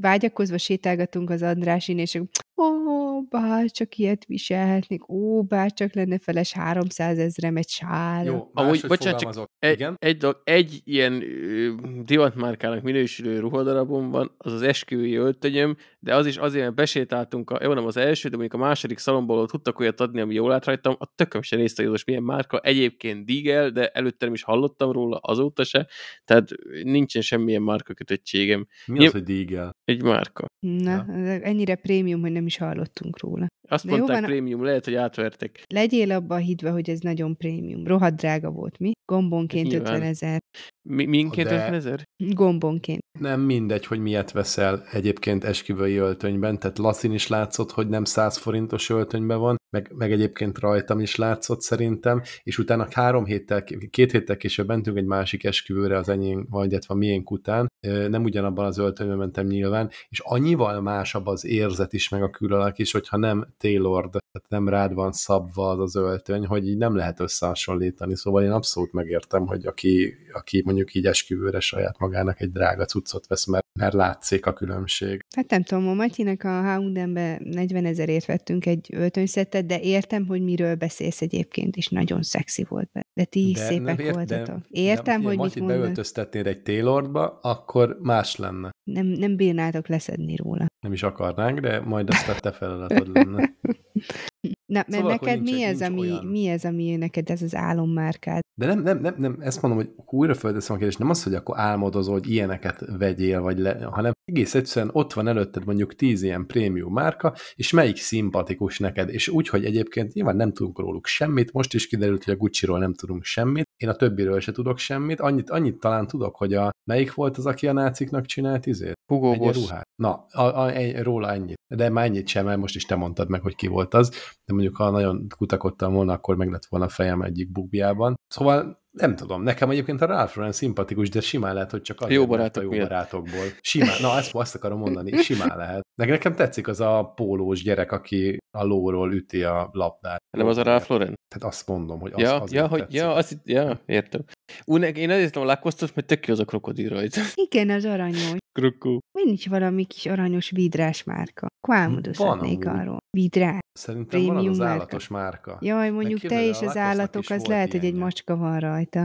vágyakozva 0.00 0.58
sétálgatunk 0.58 1.30
az 1.30 1.42
Andrásin, 1.42 1.98
és 1.98 2.20
ó, 2.56 3.20
bár 3.22 3.70
csak 3.70 3.96
ilyet 3.96 4.24
viselhetnék, 4.24 5.08
ó, 5.08 5.42
bár 5.42 5.72
csak 5.72 5.94
lenne 5.94 6.18
feles 6.18 6.52
300 6.52 7.18
ezrem 7.18 7.56
egy 7.56 7.68
sál. 7.68 8.24
Jó, 8.24 8.50
Amúgy, 8.52 8.84
bocsánat, 8.86 9.20
csak. 9.20 9.50
Egy, 9.58 9.72
Igen? 9.72 9.96
egy, 9.98 10.16
dolog, 10.16 10.40
egy 10.44 10.80
ilyen 10.84 11.22
ö, 11.22 11.72
divatmárkának 12.04 12.82
minősülő 12.82 13.38
ruhadarabom 13.38 14.10
van, 14.10 14.34
az 14.38 14.52
az 14.52 14.62
esküvői 14.62 15.14
öltönyöm, 15.14 15.76
de 15.98 16.14
az 16.14 16.26
is 16.26 16.36
azért, 16.36 16.62
mert 16.64 16.74
besétáltunk, 16.74 17.50
a, 17.50 17.58
jó 17.62 17.72
nem 17.72 17.86
az 17.86 17.96
első, 17.96 18.28
de 18.28 18.36
mondjuk 18.36 18.62
a 18.62 18.64
második 18.64 18.98
szalomból 18.98 19.38
ott 19.38 19.50
tudtak 19.50 19.80
olyat 19.80 20.00
adni, 20.00 20.20
ami 20.20 20.34
jól 20.34 20.52
állt 20.52 20.64
rajtam, 20.64 20.96
a 20.98 21.12
tököm 21.14 21.42
se 21.42 21.56
nézte, 21.56 21.86
hogy 21.86 22.02
milyen 22.06 22.22
márka, 22.22 22.58
egyébként 22.58 23.24
Digel, 23.24 23.70
de 23.70 23.88
előtte 23.88 24.24
nem 24.24 24.34
is 24.34 24.42
hallottam 24.42 24.92
róla, 24.92 25.16
azóta 25.16 25.64
se, 25.64 25.88
tehát 26.24 26.48
nincsen 26.82 27.22
semmilyen 27.22 27.62
márka 27.62 27.94
kötöttségem. 27.94 28.66
Mi 28.86 28.98
Nyilv- 28.98 29.14
az, 29.14 29.20
hogy 29.20 29.36
dígel? 29.36 29.70
Egy 29.84 30.02
márka. 30.02 30.46
Na, 30.60 31.06
ennyire 31.42 31.74
prémium, 31.74 32.20
hogy 32.20 32.32
nem 32.32 32.41
is 32.46 32.56
hallottunk 32.56 33.20
róla. 33.20 33.46
Azt 33.68 33.84
De 33.84 33.90
jó 33.90 33.96
mondták 33.96 34.20
van, 34.20 34.30
prémium, 34.30 34.64
lehet, 34.64 34.84
hogy 34.84 34.94
átvertek. 34.94 35.64
Legyél 35.68 36.10
abba 36.10 36.36
hitve, 36.36 36.70
hogy 36.70 36.90
ez 36.90 37.00
nagyon 37.00 37.36
prémium. 37.36 37.86
Rohadt 37.86 38.16
drága 38.16 38.50
volt, 38.50 38.78
mi? 38.78 38.92
Gombonként 39.12 39.68
Nyilván. 39.68 39.94
50 39.94 40.08
ezer. 40.08 40.40
Mi, 40.88 41.04
minként 41.04 41.48
De- 41.48 41.54
50 41.54 41.74
ezer? 41.74 42.02
Gombonként. 42.16 43.00
Nem 43.18 43.40
mindegy, 43.40 43.86
hogy 43.86 44.00
miért 44.00 44.30
veszel 44.30 44.84
egyébként 44.92 45.44
esküvői 45.44 45.96
öltönyben, 45.96 46.58
tehát 46.58 46.78
Lacin 46.78 47.12
is 47.12 47.26
látszott, 47.28 47.70
hogy 47.70 47.88
nem 47.88 48.04
100 48.04 48.36
forintos 48.36 48.90
öltönyben 48.90 49.38
van, 49.38 49.56
meg, 49.76 49.92
meg 49.94 50.12
egyébként 50.12 50.58
rajtam 50.58 51.00
is 51.00 51.16
látszott 51.16 51.60
szerintem, 51.60 52.22
és 52.42 52.58
utána 52.58 52.86
három 52.90 53.24
héttel, 53.24 53.64
két 53.90 54.12
héttel 54.12 54.36
később 54.36 54.66
mentünk 54.66 54.96
egy 54.96 55.04
másik 55.04 55.44
esküvőre 55.44 55.96
az 55.96 56.08
enyém, 56.08 56.46
vagy 56.50 56.70
illetve 56.70 56.94
a 56.94 56.96
miénk 56.96 57.30
után, 57.30 57.66
nem 58.08 58.22
ugyanabban 58.22 58.64
az 58.64 58.78
öltönyben 58.78 59.16
mentem 59.16 59.46
nyilván, 59.46 59.90
és 60.08 60.20
annyival 60.20 60.80
másabb 60.80 61.26
az 61.26 61.44
érzet 61.44 61.92
is, 61.92 62.08
meg 62.08 62.22
a 62.22 62.30
külalak 62.30 62.78
is, 62.78 62.92
hogyha 62.92 63.16
nem 63.16 63.46
tailored, 63.58 64.10
tehát 64.10 64.48
nem 64.48 64.68
rád 64.68 64.94
van 64.94 65.12
szabva 65.12 65.68
az 65.68 65.78
az 65.78 65.96
öltöny, 65.96 66.46
hogy 66.46 66.68
így 66.68 66.76
nem 66.76 66.96
lehet 66.96 67.20
összehasonlítani, 67.20 68.16
szóval 68.16 68.42
én 68.42 68.50
abszolút 68.50 68.92
megértem, 69.02 69.46
hogy 69.46 69.66
aki, 69.66 70.14
aki 70.32 70.62
mondjuk 70.64 70.94
így 70.94 71.06
esküvőre 71.06 71.60
saját 71.60 71.98
magának 71.98 72.40
egy 72.40 72.50
drága 72.52 72.84
cuccot 72.84 73.26
vesz, 73.26 73.46
mert, 73.46 73.66
mert 73.78 73.94
látszik 73.94 74.46
a 74.46 74.52
különbség. 74.52 75.20
Hát 75.36 75.50
nem 75.50 75.62
tudom, 75.62 75.88
a 75.88 75.94
Matyinek 75.94 76.44
a 76.44 76.62
Houndenbe 76.74 77.40
40 77.44 77.84
ezerért 77.84 78.26
vettünk 78.26 78.66
egy 78.66 78.88
öltönyszettet, 78.92 79.66
de 79.66 79.80
értem, 79.80 80.26
hogy 80.26 80.42
miről 80.42 80.74
beszélsz 80.74 81.20
egyébként, 81.22 81.76
és 81.76 81.88
nagyon 81.88 82.22
szexi 82.22 82.64
volt 82.68 82.90
be. 82.92 83.02
De 83.14 83.24
ti 83.24 83.48
is 83.48 83.58
szépek 83.58 84.00
ért- 84.00 84.14
voltatok. 84.14 84.58
Értem, 84.68 85.20
de, 85.20 85.26
hogy 85.26 85.38
mit 85.38 85.58
mondasz. 85.58 85.78
beöltöztetnéd 85.78 86.46
egy 86.46 86.62
tailoredba, 86.62 87.38
akkor 87.42 87.98
más 88.00 88.36
lenne. 88.36 88.70
Nem, 88.84 89.06
nem 89.06 89.36
bírnátok 89.36 89.88
leszedni 89.88 90.36
róla. 90.36 90.66
Nem 90.80 90.92
is 90.92 91.02
akarnánk, 91.02 91.58
de 91.60 91.80
majd 91.80 92.08
azt 92.08 92.28
a 92.28 92.34
te 92.34 92.52
feladatod 92.52 93.08
lenne. 93.08 93.50
Na, 94.72 94.84
Szóval 94.88 95.02
mert 95.08 95.14
akkor 95.16 95.28
neked 95.28 95.42
nincs- 95.42 95.56
mi, 95.58 95.64
ez, 95.64 95.78
nincs 95.78 95.90
ami, 95.90 96.00
olyan. 96.00 96.24
mi 96.26 96.46
ez, 96.46 96.64
ami 96.64 96.96
neked 96.96 97.30
ez 97.30 97.42
az 97.42 97.54
álommárkád? 97.54 98.40
De 98.60 98.66
nem, 98.66 98.82
nem, 98.82 98.98
nem, 99.00 99.14
nem, 99.18 99.36
ezt 99.40 99.62
mondom, 99.62 99.80
hogy 99.80 99.92
újra 100.06 100.34
fölteszem 100.34 100.74
a 100.74 100.78
kérdést, 100.78 100.98
nem 100.98 101.10
az, 101.10 101.22
hogy 101.22 101.34
akkor 101.34 101.58
álmodozol, 101.58 102.12
hogy 102.14 102.30
ilyeneket 102.30 102.84
vegyél, 102.98 103.40
vagy 103.40 103.58
le, 103.58 103.84
hanem 103.84 104.12
egész 104.24 104.54
egyszerűen 104.54 104.90
ott 104.94 105.12
van 105.12 105.28
előtted 105.28 105.64
mondjuk 105.64 105.94
tíz 105.94 106.22
ilyen 106.22 106.46
prémium 106.46 106.92
márka, 106.92 107.34
és 107.54 107.72
melyik 107.72 107.96
szimpatikus 107.96 108.78
neked, 108.78 109.08
és 109.08 109.28
úgy, 109.28 109.48
hogy 109.48 109.64
egyébként 109.64 110.12
nyilván 110.12 110.36
nem 110.36 110.52
tudunk 110.52 110.78
róluk 110.78 111.06
semmit, 111.06 111.52
most 111.52 111.74
is 111.74 111.86
kiderült, 111.86 112.24
hogy 112.24 112.34
a 112.34 112.36
Gucci-ról 112.36 112.78
nem 112.78 112.94
tudunk 112.94 113.24
semmit, 113.24 113.64
én 113.76 113.88
a 113.88 113.94
többiről 113.94 114.40
se 114.40 114.52
tudok 114.52 114.78
semmit, 114.78 115.20
annyit, 115.20 115.50
annyit 115.50 115.78
talán 115.80 116.06
tudok, 116.06 116.36
hogy 116.36 116.54
a 116.54 116.70
melyik 116.90 117.14
volt 117.14 117.36
az, 117.36 117.46
aki 117.46 117.66
a 117.66 117.72
náciknak 117.72 118.26
csinált 118.26 118.66
izét? 118.66 118.94
Hugo 119.12 119.32
Egy 119.32 119.38
Boss. 119.38 119.56
ruhát. 119.56 119.86
Na, 120.02 120.26
a, 120.30 120.42
a, 120.62 120.70
egy, 120.70 121.02
róla 121.02 121.32
ennyit. 121.32 121.60
De 121.74 121.88
már 121.88 122.04
ennyit 122.04 122.28
sem, 122.28 122.44
mert 122.44 122.58
most 122.58 122.74
is 122.74 122.84
te 122.84 122.94
mondtad 122.94 123.28
meg, 123.28 123.40
hogy 123.40 123.54
ki 123.54 123.66
volt 123.66 123.94
az, 123.94 124.10
de 124.44 124.52
mondjuk 124.52 124.76
ha 124.76 124.90
nagyon 124.90 125.26
kutakodtam 125.36 125.92
volna, 125.92 126.12
akkor 126.12 126.36
meg 126.36 126.50
lett 126.50 126.66
volna 126.68 126.86
a 126.86 126.88
fejem 126.88 127.22
egyik 127.22 127.52
bukbiában. 127.52 128.14
Szóval 128.28 128.82
nem 128.90 129.16
tudom, 129.16 129.42
nekem 129.42 129.70
egyébként 129.70 130.00
a 130.00 130.06
Ralph 130.06 130.36
Lauren 130.36 130.52
szimpatikus, 130.52 131.08
de 131.08 131.20
simán 131.20 131.54
lehet, 131.54 131.70
hogy 131.70 131.82
csak 131.82 132.00
azért, 132.00 132.20
Jó 132.20 132.26
barátok 132.26 132.62
a 132.70 132.74
jó 132.74 132.82
barátokból. 132.82 133.44
Simán, 133.60 134.00
na 134.00 134.16
ezt, 134.16 134.34
azt 134.34 134.54
akarom 134.54 134.78
mondani, 134.78 135.16
simán 135.16 135.56
lehet. 135.56 135.86
Nekem 135.94 136.34
tetszik 136.34 136.68
az 136.68 136.80
a 136.80 137.12
pólós 137.14 137.62
gyerek, 137.62 137.92
aki 137.92 138.36
a 138.58 138.64
lóról 138.64 139.12
üti 139.12 139.42
a 139.42 139.68
labdát. 139.72 140.21
Nem 140.38 140.46
az 140.46 140.56
a 140.56 140.62
Ralph 140.62 140.90
Lauren? 140.90 141.14
Tehát 141.34 141.54
azt 141.54 141.66
mondom, 141.68 142.00
hogy 142.00 142.12
az, 142.12 142.20
Ja, 142.20 142.34
azért 142.34 142.52
ja, 142.62 142.68
hogy, 142.68 142.78
tetszik. 142.80 142.94
ja, 142.96 143.14
azt, 143.14 143.30
itt- 143.32 143.48
ja, 143.48 143.80
értem. 143.86 144.24
Ú, 144.64 144.76
ne, 144.76 144.88
én 144.88 145.10
azért 145.10 145.34
nem 145.34 145.44
Lacoste-ot, 145.44 145.94
mert 145.94 146.06
tök 146.06 146.26
jó 146.26 146.32
az 146.32 146.40
a 146.40 146.44
krokodil 146.44 146.88
rajta. 146.88 147.20
Igen, 147.50 147.70
az 147.70 147.84
aranyos. 147.84 148.34
Krokó. 148.52 148.98
Mi 149.18 149.24
nincs 149.24 149.48
valami 149.48 149.84
kis 149.84 150.06
aranyos 150.06 150.50
vidrás 150.50 151.04
márka? 151.04 151.46
Amúgy. 151.68 152.66
arról. 152.66 152.98
Vidrás. 153.16 153.58
Szerintem 153.78 154.20
van 154.20 154.28
az 154.28 154.34
prémium 154.34 154.52
az 154.52 154.58
márka. 154.58 154.72
állatos 154.74 155.08
márka. 155.08 155.58
Jaj, 155.60 155.90
mondjuk 155.90 156.20
te 156.20 156.46
és 156.46 156.60
a 156.60 156.66
az 156.66 156.76
állatok, 156.76 157.22
az 157.28 157.44
lehet, 157.46 157.70
hogy 157.70 157.84
egy 157.84 157.94
macska 157.94 158.36
van 158.36 158.58
rajta. 158.60 159.04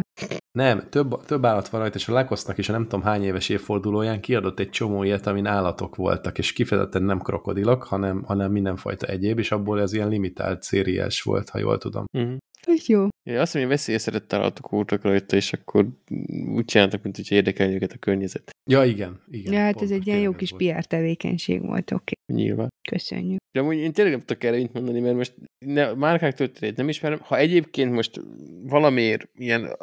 Nem, 0.57 0.89
több, 0.89 1.25
több 1.25 1.45
állat 1.45 1.69
van 1.69 1.81
rajta, 1.81 1.97
és 1.97 2.07
a 2.07 2.13
Lacoste-nak 2.13 2.57
is 2.57 2.69
a 2.69 2.71
nem 2.71 2.83
tudom 2.83 3.01
hány 3.01 3.23
éves 3.23 3.49
évfordulóján 3.49 4.21
kiadott 4.21 4.59
egy 4.59 4.69
csomó 4.69 5.03
ilyet, 5.03 5.27
amin 5.27 5.45
állatok 5.45 5.95
voltak, 5.95 6.37
és 6.37 6.53
kifejezetten 6.53 7.03
nem 7.03 7.19
krokodilok, 7.19 7.83
hanem, 7.83 8.23
hanem 8.23 8.51
mindenfajta 8.51 9.07
egyéb, 9.07 9.39
és 9.39 9.51
abból 9.51 9.81
ez 9.81 9.93
ilyen 9.93 10.07
limitált 10.07 10.63
szériás 10.63 11.21
volt, 11.21 11.49
ha 11.49 11.59
jól 11.59 11.77
tudom. 11.77 12.05
Uh-huh. 12.17 12.37
Ez 12.67 12.87
jó. 12.87 13.07
Ja, 13.23 13.41
azt 13.41 13.53
mondja, 13.53 13.59
hogy 13.59 13.69
veszélyeztetett 13.69 14.33
állatok 14.33 14.69
voltak 14.69 15.01
rajta, 15.01 15.35
és 15.35 15.53
akkor 15.53 15.87
úgy 16.55 16.65
csináltak, 16.65 17.03
mint 17.03 17.15
hogy 17.15 17.31
érdekelni 17.31 17.73
őket 17.73 17.91
a 17.91 17.97
környezet. 17.97 18.49
Ja, 18.69 18.83
igen. 18.83 19.21
igen 19.31 19.53
Ja, 19.53 19.59
hát 19.59 19.81
ez 19.81 19.91
egy 19.91 20.07
ilyen 20.07 20.19
jó 20.19 20.31
kis 20.31 20.51
volt. 20.51 20.63
PR 20.63 20.85
tevékenység 20.85 21.61
volt, 21.61 21.91
oké. 21.91 22.13
Nyilván. 22.33 22.69
Köszönjük. 22.89 23.39
De 23.51 23.59
amúgy 23.59 23.77
én 23.77 23.93
tényleg 23.93 24.13
nem 24.13 24.25
tudok 24.25 24.43
erre 24.43 24.57
mit 24.57 24.73
mondani, 24.73 24.99
mert 24.99 25.15
most 25.15 25.33
ne, 25.65 25.93
márkák 25.93 26.33
történét 26.33 26.77
nem 26.77 26.89
ismerem. 26.89 27.19
Ha 27.21 27.37
egyébként 27.37 27.91
most 27.91 28.21
valamiért 28.63 29.29
ilyen 29.35 29.77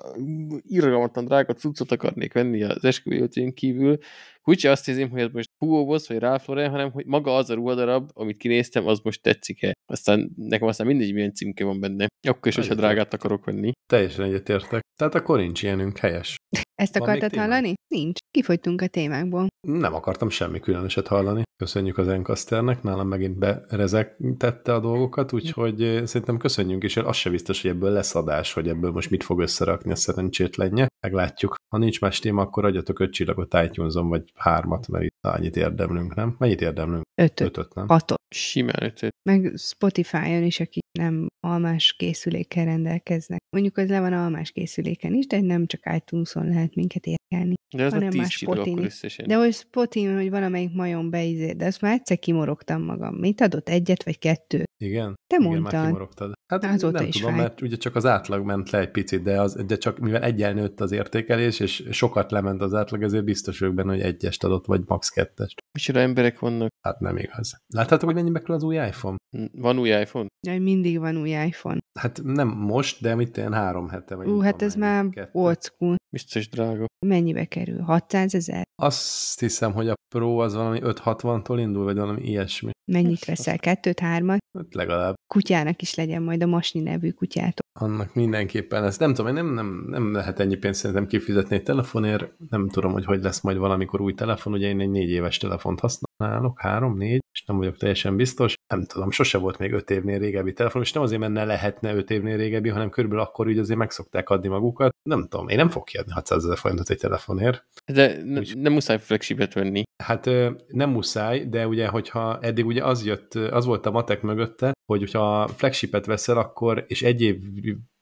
irgalmatlan 0.62 1.24
drága 1.24 1.52
cuccot 1.52 1.92
akarnék 1.92 2.32
venni 2.32 2.62
az 2.62 2.84
esküvőjén 2.84 3.54
kívül, 3.54 3.98
úgyse 4.44 4.70
azt 4.70 4.84
hiszem, 4.84 5.10
hogy 5.10 5.20
ez 5.20 5.30
most 5.32 5.50
Hugo 5.58 5.84
Boss 5.84 6.08
vagy 6.08 6.18
Ralph 6.18 6.48
Lauren, 6.48 6.70
hanem 6.70 6.90
hogy 6.90 7.06
maga 7.06 7.36
az 7.36 7.50
a 7.50 7.54
ruhadarab, 7.54 8.10
amit 8.12 8.36
kinéztem, 8.36 8.86
az 8.86 9.00
most 9.02 9.22
tetszik-e. 9.22 9.72
Aztán 9.86 10.30
nekem 10.36 10.68
aztán 10.68 10.86
mindegy, 10.86 11.12
milyen 11.12 11.34
címke 11.34 11.64
van 11.64 11.80
benne. 11.80 12.06
Akkor 12.28 12.46
is, 12.46 12.54
hogyha 12.54 12.74
drágát 12.74 13.14
akarok 13.14 13.44
venni. 13.44 13.72
Teljesen 13.90 14.24
egyetértek. 14.24 14.82
Tehát 14.98 15.14
akkor 15.14 15.38
nincs 15.38 15.62
ilyenünk 15.62 15.98
helyes. 15.98 16.36
Ezt 16.74 16.96
akartad 16.96 17.34
hallani? 17.34 17.74
Nincs. 17.88 18.18
Kifogytunk 18.30 18.80
a 18.80 18.86
témákból. 18.86 19.46
Nem 19.66 19.94
akartam 19.94 20.28
semmi 20.28 20.60
különöset 20.60 21.06
hallani. 21.06 21.42
Köszönjük 21.56 21.98
az 21.98 22.08
Encasternek, 22.08 22.82
nálam 22.82 23.08
megint 23.08 23.38
berezegtette 23.38 24.74
a 24.74 24.80
dolgokat, 24.80 25.32
úgyhogy 25.32 25.82
eh, 25.82 26.06
szerintem 26.06 26.36
köszönjünk, 26.36 26.82
és 26.82 26.96
az 26.96 27.16
se 27.16 27.30
biztos, 27.30 27.62
hogy 27.62 27.70
ebből 27.70 27.90
lesz 27.90 28.14
adás, 28.14 28.52
hogy 28.52 28.68
ebből 28.68 28.90
most 28.90 29.10
mit 29.10 29.22
fog 29.22 29.40
összerakni 29.40 29.90
a 29.90 29.96
szerencsétlenje. 29.96 30.86
Meglátjuk. 31.04 31.54
Ha 31.68 31.78
nincs 31.78 32.00
más 32.00 32.18
téma, 32.18 32.42
akkor 32.42 32.64
adjatok 32.64 32.98
öt 32.98 33.12
csillagot 33.12 33.54
itunes 33.64 33.94
vagy 33.94 34.32
hármat, 34.34 34.88
mert 34.88 35.04
itt 35.04 35.18
annyit 35.20 35.56
érdemlünk, 35.56 36.14
nem? 36.14 36.36
Mennyit 36.38 36.60
érdemlünk? 36.60 37.02
Ötöt. 37.14 37.46
Ötöt, 37.46 37.74
nem? 37.74 37.88
Hatot. 37.88 38.20
Simán 38.34 38.82
ötöt. 38.82 39.14
Meg 39.30 39.52
Spotify-on 39.56 40.42
is, 40.42 40.60
akik 40.60 40.82
nem 40.98 41.26
almás 41.46 41.92
készülékkel 41.92 42.64
rendelkeznek. 42.64 43.40
Mondjuk 43.56 43.76
az 43.76 43.88
le 43.88 44.00
van 44.00 44.12
almás 44.12 44.50
készüléken 44.50 45.14
is, 45.14 45.26
de 45.26 45.40
nem 45.40 45.66
csak 45.66 45.80
iTunes-on 45.94 46.48
lehet 46.48 46.74
minket 46.74 47.06
érkelni. 47.06 47.54
De 47.74 47.84
az 47.84 47.92
a 47.92 47.94
Hanem 47.96 48.08
akkor 48.14 48.26
spotini. 48.30 48.84
összesen. 48.84 49.26
De 49.26 49.36
hogy 49.36 49.52
Spotin, 49.52 50.14
hogy 50.16 50.30
valamelyik 50.30 50.72
majom 50.72 51.10
beizé, 51.10 51.52
de 51.52 51.66
azt 51.66 51.80
már 51.80 51.92
egyszer 51.92 52.18
kimorogtam 52.18 52.82
magam. 52.82 53.14
Mit 53.14 53.40
adott? 53.40 53.68
Egyet 53.68 54.04
vagy 54.04 54.18
kettő? 54.18 54.64
Igen? 54.84 55.14
Te 55.26 55.36
Igen, 55.40 55.60
már 55.60 55.84
kimorogtad. 55.84 56.32
Hát 56.46 56.64
Azóta 56.64 56.98
nem 56.98 57.08
is 57.08 57.14
tudom, 57.16 57.30
fáj. 57.30 57.40
mert 57.40 57.60
ugye 57.60 57.76
csak 57.76 57.96
az 57.96 58.06
átlag 58.06 58.44
ment 58.44 58.70
le 58.70 58.78
egy 58.78 58.90
picit, 58.90 59.22
de, 59.22 59.40
az, 59.40 59.62
de 59.66 59.76
csak 59.76 59.98
mivel 59.98 60.22
egyen 60.22 60.54
nőtt 60.54 60.80
az 60.80 60.92
értékelés, 60.92 61.60
és 61.60 61.84
sokat 61.90 62.30
lement 62.30 62.62
az 62.62 62.74
átlag, 62.74 63.02
ezért 63.02 63.24
biztos 63.24 63.58
vagyok 63.58 63.74
benne, 63.74 63.90
hogy 63.92 64.00
egyest 64.00 64.44
adott, 64.44 64.66
vagy 64.66 64.80
max 64.86 65.08
kettest. 65.08 65.62
Micsoda 65.78 65.98
emberek 66.00 66.38
vannak. 66.38 66.68
Hát 66.86 67.00
nem 67.00 67.16
igaz. 67.16 67.56
Láttátok, 67.74 68.04
hogy 68.04 68.14
mennyibe 68.14 68.38
kerül 68.40 68.54
az 68.54 68.62
új 68.62 68.74
iPhone? 68.74 69.16
Van 69.52 69.78
új 69.78 69.88
iPhone? 69.88 70.26
Jaj, 70.46 70.58
mindig 70.58 70.98
van 70.98 71.16
új 71.16 71.30
iPhone. 71.30 71.78
Hát 72.00 72.20
nem 72.24 72.48
most, 72.48 73.00
de 73.02 73.14
mit 73.14 73.36
ilyen 73.36 73.52
három 73.52 73.88
hete, 73.88 74.14
vagy 74.14 74.26
Ú, 74.26 74.38
hát 74.40 74.62
ez 74.62 74.74
már 74.74 75.28
old 75.32 75.62
school. 75.62 75.96
Biztos 76.14 76.48
drága. 76.48 76.86
Mennyibe 77.06 77.44
kerül? 77.44 77.80
600 77.80 78.34
ezer? 78.34 78.62
Azt 78.82 79.40
hiszem, 79.40 79.72
hogy 79.72 79.88
a 79.88 79.94
Pro 80.14 80.36
az 80.38 80.54
valami 80.54 80.78
560-tól 80.82 81.56
indul, 81.60 81.84
vagy 81.84 81.96
valami 81.96 82.22
ilyesmi. 82.22 82.70
Mennyit 82.92 83.24
veszel? 83.24 83.58
Kettőt, 83.58 83.98
hármat? 84.00 84.38
Hát 84.58 84.74
legalább 84.74 85.14
Kutyának 85.34 85.82
is 85.82 85.94
legyen 85.94 86.22
majd 86.22 86.42
a 86.42 86.46
Masni 86.46 86.80
nevű 86.80 87.10
kutyátok. 87.10 87.66
annak 87.80 88.14
mindenképpen 88.14 88.82
lesz. 88.82 88.96
Nem 88.98 89.14
tudom, 89.14 89.34
nem, 89.34 89.54
nem, 89.54 89.86
nem 89.88 90.12
lehet 90.12 90.40
ennyi 90.40 90.56
pénzt 90.56 90.80
szerintem 90.80 91.06
kifizetni 91.06 91.56
egy 91.56 91.62
telefonért. 91.62 92.32
Nem 92.50 92.68
tudom, 92.68 92.92
hogy 92.92 93.04
hogy 93.04 93.22
lesz 93.22 93.40
majd 93.40 93.56
valamikor 93.56 94.00
új 94.00 94.14
telefon. 94.14 94.52
Ugye 94.52 94.68
én 94.68 94.80
egy 94.80 94.90
négy 94.90 95.10
éves 95.10 95.38
telefont 95.38 95.80
használok, 96.16 96.60
három, 96.60 96.96
négy, 96.96 97.22
és 97.32 97.44
nem 97.44 97.56
vagyok 97.56 97.76
teljesen 97.76 98.16
biztos. 98.16 98.54
Nem 98.68 98.84
tudom, 98.84 99.10
sose 99.10 99.38
volt 99.38 99.58
még 99.58 99.72
öt 99.72 99.90
évnél 99.90 100.18
régebbi 100.18 100.52
telefon, 100.52 100.82
és 100.82 100.92
nem 100.92 101.02
azért, 101.02 101.20
mert 101.20 101.32
ne 101.32 101.44
lehetne 101.44 101.94
öt 101.94 102.10
évnél 102.10 102.36
régebbi, 102.36 102.68
hanem 102.68 102.90
körülbelül 102.90 103.24
akkor 103.24 103.46
úgy 103.46 103.58
azért 103.58 103.78
meg 103.78 103.90
szokták 103.90 104.28
adni 104.30 104.48
magukat. 104.48 104.94
Nem 105.08 105.26
tudom, 105.28 105.48
én 105.48 105.56
nem 105.56 105.68
fogok 105.68 105.84
kiadni 105.84 106.12
600 106.12 106.44
ezer 106.44 106.56
forintot 106.56 106.90
egy 106.90 106.98
telefonért. 106.98 107.66
De 107.92 108.22
ne, 108.24 108.38
Úgy- 108.38 108.58
nem 108.58 108.72
muszáj 108.72 108.98
flagshipet 108.98 109.52
venni. 109.52 109.82
Hát 110.02 110.30
nem 110.66 110.90
muszáj, 110.90 111.44
de 111.48 111.66
ugye, 111.66 111.88
hogyha 111.88 112.38
eddig 112.40 112.66
ugye 112.66 112.84
az 112.84 113.04
jött, 113.04 113.34
az 113.34 113.64
volt 113.64 113.86
a 113.86 113.90
matek 113.90 114.22
mögötte, 114.22 114.72
hogy 114.92 115.00
hogyha 115.00 115.48
flagshipet 115.48 116.06
veszel, 116.06 116.38
akkor, 116.38 116.84
és 116.88 117.02
egy 117.02 117.22
év, 117.22 117.36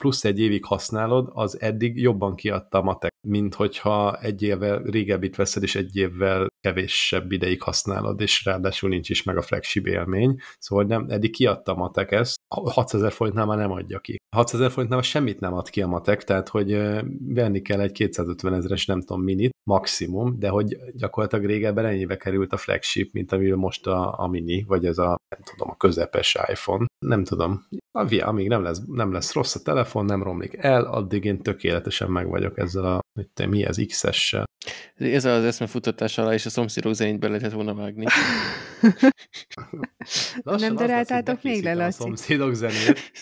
plusz 0.03 0.24
egy 0.24 0.38
évig 0.38 0.64
használod, 0.64 1.28
az 1.32 1.61
eddig 1.61 2.00
jobban 2.00 2.34
kiadta 2.34 2.78
a 2.78 2.82
matek, 2.82 3.14
mint 3.26 3.55
hogyha 3.55 4.20
egy 4.20 4.42
évvel 4.42 4.82
régebbit 4.82 5.36
veszed, 5.36 5.62
és 5.62 5.74
egy 5.74 5.96
évvel 5.96 6.46
kevésebb 6.61 7.32
ideig 7.32 7.62
használod, 7.62 8.20
és 8.20 8.44
ráadásul 8.44 8.88
nincs 8.88 9.11
is 9.11 9.22
meg 9.22 9.36
a 9.36 9.42
flagship 9.42 9.86
élmény. 9.86 10.36
Szóval 10.59 10.84
nem, 10.84 11.07
eddig 11.09 11.30
kiadta 11.32 11.72
a 11.72 11.76
matek 11.76 12.12
ezt, 12.12 12.40
a 12.55 12.70
600 12.70 13.14
forintnál 13.14 13.46
már 13.46 13.59
nem 13.59 13.70
adja 13.70 13.98
ki. 13.98 14.16
A 14.28 14.36
600 14.36 14.61
forintnál 14.72 14.98
már 14.98 15.09
semmit 15.09 15.40
nem 15.40 15.55
ad 15.55 15.70
ki 15.70 15.82
a 15.82 15.86
matek, 15.86 16.24
tehát 16.24 16.48
hogy 16.48 16.72
venni 17.18 17.62
kell 17.62 17.80
egy 17.80 17.92
250 17.92 18.55
ezeres, 18.55 18.86
nem 18.86 19.00
tudom, 19.00 19.22
minit, 19.22 19.50
maximum, 19.62 20.38
de 20.38 20.48
hogy 20.48 20.76
gyakorlatilag 20.94 21.44
régebben 21.44 21.84
ennyibe 21.84 22.16
került 22.16 22.53
a 22.53 22.57
flagship, 22.57 23.12
mint 23.12 23.32
amivel 23.32 23.57
most 23.57 23.86
a, 23.86 24.18
a 24.18 24.26
mini, 24.26 24.64
vagy 24.68 24.86
ez 24.86 24.98
a, 24.98 25.16
nem 25.28 25.40
tudom, 25.44 25.70
a 25.70 25.76
közepes 25.76 26.36
iPhone. 26.50 26.86
Nem 27.07 27.24
tudom. 27.24 27.66
Ami- 27.90 28.20
Amíg 28.20 28.48
nem 28.48 28.62
lesz, 28.62 28.80
nem 28.86 29.12
lesz 29.12 29.32
rossz 29.32 29.55
a 29.55 29.62
telefon, 29.62 30.05
nem 30.05 30.22
romlik 30.22 30.57
el, 30.57 30.84
addig 30.84 31.24
én 31.24 31.42
tökéletesen 31.42 32.11
meg 32.11 32.28
vagyok 32.28 32.59
ezzel 32.59 32.84
a, 32.84 33.00
hogy 33.14 33.28
te, 33.34 33.46
mi 33.46 33.64
ez, 33.64 33.76
XS-sel. 33.86 34.44
Ez 34.96 35.24
az 35.24 35.44
eszmefutatás 35.44 36.18
alá, 36.18 36.32
és 36.32 36.46
a 36.46 36.50
szomszédok 36.50 36.92
zenét 36.92 37.18
be 37.18 37.28
lehetett 37.28 37.53
volna 37.53 37.74
vágni. 37.74 38.05
Lassan 40.43 40.61
Nem 40.61 40.76
az 40.76 40.80
daráltátok 40.80 41.43
még 41.43 41.62
le, 41.62 41.74
bekészítem 41.74 41.78
a 41.78 41.83
Laci? 41.85 42.03
szomszédok 42.03 42.55
zenét, 42.55 43.12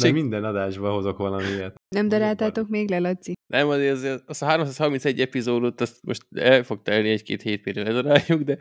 de 0.00 0.12
minden 0.12 0.44
adásba 0.44 0.92
hozok 0.92 1.18
valami 1.18 1.48
ilyet. 1.48 1.74
Nem 1.88 2.08
daráltátok 2.08 2.68
még 2.68 2.90
le, 2.90 2.98
Laci? 2.98 3.32
nem, 3.52 3.68
azért, 3.68 4.22
azt 4.26 4.42
a 4.42 4.46
331 4.46 5.20
epizódot, 5.20 5.80
azt 5.80 6.02
most 6.02 6.22
el 6.34 6.62
fog 6.62 6.82
telni 6.82 7.08
egy-két 7.08 7.42
hét, 7.42 7.64
mire 7.64 7.82
ledaráljuk, 7.82 8.42
de, 8.42 8.58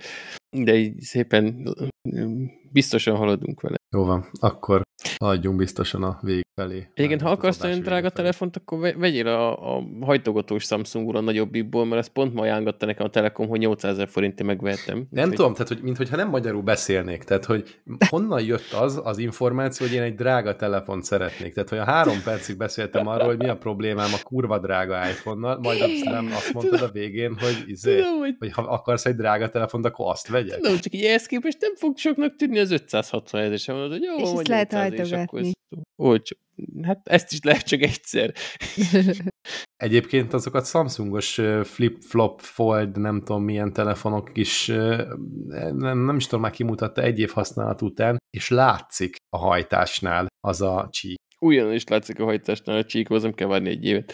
de 0.50 0.76
így 0.76 1.00
szépen 1.00 1.74
mm, 2.16 2.46
biztosan 2.72 3.16
haladunk 3.16 3.62
vele. 3.62 3.76
Jó 3.96 4.04
van, 4.06 4.30
akkor 4.40 4.82
haladjunk 5.20 5.58
biztosan 5.58 6.04
a 6.04 6.20
vég 6.22 6.43
felé. 6.56 6.88
Egyébként, 6.94 7.22
ha 7.22 7.30
akarsz 7.30 7.62
vége 7.62 7.76
drága 7.76 8.02
felé. 8.02 8.14
telefont, 8.14 8.56
akkor 8.56 8.80
ve- 8.80 8.96
vegyél 8.96 9.28
a, 9.28 9.76
a 9.78 9.84
hajtogatós 10.02 10.64
Samsungról 10.64 11.16
a 11.16 11.22
nagyobbikból, 11.22 11.86
mert 11.86 12.02
ezt 12.02 12.10
pont 12.12 12.34
ma 12.34 12.42
ajánlotta 12.42 12.86
nekem 12.86 13.06
a 13.06 13.10
Telekom, 13.10 13.48
hogy 13.48 13.60
800 13.60 13.92
ezer 13.92 14.08
forintért 14.08 14.48
megvehettem. 14.48 14.96
Nem 14.96 15.08
Úgyhogy- 15.12 15.36
tudom, 15.36 15.52
tehát, 15.54 15.68
hogy 15.68 15.82
mintha 15.82 16.16
nem 16.16 16.30
magyarul 16.30 16.62
beszélnék, 16.62 17.24
tehát, 17.24 17.46
hogy 17.46 17.80
honnan 18.10 18.44
jött 18.44 18.72
az 18.72 19.02
az 19.04 19.18
információ, 19.18 19.88
hogy 19.88 19.96
én 19.96 20.02
egy 20.02 20.16
drága 20.16 20.56
telefont 20.56 21.04
szeretnék. 21.04 21.54
Tehát, 21.54 21.70
hogy 21.70 21.78
a 21.78 21.84
három 21.84 22.22
percig 22.24 22.58
beszéltem 22.58 23.08
arról, 23.08 23.28
hogy 23.28 23.38
mi 23.38 23.48
a 23.50 23.58
problémám 23.58 24.14
a 24.14 24.24
kurva 24.24 24.60
drága 24.60 25.10
iPhone-nal, 25.10 25.60
majd 25.60 25.82
aztán 25.82 26.26
azt 26.26 26.54
mondtad 26.54 26.82
a 26.82 26.90
végén, 26.92 27.36
hogy, 27.40 27.64
izé, 27.66 27.96
Tudom, 28.02 28.20
hogy 28.20 28.36
hogy 28.40 28.52
ha 28.52 28.62
akarsz 28.62 29.06
egy 29.06 29.16
drága 29.16 29.50
telefont, 29.50 29.86
akkor 29.86 30.12
azt 30.12 30.28
vegyek. 30.28 30.60
Tudom, 30.60 30.78
csak 30.78 30.94
így 30.94 31.04
ehhez 31.06 31.26
képest 31.26 31.58
nem 31.62 31.76
fog 31.76 31.98
soknak 31.98 32.36
tűnni 32.36 32.60
az 32.60 32.72
560 32.72 33.42
ezer 33.42 33.58
sem 33.60 33.76
mondod, 33.76 33.92
hogy 33.92 34.02
jó, 34.04 34.16
És 34.16 34.32
ezt 34.40 34.48
lehet 34.48 34.72
800, 34.72 34.92
és 34.94 35.00
akkor 35.12 35.18
hajtogatni. 35.18 35.48
ez 35.48 35.80
olcsó. 35.96 36.36
Hát 36.82 37.08
ezt 37.08 37.32
is 37.32 37.40
lehet 37.44 37.68
csak 37.68 37.82
egyszer. 37.82 38.34
Egyébként 39.84 40.34
azokat 40.34 40.66
Samsungos 40.68 41.42
flip-flop 41.64 42.42
fold, 42.42 43.00
nem 43.00 43.20
tudom 43.20 43.44
milyen 43.44 43.74
telefonok 43.74 44.30
is, 44.34 44.68
nem, 45.72 45.98
nem 45.98 46.16
is 46.16 46.26
tudom, 46.26 46.42
már 46.42 46.52
kimutatta 46.52 47.02
egy 47.02 47.20
év 47.20 47.32
használat 47.32 47.82
után, 47.82 48.18
és 48.30 48.50
látszik 48.50 49.16
a 49.30 49.38
hajtásnál 49.38 50.28
az 50.48 50.62
a 50.62 50.88
csík. 50.92 51.22
Újon 51.44 51.74
is 51.74 51.88
látszik 51.88 52.20
a 52.20 52.24
hajtásnál 52.24 52.78
a 52.78 52.84
csíkhoz, 52.84 53.24
nem 53.24 53.34
kell 53.34 53.48
várni 53.48 53.70
egy 53.70 53.86
évet. 53.86 54.14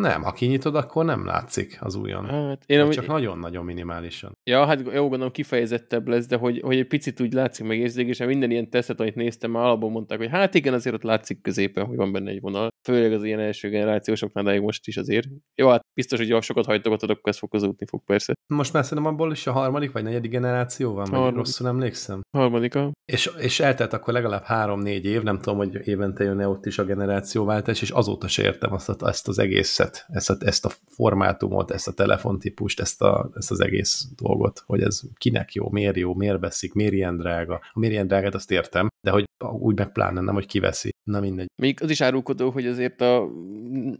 Nem, 0.00 0.22
ha 0.22 0.32
kinyitod, 0.32 0.74
akkor 0.74 1.04
nem 1.04 1.24
látszik 1.24 1.78
az 1.80 1.94
újon. 1.94 2.24
Hát, 2.26 2.62
én 2.66 2.80
amúgy... 2.80 2.94
Csak 2.94 3.06
nagyon-nagyon 3.06 3.64
minimálisan. 3.64 4.32
Ja, 4.50 4.64
hát 4.64 4.80
jó, 4.80 5.08
gondolom 5.08 5.30
kifejezettebb 5.30 6.08
lesz, 6.08 6.26
de 6.26 6.36
hogy, 6.36 6.60
hogy 6.60 6.76
egy 6.76 6.86
picit 6.86 7.20
úgy 7.20 7.32
látszik 7.32 7.66
meg 7.66 7.78
érzékesen, 7.78 8.26
minden 8.26 8.50
ilyen 8.50 8.70
tesztet, 8.70 9.00
amit 9.00 9.14
néztem, 9.14 9.50
már 9.50 9.64
alapból 9.64 9.90
mondták, 9.90 10.18
hogy 10.18 10.28
hát 10.30 10.54
igen, 10.54 10.74
azért 10.74 10.94
ott 10.94 11.02
látszik 11.02 11.42
középen, 11.42 11.84
hogy 11.84 11.96
van 11.96 12.12
benne 12.12 12.30
egy 12.30 12.40
vonal. 12.40 12.68
Főleg 12.88 13.12
az 13.12 13.24
ilyen 13.24 13.40
első 13.40 13.68
generációsoknál, 13.68 14.44
de 14.44 14.60
most 14.60 14.86
is 14.86 14.96
azért. 14.96 15.26
Jó, 15.54 15.68
hát 15.68 15.86
biztos, 15.94 16.18
hogy 16.18 16.30
ha 16.30 16.40
sokat 16.40 16.66
hajtogatod, 16.66 17.10
akkor 17.10 17.32
ez 17.32 17.38
fokozódni 17.38 17.86
fog 17.86 18.04
persze. 18.04 18.34
Most 18.46 18.72
már 18.72 18.84
szerintem 18.84 19.12
abból 19.12 19.32
is 19.32 19.46
a 19.46 19.52
harmadik 19.52 19.92
vagy 19.92 20.02
negyedik 20.02 20.30
generáció 20.30 20.92
van, 20.92 21.10
vagy 21.10 21.34
rosszul 21.34 21.66
emlékszem. 21.66 22.20
Harmadika. 22.36 22.90
És, 23.12 23.30
és 23.38 23.60
eltelt 23.60 23.92
akkor 23.92 24.12
legalább 24.12 24.42
három-négy 24.42 25.04
év, 25.04 25.22
nem 25.22 25.40
tudom, 25.40 25.58
hogy 25.58 25.88
évente 25.88 26.24
jön-e 26.24 26.48
ott 26.48 26.65
is 26.66 26.78
a 26.78 26.84
generációváltás, 26.84 27.82
és 27.82 27.90
azóta 27.90 28.28
se 28.28 28.42
értem 28.42 28.72
azt, 28.72 28.88
azt 28.88 29.28
az 29.28 29.38
egészet, 29.38 30.06
ezt 30.08 30.30
a, 30.30 30.36
ezt 30.38 30.64
a 30.64 30.70
formátumot, 30.88 31.70
ezt 31.70 31.88
a 31.88 31.92
telefontípust, 31.92 32.80
ezt, 32.80 33.02
a, 33.02 33.30
ezt 33.34 33.50
az 33.50 33.60
egész 33.60 34.06
dolgot, 34.16 34.62
hogy 34.66 34.82
ez 34.82 35.00
kinek 35.16 35.52
jó, 35.52 35.70
miért 35.70 35.96
jó, 35.96 36.14
miért 36.14 36.40
veszik, 36.40 36.72
miért 36.74 36.92
ilyen 36.92 37.16
drága. 37.16 37.60
A 37.72 37.78
miért 37.78 37.94
ilyen 37.94 38.06
drágát 38.06 38.34
azt 38.34 38.50
értem, 38.50 38.88
de 39.00 39.10
hogy 39.10 39.24
úgy 39.38 39.78
meg 39.78 39.92
pláne 39.92 40.20
nem, 40.20 40.34
hogy 40.34 40.46
kiveszi. 40.46 40.90
Na 41.10 41.20
mindegy. 41.20 41.46
Még 41.62 41.82
az 41.82 41.90
is 41.90 42.00
árulkodó, 42.00 42.50
hogy 42.50 42.66
azért 42.66 43.00
a, 43.00 43.30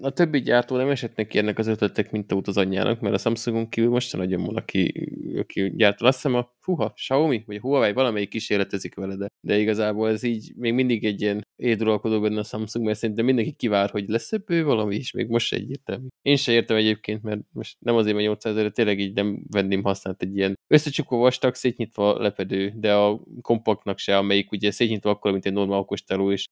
a 0.01 0.11
többi 0.11 0.41
gyártó 0.41 0.77
nem 0.77 0.89
esett 0.89 1.17
neki 1.17 1.39
ennek 1.39 1.59
az 1.59 1.67
ötletek, 1.67 2.11
mint 2.11 2.33
a 2.33 2.41
az 2.45 2.57
anyjának, 2.57 3.01
mert 3.01 3.15
a 3.15 3.19
Samsungon 3.19 3.69
kívül 3.69 3.91
most 3.91 4.09
sem 4.09 4.21
nagyon 4.21 4.45
van, 4.45 4.57
aki, 4.57 5.11
aki 5.39 5.73
gyártó. 5.77 6.07
Azt 6.07 6.23
hiszem 6.23 6.35
a 6.35 6.55
fuha, 6.61 6.93
Xiaomi, 6.93 7.43
vagy 7.47 7.59
Huawei, 7.59 7.93
valamelyik 7.93 8.29
kísérletezik 8.29 8.95
vele, 8.95 9.17
de, 9.17 9.27
de 9.41 9.59
igazából 9.59 10.09
ez 10.09 10.23
így 10.23 10.53
még 10.57 10.73
mindig 10.73 11.05
egy 11.05 11.21
ilyen 11.21 11.47
éduralkodó 11.57 12.21
benne 12.21 12.39
a 12.39 12.43
Samsung, 12.43 12.87
mert 12.87 12.99
szerintem 12.99 13.25
mindenki 13.25 13.53
kivár, 13.53 13.91
hogy 13.91 14.09
lesz 14.09 14.33
ebből 14.33 14.65
valami 14.65 14.97
is, 14.97 15.13
még 15.13 15.29
most 15.29 15.47
se 15.47 15.57
egyértelmű. 15.57 16.07
Én 16.23 16.37
se 16.37 16.53
értem 16.53 16.77
egyébként, 16.77 17.23
mert 17.23 17.41
most 17.53 17.77
nem 17.79 17.97
azért, 17.97 18.15
mert 18.15 18.27
800 18.27 18.57
ezer, 18.57 18.71
tényleg 18.71 18.99
így 18.99 19.15
nem 19.15 19.43
venném 19.51 19.83
használt 19.83 20.23
egy 20.23 20.37
ilyen 20.37 20.59
összecsukó 20.67 21.19
vastag, 21.19 21.55
szétnyitva 21.55 22.19
lepedő, 22.19 22.73
de 22.77 22.95
a 22.95 23.23
kompaktnak 23.41 23.99
se, 23.99 24.17
amelyik 24.17 24.53
ugye 24.53 24.71
szétnyitva 24.71 25.11
akkor, 25.11 25.33
mint 25.33 25.47
egy 25.47 25.53
normál 25.53 25.79
okosteló, 25.79 26.33
és 26.33 26.45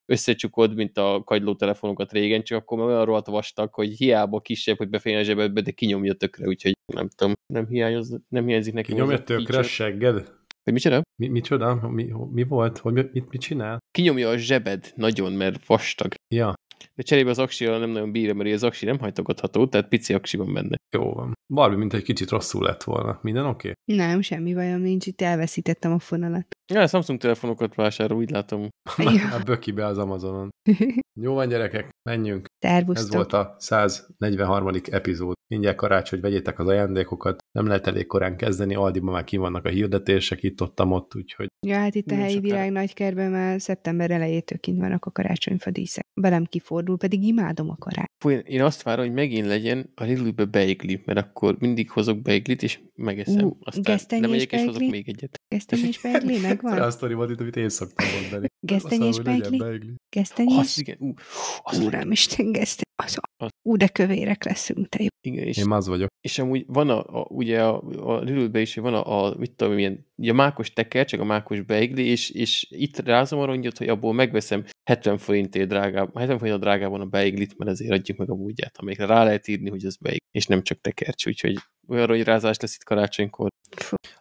összecsukod, 0.44 0.74
mint 0.74 0.98
a 0.98 1.22
kagyló 1.24 1.54
telefonokat 1.54 2.12
régen, 2.12 2.42
csak 2.42 2.58
akkor 2.58 2.78
már 2.78 2.86
olyan 2.86 3.04
rohadt 3.04 3.26
vastag, 3.26 3.74
hogy 3.74 3.88
hiába 3.88 4.40
kisebb, 4.40 4.76
hogy 4.76 4.88
beférjen 4.88 5.20
a 5.20 5.24
zsebedbe, 5.24 5.60
de 5.60 5.70
kinyomja 5.70 6.12
tökre, 6.14 6.46
úgyhogy 6.46 6.72
nem 6.92 7.08
tudom, 7.08 7.32
nem, 7.52 7.66
hiányoz, 7.66 8.20
nem 8.28 8.46
hiányzik 8.46 8.74
neki. 8.74 8.92
Kinyomja 8.92 9.22
tökre 9.22 9.58
a 9.58 9.62
segged? 9.62 10.32
Hogy 10.62 10.72
micsoda? 10.72 11.02
Mi, 11.16 11.28
micsoda? 11.28 11.88
Mi, 11.88 12.12
mi 12.32 12.42
volt? 12.42 12.78
Hogy 12.78 12.92
mit, 12.92 13.30
mit 13.30 13.40
csinál? 13.40 13.78
Kinyomja 13.90 14.28
a 14.28 14.36
zsebed 14.36 14.92
nagyon, 14.96 15.32
mert 15.32 15.66
vastag. 15.66 16.14
Ja. 16.34 16.54
De 16.94 17.02
cserébe 17.02 17.30
az 17.30 17.38
aksival 17.38 17.78
nem 17.78 17.90
nagyon 17.90 18.12
bírja, 18.12 18.34
mert 18.34 18.52
az 18.52 18.62
aksi 18.62 18.84
nem 18.84 18.98
hajtogatható, 18.98 19.66
tehát 19.66 19.88
pici 19.88 20.14
aksi 20.14 20.36
van 20.36 20.52
benne. 20.52 20.76
Jó 20.96 21.12
van. 21.12 21.32
Barbie, 21.52 21.78
mint 21.78 21.94
egy 21.94 22.02
kicsit 22.02 22.30
rosszul 22.30 22.62
lett 22.62 22.82
volna. 22.82 23.18
Minden 23.22 23.46
oké? 23.46 23.70
Okay? 23.70 23.96
Nem, 23.96 24.20
semmi 24.20 24.54
bajom 24.54 24.80
nincs, 24.80 25.06
itt 25.06 25.20
elveszítettem 25.20 25.92
a 25.92 25.98
fonalat. 25.98 26.46
Ja, 26.72 26.86
Samsung 26.86 27.18
telefonokat 27.18 27.74
vásárol, 27.74 28.18
úgy 28.18 28.30
látom. 28.30 28.68
a 29.38 29.42
böki 29.44 29.72
be 29.72 29.86
az 29.86 29.98
Amazonon. 29.98 30.48
Jó 31.20 31.34
van, 31.34 31.48
gyerekek, 31.48 31.88
menjünk. 32.10 32.46
Szervusztok. 32.64 33.08
Ez 33.08 33.14
volt 33.14 33.32
a 33.32 33.54
143. 33.58 34.70
epizód. 34.90 35.34
Mindjárt 35.46 35.76
karácsony, 35.76 36.20
vegyétek 36.20 36.58
az 36.58 36.68
ajándékokat. 36.68 37.42
Nem 37.52 37.66
lehet 37.66 37.86
elég 37.86 38.06
korán 38.06 38.36
kezdeni, 38.36 38.74
Aldiban 38.74 39.12
már 39.12 39.24
ki 39.24 39.36
vannak 39.36 39.64
a 39.64 39.68
hirdetések, 39.68 40.42
itt 40.42 40.60
ott, 40.60 40.80
ott, 40.80 41.14
úgyhogy... 41.16 41.46
Ja, 41.66 41.76
hát 41.76 41.94
itt 41.94 42.10
a 42.10 42.14
helyi 42.14 42.40
virág 42.40 42.70
nagykerben 42.70 43.30
már 43.30 43.60
szeptember 43.60 44.10
elejétől 44.10 44.58
kint 44.58 44.80
vannak 44.80 45.04
a 45.04 45.10
karácsonyfa 45.10 45.70
díszek. 45.70 46.06
Belem 46.20 46.44
kifordul, 46.44 46.96
pedig 46.96 47.22
imádom 47.22 47.70
a 47.70 47.76
karácsony. 47.76 48.42
Én 48.46 48.62
azt 48.62 48.82
várom, 48.82 49.04
hogy 49.04 49.14
megint 49.14 49.46
legyen 49.46 49.90
a 49.94 50.04
Lidl-be 50.04 50.44
beigli, 50.44 51.02
mert 51.04 51.18
akkor 51.18 51.56
mindig 51.58 51.90
hozok 51.90 52.22
beiglit, 52.22 52.62
és 52.62 52.80
megeszem. 52.94 53.44
Uh, 53.44 53.56
Aztán 53.60 54.20
nem 54.20 54.30
megyek, 54.30 54.52
és 54.52 54.64
hozok 54.64 54.90
még 54.90 55.08
egyet. 55.08 55.40
Gesztenyés 55.48 56.00
beigli 56.02 56.40
megvan? 56.40 56.72
Olyan 56.72 56.90
sztori 56.90 57.14
volt 57.14 57.30
itt, 57.30 57.40
amit 57.40 57.56
én 57.56 57.68
szoktam 57.68 58.06
mondani. 58.20 58.46
Gesztenyés 58.60 59.20
beigli? 59.20 59.62
Gesztenyés? 60.08 60.58
Az, 60.58 60.78
igen. 60.78 60.96
Uh, 61.00 61.14
az 61.62 61.78
Úrám 61.78 62.10
Isten, 62.10 62.53
gesztenyés. 62.58 62.82
Az, 62.96 63.18
az. 63.36 63.48
Ú, 63.62 63.76
de 63.76 63.88
kövérek 63.88 64.44
leszünk, 64.44 64.88
te 64.88 65.02
jó. 65.02 65.08
Igen, 65.20 65.46
és, 65.46 65.56
én 65.56 65.70
az 65.70 65.86
vagyok. 65.86 66.08
És 66.20 66.38
amúgy 66.38 66.64
van 66.66 66.90
a, 66.90 67.20
a 67.20 67.26
ugye 67.28 67.62
a, 67.62 67.82
a 67.96 68.20
Lidl-be 68.20 68.60
is 68.60 68.74
van 68.74 68.94
a, 68.94 69.24
a 69.24 69.36
mit 69.38 69.52
tudom, 69.52 69.78
ilyen, 69.78 70.06
a 70.28 70.32
mákos 70.32 70.72
teker, 70.72 71.04
csak 71.04 71.20
a 71.20 71.24
mákos 71.24 71.60
beigli, 71.62 72.06
és, 72.06 72.30
és 72.30 72.66
itt 72.70 72.98
rázom 72.98 73.40
a 73.40 73.44
rongyot, 73.44 73.78
hogy 73.78 73.88
abból 73.88 74.12
megveszem 74.12 74.64
70 74.90 75.18
forintért 75.18 75.68
drágább, 75.68 76.18
70 76.18 76.38
forint 76.38 76.56
a 76.56 76.60
drágában 76.60 77.00
a 77.00 77.06
beiglit, 77.06 77.58
mert 77.58 77.70
ezért 77.70 77.92
adjuk 77.92 78.18
meg 78.18 78.30
a 78.30 78.34
búgyát, 78.34 78.76
amikre 78.78 79.06
rá 79.06 79.24
lehet 79.24 79.48
írni, 79.48 79.70
hogy 79.70 79.84
az 79.84 79.96
beigli, 79.96 80.26
és 80.30 80.46
nem 80.46 80.62
csak 80.62 80.80
tekercs, 80.80 81.26
úgyhogy 81.26 81.56
olyan 81.88 82.06
rongyrázás 82.06 82.56
lesz 82.60 82.74
itt 82.74 82.84
karácsonykor. 82.84 83.48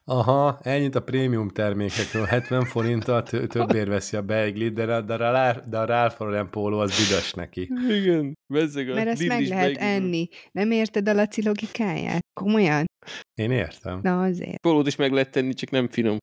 Aha, 0.06 0.60
ennyit 0.61 0.95
a 0.95 1.02
prémium 1.02 1.49
termékekről. 1.49 2.26
70 2.26 2.65
forinttal 2.65 3.23
többért 3.23 3.88
veszi 3.88 4.15
a 4.15 4.22
beiglit, 4.22 4.73
de, 4.73 4.85
de, 4.85 4.94
a, 4.94 5.02
de 5.68 5.77
a 5.77 5.85
Ralph 5.85 6.15
Lauren 6.19 6.49
póló 6.49 6.80
az 6.80 6.98
büdös 6.98 7.34
neki. 7.34 7.69
Igen, 7.90 8.38
bezzeg 8.53 8.90
a 8.90 8.94
Mert 8.94 9.07
ezt 9.07 9.27
meg 9.27 9.48
lehet 9.48 9.64
beiglit. 9.64 9.81
enni. 9.81 10.27
Nem 10.52 10.72
érted 10.72 11.10
a 11.10 11.14
Laci 11.14 11.44
logikáját? 11.44 12.22
Komolyan? 12.34 12.85
Én 13.34 13.52
értem. 13.52 13.99
Na 14.03 14.23
azért. 14.23 14.60
Pólót 14.60 14.88
is 14.88 14.95
meg 14.95 15.11
lehet 15.11 15.31
tenni, 15.31 15.53
csak 15.53 15.69
nem 15.69 15.88
finom. 15.90 16.18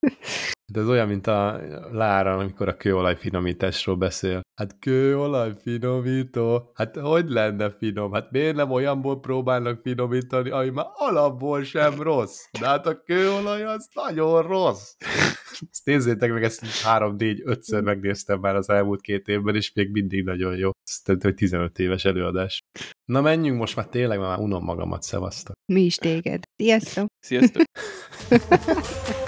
De 0.72 0.80
ez 0.80 0.88
olyan, 0.88 1.08
mint 1.08 1.26
a 1.26 1.60
Lára, 1.92 2.36
amikor 2.36 2.68
a 2.68 2.76
kőolaj 2.76 3.16
finomításról 3.16 3.96
beszél. 3.96 4.40
Hát 4.54 4.78
kőolaj 4.78 5.52
finomító? 5.62 6.70
Hát 6.74 6.96
hogy 6.96 7.28
lenne 7.28 7.70
finom? 7.70 8.12
Hát 8.12 8.30
miért 8.30 8.56
nem 8.56 8.70
olyanból 8.70 9.20
próbálnak 9.20 9.80
finomítani, 9.82 10.50
ami 10.50 10.70
már 10.70 10.86
alapból 10.94 11.62
sem 11.62 12.02
rossz? 12.02 12.44
De 12.60 12.66
hát 12.66 12.86
a 12.86 13.02
kőolaj 13.02 13.64
az 13.64 13.88
nagyon 13.94 14.42
rossz. 14.42 14.94
Ezt 15.70 15.84
nézzétek 15.84 16.32
meg, 16.32 16.42
ezt 16.42 16.82
3 16.82 17.14
4 17.16 17.42
5 17.44 17.80
megnéztem 17.82 18.40
már 18.40 18.56
az 18.56 18.70
elmúlt 18.70 19.00
két 19.00 19.28
évben, 19.28 19.54
és 19.54 19.72
még 19.72 19.90
mindig 19.90 20.24
nagyon 20.24 20.56
jó. 20.56 20.70
Ez 20.84 21.16
hogy 21.22 21.34
15 21.34 21.78
éves 21.78 22.04
előadás. 22.04 22.60
Na 23.04 23.20
menjünk 23.20 23.58
most 23.58 23.76
már 23.76 23.86
tényleg, 23.86 24.18
mert 24.18 24.30
már 24.30 24.38
unom 24.38 24.64
magamat, 24.64 25.02
szevasztok. 25.02 25.56
Mi 25.72 25.80
is 25.80 25.96
téged. 25.96 26.42
Sziasztok! 26.56 27.06
Sziasztok! 27.20 27.62